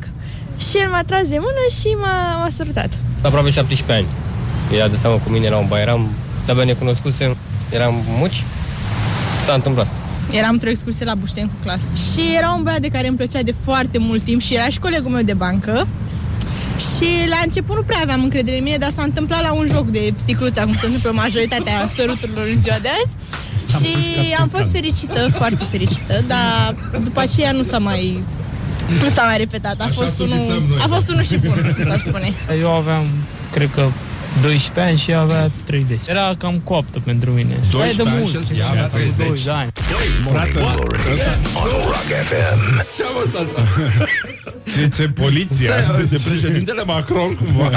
și 0.71 0.77
el 0.83 0.91
m-a 0.91 1.03
tras 1.07 1.29
de 1.29 1.39
mână 1.39 1.65
și 1.81 1.87
m-a, 2.01 2.37
m-a 2.39 2.49
sărutat. 2.51 2.99
Aproape 3.21 3.51
17 3.51 3.97
ani. 3.97 4.07
Era 4.77 4.89
de 4.89 4.97
seamă 4.97 5.21
cu 5.25 5.31
mine 5.31 5.49
la 5.49 5.57
un 5.57 5.67
bairam, 5.69 6.09
de-abia 6.45 6.65
ne 6.65 6.73
cunoscusem, 6.73 7.37
eram 7.71 8.05
muci, 8.07 8.43
s-a 9.43 9.53
întâmplat. 9.53 9.87
Eram 10.31 10.53
într-o 10.53 10.69
excursie 10.69 11.05
la 11.05 11.15
Bușteni 11.15 11.49
cu 11.49 11.55
clasă 11.63 11.85
și 11.95 12.21
era 12.37 12.51
un 12.57 12.63
băiat 12.63 12.81
de 12.81 12.89
care 12.89 13.09
îmi 13.09 13.17
plăcea 13.17 13.43
de 13.43 13.55
foarte 13.65 13.99
mult 13.99 14.23
timp 14.23 14.41
și 14.41 14.55
era 14.55 14.69
și 14.69 14.79
colegul 14.79 15.11
meu 15.11 15.23
de 15.23 15.35
bancă 15.35 15.89
și 16.79 17.07
la 17.29 17.41
început 17.45 17.77
nu 17.77 17.83
prea 17.83 17.99
aveam 18.03 18.23
încredere 18.23 18.57
în 18.57 18.63
mine, 18.63 18.77
dar 18.77 18.93
s-a 18.97 19.03
întâmplat 19.03 19.43
la 19.43 19.53
un 19.53 19.67
joc 19.73 19.87
de 19.87 20.13
sticluța, 20.17 20.63
cum 20.63 20.73
se 20.73 20.87
întâmplă 20.87 21.11
majoritatea 21.15 21.89
săruturilor 21.97 22.47
în 22.55 22.63
ziua 22.63 22.77
de 22.83 22.89
azi 22.89 23.15
și 23.85 23.95
am 24.41 24.49
fost 24.49 24.71
fericită, 24.71 25.29
foarte 25.31 25.65
fericită, 25.71 26.25
dar 26.27 26.75
după 27.03 27.21
aceea 27.21 27.53
nu 27.53 27.63
s-a 27.63 27.79
mai 27.79 28.23
nu 29.03 29.09
s-a 29.09 29.23
mai 29.23 29.37
repetat. 29.37 29.81
A 29.81 29.85
Așa 29.85 29.93
fost, 29.93 30.21
unul, 30.21 30.33
sutițăm 30.37 30.63
noi. 30.69 30.79
a 30.85 30.89
fost 30.89 31.11
unul 31.11 31.23
și 31.23 31.39
bun, 31.39 31.85
s-ar 31.87 31.99
spune. 31.99 32.33
Eu 32.61 32.71
aveam, 32.71 33.07
cred 33.53 33.71
că 33.75 33.89
12 34.43 34.81
ani 34.91 34.99
și 34.99 35.11
ea 35.11 35.21
avea 35.21 35.51
30. 35.65 36.01
Era 36.07 36.35
cam 36.39 36.61
coaptă 36.65 37.03
pentru 37.05 37.31
mine. 37.31 37.59
12 37.71 37.83
Aia 37.83 37.93
de 37.93 38.03
ani 38.11 38.19
mult. 38.33 38.47
și 38.47 38.59
ea 38.61 38.69
avea 38.69 38.87
30. 38.87 39.17
20 39.17 39.45
de 39.45 39.51
ani. 39.51 39.73
Morning 40.25 40.53
Glory 40.53 40.99
on 41.55 41.69
Rock 41.91 42.09
FM. 42.29 42.59
Ce 42.97 43.03
a 43.03 43.11
fost 43.19 43.35
asta? 43.43 43.63
Ce, 44.75 44.89
ce 44.97 45.09
poliția? 45.09 45.73
Ce 46.11 46.19
președintele 46.29 46.83
Macron 46.87 47.35
cumva 47.35 47.71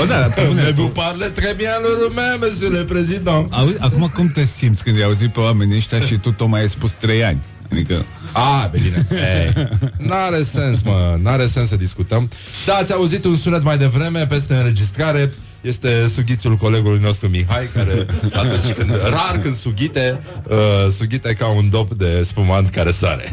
O, 0.00 0.04
da, 0.04 0.18
dar 0.20 0.32
pe 0.32 0.42
bune, 0.46 0.62
Mais 0.62 0.74
vous 0.74 0.90
parlez 0.92 1.30
très 1.34 1.54
bien 1.56 1.70
le 1.82 1.88
roumain, 2.02 2.36
monsieur 2.40 2.72
le 2.72 2.84
président 2.84 3.46
Auzi, 3.50 3.74
acum 3.78 4.10
cum 4.14 4.28
te 4.28 4.44
simți 4.44 4.82
când 4.82 4.96
i-ai 4.96 5.06
auzit 5.06 5.32
pe 5.32 5.40
oamenii 5.40 5.76
ăștia 5.76 6.00
și 6.00 6.14
tu 6.14 6.30
tocmai 6.32 6.60
ai 6.60 6.68
spus 6.68 6.92
3 6.92 7.24
ani? 7.24 7.40
Adică... 7.72 8.04
A, 8.32 8.68
pe 8.72 8.78
bine. 8.82 9.06
Ei, 9.44 9.68
N-are 9.96 10.42
sens, 10.42 10.82
mă, 10.82 11.18
n-are 11.22 11.46
sens 11.46 11.68
să 11.68 11.76
discutăm. 11.76 12.30
Da, 12.66 12.74
ați 12.74 12.92
auzit 12.92 13.24
un 13.24 13.36
sunet 13.36 13.62
mai 13.62 13.78
devreme 13.78 14.26
Peste 14.26 14.54
înregistrare 14.54 15.32
este 15.60 16.10
sughițul 16.14 16.54
colegului 16.54 16.98
nostru 16.98 17.28
Mihai 17.28 17.68
Care 17.74 18.06
atunci 18.32 18.72
când, 18.76 18.90
rar 19.02 19.38
când 19.42 19.56
sughite 19.56 20.20
uh, 20.48 20.56
Sughite 20.98 21.32
ca 21.32 21.46
un 21.46 21.68
dop 21.68 21.94
de 21.94 22.22
spumant 22.26 22.68
care 22.70 22.90
sare. 22.90 23.24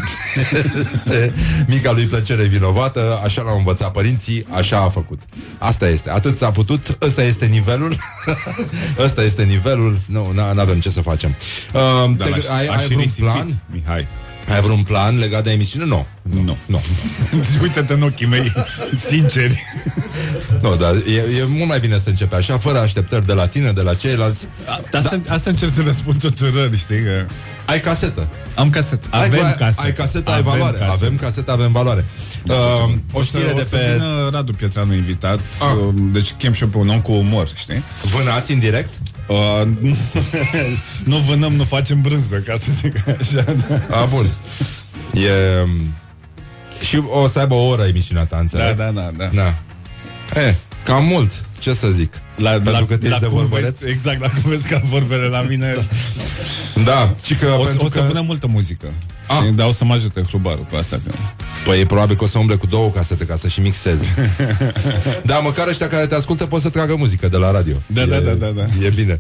Este 0.94 1.34
mica 1.68 1.92
lui 1.92 2.06
plăcere 2.06 2.44
vinovată 2.44 3.20
Așa 3.24 3.42
l-au 3.42 3.58
învățat 3.58 3.92
părinții 3.92 4.46
Așa 4.50 4.78
a 4.78 4.90
făcut. 4.90 5.22
Asta 5.58 5.88
este, 5.88 6.10
atât 6.10 6.38
s-a 6.38 6.52
putut 6.52 6.98
Ăsta 7.02 7.24
este 7.24 7.46
nivelul. 7.46 7.96
Ăsta 9.06 9.24
este 9.24 9.44
nivelul. 9.44 10.00
Nu, 10.06 10.32
nu 10.34 10.42
avem 10.62 10.80
ce 10.80 10.90
să 10.90 11.02
facem. 11.02 11.36
Uh, 11.74 12.16
Dar 12.18 12.28
te, 12.28 12.30
l-aș- 12.30 12.58
ai, 12.58 12.68
aș 12.68 12.76
ai 12.76 12.82
fi 12.82 12.86
vreun 12.86 13.02
risipit, 13.02 13.24
plan? 13.24 13.62
Mihai. 13.72 14.08
Ai 14.48 14.62
vreun 14.62 14.84
plan 14.84 15.18
legat 15.20 15.44
de 15.44 15.52
emisiune? 15.52 15.86
Nu. 15.86 16.06
Nu. 16.22 16.58
Nu. 16.66 16.82
Uite-te 17.62 17.94
în 17.94 18.02
ochii 18.02 18.28
mei, 18.28 18.54
sinceri. 19.10 19.66
nu, 20.62 20.76
dar 20.76 20.94
e, 20.96 21.40
e 21.40 21.44
mult 21.48 21.68
mai 21.68 21.80
bine 21.80 22.00
să 22.00 22.10
începe 22.10 22.36
așa, 22.36 22.58
fără 22.58 22.80
așteptări 22.80 23.26
de 23.26 23.34
la 23.34 23.48
tine, 23.48 23.72
de 23.72 23.82
la 23.82 23.94
ceilalți. 23.94 24.48
A, 24.66 24.80
asta, 24.98 25.22
asta 25.28 25.50
încerc 25.50 25.74
să 25.74 25.82
răspund 25.82 26.20
tuturor, 26.20 26.78
știi 26.78 27.04
că... 27.04 27.26
Ai 27.68 27.80
casetă. 27.80 28.28
Am 28.56 28.70
casetă. 28.70 29.08
Ai, 29.10 29.26
Avem 29.26 29.46
ai, 29.46 29.56
casetă. 29.58 29.82
Ai 29.82 29.94
casetă, 29.94 30.32
ai 30.32 30.38
Avem 30.38 30.52
valoare. 30.52 30.78
casetă. 30.78 30.94
Avem 30.94 31.16
casetă, 31.16 31.52
avem 31.52 31.72
valoare. 31.72 32.06
Uh, 32.48 32.94
o 33.12 33.24
știre 33.24 33.50
o 33.52 33.56
de 33.56 33.68
să 33.70 33.76
pe... 33.76 33.92
vină 33.94 34.30
Radu 34.32 34.54
Pietranu 34.54 34.94
invitat 34.94 35.40
Ah. 35.60 35.76
uh, 35.88 35.94
Deci 36.12 36.32
chem 36.32 36.54
și 36.54 36.62
eu 36.64 36.70
pe 36.70 36.78
un 36.78 36.90
om 36.90 37.02
cu 37.02 37.12
umor, 37.12 37.48
știi? 37.56 37.84
Vânați 38.16 38.52
în 38.52 38.60
direct? 38.60 38.90
Uh, 39.28 39.62
nu, 39.80 39.96
nu 41.12 41.18
vânăm, 41.18 41.54
nu 41.54 41.64
facem 41.64 42.02
brânză 42.02 42.36
Ca 42.36 42.56
să 42.56 42.72
zic 42.82 43.08
așa 43.08 43.44
da. 43.68 43.98
A, 43.98 44.06
bun. 44.06 44.30
E... 45.14 45.68
Și 46.86 47.04
o 47.08 47.28
să 47.28 47.40
aibă 47.40 47.54
o 47.54 47.68
oră 47.68 47.84
emisiunea 47.84 48.24
ta, 48.26 48.36
da, 48.36 48.42
înțeleg? 48.42 48.76
da, 48.76 48.92
da, 48.92 49.12
da. 49.18 49.30
da. 49.34 49.56
E, 50.42 50.56
cam 50.84 51.04
mult, 51.06 51.46
ce 51.60 51.74
să 51.74 51.88
zic. 51.88 52.14
La, 52.38 52.50
Pentru 52.50 52.72
la, 52.72 52.80
că 52.80 52.98
tu 52.98 53.06
ești 53.06 53.10
la 53.10 53.20
de 53.20 53.26
cum 53.26 53.38
vorbăreț. 53.38 53.80
vezi, 53.80 53.92
exact, 53.94 54.20
la 54.22 54.30
cum 54.30 54.42
vezi 54.52 54.68
ca 54.68 54.82
vorbele 54.86 55.26
la 55.28 55.42
mine 55.42 55.76
Da, 56.84 57.16
și 57.26 57.36
că 57.36 57.56
o, 57.60 57.64
pentru 57.64 57.86
o 57.86 57.90
să 57.90 58.00
că... 58.00 58.02
punem 58.06 58.26
multă 58.26 58.48
muzică 58.48 58.88
Ah. 59.28 59.38
ah. 59.38 59.54
Dar 59.56 59.68
o 59.68 59.72
să 59.72 59.86
mă 59.86 59.94
ajute 59.94 60.22
Hrubaru 60.28 60.68
cu 60.70 60.76
asta 60.76 61.00
că... 61.06 61.12
Păi 61.66 61.86
probabil 61.86 62.16
că 62.16 62.24
o 62.24 62.28
să 62.28 62.40
umble 62.40 62.56
cu 62.56 62.66
două 62.66 62.90
casete 62.90 63.26
ca 63.26 63.36
să 63.36 63.48
și 63.48 63.60
mixeze. 63.62 64.34
da, 65.24 65.38
măcar 65.38 65.68
ăștia 65.68 65.88
care 65.88 66.06
te 66.06 66.16
ascultă 66.16 66.46
pot 66.46 66.62
să 66.62 66.70
tragă 66.70 66.96
muzică 66.96 67.28
de 67.28 67.38
la 67.38 67.52
radio. 67.52 67.76
Da, 67.88 68.02
e, 68.02 68.06
da, 68.06 68.20
da, 68.20 68.32
da, 68.32 68.48
da. 68.48 68.64
E 68.86 68.90
bine. 68.96 69.18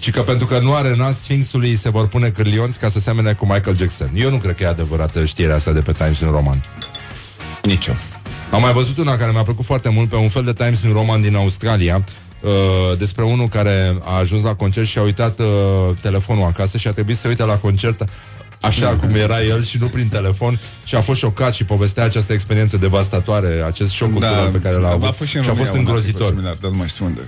Și 0.00 0.10
că 0.10 0.20
pentru 0.22 0.46
că 0.46 0.58
nu 0.58 0.74
are 0.74 0.94
nas 0.96 1.20
Sfinxului 1.22 1.76
se 1.76 1.90
vor 1.90 2.06
pune 2.08 2.28
cârlionți 2.28 2.78
ca 2.78 2.88
să 2.88 3.00
semene 3.00 3.32
cu 3.32 3.46
Michael 3.46 3.76
Jackson. 3.76 4.10
Eu 4.14 4.30
nu 4.30 4.36
cred 4.36 4.54
că 4.56 4.62
e 4.62 4.66
adevărată 4.66 5.24
știrea 5.24 5.54
asta 5.54 5.72
de 5.72 5.80
pe 5.80 5.92
Times 5.92 6.18
New 6.20 6.30
Roman. 6.30 6.64
Nici 7.62 7.86
eu. 7.86 7.96
Am 8.52 8.60
mai 8.60 8.72
văzut 8.72 8.98
una 8.98 9.16
care 9.16 9.30
mi-a 9.32 9.42
plăcut 9.42 9.64
foarte 9.64 9.88
mult 9.88 10.08
pe 10.08 10.16
un 10.16 10.28
fel 10.28 10.42
de 10.44 10.52
Times 10.52 10.80
New 10.80 10.92
Roman 10.92 11.20
din 11.20 11.36
Australia 11.36 12.04
uh, 12.40 12.50
despre 12.98 13.24
unul 13.24 13.48
care 13.48 13.96
a 14.04 14.18
ajuns 14.18 14.42
la 14.42 14.54
concert 14.54 14.86
și 14.86 14.98
a 14.98 15.02
uitat 15.02 15.38
uh, 15.38 15.46
telefonul 16.00 16.44
acasă 16.46 16.78
și 16.78 16.88
a 16.88 16.92
trebuit 16.92 17.16
să 17.18 17.28
uite 17.28 17.44
la 17.44 17.56
concert 17.56 18.04
așa 18.60 18.88
cum 18.88 19.14
era 19.14 19.42
el 19.42 19.64
și 19.64 19.76
nu 19.80 19.86
prin 19.86 20.08
telefon 20.08 20.58
și 20.84 20.94
a 20.94 21.00
fost 21.00 21.18
șocat 21.18 21.52
și 21.54 21.64
povestea 21.64 22.04
această 22.04 22.32
experiență 22.32 22.76
devastatoare, 22.76 23.62
acest 23.66 23.90
șoc 23.90 24.10
cultural 24.10 24.48
pe 24.48 24.58
care 24.58 24.74
l-a 24.76 24.88
avut 24.90 25.08
a 25.08 25.12
fost 25.12 25.30
și, 25.30 25.36
în 25.36 25.42
și 25.42 25.48
a 25.48 25.52
fost 25.52 25.64
România 25.68 25.80
un 25.80 25.86
îngrozitor. 25.86 26.20
articol 26.22 26.36
Similar, 26.36 26.56
dar 26.60 26.70
nu 26.70 26.76
mai 26.76 26.88
știu 26.88 27.04
unde. 27.04 27.20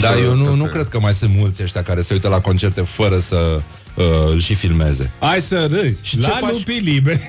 Da, 0.00 0.08
Că- 0.10 0.18
eu 0.20 0.34
nu, 0.34 0.44
că 0.44 0.50
nu 0.50 0.62
pe- 0.64 0.68
cred 0.70 0.88
că 0.88 1.00
mai 1.00 1.14
sunt 1.14 1.30
mulți 1.36 1.62
ăștia 1.62 1.82
care 1.82 2.02
se 2.02 2.12
uită 2.12 2.28
la 2.28 2.40
concerte 2.40 2.80
fără 2.80 3.18
să 3.18 3.60
uh, 3.94 4.04
îl 4.30 4.40
și 4.40 4.54
filmeze. 4.54 5.10
Hai 5.20 5.40
să 5.40 5.68
râzi 5.70 6.00
Și 6.02 6.18
La 6.18 6.28
ce 6.28 6.34
faci? 6.40 6.50
lupii 6.50 6.78
liberi 6.78 7.20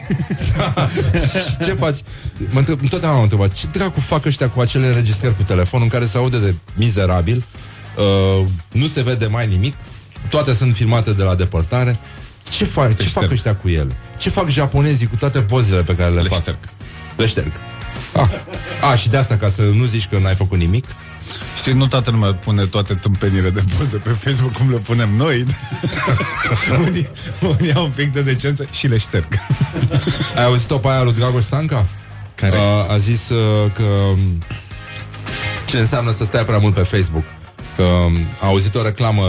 Ce 1.66 1.74
faci? 1.74 1.98
Mă 2.50 2.60
întreb, 2.60 2.80
întotdeauna 2.82 3.18
mă 3.18 3.24
întreb, 3.24 3.52
ce 3.54 3.68
dracu 3.72 4.00
fac 4.00 4.26
ăștia 4.26 4.50
cu 4.50 4.60
acele 4.62 4.86
înregistrări 4.88 5.36
cu 5.36 5.44
telefon 5.44 5.82
în 5.82 5.88
care 5.88 6.06
se 6.06 6.18
aude 6.18 6.40
de 6.40 6.54
mizerabil, 6.76 7.44
uh, 8.40 8.46
nu 8.72 8.88
se 8.88 9.02
vede 9.02 9.26
mai 9.26 9.48
nimic, 9.48 9.76
toate 10.30 10.54
sunt 10.54 10.76
filmate 10.76 11.14
de 11.14 11.24
la 11.24 11.36
depărtare. 11.36 12.00
Ce, 12.50 12.66
fac, 12.66 12.98
ce 12.98 13.08
fac 13.08 13.32
ăștia 13.32 13.56
cu 13.56 13.70
ele? 13.70 13.98
Ce 14.18 14.30
fac 14.30 14.50
japonezii 14.50 15.08
cu 15.08 15.16
toate 15.16 15.42
pozele 15.42 15.84
pe 15.84 15.96
care 15.96 16.14
le, 16.14 16.22
Le 16.22 16.28
fac? 16.30 16.40
șterg. 16.40 16.58
Le 17.18 17.28
șterg. 17.28 17.52
Ah. 18.14 18.28
ah, 18.92 18.98
și 19.00 19.10
de 19.10 19.18
asta, 19.18 19.38
ca 19.38 19.50
să 19.50 19.62
nu 19.62 19.86
zici 19.86 20.08
că 20.08 20.18
n-ai 20.20 20.36
făcut 20.36 20.58
nimic, 20.58 20.86
Știi, 21.56 21.74
nu 21.74 21.88
toată 21.88 22.12
lumea 22.12 22.34
pune 22.34 22.66
toate 22.66 22.94
tâmpenile 22.94 23.50
de 23.50 23.64
poze 23.78 23.98
pe 23.98 24.10
Facebook 24.10 24.58
cum 24.58 24.72
le 24.72 24.78
punem 24.78 25.16
noi 25.16 25.46
unii, 26.88 27.10
unii 27.60 27.74
au 27.74 27.84
un 27.84 27.92
pic 27.96 28.14
de 28.14 28.22
decență 28.22 28.68
și 28.72 28.88
le 28.88 28.98
șterg 28.98 29.28
Ai 30.36 30.44
auzit-o 30.44 30.78
pe 30.78 30.88
aia 30.88 31.04
lui 31.04 31.14
Dragoș 31.14 31.44
Stanca? 31.44 31.86
Care? 32.36 32.58
A, 32.58 32.94
a 32.94 32.98
zis 32.98 33.30
uh, 33.30 33.72
că 33.74 33.84
um, 33.84 34.44
ce 35.66 35.78
înseamnă 35.78 36.14
să 36.18 36.26
stai 36.26 36.46
prea 36.46 36.58
mult 36.58 36.74
pe 36.74 36.82
Facebook. 36.82 37.24
Că 37.76 37.84
um, 37.84 38.28
a 38.42 38.46
auzit 38.46 38.76
o 38.76 38.84
reclamă 38.84 39.24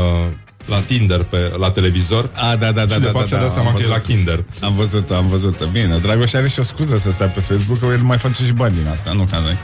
la 0.64 0.78
Tinder 0.78 1.22
pe, 1.22 1.52
la 1.58 1.70
televizor 1.70 2.30
A, 2.32 2.56
da, 2.56 2.72
da, 2.72 2.84
da, 2.84 2.94
și 2.94 3.00
de 3.00 3.06
da, 3.06 3.10
fapt 3.10 3.30
da, 3.30 3.36
și-a 3.36 3.38
dat 3.38 3.46
da, 3.46 3.52
seama 3.52 3.68
am 3.68 3.74
că 3.74 3.82
e 3.82 3.86
la 3.86 3.94
văzut. 3.94 4.06
Kinder. 4.06 4.44
Am 4.60 4.74
văzut 4.74 5.10
am 5.10 5.28
văzut 5.28 5.64
Bine, 5.64 5.98
Dragoș 5.98 6.32
are 6.32 6.48
și 6.48 6.60
o 6.60 6.62
scuză 6.62 6.98
să 6.98 7.10
stea 7.10 7.28
pe 7.28 7.40
Facebook 7.40 7.78
Că 7.78 7.84
el 7.84 8.02
mai 8.02 8.18
face 8.18 8.44
și 8.44 8.52
bani 8.52 8.74
din 8.74 8.86
asta, 8.86 9.12
nu 9.12 9.22
ca 9.30 9.38
noi 9.38 9.58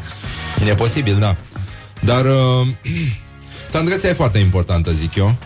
E 0.68 0.74
posibil, 0.74 1.16
da. 1.18 1.36
Dar 2.00 2.24
uh, 2.24 2.66
tandrețea 3.70 4.10
e 4.10 4.12
foarte 4.12 4.38
importantă, 4.38 4.92
zic 4.92 5.14
eu. 5.14 5.36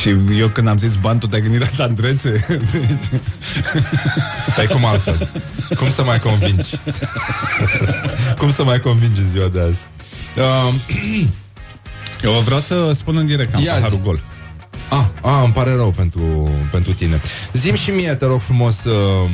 Și 0.00 0.14
eu 0.38 0.48
când 0.48 0.68
am 0.68 0.78
zis 0.78 0.94
bani, 0.94 1.20
tu 1.20 1.26
te-ai 1.26 1.42
gândit 1.42 1.60
la 1.60 1.66
tandrețe? 1.76 2.46
Păi 4.56 4.66
cum 4.66 4.84
altfel? 4.84 5.30
Cum 5.76 5.90
să 5.90 6.02
mai 6.02 6.20
convingi? 6.20 6.70
cum 8.38 8.52
să 8.52 8.64
mai 8.64 8.80
convingi 8.80 9.20
în 9.20 9.28
ziua 9.28 9.48
de 9.48 9.60
azi? 9.60 9.78
Uh, 10.36 10.74
eu 12.24 12.32
vreau 12.32 12.60
să 12.60 12.92
spun 12.94 13.16
în 13.16 13.26
direct 13.26 13.50
că 13.50 13.56
am 13.56 13.62
Ia 13.62 13.72
paharul 13.72 13.96
zi. 13.96 14.02
gol 14.02 14.20
Ah, 14.88 15.04
ah, 15.22 15.40
îmi 15.44 15.52
pare 15.52 15.74
rău 15.74 15.90
pentru, 15.90 16.50
pentru 16.70 16.92
tine. 16.92 17.20
Zim 17.52 17.74
și 17.74 17.90
mie, 17.90 18.14
te 18.14 18.26
rog 18.26 18.40
frumos, 18.40 18.84
uh, 18.84 19.30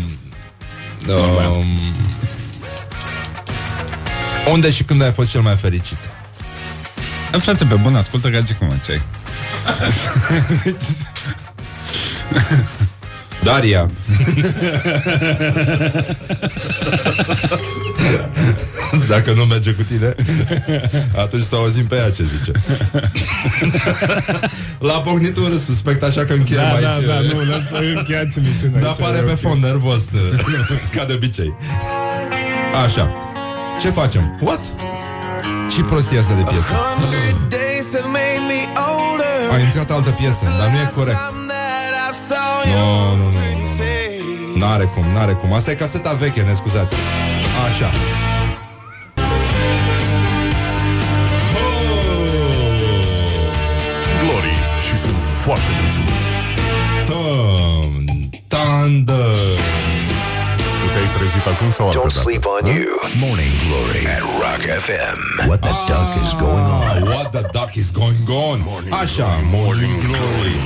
uh, 1.09 1.65
unde 4.53 4.71
și 4.71 4.83
când 4.85 5.03
ai 5.03 5.13
fost 5.13 5.29
cel 5.31 5.41
mai 5.41 5.57
fericit? 5.57 5.99
Da, 7.35 7.41
frate, 7.41 7.65
pe 7.65 7.75
bun, 7.75 7.95
ascultă 7.95 8.29
ca 8.31 8.43
ce 8.43 8.55
cum 8.55 8.81
ce 8.85 8.93
ai 8.93 9.01
Daria. 13.43 13.91
Dacă 19.09 19.33
nu 19.33 19.45
merge 19.45 19.71
cu 19.73 19.83
tine, 19.83 20.15
atunci 21.17 21.45
să 21.45 21.55
auzim 21.55 21.87
pe 21.87 21.95
ea 21.97 22.11
ce 22.11 22.23
zice. 22.23 22.51
L-a 24.79 25.01
pocnit 25.01 25.37
un 25.37 25.45
râs 25.45 25.65
suspect, 25.65 26.03
așa 26.03 26.25
că 26.25 26.33
încheiem 26.33 26.63
Da, 26.63 26.81
da, 26.81 26.95
aici. 26.95 27.07
da, 27.07 27.21
nu, 27.35 27.45
lasă, 27.45 27.85
încheiați 27.97 28.39
emisiunea 28.39 28.81
Dar 28.81 28.89
aici, 28.89 28.99
pare 28.99 29.17
e 29.19 29.21
pe 29.21 29.31
ok. 29.31 29.39
fond 29.39 29.65
nervos, 29.65 30.01
ca 30.91 31.05
de 31.05 31.13
obicei. 31.13 31.57
Așa. 32.85 33.13
Ce 33.81 33.91
facem? 33.91 34.39
What? 34.41 34.61
Ce 35.75 35.83
prostie 35.83 36.19
asta 36.19 36.35
de 36.35 36.43
piesă? 36.43 36.73
A 39.51 39.59
intrat 39.59 39.91
altă 39.91 40.11
piesă, 40.11 40.45
dar 40.59 40.69
nu 40.69 40.77
e 40.77 40.91
corect. 40.95 41.19
Nu, 42.65 43.15
nu, 43.17 43.23
nu, 43.23 43.31
nu, 43.31 43.39
nu. 44.53 44.59
N-are 44.59 44.85
cum, 44.85 45.05
n-are 45.13 45.33
cum. 45.33 45.53
Asta 45.53 45.71
e 45.71 45.75
caseta 45.75 46.13
veche, 46.13 46.43
ne 46.43 46.55
scuzați. 46.55 46.95
Așa. 47.69 47.91
Glory 54.25 54.55
și 54.89 54.97
sunt 54.99 55.17
foarte 55.43 55.71
mulțumit. 55.81 56.13
Tum, 57.07 58.31
tandă. 58.49 59.23
Tu 59.59 59.74
te-ai 61.05 61.17
trezit 61.19 61.47
acum 61.55 61.71
sau 61.79 61.85
altă 61.87 61.99
Don't 61.99 62.13
dată? 62.15 62.25
sleep 62.27 62.45
on 62.57 62.65
you. 62.77 62.93
Morning 63.27 63.53
Glory 63.65 64.03
at 64.17 64.25
Rock 64.43 64.63
FM. 64.87 65.19
What 65.51 65.61
the 65.69 65.75
duck 65.93 66.11
is 66.25 66.31
going 66.47 66.67
on? 66.81 66.97
What 67.15 67.27
the 67.37 67.45
duck 67.59 67.73
is 67.83 67.89
going 68.01 68.63
on. 68.77 68.83
Așa, 69.03 69.31
Morning 69.59 69.95
Glory. 70.07 70.59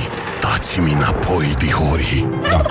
Dați-mi 0.45 0.91
înapoi, 0.91 1.45
dihori. 1.57 2.27
Da. 2.49 2.61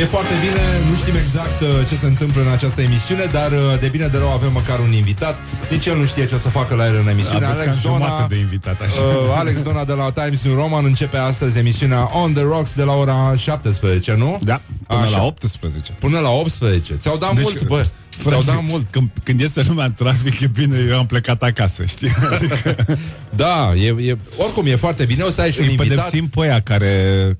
E 0.00 0.04
foarte 0.04 0.34
bine, 0.44 0.62
nu 0.90 0.94
știm 1.02 1.16
exact 1.24 1.60
uh, 1.60 1.68
ce 1.88 1.94
se 2.02 2.06
întâmplă 2.06 2.40
în 2.46 2.50
această 2.56 2.80
emisiune, 2.88 3.24
dar 3.38 3.50
uh, 3.52 3.58
de 3.80 3.88
bine 3.88 4.06
de 4.06 4.18
rău 4.18 4.30
avem 4.38 4.52
măcar 4.52 4.78
un 4.78 4.92
invitat. 4.92 5.36
Nici 5.70 5.86
el 5.86 5.96
nu 5.96 6.04
știe 6.04 6.26
ce 6.26 6.34
o 6.34 6.38
să 6.38 6.48
facă 6.48 6.74
la 6.74 6.86
el 6.86 6.96
în 7.02 7.08
emisiune. 7.08 7.44
Aveți 7.46 7.64
cam 7.68 7.78
jumătate 7.80 8.34
de 8.34 8.38
invitat, 8.46 8.80
așa. 8.80 9.00
Uh, 9.02 9.38
Alex 9.38 9.62
Dona 9.62 9.84
de 9.84 9.92
la 9.92 10.10
Times 10.10 10.40
New 10.42 10.54
Roman 10.54 10.84
începe 10.84 11.16
astăzi 11.16 11.58
emisiunea 11.58 12.10
On 12.22 12.32
The 12.32 12.42
Rocks 12.42 12.72
de 12.74 12.82
la 12.82 12.92
ora 12.92 13.34
17, 13.36 14.14
nu? 14.14 14.38
Da, 14.42 14.60
până 14.86 15.00
Așa. 15.00 15.16
la 15.16 15.24
18. 15.24 15.92
Până 15.92 16.18
la 16.18 16.30
18. 16.30 16.87
Ți-au 16.96 17.16
dat 17.16 17.34
Deci, 17.34 17.42
mult, 17.42 17.66
bă. 17.66 17.86
Ți-au 18.20 18.40
Frate, 18.40 18.44
dat 18.44 18.64
mult. 18.68 18.86
Când, 18.90 19.08
când 19.22 19.40
este 19.40 19.62
lumea 19.68 19.84
în 19.84 19.92
trafic, 19.92 20.40
e 20.40 20.46
bine, 20.46 20.86
eu 20.88 20.98
am 20.98 21.06
plecat 21.06 21.42
acasă, 21.42 21.84
știi? 21.84 22.10
Adică 22.32 22.76
Da, 23.36 23.72
e, 23.74 23.86
e, 23.86 24.16
oricum 24.36 24.66
e 24.66 24.76
foarte 24.76 25.04
bine, 25.04 25.22
o 25.22 25.30
să 25.30 25.40
ai 25.40 25.52
și 25.52 25.58
un 25.58 25.64
îi 25.64 25.70
invitat. 25.70 25.96
pedepsim 25.96 26.28
pe 26.28 26.40
aia 26.40 26.60
care, 26.60 26.92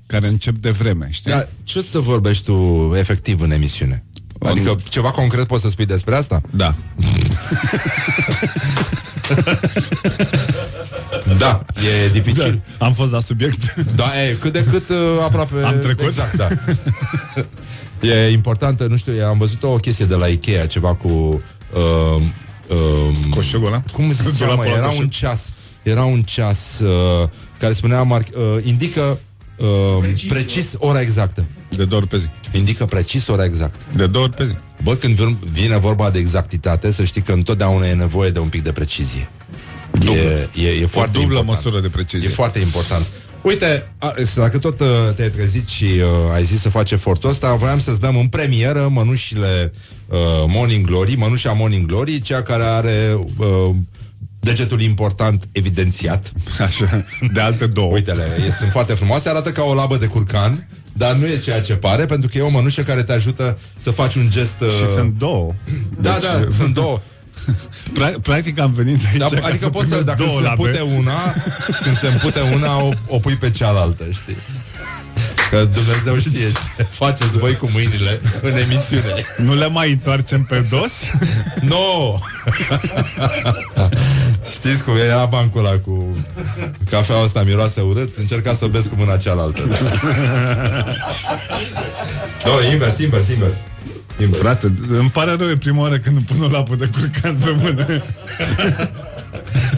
care 0.05 0.27
încep 0.27 0.55
de 0.55 0.69
vreme, 0.69 1.07
știi? 1.11 1.31
Da, 1.31 1.47
ce 1.63 1.81
să 1.81 1.99
vorbești 1.99 2.43
tu 2.43 2.91
efectiv 2.97 3.41
în 3.41 3.51
emisiune? 3.51 4.03
Adică 4.39 4.75
ceva 4.89 5.11
concret 5.11 5.47
poți 5.47 5.63
să 5.63 5.69
spui 5.69 5.85
despre 5.85 6.15
asta? 6.15 6.41
Da. 6.49 6.75
Da, 11.37 11.65
e 12.05 12.09
dificil. 12.11 12.61
Da, 12.77 12.85
am 12.85 12.93
fost 12.93 13.11
la 13.11 13.19
subiect. 13.19 13.73
Da, 13.95 14.23
e, 14.23 14.37
cât 14.39 14.53
de 14.53 14.63
cât 14.71 14.89
uh, 14.89 14.97
aproape... 15.23 15.63
Am 15.63 15.79
trecut? 15.79 16.05
Exact, 16.05 16.35
da. 16.35 16.47
e 18.01 18.31
importantă, 18.31 18.85
nu 18.85 18.97
știu, 18.97 19.25
am 19.25 19.37
văzut 19.37 19.63
o 19.63 19.69
chestie 19.75 20.05
de 20.05 20.15
la 20.15 20.25
Ikea, 20.27 20.65
ceva 20.65 20.93
cu... 20.95 21.41
Uh, 21.73 22.21
uh, 22.67 23.15
Coșugul 23.29 23.67
ăla? 23.67 23.83
Cum 23.93 24.13
se 24.13 24.23
zicea, 24.29 24.45
mă? 24.45 24.51
Dulapul 24.51 24.71
la 24.71 24.77
Era 24.77 24.85
coșug. 24.85 25.01
un 25.01 25.09
ceas. 25.09 25.53
Era 25.83 26.03
un 26.03 26.21
ceas 26.21 26.59
uh, 26.79 27.27
care 27.59 27.73
spunea, 27.73 28.03
mar- 28.03 28.35
uh, 28.35 28.63
indică 28.63 29.19
uh, 29.57 29.67
precis. 30.01 30.29
precis 30.29 30.67
ora 30.77 31.01
exactă. 31.01 31.45
De 31.69 31.85
două 31.85 32.01
ori 32.01 32.09
pe 32.09 32.17
zi. 32.17 32.25
Indică 32.51 32.85
precis 32.85 33.27
ora 33.27 33.43
exactă. 33.43 33.77
De 33.95 34.07
două 34.07 34.25
ori 34.25 34.33
pe 34.33 34.45
zi. 34.45 34.53
Bă, 34.83 34.95
când 34.95 35.15
vin- 35.15 35.37
vine 35.51 35.77
vorba 35.77 36.09
de 36.09 36.19
exactitate, 36.19 36.91
să 36.91 37.03
știi 37.03 37.21
că 37.21 37.31
întotdeauna 37.31 37.87
e 37.87 37.93
nevoie 37.93 38.29
de 38.29 38.39
un 38.39 38.47
pic 38.47 38.63
de 38.63 38.71
precizie. 38.71 39.29
E, 40.05 40.61
e, 40.63 40.69
e 40.81 40.85
foarte 40.85 41.17
o 41.17 41.21
dublă 41.21 41.37
important. 41.37 41.47
măsură 41.47 41.81
de 41.81 41.87
precizie. 41.89 42.29
E 42.29 42.31
foarte 42.31 42.59
important. 42.59 43.05
Uite, 43.41 43.91
a, 43.97 44.13
dacă 44.35 44.57
tot 44.57 44.79
uh, 44.79 44.87
te-ai 45.15 45.29
trezit 45.29 45.67
și 45.67 45.83
uh, 45.83 46.33
ai 46.33 46.43
zis 46.43 46.61
să 46.61 46.69
faci 46.69 46.91
efortul 46.91 47.29
ăsta, 47.29 47.55
voiam 47.55 47.79
să-ți 47.79 47.99
dăm 47.99 48.17
în 48.17 48.27
premieră 48.27 48.87
mănușile 48.91 49.73
uh, 50.07 50.17
Morning 50.47 50.85
Glory, 50.85 51.15
mănușa 51.15 51.51
Morning 51.51 51.85
Glory, 51.85 52.21
cea 52.21 52.41
care 52.41 52.63
are 52.63 53.19
uh, 53.37 53.75
degetul 54.39 54.81
important 54.81 55.47
evidențiat. 55.51 56.31
Așa, 56.65 57.05
de 57.33 57.39
alte 57.39 57.65
două. 57.65 57.93
Uite-le, 57.93 58.23
e- 58.47 58.51
sunt 58.51 58.71
foarte 58.71 58.93
frumoase, 58.93 59.29
arată 59.29 59.51
ca 59.51 59.63
o 59.63 59.73
labă 59.73 59.97
de 59.97 60.05
curcan, 60.05 60.67
dar 60.93 61.15
nu 61.15 61.25
e 61.25 61.37
ceea 61.37 61.61
ce 61.61 61.75
pare, 61.75 62.05
pentru 62.05 62.29
că 62.31 62.37
e 62.37 62.41
o 62.41 62.49
mănușă 62.49 62.81
care 62.81 63.03
te 63.03 63.13
ajută 63.13 63.57
să 63.77 63.91
faci 63.91 64.15
un 64.15 64.29
gest... 64.29 64.61
Uh... 64.61 64.67
Și 64.69 64.93
sunt 64.95 65.17
două. 65.17 65.53
Da, 66.01 66.13
Deci- 66.13 66.23
da, 66.23 66.47
sunt 66.57 66.73
două. 66.73 66.99
Pra- 67.99 68.21
practic 68.21 68.59
am 68.59 68.71
venit 68.71 69.01
aici 69.11 69.17
Da, 69.17 69.25
ca 69.39 69.45
adică 69.47 69.63
să 69.63 69.69
poți 69.69 69.87
să, 69.89 69.95
primesc 69.95 70.05
dacă 70.05 70.23
două 70.23 70.39
se 70.39 70.45
labe. 70.45 70.61
împute 70.61 70.81
una, 70.97 71.33
când 71.83 71.97
se 71.99 72.07
împute 72.07 72.39
una, 72.53 72.81
o, 72.81 72.89
o 73.07 73.17
pui 73.19 73.35
pe 73.35 73.49
cealaltă, 73.49 74.03
știi? 74.11 74.37
Că 75.49 75.65
Dumnezeu 75.73 76.17
știe 76.19 76.51
ce 76.77 76.83
faceți 76.89 77.37
voi 77.37 77.55
cu 77.55 77.69
mâinile 77.73 78.19
în 78.41 78.57
emisiune. 78.57 79.25
Nu 79.37 79.55
le 79.55 79.67
mai 79.67 79.91
întoarcem 79.91 80.43
pe 80.43 80.59
dos? 80.69 80.91
No! 81.69 82.19
Știți 84.51 84.83
cum 84.83 84.93
era 84.97 85.25
bancul 85.25 85.65
ăla 85.65 85.77
cu 85.77 86.07
cafeaua 86.89 87.23
asta 87.23 87.43
miroase 87.43 87.81
urât? 87.81 88.17
Încerca 88.17 88.53
să 88.53 88.65
o 88.65 88.67
bezi 88.67 88.89
cu 88.89 88.95
mâna 88.97 89.15
cealaltă. 89.17 89.61
no, 92.45 92.51
invers, 92.71 92.97
invers, 92.99 93.29
invers. 93.29 93.55
Invers. 94.19 94.41
Frate, 94.41 94.73
îmi 94.89 95.09
pare 95.09 95.35
rău, 95.39 95.49
e 95.49 95.57
prima 95.57 95.81
oară 95.81 95.97
când 95.99 96.15
îmi 96.15 96.25
pun 96.25 96.41
o 96.41 96.51
lapă 96.51 96.75
de 96.75 96.85
curcan 96.85 97.35
pe 97.35 97.55
mână. 97.61 97.85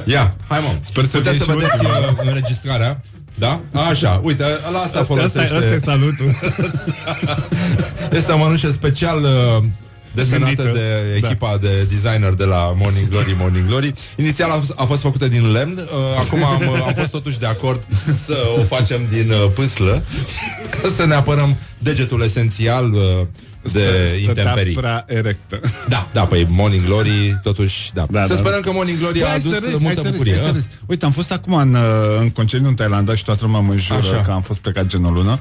Ia, 0.05 0.35
hai 0.47 0.59
mă. 0.61 0.73
Sper 0.81 1.05
să 1.05 1.17
Puteți 1.17 1.35
fie 1.35 1.45
să 1.45 1.51
și 1.51 1.57
vedeți 1.57 1.75
ultima. 1.75 1.97
uh, 1.97 2.13
înregistrarea. 2.27 3.01
Da? 3.35 3.61
Așa, 3.89 4.19
uite, 4.23 4.43
la 4.71 4.79
asta 4.79 5.03
folosește. 5.03 5.39
Asta, 5.39 5.55
asta 5.55 5.73
e 5.73 5.79
salutul. 5.83 6.35
Este 8.17 8.31
o 8.31 8.37
mănușă 8.37 8.71
special 8.71 9.21
uh, 9.23 9.63
desenată 10.11 10.53
Gândită. 10.63 10.77
de 10.77 11.15
echipa 11.25 11.57
de 11.61 11.87
designer 11.89 12.33
de 12.33 12.43
la 12.43 12.73
Morning 12.77 13.09
Glory, 13.09 13.35
Morning 13.39 13.67
Glory. 13.67 13.93
Inițial 14.15 14.49
a 14.49 14.53
fost, 14.53 14.73
a 14.75 14.83
fost 14.85 15.01
făcută 15.01 15.27
din 15.27 15.51
lemn, 15.51 15.77
uh, 15.77 15.85
acum 16.19 16.43
am, 16.43 16.57
uh, 16.59 16.83
am 16.87 16.93
fost 16.93 17.09
totuși 17.11 17.39
de 17.39 17.45
acord 17.45 17.85
să 18.25 18.35
o 18.59 18.63
facem 18.63 19.01
din 19.09 19.31
uh, 19.31 19.51
pâslă, 19.53 20.03
ca 20.81 20.89
să 20.95 21.05
ne 21.05 21.13
apărăm 21.13 21.57
degetul 21.77 22.21
esențial 22.23 22.91
uh, 22.93 23.01
de 23.63 23.69
Stătea 24.23 24.43
intemperii. 24.43 24.73
prea 24.73 25.03
erectă. 25.07 25.59
Da, 25.89 26.09
da, 26.13 26.25
păi 26.25 26.45
Morning 26.49 26.85
Glory, 26.85 27.39
totuși, 27.43 27.91
da. 27.93 28.05
Da, 28.09 28.21
să 28.25 28.33
da. 28.33 28.39
sperăm 28.39 28.61
că 28.61 28.71
Morning 28.71 28.97
Glory 28.99 29.19
Băi, 29.19 29.23
a 29.23 29.27
hai 29.27 29.35
adus 29.37 29.51
să 29.51 29.59
râzi, 29.63 29.71
multă 29.81 29.85
hai 29.85 29.95
să 29.95 30.01
râzi, 30.01 30.11
bucurie. 30.11 30.33
hai 30.33 30.41
să 30.43 30.49
a? 30.49 30.51
râzi. 30.51 30.67
Uite, 30.85 31.05
am 31.05 31.11
fost 31.11 31.31
acum 31.31 31.53
în, 31.53 31.73
uh, 31.73 31.79
în 32.19 32.29
concediu 32.29 32.67
în 32.67 32.73
Thailanda 32.75 33.15
și 33.15 33.23
toată 33.23 33.45
lumea 33.45 33.59
mă 33.59 33.71
înjură 33.71 33.99
Așa. 33.99 34.21
că 34.21 34.31
am 34.31 34.41
fost 34.41 34.59
plecat 34.59 34.85
gen 34.85 35.03
o 35.03 35.09
lună. 35.09 35.39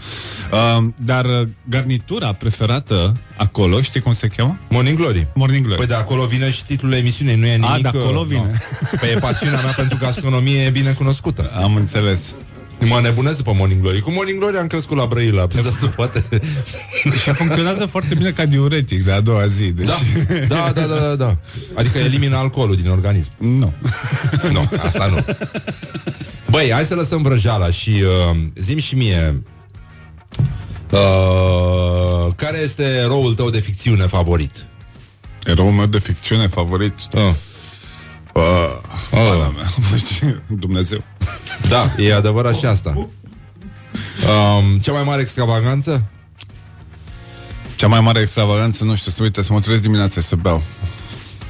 Uh, 0.53 0.85
dar 0.97 1.25
uh, 1.25 1.49
garnitura 1.69 2.33
preferată 2.33 3.17
acolo, 3.37 3.81
știi 3.81 4.01
cum 4.01 4.13
se 4.13 4.27
cheamă? 4.27 4.59
Morning 4.69 4.97
Glory. 4.97 5.29
Morning 5.35 5.63
Glory. 5.65 5.79
Păi 5.79 5.87
de 5.89 5.95
acolo 5.95 6.25
vine 6.25 6.51
și 6.51 6.65
titlul 6.65 6.93
emisiunii, 6.93 7.35
nu 7.35 7.47
e 7.47 7.57
nimic... 7.57 7.87
A, 7.87 7.91
de 7.91 7.99
acolo 7.99 8.21
uh, 8.21 8.27
vine. 8.27 8.41
nu. 8.41 8.99
Păi 9.01 9.11
e 9.11 9.19
pasiunea 9.19 9.61
mea 9.63 9.73
pentru 9.73 9.99
gastronomie 10.01 10.63
e 10.63 10.71
bine 10.71 10.93
cunoscută. 10.93 11.51
Am 11.55 11.75
înțeles. 11.75 12.21
Mă 12.89 13.01
nebunesc 13.03 13.37
după 13.37 13.53
Morning 13.57 13.81
Glory. 13.81 14.01
Cu 14.01 14.11
Morning 14.11 14.39
Glory 14.39 14.57
am 14.57 14.67
crescut 14.67 14.97
la 14.97 15.07
Brăila. 15.07 15.47
Pe 15.47 15.61
de 15.61 15.73
se 15.81 15.87
poate. 15.87 16.25
Și 17.23 17.31
funcționează 17.31 17.87
foarte 17.87 18.15
bine 18.15 18.31
ca 18.31 18.45
diuretic 18.47 19.05
de 19.05 19.13
a 19.13 19.21
doua 19.21 19.47
zi. 19.47 19.73
Deci... 19.73 19.87
Da, 20.49 20.71
da, 20.75 20.81
da, 20.81 20.87
da, 20.87 21.01
da, 21.01 21.15
da. 21.15 21.39
Adică 21.75 21.99
elimină 21.99 22.37
alcoolul 22.37 22.77
din 22.77 22.91
organism. 22.91 23.31
Nu. 23.39 23.73
Nu, 24.53 24.69
asta 24.85 25.07
nu. 25.07 25.25
Băi, 26.51 26.71
hai 26.73 26.85
să 26.85 26.95
lăsăm 26.95 27.23
vrăjala 27.23 27.71
și 27.71 27.91
uh, 27.91 28.37
zim 28.55 28.79
și 28.79 28.95
mie 28.95 29.43
uh, 30.91 32.33
care 32.37 32.59
este 32.59 32.83
eroul 32.83 33.35
tău 33.35 33.51
de 33.51 33.61
ficțiune 33.61 34.07
favorit? 34.07 34.67
Eroul 35.45 35.73
meu 35.73 35.87
de 35.87 35.99
ficțiune 35.99 36.47
favorit? 36.47 36.95
Uh. 37.13 37.35
Uh, 38.35 38.43
uh. 39.13 39.53
mea. 39.57 39.71
Dumnezeu. 40.65 41.05
Da, 41.69 41.85
e 41.99 42.15
adevărat 42.15 42.57
și 42.57 42.65
asta. 42.65 43.09
Um, 44.29 44.79
cea 44.79 44.93
mai 44.93 45.03
mare 45.05 45.21
extravaganță? 45.21 46.05
Cea 47.77 47.87
mai 47.87 48.01
mare 48.01 48.21
extravaganță, 48.21 48.85
nu 48.85 48.95
știu, 48.95 49.11
să 49.11 49.23
uite, 49.23 49.43
să 49.43 49.53
mă 49.53 49.61
trezesc 49.61 49.83
dimineața 49.83 50.21
și 50.21 50.27
să 50.27 50.37
beau. 50.37 50.63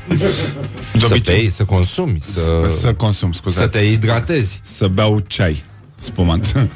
De 0.08 0.98
Să 0.98 1.06
obicei. 1.10 1.36
bei, 1.36 1.50
să 1.50 1.64
consumi, 1.64 2.22
să, 2.34 2.74
Să 2.80 2.94
consum, 2.94 3.32
scuzați. 3.32 3.72
să 3.72 3.78
te 3.78 3.86
hidratezi. 3.90 4.60
Să 4.62 4.88
beau 4.88 5.18
ceai 5.26 5.62
spumant. 5.96 6.68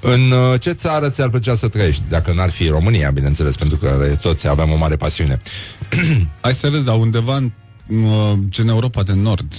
În 0.00 0.30
uh, 0.30 0.60
ce 0.60 0.72
țară 0.72 1.08
ți-ar 1.08 1.28
plăcea 1.28 1.54
să 1.54 1.68
trăiești? 1.68 2.02
Dacă 2.08 2.32
n-ar 2.32 2.50
fi 2.50 2.68
România, 2.68 3.10
bineînțeles, 3.10 3.56
pentru 3.56 3.76
că 3.76 4.16
toți 4.20 4.48
avem 4.48 4.70
o 4.70 4.76
mare 4.76 4.96
pasiune. 4.96 5.38
Hai 6.40 6.54
să 6.54 6.68
râzi, 6.68 6.84
dar 6.84 6.96
undeva 6.96 7.36
în 7.36 7.44
uh, 7.44 7.50
gen 8.48 8.68
Europa 8.68 9.02
de 9.02 9.12
Nord. 9.12 9.52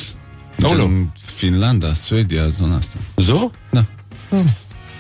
Aoleu. 0.64 0.86
Gen 0.88 1.14
Finlanda, 1.36 1.94
Suedia, 1.94 2.48
zona 2.48 2.76
asta. 2.76 2.96
Zo? 3.16 3.52
Da. 3.72 3.86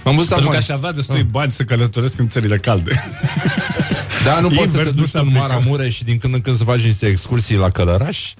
Am 0.03 0.15
văzut 0.15 0.29
Pentru 0.29 0.35
acum. 0.35 0.49
că 0.49 0.57
aș 0.57 0.69
avea 0.69 0.91
destui 0.91 1.23
bani 1.23 1.51
să 1.51 1.63
călătoresc 1.63 2.19
în 2.19 2.27
țările 2.27 2.57
calde. 2.57 2.91
Da, 4.25 4.39
nu 4.39 4.47
poți 4.47 4.59
să 4.59 4.63
Invers 4.65 4.89
te 4.89 4.95
nu 4.95 5.01
duci 5.01 5.09
se 5.09 5.17
în 5.17 5.23
aplică. 5.27 5.39
Maramureș 5.39 5.95
și 5.95 6.03
din 6.03 6.17
când 6.17 6.33
în 6.33 6.41
când 6.41 6.57
să 6.57 6.63
faci 6.63 6.81
niște 6.81 7.05
excursii 7.05 7.55
la 7.57 7.69
Călăraș? 7.69 8.33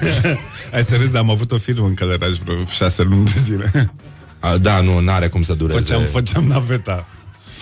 Hai 0.72 0.82
să 0.82 0.96
râzi, 0.96 1.12
dar 1.12 1.22
am 1.22 1.30
avut 1.30 1.52
o 1.52 1.56
firmă 1.58 1.86
în 1.86 1.94
Călăraș 1.94 2.36
vreo 2.36 2.56
șase 2.74 3.02
luni 3.02 3.24
de 3.24 3.40
zile. 3.44 3.92
A, 4.40 4.56
da, 4.56 4.80
nu, 4.80 5.00
n-are 5.00 5.28
cum 5.28 5.42
să 5.42 5.54
dureze. 5.54 5.78
Făceam, 5.78 6.02
făceam 6.04 6.44
naveta. 6.44 7.06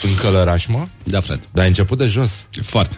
În 0.03 0.15
Călăraș, 0.21 0.67
mă? 0.67 0.87
Da, 1.03 1.21
frate. 1.21 1.47
Dar 1.53 1.63
ai 1.63 1.69
început 1.69 1.99
de 1.99 2.07
jos. 2.07 2.45
Foarte. 2.63 2.97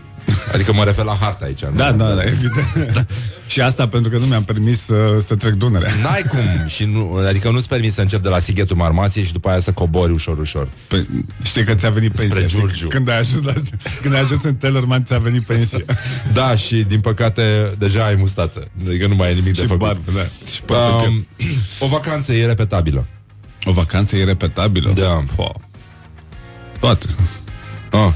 Adică 0.54 0.72
mă 0.72 0.84
refer 0.84 1.04
la 1.04 1.16
harta 1.20 1.44
aici, 1.44 1.64
nu? 1.64 1.76
Da, 1.76 1.92
da, 1.92 2.14
da, 2.14 2.22
evident. 2.24 2.94
da. 2.94 3.04
Și 3.46 3.60
asta 3.60 3.88
pentru 3.88 4.10
că 4.10 4.18
nu 4.18 4.26
mi-am 4.26 4.44
permis 4.44 4.84
să, 4.84 5.22
să 5.26 5.34
trec 5.34 5.52
Dunărea. 5.52 5.92
N-ai 6.02 6.22
cum 6.28 6.66
și 6.68 6.84
nu, 6.84 7.14
Adică 7.28 7.50
nu-ți 7.50 7.68
permis 7.68 7.94
să 7.94 8.00
încep 8.00 8.22
de 8.22 8.28
la 8.28 8.38
Sighetul 8.38 8.76
Marmației 8.76 9.24
Și 9.24 9.32
după 9.32 9.48
aia 9.48 9.60
să 9.60 9.72
cobori 9.72 10.12
ușor, 10.12 10.38
ușor 10.38 10.68
Păi, 10.88 11.08
știi 11.42 11.64
că 11.64 11.74
ți-a 11.74 11.90
venit 11.90 12.14
Spre 12.14 12.26
pensia. 12.26 12.46
știi? 12.48 12.58
Giurgiu. 12.60 12.88
Când 12.88 13.08
ai 13.08 13.18
ajuns, 13.18 13.44
la, 13.44 13.52
când 14.02 14.14
ai 14.14 14.20
ajuns 14.20 14.42
în 14.42 14.54
Tellerman, 14.56 15.04
ți-a 15.04 15.18
venit 15.18 15.44
pensia. 15.44 15.78
Da, 16.32 16.56
și 16.56 16.76
din 16.76 17.00
păcate 17.00 17.70
Deja 17.78 18.04
ai 18.04 18.14
mustață 18.14 18.68
Adică 18.86 19.06
nu 19.06 19.14
mai 19.14 19.30
e 19.30 19.34
nimic 19.34 19.54
de 19.54 19.60
și 19.60 19.66
făcut 19.66 19.78
barbă, 19.78 20.10
da. 20.14 20.22
Și 20.52 20.62
păr 20.62 20.76
pe 20.76 21.08
um, 21.08 21.26
O 21.78 21.86
vacanță 21.86 22.32
e 22.32 22.46
repetabilă 22.46 23.06
O 23.64 23.72
vacanță 23.72 24.16
irepetabilă? 24.16 24.92
Da. 24.94 25.22
Po. 25.36 25.52
Toate. 26.80 27.06
ah. 27.90 28.12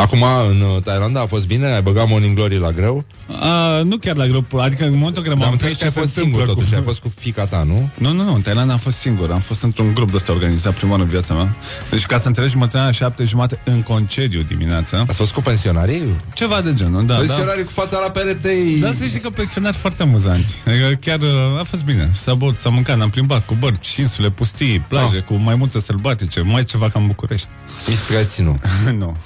Acum, 0.00 0.22
în 0.48 0.60
uh, 0.60 0.82
Thailanda 0.82 1.20
a 1.20 1.26
fost 1.26 1.46
bine? 1.46 1.66
Ai 1.66 1.82
băgat 1.82 2.08
Morning 2.08 2.34
Glory 2.34 2.58
la 2.58 2.70
greu? 2.70 3.04
A, 3.40 3.82
nu 3.82 3.96
chiar 3.96 4.16
la 4.16 4.26
grup, 4.26 4.54
adică 4.54 4.84
în 4.84 4.92
momentul 4.92 5.22
în 5.22 5.28
care 5.28 5.34
Dar 5.34 5.36
m-am 5.38 5.46
am 5.46 5.52
întâlnit 5.52 5.80
înțeles 5.80 5.92
că 5.92 5.98
ai 5.98 6.04
fost 6.04 6.14
singur 6.22 6.42
totuși, 6.46 6.74
ai 6.74 6.82
fost 6.82 6.98
cu 7.00 7.12
fica 7.18 7.44
ta, 7.44 7.62
nu? 7.66 7.90
Nu, 7.94 8.12
nu, 8.12 8.22
nu, 8.24 8.34
în 8.34 8.40
Thailanda 8.40 8.72
am 8.72 8.78
fost 8.78 8.96
singur, 8.96 9.30
am 9.30 9.38
fost 9.40 9.62
într-un 9.62 9.94
grup 9.94 10.10
de 10.10 10.16
ăsta 10.16 10.32
organizat 10.32 10.74
prima 10.74 10.90
oară 10.90 11.02
în 11.02 11.08
viața 11.08 11.34
mea. 11.34 11.56
Deci 11.90 12.06
ca 12.06 12.18
să 12.18 12.26
înțelegi, 12.26 12.56
mă 12.56 12.66
trăiam 12.66 12.86
la 12.86 12.92
șapte 12.92 13.24
jumate 13.24 13.60
în 13.64 13.82
concediu 13.82 14.42
dimineața. 14.42 15.04
Ați 15.08 15.16
fost 15.16 15.32
cu 15.32 15.40
pensionarii? 15.40 16.02
Ceva 16.34 16.60
de 16.60 16.74
genul, 16.74 17.06
da. 17.06 17.14
Pensionarii 17.14 17.64
cu 17.64 17.70
fața 17.70 17.98
la 18.04 18.10
perete 18.10 18.54
Da, 18.80 18.92
să 18.98 19.04
știi 19.06 19.20
că 19.20 19.30
pensionari 19.30 19.76
foarte 19.76 20.02
amuzanți. 20.02 20.62
Adică 20.66 20.98
chiar 21.00 21.20
uh, 21.20 21.58
a 21.60 21.62
fost 21.62 21.84
bine. 21.84 22.10
S-a 22.12 22.34
băut, 22.34 22.56
s-a 22.56 22.68
mâncat, 22.68 22.96
ne-am 22.96 23.10
plimbat 23.10 23.46
cu 23.46 23.54
bărci, 23.58 23.96
insule, 23.96 24.30
pustii, 24.30 24.78
plaje, 24.88 25.16
Ah. 25.16 25.22
cu 25.22 25.34
maimuțe 25.34 25.80
sălbatice, 25.80 26.40
mai 26.40 26.64
ceva 26.64 26.88
ca 26.88 26.98
în 27.00 27.06
București. 27.06 27.48
Mistreți, 27.88 28.42
nu. 28.42 28.60
nu. 28.98 29.16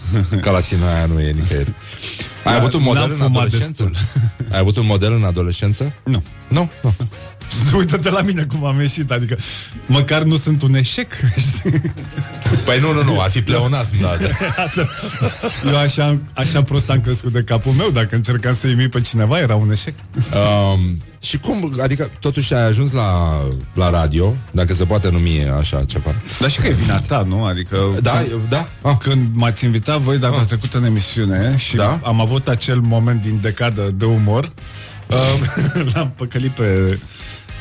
Ca 0.40 0.50
la 0.50 0.60
Sinaia 0.64 1.06
nu 1.06 1.20
e 1.20 1.30
nicăieri. 1.32 1.74
Ai 2.44 2.52
Da, 2.52 2.58
avut 2.58 2.72
un 2.72 2.82
model 2.82 3.00
n-am 3.00 3.10
în 3.10 3.16
fumat 3.16 3.46
adolescență? 3.46 3.90
Ai 4.52 4.58
avut 4.58 4.76
un 4.76 4.86
model 4.86 5.12
în 5.12 5.24
adolescență? 5.24 5.92
Nu. 6.04 6.22
Nu? 6.48 6.70
Nu. 6.82 6.94
Uită-te 7.78 8.10
la 8.10 8.20
mine 8.20 8.42
cum 8.42 8.64
am 8.64 8.80
ieșit, 8.80 9.10
adică 9.10 9.36
măcar 9.86 10.22
nu 10.22 10.36
sunt 10.36 10.62
un 10.62 10.74
eșec, 10.74 11.12
știi? 11.46 11.92
Păi 12.64 12.78
nu, 12.80 12.92
nu, 12.92 13.02
nu, 13.02 13.20
ar 13.20 13.30
fi 13.30 13.42
pleonasm, 13.42 14.00
da. 14.00 14.08
Asta, 14.64 14.88
eu 15.66 15.78
așa, 15.78 16.20
așa 16.32 16.62
prost 16.62 16.90
am 16.90 17.00
crescut 17.00 17.32
de 17.32 17.42
capul 17.42 17.72
meu, 17.72 17.90
dacă 17.90 18.14
încercam 18.14 18.54
să 18.54 18.66
imit 18.66 18.90
pe 18.90 19.00
cineva, 19.00 19.38
era 19.38 19.54
un 19.54 19.70
eșec. 19.70 19.94
Um, 20.14 21.02
și 21.20 21.38
cum, 21.38 21.74
adică 21.82 22.10
totuși 22.20 22.54
ai 22.54 22.66
ajuns 22.66 22.92
la, 22.92 23.42
la 23.74 23.90
radio, 23.90 24.34
dacă 24.50 24.74
se 24.74 24.84
poate 24.84 25.10
numi 25.10 25.48
așa 25.58 25.84
ceva. 25.84 26.14
Dar 26.40 26.50
și 26.50 26.60
că 26.60 26.66
e 26.66 26.72
vina 26.72 26.98
ta, 26.98 27.24
nu? 27.26 27.44
Adică 27.44 27.76
Da, 28.02 28.10
când, 28.10 28.40
da. 28.48 28.68
Ah. 28.82 28.96
Când 28.98 29.28
m-ați 29.32 29.64
invitat 29.64 29.98
voi 29.98 30.18
data 30.18 30.40
ah. 30.40 30.46
trecută 30.46 30.78
în 30.78 30.84
emisiune 30.84 31.56
și 31.56 31.76
Da. 31.76 32.00
am 32.04 32.20
avut 32.20 32.48
acel 32.48 32.80
moment 32.80 33.22
din 33.22 33.38
decadă 33.42 33.94
de 33.96 34.04
umor, 34.04 34.52
uh, 35.08 35.92
l-am 35.94 36.12
păcălit 36.16 36.50
pe, 36.50 36.98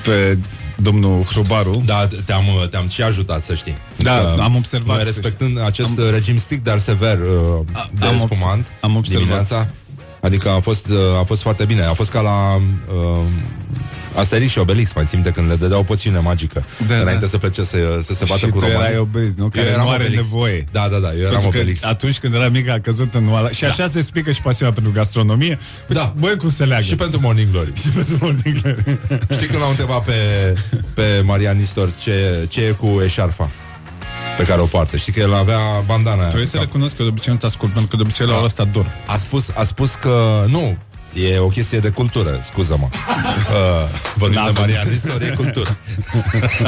pe 0.04 0.38
domnul 0.76 1.24
Hrubaru. 1.24 1.82
Da, 1.86 2.08
te-am, 2.26 2.44
te-am 2.70 2.88
și 2.88 3.02
ajutat, 3.02 3.44
să 3.44 3.54
știi. 3.56 3.78
Da, 3.98 4.34
Că 4.36 4.42
am 4.42 4.56
observat, 4.56 4.96
Noi 4.96 5.06
să 5.06 5.12
respectând 5.12 5.62
acest 5.62 5.90
am... 6.00 6.10
regim 6.12 6.38
strict, 6.40 6.64
dar 6.64 6.80
sever 6.80 7.18
uh, 7.20 7.66
de 8.00 8.06
am 8.06 8.22
obs- 8.22 8.34
spumant 8.34 8.68
am 8.82 8.96
observat. 8.96 9.22
dimineața. 9.24 9.68
Adică 10.22 10.50
a 10.50 10.60
fost, 10.60 10.88
uh, 10.88 11.20
a 11.20 11.24
fost 11.24 11.42
foarte 11.42 11.66
bine. 11.66 11.84
A 11.84 11.94
fost 11.94 12.10
ca 12.12 12.22
la 12.22 12.56
uh, 12.56 13.24
Asterix 14.16 14.52
și 14.52 14.58
Obelix, 14.60 14.94
mai 14.94 15.04
țin 15.08 15.20
minte 15.20 15.32
când 15.32 15.50
le 15.50 15.56
dădeau 15.56 15.84
poțiune 15.84 16.20
magică. 16.20 16.66
Da, 16.88 16.96
înainte 16.96 17.22
da. 17.26 17.28
să 17.28 17.38
plece 17.38 17.64
să, 17.64 17.78
să 18.06 18.14
se 18.14 18.26
bată 18.28 18.40
și 18.40 18.46
cu 18.52 18.60
tu 18.60 18.66
romanii. 18.66 18.82
erai 18.86 18.98
obelisk, 18.98 19.36
nu? 19.36 19.44
Eu 19.44 19.50
Care 19.50 19.68
eram 19.68 19.82
nu 19.86 19.90
are 19.90 20.04
Obelix. 20.04 20.22
nevoie. 20.22 20.66
Da, 20.72 20.88
da, 20.92 20.98
da, 20.98 21.08
eu 21.14 21.20
eram 21.20 21.32
Pentru 21.32 21.50
că 21.50 21.58
Obelix. 21.58 21.84
atunci 21.84 22.20
când 22.20 22.34
era 22.34 22.50
mic 22.50 22.70
a 22.70 22.80
căzut 22.82 23.14
în 23.14 23.28
oală. 23.32 23.52
Și 23.52 23.66
așa 23.66 23.88
se 23.88 23.98
explică 24.00 24.32
și 24.32 24.42
pasiunea 24.42 24.74
pentru 24.74 24.92
gastronomie. 24.92 25.58
Da. 25.88 26.14
Băi, 26.18 26.36
cum 26.36 26.52
se 26.52 26.66
leagă. 26.66 26.84
Și 26.84 26.96
pentru 26.96 27.20
Morning 27.20 27.52
Glory. 27.52 27.72
și 27.82 27.88
pentru 27.88 28.18
Morning 28.22 28.62
Glory. 28.62 28.84
Știi 29.32 29.48
când 29.48 29.60
l-au 29.60 29.70
întrebat 29.70 30.06
pe, 30.06 30.14
pe 30.94 31.22
Marian 31.26 31.58
Nistor 31.58 31.90
ce, 32.04 32.46
ce 32.50 32.62
e 32.66 32.72
cu 32.72 33.02
eșarfa 33.06 33.50
pe 34.38 34.44
care 34.44 34.62
o 34.62 34.66
poartă. 34.66 34.98
Știi 34.98 35.14
că 35.14 35.20
el 35.20 35.34
avea 35.34 35.60
bandana 35.86 36.16
aia 36.20 36.24
Trebuie 36.28 36.44
pe 36.44 36.50
să 36.50 36.56
cap. 36.58 36.66
recunosc 36.66 36.96
că 36.96 37.04
de 37.04 37.10
obicei 37.10 37.34
nu 37.34 37.40
te 37.40 37.46
ascult, 37.46 37.72
pentru 37.72 37.90
că 37.90 37.96
de 37.96 38.02
obicei 38.02 38.26
la 38.26 38.36
ora 38.36 38.46
asta 38.46 38.64
dorm. 38.64 38.88
A 39.08 39.18
spus, 39.18 39.46
a 39.56 39.64
spus 39.64 39.94
că 39.94 40.46
nu, 40.48 40.78
E 41.14 41.38
o 41.38 41.48
chestie 41.48 41.80
de 41.80 41.90
cultură, 41.90 42.40
scuză-mă. 42.44 42.88
Uh, 43.44 43.90
vorbim 44.16 44.42
Da, 44.46 44.52
de 44.52 44.60
Marian 44.60 44.88
Ristor, 44.90 45.22
e 45.22 45.34
cultură. 45.36 45.78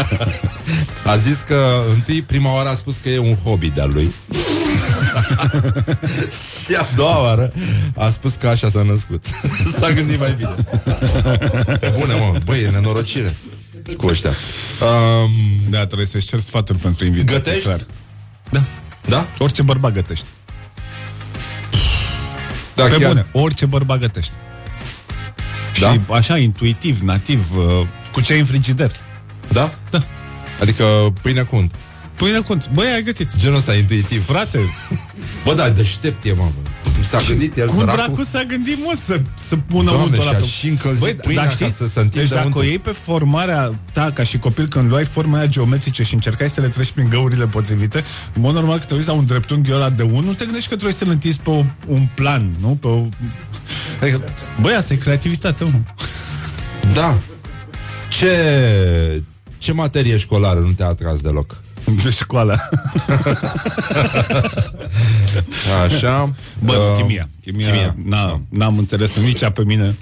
a 1.11 1.15
zis 1.15 1.38
că 1.47 1.81
întâi, 1.93 2.22
prima 2.22 2.53
oară 2.53 2.69
a 2.69 2.73
spus 2.73 2.97
că 2.97 3.09
e 3.09 3.17
un 3.17 3.35
hobby 3.35 3.69
de-al 3.69 3.91
lui. 3.93 4.13
și 6.67 6.76
a 6.76 6.88
doua 6.95 7.22
oară 7.22 7.53
a 7.95 8.09
spus 8.09 8.34
că 8.34 8.47
așa 8.47 8.69
s-a 8.69 8.81
născut. 8.81 9.26
s-a 9.80 9.91
gândit 9.91 10.19
mai 10.19 10.35
bine. 10.38 10.55
Pe 11.80 11.93
bune, 11.99 12.13
mă, 12.13 12.39
băi, 12.45 12.63
e 12.63 12.69
nenorocire 12.69 13.35
cu 13.97 14.07
ăștia. 14.07 14.30
Um, 14.30 15.31
Da, 15.69 15.85
trebuie 15.85 16.07
să-și 16.07 16.27
cer 16.27 16.39
sfaturi 16.39 16.77
pentru 16.77 17.05
invitații. 17.05 17.38
Gătești? 17.43 17.63
Clar. 17.63 17.80
Da. 18.51 18.63
Da? 19.07 19.27
Orice 19.39 19.61
bărbat 19.61 19.93
gătește. 19.93 20.27
Da, 22.76 22.84
Pe 22.84 22.89
chiar. 22.89 23.07
bune, 23.07 23.27
orice 23.31 23.65
bărbat 23.65 23.99
gătește. 23.99 24.34
Da? 25.80 25.91
Și 25.91 25.99
așa, 26.11 26.38
intuitiv, 26.38 26.99
nativ, 26.99 27.57
uh, 27.57 27.88
cu 28.11 28.22
ce 28.22 28.34
ai 28.34 28.39
în 28.39 28.45
frigider. 28.45 28.91
Da? 29.52 29.73
Da. 29.89 30.03
Adică 30.61 31.14
pâine 31.22 31.41
cu 31.41 31.56
unt. 31.56 31.76
Pâine 32.15 32.39
cu 32.39 32.53
unt. 32.53 32.69
Băi, 32.73 32.91
ai 32.93 33.03
gătit. 33.03 33.35
Genul 33.38 33.57
ăsta 33.57 33.73
intuitiv. 33.76 34.26
Frate, 34.26 34.60
Bă, 35.43 35.53
da, 35.53 35.69
deștept 35.69 36.26
e, 36.26 36.34
mă. 36.34 36.49
Bă. 37.11 37.18
S-a 37.18 37.27
gândit 37.27 37.57
el, 37.57 37.68
cum 37.68 37.80
săracul. 37.80 38.03
dracu 38.03 38.23
s-a 38.32 38.44
gândit, 38.44 38.77
mă, 38.86 38.94
să, 39.06 39.22
să 39.48 39.56
pună 39.56 39.90
Doamne, 39.90 40.03
untul 40.03 40.19
și 40.22 40.27
ăla 40.27 40.38
a 40.38 40.40
pe... 40.40 40.45
și 40.45 40.68
încălzit 40.68 41.22
pâinea 41.22 41.44
dar 41.44 41.56
ca 41.56 41.65
știi? 41.65 41.76
să 41.77 41.88
se 41.88 41.99
întindă 41.99 42.19
Deci 42.19 42.30
dacă 42.30 42.45
untul. 42.45 42.61
o 42.61 42.64
iei 42.64 42.80
pe 42.80 42.91
formarea 42.91 43.80
ta 43.94 44.11
ca 44.11 44.23
și 44.23 44.38
copil 44.38 44.68
când 44.68 44.90
luai 44.90 45.06
forma 45.06 45.38
aia 45.38 45.48
geometrice 45.48 46.03
și 46.03 46.14
încercai 46.14 46.49
să 46.49 46.61
le 46.61 46.68
treci 46.68 46.91
prin 46.91 47.10
găurile 47.10 47.48
potrivite, 47.48 48.03
în 48.34 48.41
mod 48.41 48.53
normal 48.53 48.80
că 48.80 48.86
te 48.86 48.94
uiți 48.94 49.07
la 49.07 49.14
un 49.14 49.26
dreptunghi 49.26 49.72
ăla 49.72 49.90
de 49.90 50.03
1, 50.03 50.19
nu 50.19 50.34
te 50.34 50.44
gândești 50.44 50.69
că 50.69 50.76
trebuie 50.76 50.98
să-l 50.98 51.10
întinzi 51.10 51.40
pe 51.40 51.49
o, 51.49 51.64
un 51.88 52.07
plan, 52.14 52.56
nu? 52.60 52.77
Pe 52.82 52.88
o... 52.88 53.06
Adică, 54.02 54.22
băi, 54.61 54.73
asta 54.73 54.94
e 54.94 54.98
creativitate, 54.98 55.64
mă. 55.64 55.80
Da. 56.94 57.18
Ce, 58.10 59.22
ce 59.57 59.72
materie 59.72 60.18
școlară 60.18 60.60
nu 60.60 60.72
te-a 60.72 60.88
atras 60.88 61.22
deloc? 61.22 61.64
De 62.03 62.09
școală. 62.09 62.69
Așa. 65.85 66.29
Bă, 66.63 66.73
Uh, 66.73 66.97
chimia. 66.97 67.29
Chimia, 67.41 67.65
chimia. 67.71 67.95
N-a, 68.03 68.41
n-am 68.49 68.77
înțeles 68.77 69.15
nici 69.15 69.41
ea 69.41 69.51
pe 69.51 69.63
mine. 69.63 69.95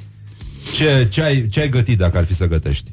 Ce, 0.75 1.07
ce, 1.11 1.23
ai, 1.23 1.47
ce 1.47 1.59
ai 1.59 1.69
gătit 1.69 1.97
dacă 1.97 2.17
ar 2.17 2.25
fi 2.25 2.35
să 2.35 2.47
gătești? 2.47 2.91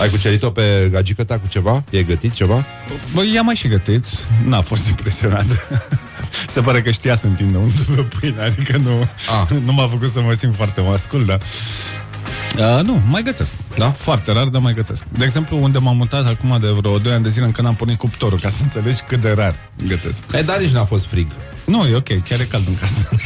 Ai 0.00 0.08
cucerit-o 0.08 0.50
pe 0.50 0.88
gagică 0.90 1.24
ta 1.24 1.38
cu 1.38 1.46
ceva? 1.46 1.84
E 1.90 2.02
gătit 2.02 2.32
ceva? 2.32 2.66
Bă, 3.14 3.22
i-am 3.34 3.44
mai 3.44 3.54
și 3.54 3.68
gătit. 3.68 4.04
N-a 4.44 4.60
fost 4.60 4.86
impresionat. 4.88 5.44
Se 6.52 6.60
pare 6.60 6.82
că 6.82 6.90
știa 6.90 7.16
să 7.16 7.26
întindă 7.26 7.58
un 7.58 7.70
pe 7.94 8.02
pâine, 8.02 8.42
adică 8.42 8.76
nu, 8.76 9.08
Ah. 9.42 9.56
nu 9.64 9.72
m-a 9.72 9.86
făcut 9.88 10.12
să 10.12 10.20
mă 10.20 10.32
simt 10.34 10.54
foarte 10.54 10.80
mascul, 10.80 11.24
dar... 11.24 11.40
Uh, 12.58 12.80
nu, 12.84 13.02
mai 13.06 13.22
gătesc. 13.22 13.54
Da? 13.76 13.90
Foarte 13.90 14.32
rar, 14.32 14.44
dar 14.44 14.60
mai 14.60 14.74
gătesc. 14.74 15.04
De 15.04 15.24
exemplu, 15.24 15.62
unde 15.62 15.78
m-am 15.78 15.96
mutat 15.96 16.26
acum 16.26 16.58
de 16.60 16.68
vreo 16.68 16.98
2 16.98 17.12
ani 17.12 17.22
de 17.22 17.28
zile 17.28 17.44
încă 17.44 17.62
n-am 17.62 17.74
pornit 17.74 17.98
cuptorul, 17.98 18.38
ca 18.40 18.48
să 18.48 18.56
înțelegi 18.62 19.00
cât 19.06 19.20
de 19.20 19.32
rar 19.32 19.54
gătesc. 19.86 20.18
E, 20.34 20.42
dar 20.42 20.58
nici 20.58 20.70
n-a 20.72 20.84
fost 20.84 21.06
frig. 21.06 21.26
Nu, 21.64 21.86
e 21.86 21.96
ok, 21.96 22.22
chiar 22.28 22.40
e 22.40 22.44
cald 22.44 22.66
în 22.66 22.74
casă. 22.74 23.08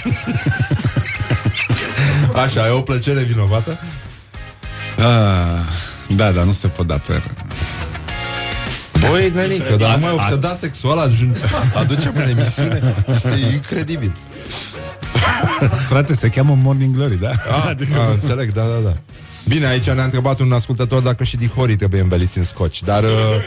Așa, 2.45 2.67
e 2.67 2.71
o 2.71 2.81
plăcere 2.81 3.23
vinovată? 3.23 3.79
Ah, 4.99 6.15
da, 6.17 6.31
dar 6.31 6.45
nu 6.45 6.53
se 6.53 6.69
pot 6.69 6.87
da 6.87 6.99
pe 6.99 7.23
Băi, 9.11 9.31
Nenică, 9.35 9.77
dar 9.77 9.91
A- 9.91 9.95
numai 9.95 10.11
a- 10.11 10.15
obsedat 10.15 10.59
sexual 10.59 10.99
ajunge, 10.99 11.41
aducem 11.79 12.13
în 12.15 12.23
emisiune. 12.39 12.95
Este 13.15 13.39
incredibil. 13.53 14.13
Frate, 15.89 16.15
se 16.15 16.28
cheamă 16.28 16.59
Morning 16.62 16.95
Glory, 16.95 17.19
da? 17.20 17.31
A, 17.51 17.69
adică... 17.69 17.99
a, 18.01 18.11
înțeleg, 18.11 18.53
da, 18.53 18.62
da, 18.62 18.78
da. 18.85 18.97
Bine, 19.49 19.66
aici 19.66 19.91
ne-a 19.91 20.05
întrebat 20.05 20.41
un 20.41 20.53
ascultător 20.53 21.03
dacă 21.03 21.24
și 21.24 21.36
dihorii 21.36 21.77
trebuie 21.77 22.01
înveliți 22.01 22.39
în 22.39 22.45
scoci, 22.45 22.82
dar... 22.82 23.03
Uh, 23.03 23.09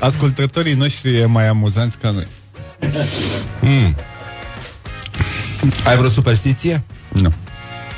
Ascultătorii 0.00 0.74
noștri 0.74 1.16
e 1.16 1.26
mai 1.26 1.46
amuzanți 1.46 1.98
ca 1.98 2.10
noi. 2.10 2.26
mm. 3.60 3.96
Ai 5.86 5.96
vreo 5.96 6.10
superstiție? 6.10 6.82
Nu. 7.08 7.32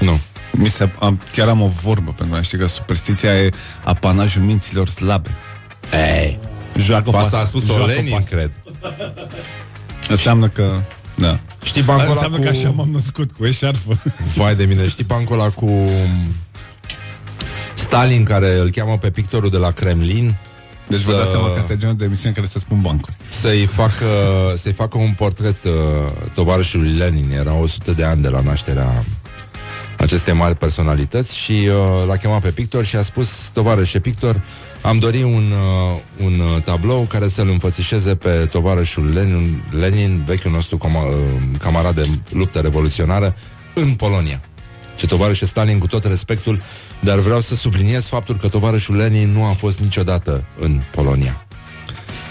Nu. 0.00 0.20
Mi 0.52 0.68
se, 0.68 0.90
am, 0.98 1.20
chiar 1.32 1.48
am 1.48 1.60
o 1.60 1.66
vorbă 1.66 2.14
pentru 2.16 2.36
a 2.36 2.42
ști 2.42 2.56
că 2.56 2.66
superstiția 2.66 3.36
e 3.36 3.50
apanajul 3.84 4.42
minților 4.42 4.88
slabe. 4.88 5.36
Ei, 5.92 6.38
Joacă 6.78 7.16
asta 7.16 7.38
a 7.38 7.44
spus-o 7.44 7.72
joacă 7.74 7.92
Lenin, 7.92 8.12
pas. 8.12 8.24
cred. 8.24 8.50
Înseamnă 10.08 10.48
că... 10.48 10.80
Da. 11.14 11.38
Știi 11.62 11.82
bancul 11.82 12.04
ăla 12.04 12.12
Înseamnă 12.12 12.36
cu... 12.36 12.42
că 12.42 12.48
așa 12.48 12.70
m-am 12.70 12.90
născut, 12.90 13.32
cu 13.32 13.46
eșarfă. 13.46 14.02
Vai 14.34 14.54
de 14.54 14.64
mine, 14.64 14.88
știi 14.88 15.04
bancul 15.04 15.40
ăla 15.40 15.48
cu 15.48 15.70
Stalin 17.74 18.24
care 18.24 18.58
îl 18.58 18.70
cheamă 18.70 18.98
pe 18.98 19.10
pictorul 19.10 19.50
de 19.50 19.56
la 19.56 19.70
Kremlin 19.70 20.36
Deci 20.88 21.00
vă 21.00 21.12
dați 21.12 21.30
seama 21.30 21.52
că 21.52 21.58
asta 21.58 21.72
e 21.72 21.76
genul 21.76 21.96
de 21.96 22.04
emisiune 22.04 22.28
în 22.28 22.34
care 22.34 22.46
se 22.52 22.58
spun 22.58 22.80
bancuri. 22.80 23.16
să-i 23.28 23.66
facă, 23.66 24.06
să-i 24.56 24.72
facă 24.72 24.98
un 24.98 25.12
portret 25.12 25.64
uh, 25.64 25.72
tovarășului 26.34 26.90
Lenin. 26.90 27.30
Era 27.30 27.54
100 27.54 27.92
de 27.92 28.04
ani 28.04 28.22
de 28.22 28.28
la 28.28 28.40
nașterea 28.40 29.04
acestei 29.98 30.34
mari 30.34 30.56
personalități 30.56 31.36
și 31.36 31.52
uh, 31.52 32.06
l-a 32.06 32.16
chemat 32.16 32.40
pe 32.40 32.50
pictor 32.50 32.84
și 32.84 32.96
a 32.96 33.02
spus, 33.02 33.50
tovarășe 33.52 33.98
pictor, 33.98 34.42
am 34.82 34.98
dorit 34.98 35.22
un, 35.22 35.32
uh, 35.32 36.00
un 36.24 36.32
uh, 36.38 36.62
tablou 36.62 37.06
care 37.06 37.28
să-l 37.28 37.48
înfățișeze 37.48 38.14
pe 38.14 38.30
tovarășul 38.50 39.12
Lenin, 39.12 39.62
Lenin 39.70 40.22
vechiul 40.26 40.50
nostru 40.50 40.76
coma, 40.76 41.02
uh, 41.02 41.14
camarad 41.58 41.94
de 41.94 42.08
luptă 42.30 42.58
revoluționară, 42.58 43.36
în 43.74 43.94
Polonia. 43.94 44.40
Și 44.96 45.06
tovarășe 45.06 45.46
Stalin, 45.46 45.78
cu 45.78 45.86
tot 45.86 46.04
respectul, 46.04 46.62
dar 47.00 47.18
vreau 47.18 47.40
să 47.40 47.54
subliniez 47.54 48.06
faptul 48.06 48.36
că 48.36 48.48
tovarășul 48.48 48.96
Lenin 48.96 49.32
nu 49.32 49.44
a 49.44 49.52
fost 49.52 49.78
niciodată 49.78 50.44
în 50.60 50.80
Polonia. 50.90 51.46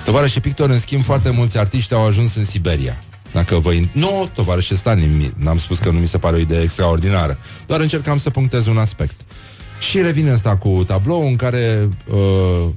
Tovarășe 0.06 0.40
pictor, 0.40 0.69
în 0.69 0.80
schimb, 0.80 1.03
foarte 1.03 1.30
mulți 1.30 1.57
artiști 1.57 1.94
au 1.94 2.07
ajuns 2.07 2.36
în 2.36 2.45
Siberia. 2.45 3.03
Dacă 3.32 3.56
vă... 3.60 3.72
In... 3.72 3.90
Nu, 3.91 4.30
tovarășe 4.34 4.76
Stalin, 4.76 5.34
n-am 5.36 5.57
spus 5.57 5.78
că 5.78 5.90
nu 5.90 5.99
mi 5.99 6.07
se 6.07 6.18
pare 6.18 6.36
o 6.36 6.40
idee 6.40 6.61
extraordinară. 6.61 7.38
Doar 7.68 7.80
încercam 7.80 8.18
să 8.18 8.30
punctez 8.30 8.65
un 8.65 8.78
aspect. 8.78 9.15
Și 9.80 10.02
revine 10.02 10.32
asta 10.32 10.58
cu 10.58 10.84
tablou 10.88 11.28
în 11.28 11.36
care 11.36 11.90
uh, 12.12 12.70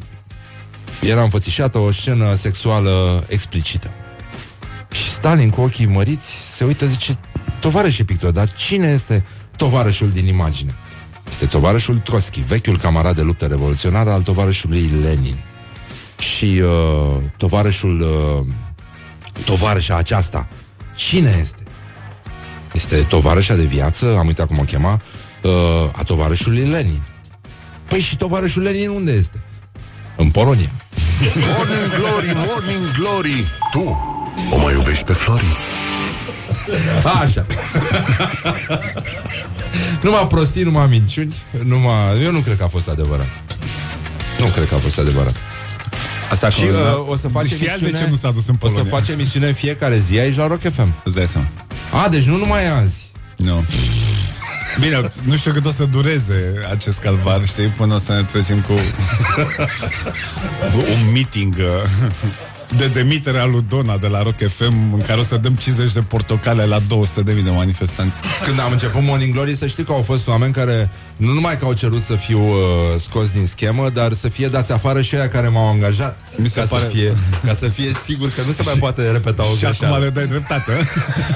era 1.01 1.23
înfățișată 1.23 1.79
o 1.79 1.93
scenă 1.93 2.35
sexuală 2.35 3.25
explicită. 3.29 3.91
Și 4.91 5.11
Stalin, 5.11 5.51
cu 5.51 5.61
ochii 5.61 5.87
măriți, 5.87 6.57
se 6.57 6.65
uită, 6.65 6.87
zice, 6.87 7.19
tovarășe 7.61 8.05
pictor, 8.05 8.31
dar 8.31 8.53
cine 8.53 8.89
este 8.89 9.25
tovarășul 9.57 10.11
din 10.11 10.27
imagine? 10.27 10.75
Este 11.29 11.47
tovarășul 11.47 11.99
Trotsky, 11.99 12.41
vechiul 12.41 12.79
camarad 12.79 13.17
de 13.17 13.23
luptă 13.23 13.47
revoluționară 13.47 14.11
al 14.11 14.23
tovarășului 14.23 14.91
Lenin. 15.03 15.37
Și 16.19 16.63
uh, 16.63 17.23
tovarășul, 17.37 18.01
uh, 18.01 18.47
tovarășa 19.45 19.97
aceasta, 19.97 20.49
cine 20.97 21.37
este? 21.41 21.63
Este 22.73 22.97
tovarășa 22.97 23.55
de 23.55 23.65
viață, 23.65 24.17
am 24.19 24.27
uitat 24.27 24.47
cum 24.47 24.59
o 24.59 24.63
chema, 24.63 25.01
uh, 25.43 25.51
a 25.93 26.03
tovarășului 26.03 26.65
Lenin. 26.69 27.03
Păi 27.89 28.01
și 28.01 28.17
tovarășul 28.17 28.63
Lenin 28.63 28.89
unde 28.89 29.13
este? 29.13 29.43
În 30.17 30.31
Polonia. 30.31 30.71
Morning 31.35 31.95
Glory, 31.99 32.33
Morning 32.49 32.91
Glory 32.99 33.51
Tu 33.71 33.99
o 34.51 34.59
mai 34.59 34.73
iubești 34.75 35.05
pe 35.05 35.13
Flori? 35.13 35.57
Așa. 37.23 37.47
numai 40.03 40.27
prostii, 40.27 40.63
numai 40.63 40.87
minciuni, 40.87 41.35
numai... 41.65 42.23
Eu 42.23 42.33
nu 42.33 42.41
cred 42.41 42.57
că 42.57 42.65
a 42.65 42.69
fost 42.69 42.89
adevărat. 42.89 43.29
Nu 44.39 44.47
cred 44.47 44.69
că 44.69 44.75
a 44.75 44.79
fost 44.79 44.99
adevărat. 44.99 45.35
Asta 46.31 46.49
și 46.51 46.61
cu- 46.61 46.67
uh, 46.71 47.09
o 47.09 47.17
să 47.17 47.29
facem 47.29 47.57
Știați 47.57 47.81
de 47.81 47.87
emisiune, 47.87 48.05
ce 48.05 48.11
nu 48.11 48.17
s-a 48.17 48.31
dus 48.31 48.49
în 48.49 48.55
O 48.61 48.67
să 48.67 48.73
Polonia? 48.73 48.97
facem 48.99 49.15
emisiune 49.15 49.47
în 49.47 49.53
fiecare 49.55 49.99
zi 49.99 50.19
aici 50.19 50.37
la 50.37 50.47
Rock 50.47 50.61
FM. 50.61 50.95
Îți 51.05 51.15
dai 51.17 51.27
seama. 51.29 51.47
A, 52.05 52.09
deci 52.09 52.25
nu 52.25 52.37
numai 52.37 52.67
azi. 52.69 52.95
Nu. 53.37 53.65
Bine, 54.79 55.11
nu 55.25 55.37
știu 55.37 55.53
cât 55.53 55.67
o 55.67 55.71
să 55.71 55.85
dureze 55.85 56.67
acest 56.71 56.99
calvar, 56.99 57.47
știi, 57.47 57.69
până 57.69 57.95
o 57.95 57.99
să 57.99 58.13
ne 58.13 58.23
trezim 58.23 58.61
cu 58.71 58.73
un 60.77 61.13
meeting 61.13 61.55
uh, 61.59 61.65
de 62.77 62.87
demitere 62.89 63.39
a 63.39 63.45
lui 63.45 63.65
Dona 63.69 63.97
de 63.97 64.07
la 64.07 64.23
Rock 64.23 64.37
FM 64.49 64.93
în 64.95 65.03
care 65.07 65.21
o 65.21 65.23
să 65.23 65.37
dăm 65.37 65.53
50 65.55 65.93
de 65.93 66.01
portocale 66.01 66.65
la 66.65 66.79
200 66.79 67.23
de 67.23 67.33
mii 67.33 67.43
de 67.43 67.51
manifestanți. 67.51 68.17
Când 68.47 68.61
am 68.61 68.73
început 68.73 69.03
Morning 69.03 69.33
Glory, 69.33 69.57
să 69.57 69.67
știi 69.67 69.85
că 69.85 69.93
au 69.93 70.03
fost 70.03 70.29
oameni 70.29 70.53
care 70.53 70.91
nu 71.17 71.33
numai 71.33 71.59
că 71.59 71.65
au 71.65 71.73
cerut 71.73 72.03
să 72.03 72.15
fiu 72.15 72.41
uh, 72.43 72.55
scos 72.99 73.31
din 73.31 73.47
schemă, 73.47 73.89
dar 73.93 74.13
să 74.13 74.29
fie 74.29 74.49
dați 74.49 74.73
afară 74.73 75.01
și 75.03 75.15
aia 75.15 75.29
care 75.29 75.49
m-au 75.49 75.69
angajat. 75.69 76.19
Mi 76.37 76.49
se 76.49 76.61
ca, 76.61 76.67
pare- 76.67 76.83
să 76.85 76.91
fie, 76.91 77.13
ca 77.45 77.55
să 77.55 77.69
fie 77.69 77.93
sigur 78.05 78.29
că 78.37 78.41
nu 78.47 78.53
se 78.53 78.63
mai 78.65 78.75
poate 78.79 79.11
repeta 79.11 79.43
o 79.43 79.55
Și 79.55 79.61
greșeală. 79.61 79.95
acum 79.95 80.05
le 80.05 80.11
dai 80.11 80.27
dreptate. 80.27 80.73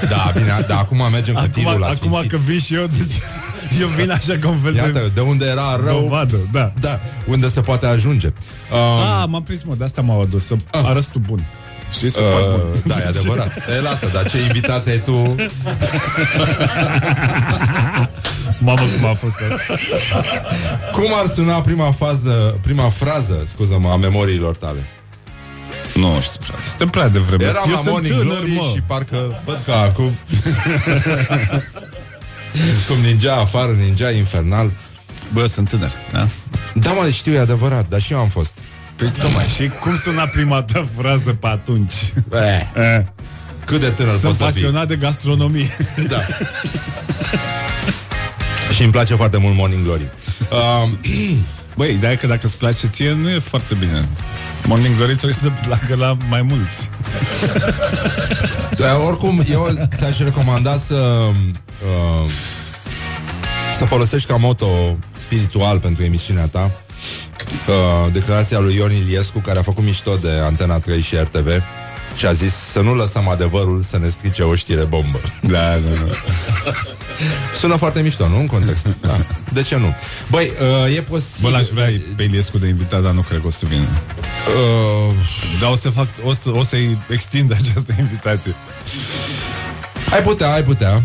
Da, 0.09 0.31
bine, 0.35 0.65
da, 0.67 0.77
acum 0.77 0.97
mergem 1.11 1.33
cu 1.33 1.39
Acum, 1.39 1.51
tirul 1.51 1.79
la 1.79 1.87
acum 1.87 2.09
sfințit. 2.09 2.31
că 2.31 2.37
vin 2.37 2.59
și 2.59 2.73
eu, 2.73 2.85
deci 2.97 3.15
eu 3.81 3.87
vin 3.87 4.11
așa 4.11 4.37
ca 4.39 4.47
un 4.49 4.57
fel 4.63 4.73
de... 4.73 4.77
Iată, 4.79 5.11
de 5.13 5.21
unde 5.21 5.45
era 5.45 5.75
rău, 5.85 5.99
Dovadă, 6.01 6.37
da. 6.51 6.73
da, 6.79 6.99
unde 7.27 7.49
se 7.49 7.61
poate 7.61 7.85
ajunge. 7.85 8.29
Um, 8.71 8.77
Ah, 8.77 9.23
m-am 9.29 9.43
prins, 9.43 9.63
mă, 9.63 9.75
de 9.75 9.83
asta 9.83 10.01
m-au 10.01 10.21
adus, 10.21 10.45
să 10.45 10.55
arăți 10.71 11.09
tu 11.11 11.19
bun. 11.19 11.45
Știi, 11.91 12.11
să 12.11 12.19
fac 12.19 12.41
bun. 12.51 12.69
Uh, 12.73 12.79
da, 12.91 12.95
e 12.99 13.05
adevărat. 13.07 13.51
E, 13.77 13.81
lasă, 13.81 14.09
dar 14.13 14.29
ce 14.29 14.37
invitație 14.41 14.91
ai 14.91 14.99
tu? 14.99 15.35
Mamă, 18.59 18.79
cum 18.99 19.09
a 19.09 19.13
fost 19.13 19.35
asta. 19.35 19.75
Cum 20.91 21.05
ar 21.23 21.27
suna 21.33 21.61
prima 21.61 21.91
fază, 21.91 22.59
prima 22.61 22.89
frază, 22.89 23.43
scuză-mă, 23.47 23.89
a 23.89 23.95
memoriilor 23.95 24.55
tale? 24.55 24.87
Nu 25.93 26.19
știu, 26.21 26.39
frate. 26.41 26.61
Suntem 26.67 26.89
prea 26.89 27.07
devreme. 27.09 27.43
Eram 27.43 27.63
Eu 27.65 27.71
la 27.71 27.77
sunt 27.77 27.89
Morning 27.89 28.13
tânăr, 28.17 28.35
Glory 28.35 28.51
mă. 28.51 28.71
și 28.75 28.81
parcă 28.81 29.41
văd 29.45 29.59
că 29.65 29.71
acum 29.71 30.15
Cum 32.87 32.97
ningea 33.03 33.35
afară, 33.35 33.71
ningea 33.71 34.09
infernal 34.11 34.71
Bă, 35.33 35.45
sunt 35.47 35.69
tânăr, 35.69 35.91
da? 36.11 36.27
Da, 36.73 36.91
mă, 36.91 37.09
știu, 37.09 37.33
e 37.33 37.39
adevărat, 37.39 37.89
dar 37.89 38.01
și 38.01 38.13
eu 38.13 38.19
am 38.19 38.27
fost 38.27 38.57
Păi, 38.95 39.11
tocmai, 39.19 39.45
și 39.45 39.67
cum 39.81 39.97
suna 39.97 40.25
prima 40.27 40.63
ta 40.63 40.87
frază 40.97 41.33
pe 41.33 41.47
atunci? 41.47 41.93
eh, 42.33 42.61
Eh. 42.97 43.01
Cât 43.65 43.79
de 43.79 43.89
tânăr 43.89 44.11
Sunt 44.11 44.21
poți 44.21 44.37
să 44.37 44.43
fii 44.43 44.53
pasionat 44.53 44.87
de 44.87 44.95
gastronomie. 44.95 45.67
Da 46.07 46.17
Și 48.75 48.83
îmi 48.83 48.91
place 48.91 49.15
foarte 49.15 49.37
mult 49.37 49.55
Morning 49.55 49.83
Glory 49.83 50.09
uh, 50.51 50.89
Băi, 51.77 51.93
ideea 51.93 52.11
e 52.11 52.15
că 52.15 52.27
dacă 52.27 52.45
îți 52.45 52.57
place 52.57 52.87
ție, 52.87 53.11
nu 53.13 53.29
e 53.29 53.39
foarte 53.39 53.73
bine. 53.73 54.07
Morning 54.65 54.95
Glory 54.95 55.15
trebuie 55.15 55.37
să 55.41 55.51
placă 55.67 55.95
la 55.95 56.17
mai 56.29 56.41
mulți. 56.41 56.89
Dar 58.77 58.95
oricum, 59.07 59.43
eu 59.49 59.87
ți-aș 59.97 60.17
recomanda 60.19 60.77
să 60.87 60.95
uh, 60.95 62.29
să 63.77 63.85
folosești 63.85 64.27
ca 64.27 64.35
moto 64.35 64.97
spiritual 65.17 65.79
pentru 65.79 66.03
emisiunea 66.03 66.47
ta 66.47 66.71
uh, 67.67 68.11
declarația 68.11 68.59
lui 68.59 68.75
Ion 68.75 68.93
Iliescu, 68.93 69.39
care 69.39 69.59
a 69.59 69.61
făcut 69.61 69.83
mișto 69.83 70.15
de 70.21 70.29
Antena 70.43 70.79
3 70.79 71.01
și 71.01 71.15
RTV 71.15 71.47
și 72.15 72.25
a 72.25 72.33
zis 72.33 72.53
să 72.53 72.81
nu 72.81 72.93
lăsăm 72.93 73.27
adevărul 73.27 73.81
să 73.81 73.97
ne 73.97 74.09
strice 74.09 74.41
o 74.41 74.55
știre 74.55 74.83
bombă. 74.83 75.19
Da, 75.41 75.77
da, 75.77 76.05
da. 76.05 76.71
Sună 77.53 77.75
foarte 77.75 78.01
mișto, 78.01 78.27
nu? 78.27 78.39
În 78.39 78.47
context. 78.47 78.87
Da. 79.01 79.25
De 79.53 79.61
ce 79.61 79.77
nu? 79.77 79.95
Băi, 80.29 80.51
uh, 80.87 80.95
e 80.95 81.01
posibil... 81.01 81.49
Bă, 81.49 81.57
l-aș 81.57 81.67
vrea 81.67 81.89
pe 82.15 82.23
Iliescu 82.23 82.57
de 82.57 82.67
invitat, 82.67 83.01
dar 83.01 83.11
nu 83.11 83.21
cred 83.21 83.41
că 83.41 83.47
o 83.47 83.49
să 83.49 83.65
vină. 83.69 83.87
Uh, 84.47 85.15
Dar 85.59 85.71
o 85.71 85.75
să 85.75 85.89
fac, 85.89 86.07
o, 86.23 86.33
să, 86.33 86.49
o 86.53 86.63
să-i 86.63 86.97
extind 87.09 87.51
această 87.51 87.95
invitație. 87.99 88.55
ai 90.11 90.21
putea, 90.21 90.53
ai 90.53 90.63
putea. 90.63 91.03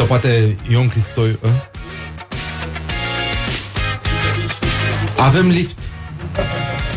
Sau 0.00 0.08
poate 0.08 0.56
Ion 0.68 0.88
Cristoi... 0.88 1.36
Uh? 1.42 1.60
Avem 5.16 5.50
lift. 5.50 5.79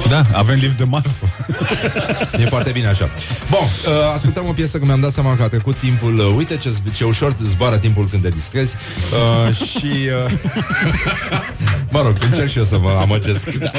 Da, 0.10 0.26
avem 0.32 0.56
lift 0.56 0.78
de 0.78 0.84
marfă. 0.84 1.28
E 2.42 2.46
foarte 2.46 2.72
bine 2.72 2.88
așa. 2.88 3.10
Bun, 3.50 3.60
uh, 3.60 4.14
ascultăm 4.16 4.48
o 4.48 4.54
piesă 4.54 4.78
că 4.78 4.86
mi-am 4.86 5.00
dat 5.00 5.14
seama 5.14 5.36
că 5.36 5.44
a 5.44 5.48
trecut 5.48 5.78
timpul. 5.78 6.20
Uh, 6.20 6.34
uite 6.38 6.58
ce, 6.58 6.74
ce 6.96 7.04
ușor 7.04 7.36
zboară 7.44 7.78
timpul 7.78 8.08
când 8.08 8.22
te 8.22 8.30
distrezi. 8.30 8.76
Uh, 9.12 9.56
și... 9.70 9.92
Uh, 10.26 10.32
mă 11.94 12.02
rog, 12.02 12.18
încerc 12.22 12.50
și 12.50 12.58
eu 12.58 12.64
să 12.64 12.80
mă 12.80 12.98
amăgesc. 13.02 13.54
Da. 13.54 13.72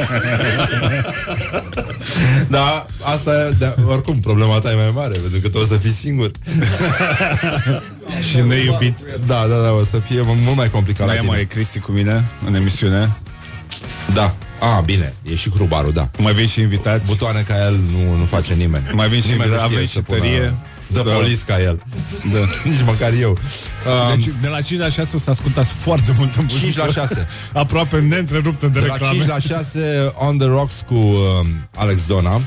da, 2.49 2.87
asta, 3.15 3.49
da, 3.59 3.75
oricum, 3.89 4.21
problema 4.21 4.59
ta 4.59 4.71
e 4.71 4.75
mai 4.75 4.93
mare, 4.95 5.17
pentru 5.19 5.41
că 5.41 5.49
tu 5.49 5.59
o 5.59 5.65
să 5.65 5.75
fii 5.75 5.91
singur. 5.91 6.31
și 8.31 8.37
neiubit. 8.37 8.97
Da, 9.27 9.47
da, 9.49 9.63
da, 9.63 9.73
o 9.73 9.85
să 9.85 9.99
fie 9.99 10.21
mult 10.23 10.57
mai 10.57 10.71
complicat. 10.71 11.07
Mai 11.07 11.15
la 11.15 11.15
e 11.15 11.21
tine. 11.21 11.33
mai 11.33 11.47
Cristi 11.47 11.79
cu 11.79 11.93
mine 11.93 12.25
în 12.47 12.55
emisiune. 12.55 13.13
Da. 14.15 14.35
A, 14.65 14.81
bine, 14.81 15.15
e 15.23 15.35
și 15.35 15.51
Hrubaru, 15.51 15.91
da. 15.91 16.11
Mai 16.19 16.33
vin 16.33 16.47
și 16.47 16.61
invitați. 16.61 17.07
Butoane 17.07 17.45
ca 17.49 17.65
el 17.67 17.79
nu, 17.93 18.17
nu 18.17 18.25
face 18.25 18.55
nimeni. 18.55 18.85
Mai 18.93 19.09
vin 19.09 19.21
și 19.21 19.31
nimeni 19.31 19.51
nu 19.51 19.57
avem 19.57 19.71
știe 19.71 19.85
și 19.87 19.93
să 19.93 20.01
pună 20.03 20.19
tărie. 20.19 20.55
The 20.93 21.03
Da. 21.03 21.11
police 21.13 21.41
ca 21.47 21.61
el. 21.61 21.83
Da. 22.33 22.39
Nici 22.71 22.83
măcar 22.87 23.13
eu. 23.21 23.31
Um, 23.31 24.17
Deci, 24.17 24.31
de 24.41 24.49
la 24.49 24.61
5 24.61 24.81
la 24.81 24.89
6 24.89 25.17
o 25.17 25.19
să 25.19 25.31
ascultați 25.31 25.71
foarte 25.71 26.15
multă 26.19 26.41
muzică. 26.43 26.61
5 26.65 26.77
la 26.77 26.87
6. 26.87 27.27
Aproape 27.53 28.01
neîntreruptă 28.01 28.67
de, 28.67 28.81
de 28.81 28.87
la 28.87 28.93
reclame. 28.93 29.17
5 29.17 29.29
la 29.29 29.39
6 29.39 30.13
On 30.15 30.39
The 30.39 30.47
Rocks 30.47 30.83
cu 30.87 30.95
um, 30.95 31.47
Alex 31.75 32.07
Dona 32.07 32.41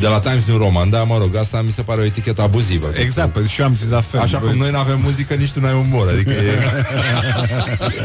de 0.00 0.06
la 0.06 0.20
Times 0.20 0.44
New 0.44 0.58
Roman, 0.58 0.90
da, 0.90 1.02
mă 1.02 1.18
rog, 1.18 1.36
asta 1.36 1.62
mi 1.62 1.72
se 1.72 1.82
pare 1.82 2.00
o 2.00 2.04
etichetă 2.04 2.42
abuzivă. 2.42 2.86
Exact, 3.00 3.32
pentru 3.32 3.50
și 3.50 3.60
eu 3.60 3.66
am 3.66 3.76
zis 3.76 3.90
la 3.90 4.00
fel. 4.00 4.20
Așa 4.20 4.38
cum 4.38 4.56
noi 4.56 4.70
nu 4.70 4.78
avem 4.78 5.00
muzică, 5.02 5.34
nici 5.34 5.50
tu 5.50 5.60
n-ai 5.60 5.72
umor 5.74 6.08
Adică 6.08 6.30
e 6.30 6.58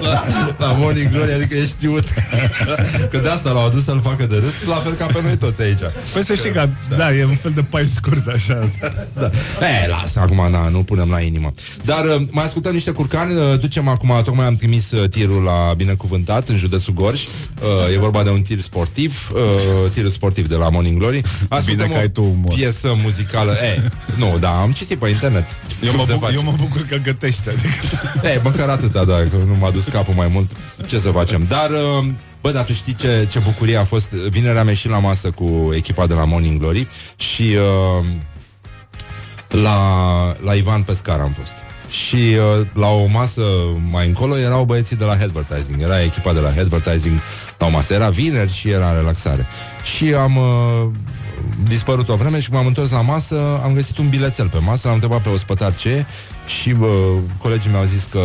la, 0.01 0.26
la 0.65 0.72
Morning 0.77 1.11
Glory, 1.11 1.34
adică 1.34 1.55
e 1.55 1.65
știut 1.65 2.05
Că 3.11 3.18
de 3.18 3.30
asta 3.30 3.51
l-au 3.51 3.65
adus 3.65 3.84
să-l 3.84 4.01
facă 4.01 4.26
de 4.26 4.35
râs 4.35 4.69
La 4.69 4.76
fel 4.76 4.93
ca 4.93 5.05
pe 5.05 5.19
noi 5.23 5.38
toți 5.38 5.61
aici 5.61 5.80
Păi 6.14 6.23
să 6.23 6.34
știi 6.34 6.51
că, 6.51 6.69
da. 6.89 6.95
da, 6.95 7.15
e 7.15 7.26
un 7.26 7.35
fel 7.35 7.51
de 7.55 7.61
pai 7.61 7.91
scurt, 7.95 8.27
așa. 8.27 8.69
da. 9.14 9.30
E, 9.84 9.88
lasă, 9.88 10.19
acum 10.19 10.51
na, 10.51 10.69
nu 10.69 10.84
punem 10.84 11.10
la 11.10 11.19
inimă 11.19 11.53
Dar 11.85 12.05
uh, 12.05 12.22
mai 12.31 12.43
ascultăm 12.43 12.73
niște 12.73 12.91
curcani 12.91 13.34
uh, 13.34 13.60
Ducem 13.60 13.88
acum, 13.88 14.22
tocmai 14.23 14.45
am 14.45 14.55
trimis 14.55 14.91
uh, 14.91 15.10
tirul 15.10 15.43
la 15.43 15.73
Binecuvântat 15.77 16.47
În 16.47 16.57
județul 16.57 16.93
Gorj 16.93 17.23
uh, 17.23 17.93
E 17.93 17.99
vorba 17.99 18.23
de 18.23 18.30
un 18.30 18.41
tir 18.41 18.60
sportiv 18.60 19.31
uh, 19.34 19.39
Tirul 19.93 20.10
sportiv 20.10 20.47
de 20.47 20.55
la 20.55 20.69
Morning 20.69 20.97
Glory 20.97 21.22
Ascultăm 21.49 21.72
Bine 21.75 21.87
că 21.87 21.97
ai 21.97 22.09
tu 22.09 22.21
o 22.21 22.25
umor. 22.25 22.53
piesă 22.53 22.95
muzicală 23.03 23.51
e, 23.75 23.81
Nu, 24.17 24.37
da, 24.39 24.61
am 24.61 24.71
citit 24.71 24.97
pe 24.99 25.09
internet 25.09 25.45
Eu 25.83 25.89
Cum 25.89 25.97
mă, 25.99 26.05
se 26.05 26.13
bucur, 26.13 26.27
face. 26.27 26.37
eu 26.37 26.43
mă 26.51 26.55
bucur 26.59 26.81
că 26.81 26.95
gătești. 26.95 27.41
Adică. 27.49 27.69
E, 28.33 28.39
măcar 28.43 28.69
atâta, 28.69 29.03
da, 29.05 29.15
că 29.15 29.35
nu 29.47 29.55
m-a 29.59 29.69
dus 29.69 29.83
capul 29.85 30.13
mai 30.13 30.27
mult 30.27 30.51
Ce 30.85 30.99
să 30.99 31.09
facem 31.09 31.45
Dar, 31.49 31.69
uh, 31.69 32.05
bă, 32.41 32.51
dar 32.51 32.63
tu 32.63 32.73
știi 32.73 32.93
ce, 32.95 33.27
ce 33.31 33.39
bucurie 33.39 33.77
a 33.77 33.83
fost 33.85 34.07
Vinerea 34.09 34.61
am 34.61 34.67
ieșit 34.67 34.89
la 34.89 34.99
masă 34.99 35.31
cu 35.31 35.71
echipa 35.75 36.07
de 36.07 36.13
la 36.13 36.25
Morning 36.25 36.59
Glory 36.59 36.87
Și 37.15 37.55
uh, 38.01 38.05
la, 39.47 39.77
la 40.43 40.53
Ivan 40.53 40.81
Pescar 40.81 41.19
am 41.19 41.35
fost 41.39 41.53
și 41.89 42.15
uh, 42.15 42.67
la 42.73 42.87
o 42.87 43.05
masă 43.05 43.41
mai 43.91 44.07
încolo 44.07 44.37
erau 44.37 44.63
băieții 44.65 44.95
de 44.95 45.03
la 45.03 45.11
Advertising 45.11 45.81
Era 45.81 46.01
echipa 46.03 46.33
de 46.33 46.39
la 46.39 46.47
Advertising 46.47 47.19
la 47.57 47.65
o 47.65 47.69
masă 47.69 47.93
Era 47.93 48.09
vineri 48.09 48.53
și 48.53 48.69
era 48.69 48.93
relaxare 48.93 49.47
Și 49.97 50.13
am 50.13 50.37
uh, 50.37 50.87
dispărut 51.67 52.09
o 52.09 52.15
vreme 52.15 52.39
și 52.39 52.51
m-am 52.51 52.65
întors 52.65 52.91
la 52.91 53.01
masă, 53.01 53.59
am 53.63 53.73
găsit 53.73 53.97
un 53.97 54.09
bilețel 54.09 54.49
pe 54.49 54.59
masă, 54.59 54.81
l-am 54.84 54.93
întrebat 54.93 55.21
pe 55.21 55.30
ospătar 55.30 55.75
ce 55.75 55.89
e 55.89 56.05
și 56.45 56.71
bă, 56.71 56.88
colegii 57.38 57.69
mi-au 57.71 57.84
zis 57.84 58.07
că 58.11 58.19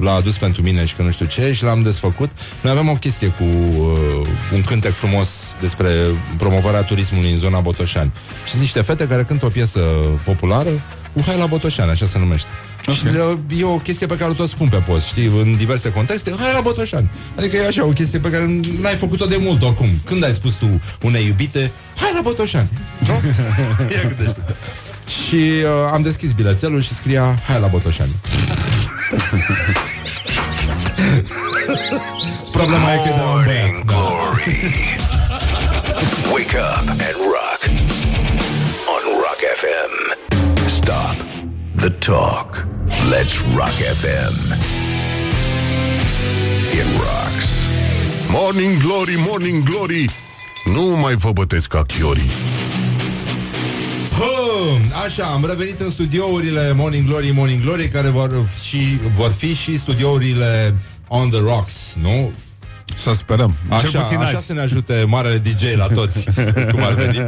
l-a 0.00 0.12
adus 0.12 0.36
pentru 0.36 0.62
mine 0.62 0.84
și 0.84 0.94
că 0.94 1.02
nu 1.02 1.10
știu 1.10 1.26
ce 1.26 1.52
și 1.52 1.64
l-am 1.64 1.82
desfăcut. 1.82 2.30
Noi 2.62 2.72
avem 2.72 2.88
o 2.88 2.94
chestie 2.94 3.28
cu 3.28 3.44
uh, 3.44 4.26
un 4.52 4.62
cântec 4.62 4.92
frumos 4.92 5.28
despre 5.60 5.90
promovarea 6.36 6.82
turismului 6.82 7.32
în 7.32 7.38
zona 7.38 7.60
Botoșani. 7.60 8.12
Și 8.44 8.50
sunt 8.50 8.60
niște 8.60 8.80
fete 8.80 9.06
care 9.06 9.22
cântă 9.22 9.46
o 9.46 9.48
piesă 9.48 9.80
populară 10.24 10.70
cu 11.12 11.22
Hai 11.26 11.38
la 11.38 11.46
Botoșani, 11.46 11.90
așa 11.90 12.06
se 12.06 12.18
numește. 12.18 12.48
Okay. 12.88 12.94
Și 12.94 13.06
uh, 13.06 13.60
e 13.60 13.64
o 13.64 13.76
chestie 13.76 14.06
pe 14.06 14.16
care 14.16 14.30
o 14.30 14.34
tot 14.34 14.48
spun 14.48 14.68
pe 14.68 14.76
post, 14.76 15.06
știi, 15.06 15.26
în 15.26 15.56
diverse 15.56 15.90
contexte, 15.90 16.34
hai 16.38 16.52
la 16.52 16.60
Botoșani. 16.60 17.10
Adică 17.36 17.56
e 17.56 17.66
așa 17.66 17.84
o 17.84 17.88
chestie 17.88 18.18
pe 18.18 18.30
care 18.30 18.60
n-ai 18.80 18.96
făcut-o 18.96 19.26
de 19.26 19.36
mult 19.40 19.62
oricum. 19.62 19.88
Când 20.04 20.24
ai 20.24 20.32
spus 20.32 20.54
tu 20.54 20.80
unei 21.02 21.26
iubite, 21.26 21.70
hai 21.96 22.10
la 22.14 22.20
Botoșani. 22.20 22.68
Nu? 23.06 23.12
Ia 23.94 24.02
gândește 24.08 24.40
Și 25.06 25.34
uh, 25.34 25.68
am 25.92 26.02
deschis 26.02 26.32
bilețelul 26.32 26.80
și 26.80 26.94
scria 26.94 27.40
Hai 27.46 27.60
la 27.60 27.66
Botoșani 27.66 28.14
Problema 32.52 32.92
e 32.92 32.96
că 32.96 33.08
e 33.08 33.12
de 33.12 33.18
la 33.18 33.30
un 33.30 33.44
băiat 33.44 33.84
da. 33.86 33.94
Wake 36.32 36.56
up 36.56 36.88
and 36.88 37.16
rock 37.34 37.60
on 38.94 39.02
Rock 39.24 39.40
FM. 39.60 39.92
Stop 40.68 41.16
the 41.76 41.90
talk. 41.90 42.75
Let's 42.86 43.42
Rock 43.54 43.74
FM. 44.00 44.34
It 46.72 46.86
rocks. 46.98 47.48
Morning 48.30 48.82
Glory, 48.82 49.14
Morning 49.28 49.62
Glory 49.62 50.04
Nu 50.74 50.82
mai 50.82 51.14
vă 51.14 51.32
bătesc 51.32 51.68
ca 51.68 51.82
chiorii 51.82 52.30
Hă, 54.10 54.24
Așa, 55.04 55.24
am 55.24 55.44
revenit 55.46 55.80
în 55.80 55.90
studiourile 55.90 56.72
Morning 56.74 57.06
Glory, 57.06 57.30
Morning 57.34 57.62
Glory 57.62 57.88
Care 57.88 58.08
vor, 58.08 58.48
și, 58.62 58.98
vor 59.16 59.30
fi 59.30 59.54
și 59.54 59.78
studiourile 59.78 60.74
On 61.08 61.30
The 61.30 61.40
Rocks, 61.40 61.72
nu? 61.94 62.32
Să 62.96 63.12
sperăm. 63.14 63.54
Cel 63.68 63.76
Așa, 63.76 64.00
puțin 64.00 64.18
așa 64.18 64.36
azi. 64.36 64.46
să 64.46 64.52
ne 64.52 64.60
ajute 64.60 65.04
marele 65.06 65.36
DJ 65.38 65.76
la 65.76 65.86
toți 65.86 66.24
Cum 66.72 66.82
ar 66.82 66.92
veni 66.92 67.18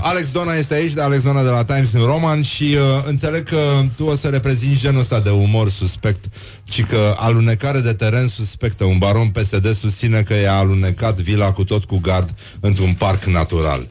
Alex 0.00 0.30
Dona 0.30 0.54
este 0.54 0.74
aici, 0.74 0.92
de 0.92 1.00
Alex 1.00 1.22
Dona 1.22 1.42
de 1.42 1.48
la 1.48 1.64
Times 1.64 1.90
New 1.90 2.04
Roman 2.04 2.42
Și 2.42 2.64
uh, 2.64 3.04
înțeleg 3.06 3.48
că 3.48 3.82
tu 3.96 4.04
o 4.04 4.14
să 4.14 4.28
reprezinți 4.28 4.80
genul 4.80 5.00
ăsta 5.00 5.20
de 5.20 5.30
umor 5.30 5.70
suspect 5.70 6.24
Și 6.70 6.82
că 6.82 7.14
alunecare 7.18 7.80
de 7.80 7.92
teren 7.92 8.28
suspectă 8.28 8.84
Un 8.84 8.98
baron 8.98 9.28
PSD 9.28 9.74
susține 9.74 10.22
că 10.22 10.34
i-a 10.34 10.54
alunecat 10.56 11.20
vila 11.20 11.50
cu 11.52 11.64
tot 11.64 11.84
cu 11.84 11.98
gard 11.98 12.34
Într-un 12.60 12.92
parc 12.92 13.24
natural 13.24 13.88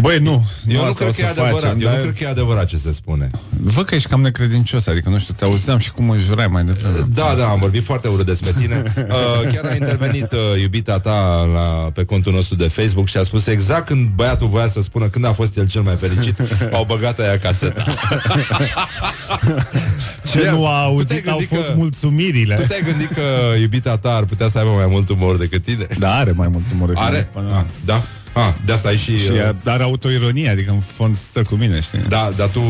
Băi, 0.00 0.18
nu. 0.18 0.46
Eu 0.68 0.76
nu 0.80 0.82
asta 0.82 0.94
cred 0.94 1.08
o 1.08 1.12
că 1.12 1.20
e 1.20 1.24
să 1.24 1.30
adevărat 1.30 1.60
facem, 1.60 1.80
Eu 1.80 1.88
nu 1.88 1.92
dar- 1.94 2.00
cred 2.02 2.14
că 2.18 2.24
e 2.24 2.28
adevărat 2.28 2.66
ce 2.66 2.76
se 2.76 2.92
spune 2.92 3.30
Văd 3.62 3.84
că 3.84 3.94
ești 3.94 4.08
cam 4.08 4.20
necredincios, 4.20 4.86
adică 4.86 5.08
nu 5.08 5.18
știu, 5.18 5.34
te 5.34 5.44
auzeam 5.44 5.78
și 5.78 5.90
cum 5.90 6.10
înjurai 6.10 6.46
mai 6.46 6.64
devreme. 6.64 6.94
Da, 7.14 7.34
da, 7.38 7.46
am 7.48 7.58
vorbit 7.58 7.84
foarte 7.84 8.08
urât 8.08 8.26
despre 8.26 8.52
tine. 8.60 8.82
Uh, 9.06 9.52
chiar 9.52 9.64
a 9.64 9.74
intervenit 9.74 10.32
uh, 10.32 10.60
iubita 10.62 10.98
ta 10.98 11.44
la, 11.52 11.90
pe 11.94 12.04
contul 12.04 12.32
nostru 12.32 12.54
de 12.54 12.68
Facebook 12.68 13.08
și 13.08 13.16
a 13.16 13.22
spus 13.22 13.46
exact 13.46 13.86
când 13.86 14.08
băiatul 14.14 14.48
voia 14.48 14.68
să 14.68 14.82
spună 14.82 15.08
când 15.08 15.24
a 15.24 15.32
fost 15.32 15.56
el 15.56 15.66
cel 15.66 15.82
mai 15.82 15.94
fericit, 15.94 16.36
au 16.72 16.84
băgat 16.84 17.18
aia 17.18 17.38
caseta. 17.38 17.84
Ce 20.30 20.42
Ia, 20.42 20.50
nu 20.52 20.66
a 20.66 20.70
tu 20.82 20.86
auzit 20.88 21.08
te-ai 21.08 21.22
au 21.26 21.36
gândit 21.38 21.56
fost 21.56 21.66
că- 21.68 21.74
mulțumirile. 21.76 22.54
Tu 22.54 22.66
te-ai 22.66 22.82
gândit 22.84 23.08
că 23.08 23.22
iubita 23.60 23.96
ta 23.98 24.14
ar 24.14 24.24
putea 24.24 24.48
să 24.48 24.58
aibă 24.58 24.70
mai 24.70 24.86
mult 24.90 25.08
umor 25.08 25.36
decât 25.36 25.62
tine? 25.62 25.86
Da, 25.98 26.14
are 26.14 26.32
mai 26.32 26.48
mult 26.48 26.64
umor 26.74 26.88
decât 26.88 27.02
Are? 27.02 27.28
mine. 27.34 27.52
Ah, 27.52 27.64
da? 27.84 28.02
Ah, 28.36 28.52
de 28.64 28.72
asta 28.72 28.88
ai 28.88 28.96
și... 28.96 29.18
Și 29.18 29.30
uh, 29.30 29.36
ea- 29.38 29.56
are 29.64 29.82
autoironie, 29.82 30.48
adică 30.48 30.70
în 30.70 30.80
fond 30.80 31.16
stă 31.16 31.42
cu 31.42 31.54
mine, 31.54 31.80
știi? 31.80 31.98
Da, 32.08 32.30
dar 32.36 32.48
tu... 32.48 32.60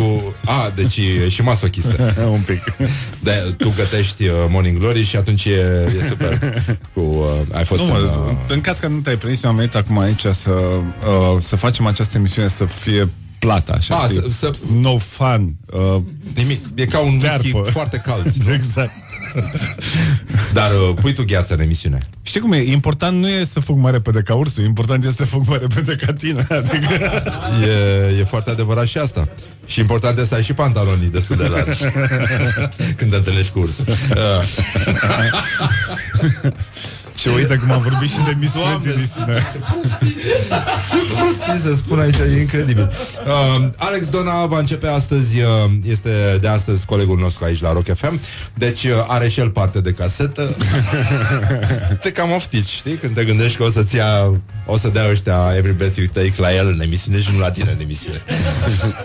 A, 0.45 0.73
deci 0.75 0.97
e 0.97 1.29
și 1.29 1.43
masochistă. 1.43 2.15
Un 2.31 2.41
pic. 2.47 2.77
De, 3.21 3.55
tu 3.57 3.73
gătești 3.77 4.25
uh, 4.25 4.35
Morning 4.49 4.79
Glory 4.79 5.05
și 5.05 5.17
atunci 5.17 5.45
e, 5.45 5.51
e 6.05 6.09
super. 6.09 6.39
Cu, 6.95 7.01
uh, 7.01 7.27
ai 7.53 7.65
fost 7.65 7.83
Nu, 7.83 7.95
în, 7.95 8.01
mă, 8.01 8.27
uh, 8.31 8.37
în 8.49 8.61
caz 8.61 8.79
că 8.79 8.87
nu 8.87 8.99
te-ai 8.99 9.17
prins, 9.17 9.43
eu 9.43 9.51
am 9.51 9.57
venit 9.57 9.75
acum 9.75 9.99
aici 9.99 10.25
să, 10.33 10.51
uh, 10.51 11.37
să 11.39 11.57
facem 11.57 11.87
această 11.87 12.19
emisiune 12.19 12.49
să 12.49 12.65
fie 12.65 13.09
plată, 13.47 13.73
așa, 13.77 13.94
A, 13.97 14.05
știi? 14.09 14.20
să- 14.39 14.51
să- 14.52 14.62
No 14.81 14.98
fun. 14.98 15.55
Uh, 15.73 15.97
Nimic. 16.35 16.59
E 16.74 16.85
ca 16.86 16.98
un 16.98 17.09
whisky 17.20 17.51
Tearpă. 17.51 17.70
foarte 17.70 17.97
cald. 18.05 18.32
exact. 18.59 18.90
Dar 20.52 20.70
uh, 20.70 20.94
pui 21.01 21.12
tu 21.12 21.24
gheață 21.24 21.55
în 21.55 21.60
emisiune. 21.60 21.98
Știi 22.23 22.40
cum 22.40 22.52
e? 22.52 22.56
Important 22.62 23.18
nu 23.20 23.28
e 23.28 23.44
să 23.44 23.60
fug 23.60 23.78
mai 23.78 23.93
repede 23.93 24.20
ca 24.23 24.35
ursul, 24.35 24.64
important 24.64 25.05
e 25.05 25.12
să 25.16 25.24
fug 25.24 25.47
mai 25.48 25.59
repede 25.59 25.97
ca 26.06 26.12
tine. 26.12 26.47
Adică... 26.51 27.23
E, 28.12 28.18
e 28.20 28.24
foarte 28.24 28.51
adevărat 28.51 28.86
și 28.86 28.98
asta. 28.98 29.28
Și 29.66 29.81
important 29.81 30.16
este 30.16 30.28
să 30.28 30.35
ai 30.35 30.43
și 30.43 30.52
pantalonii 30.52 31.09
destul 31.09 31.36
de 31.36 31.47
largi 31.47 31.82
Când 32.97 33.10
te 33.10 33.16
întâlnești 33.16 33.52
cu 33.52 33.59
ursul 33.59 33.85
uh, 33.89 33.94
și 37.17 37.29
uite 37.29 37.57
cum 37.57 37.71
am 37.71 37.83
vorbit 37.83 38.11
și 38.11 38.17
de 38.27 38.37
mistreții 38.39 38.95
din 38.95 39.09
sine. 39.15 39.47
Ce 40.91 41.15
prostii 41.15 41.61
să 41.63 41.75
spun 41.77 41.99
aici, 41.99 42.17
e 42.17 42.41
incredibil 42.41 42.91
uh, 43.27 43.69
Alex 43.77 44.09
Dona 44.09 44.47
va 44.47 44.59
începe 44.59 44.87
astăzi 44.87 45.41
uh, 45.41 45.71
Este 45.85 46.39
de 46.41 46.49
astăzi 46.49 46.85
colegul 46.85 47.19
nostru 47.19 47.45
aici 47.45 47.61
la 47.61 47.73
Rock 47.73 47.95
FM 47.95 48.21
Deci 48.55 48.85
uh, 48.85 48.91
are 49.07 49.29
și 49.29 49.41
el 49.41 49.51
parte 49.51 49.81
de 49.81 49.93
casetă 49.93 50.57
Te 52.03 52.13
cam 52.13 52.33
oftici, 52.33 52.69
știi? 52.69 52.95
Când 52.95 53.15
te 53.15 53.25
gândești 53.25 53.57
că 53.57 53.63
o 53.63 53.71
să-ți 53.71 53.97
ia 53.97 54.41
O 54.67 54.79
să 54.79 54.89
dea 54.89 55.11
ăștia 55.11 55.53
Every 55.57 55.75
Breath 55.75 55.97
You 55.97 56.07
Take 56.13 56.35
la 56.37 56.55
el 56.55 56.67
în 56.69 56.81
emisiune 56.81 57.21
Și 57.21 57.31
nu 57.33 57.39
la 57.39 57.51
tine 57.51 57.71
în 57.71 57.81
emisiune 57.81 58.23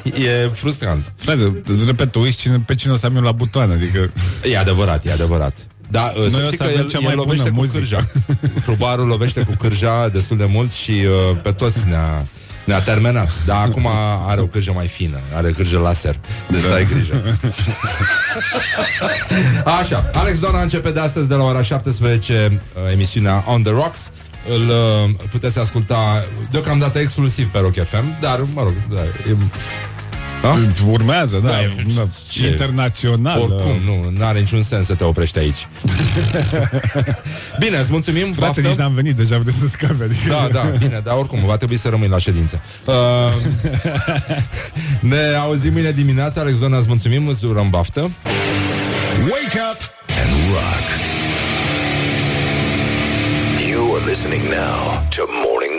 E 0.43 0.49
frustrant 0.53 1.13
Frate, 1.15 1.61
repet, 1.85 2.11
tu 2.11 2.19
uiți 2.19 2.37
cine, 2.37 2.63
pe 2.65 2.75
cine 2.75 2.93
o 2.93 2.97
să 2.97 3.05
am 3.05 3.15
eu 3.15 3.21
la 3.21 3.31
butoane, 3.31 3.73
adică... 3.73 4.11
E 4.43 4.57
adevărat, 4.57 5.05
e 5.05 5.11
adevărat. 5.11 5.53
Da, 5.91 6.11
uh, 6.15 6.21
Noi 6.21 6.29
să 6.29 6.37
o 6.37 6.43
știi 6.43 6.57
să 6.57 6.63
că 6.63 6.63
avem 6.63 6.77
el, 6.77 6.89
cea 6.89 6.97
el 6.97 7.03
mai 7.03 7.15
bună 7.15 7.25
lovește 7.25 7.49
cu 7.49 7.55
muzică. 7.55 7.77
cârja. 7.77 8.05
Probarul 8.65 9.07
lovește 9.07 9.41
cu 9.41 9.53
cârja 9.59 10.07
destul 10.07 10.37
de 10.37 10.45
mult 10.45 10.71
și 10.71 10.91
uh, 10.91 11.37
pe 11.43 11.51
toți 11.51 11.77
ne-a, 11.87 12.25
ne-a 12.65 12.79
terminat. 12.79 13.31
Dar 13.45 13.65
acum 13.67 13.87
are 14.27 14.41
o 14.41 14.45
cârjă 14.45 14.71
mai 14.75 14.87
fină, 14.87 15.19
are 15.33 15.51
cârjă 15.51 15.79
laser. 15.79 16.15
Deci 16.49 16.61
da. 16.61 16.73
ai 16.73 16.87
grijă. 16.93 17.21
Așa, 19.79 20.09
Alex 20.13 20.39
Dona 20.39 20.61
începe 20.61 20.91
de 20.91 20.99
astăzi 20.99 21.27
de 21.27 21.33
la 21.33 21.43
ora 21.43 21.61
17 21.61 22.61
uh, 22.73 22.91
emisiunea 22.91 23.43
On 23.47 23.63
The 23.63 23.71
Rocks. 23.71 23.99
Îl 24.49 24.61
uh, 24.61 25.09
puteți 25.29 25.59
asculta 25.59 26.25
deocamdată 26.51 26.99
exclusiv 26.99 27.47
pe 27.47 27.59
Rock 27.59 27.73
FM, 27.73 28.19
dar, 28.19 28.39
mă 28.53 28.61
rog, 28.63 28.73
da, 28.89 28.99
e, 29.01 29.35
da? 30.41 30.57
Urmează, 30.87 31.37
da, 31.37 31.47
Da, 31.49 31.61
e- 31.61 31.75
da 31.95 32.07
ce- 32.29 32.47
internațional. 32.47 33.39
Oricum, 33.39 33.75
nu, 33.85 34.25
are 34.25 34.39
niciun 34.39 34.63
sens 34.63 34.85
să 34.85 34.93
te 34.95 35.03
oprești 35.03 35.37
aici. 35.37 35.67
Bine, 37.59 37.77
îți 37.77 37.91
mulțumim, 37.91 38.25
Frate, 38.33 38.45
baftă. 38.45 38.61
nici 38.61 38.77
n-am 38.77 38.93
venit, 38.93 39.15
deja 39.15 39.37
vreți 39.37 39.57
să 39.57 39.67
scapi, 39.67 40.03
adică... 40.03 40.29
Da, 40.29 40.47
da, 40.51 40.61
bine, 40.77 41.01
dar 41.03 41.15
oricum 41.17 41.39
va 41.45 41.57
trebui 41.57 41.77
să 41.77 41.89
rămâi 41.89 42.07
la 42.07 42.17
ședință. 42.17 42.61
Uh, 42.85 42.95
ne 44.99 45.35
auzim 45.41 45.73
mâine 45.73 45.91
dimineața, 45.91 46.41
Alex 46.41 46.59
Dona, 46.59 46.77
îți 46.77 46.87
mulțumim, 46.87 47.27
îți 47.27 47.45
urăm 47.45 47.69
baftă. 47.69 47.99
Wake 49.21 49.59
up 49.71 49.79
and 50.21 50.31
rock. 50.53 50.87
You 53.69 53.95
are 53.95 54.03
listening 54.11 54.43
now 54.43 54.79
to 55.15 55.21
Morning 55.45 55.70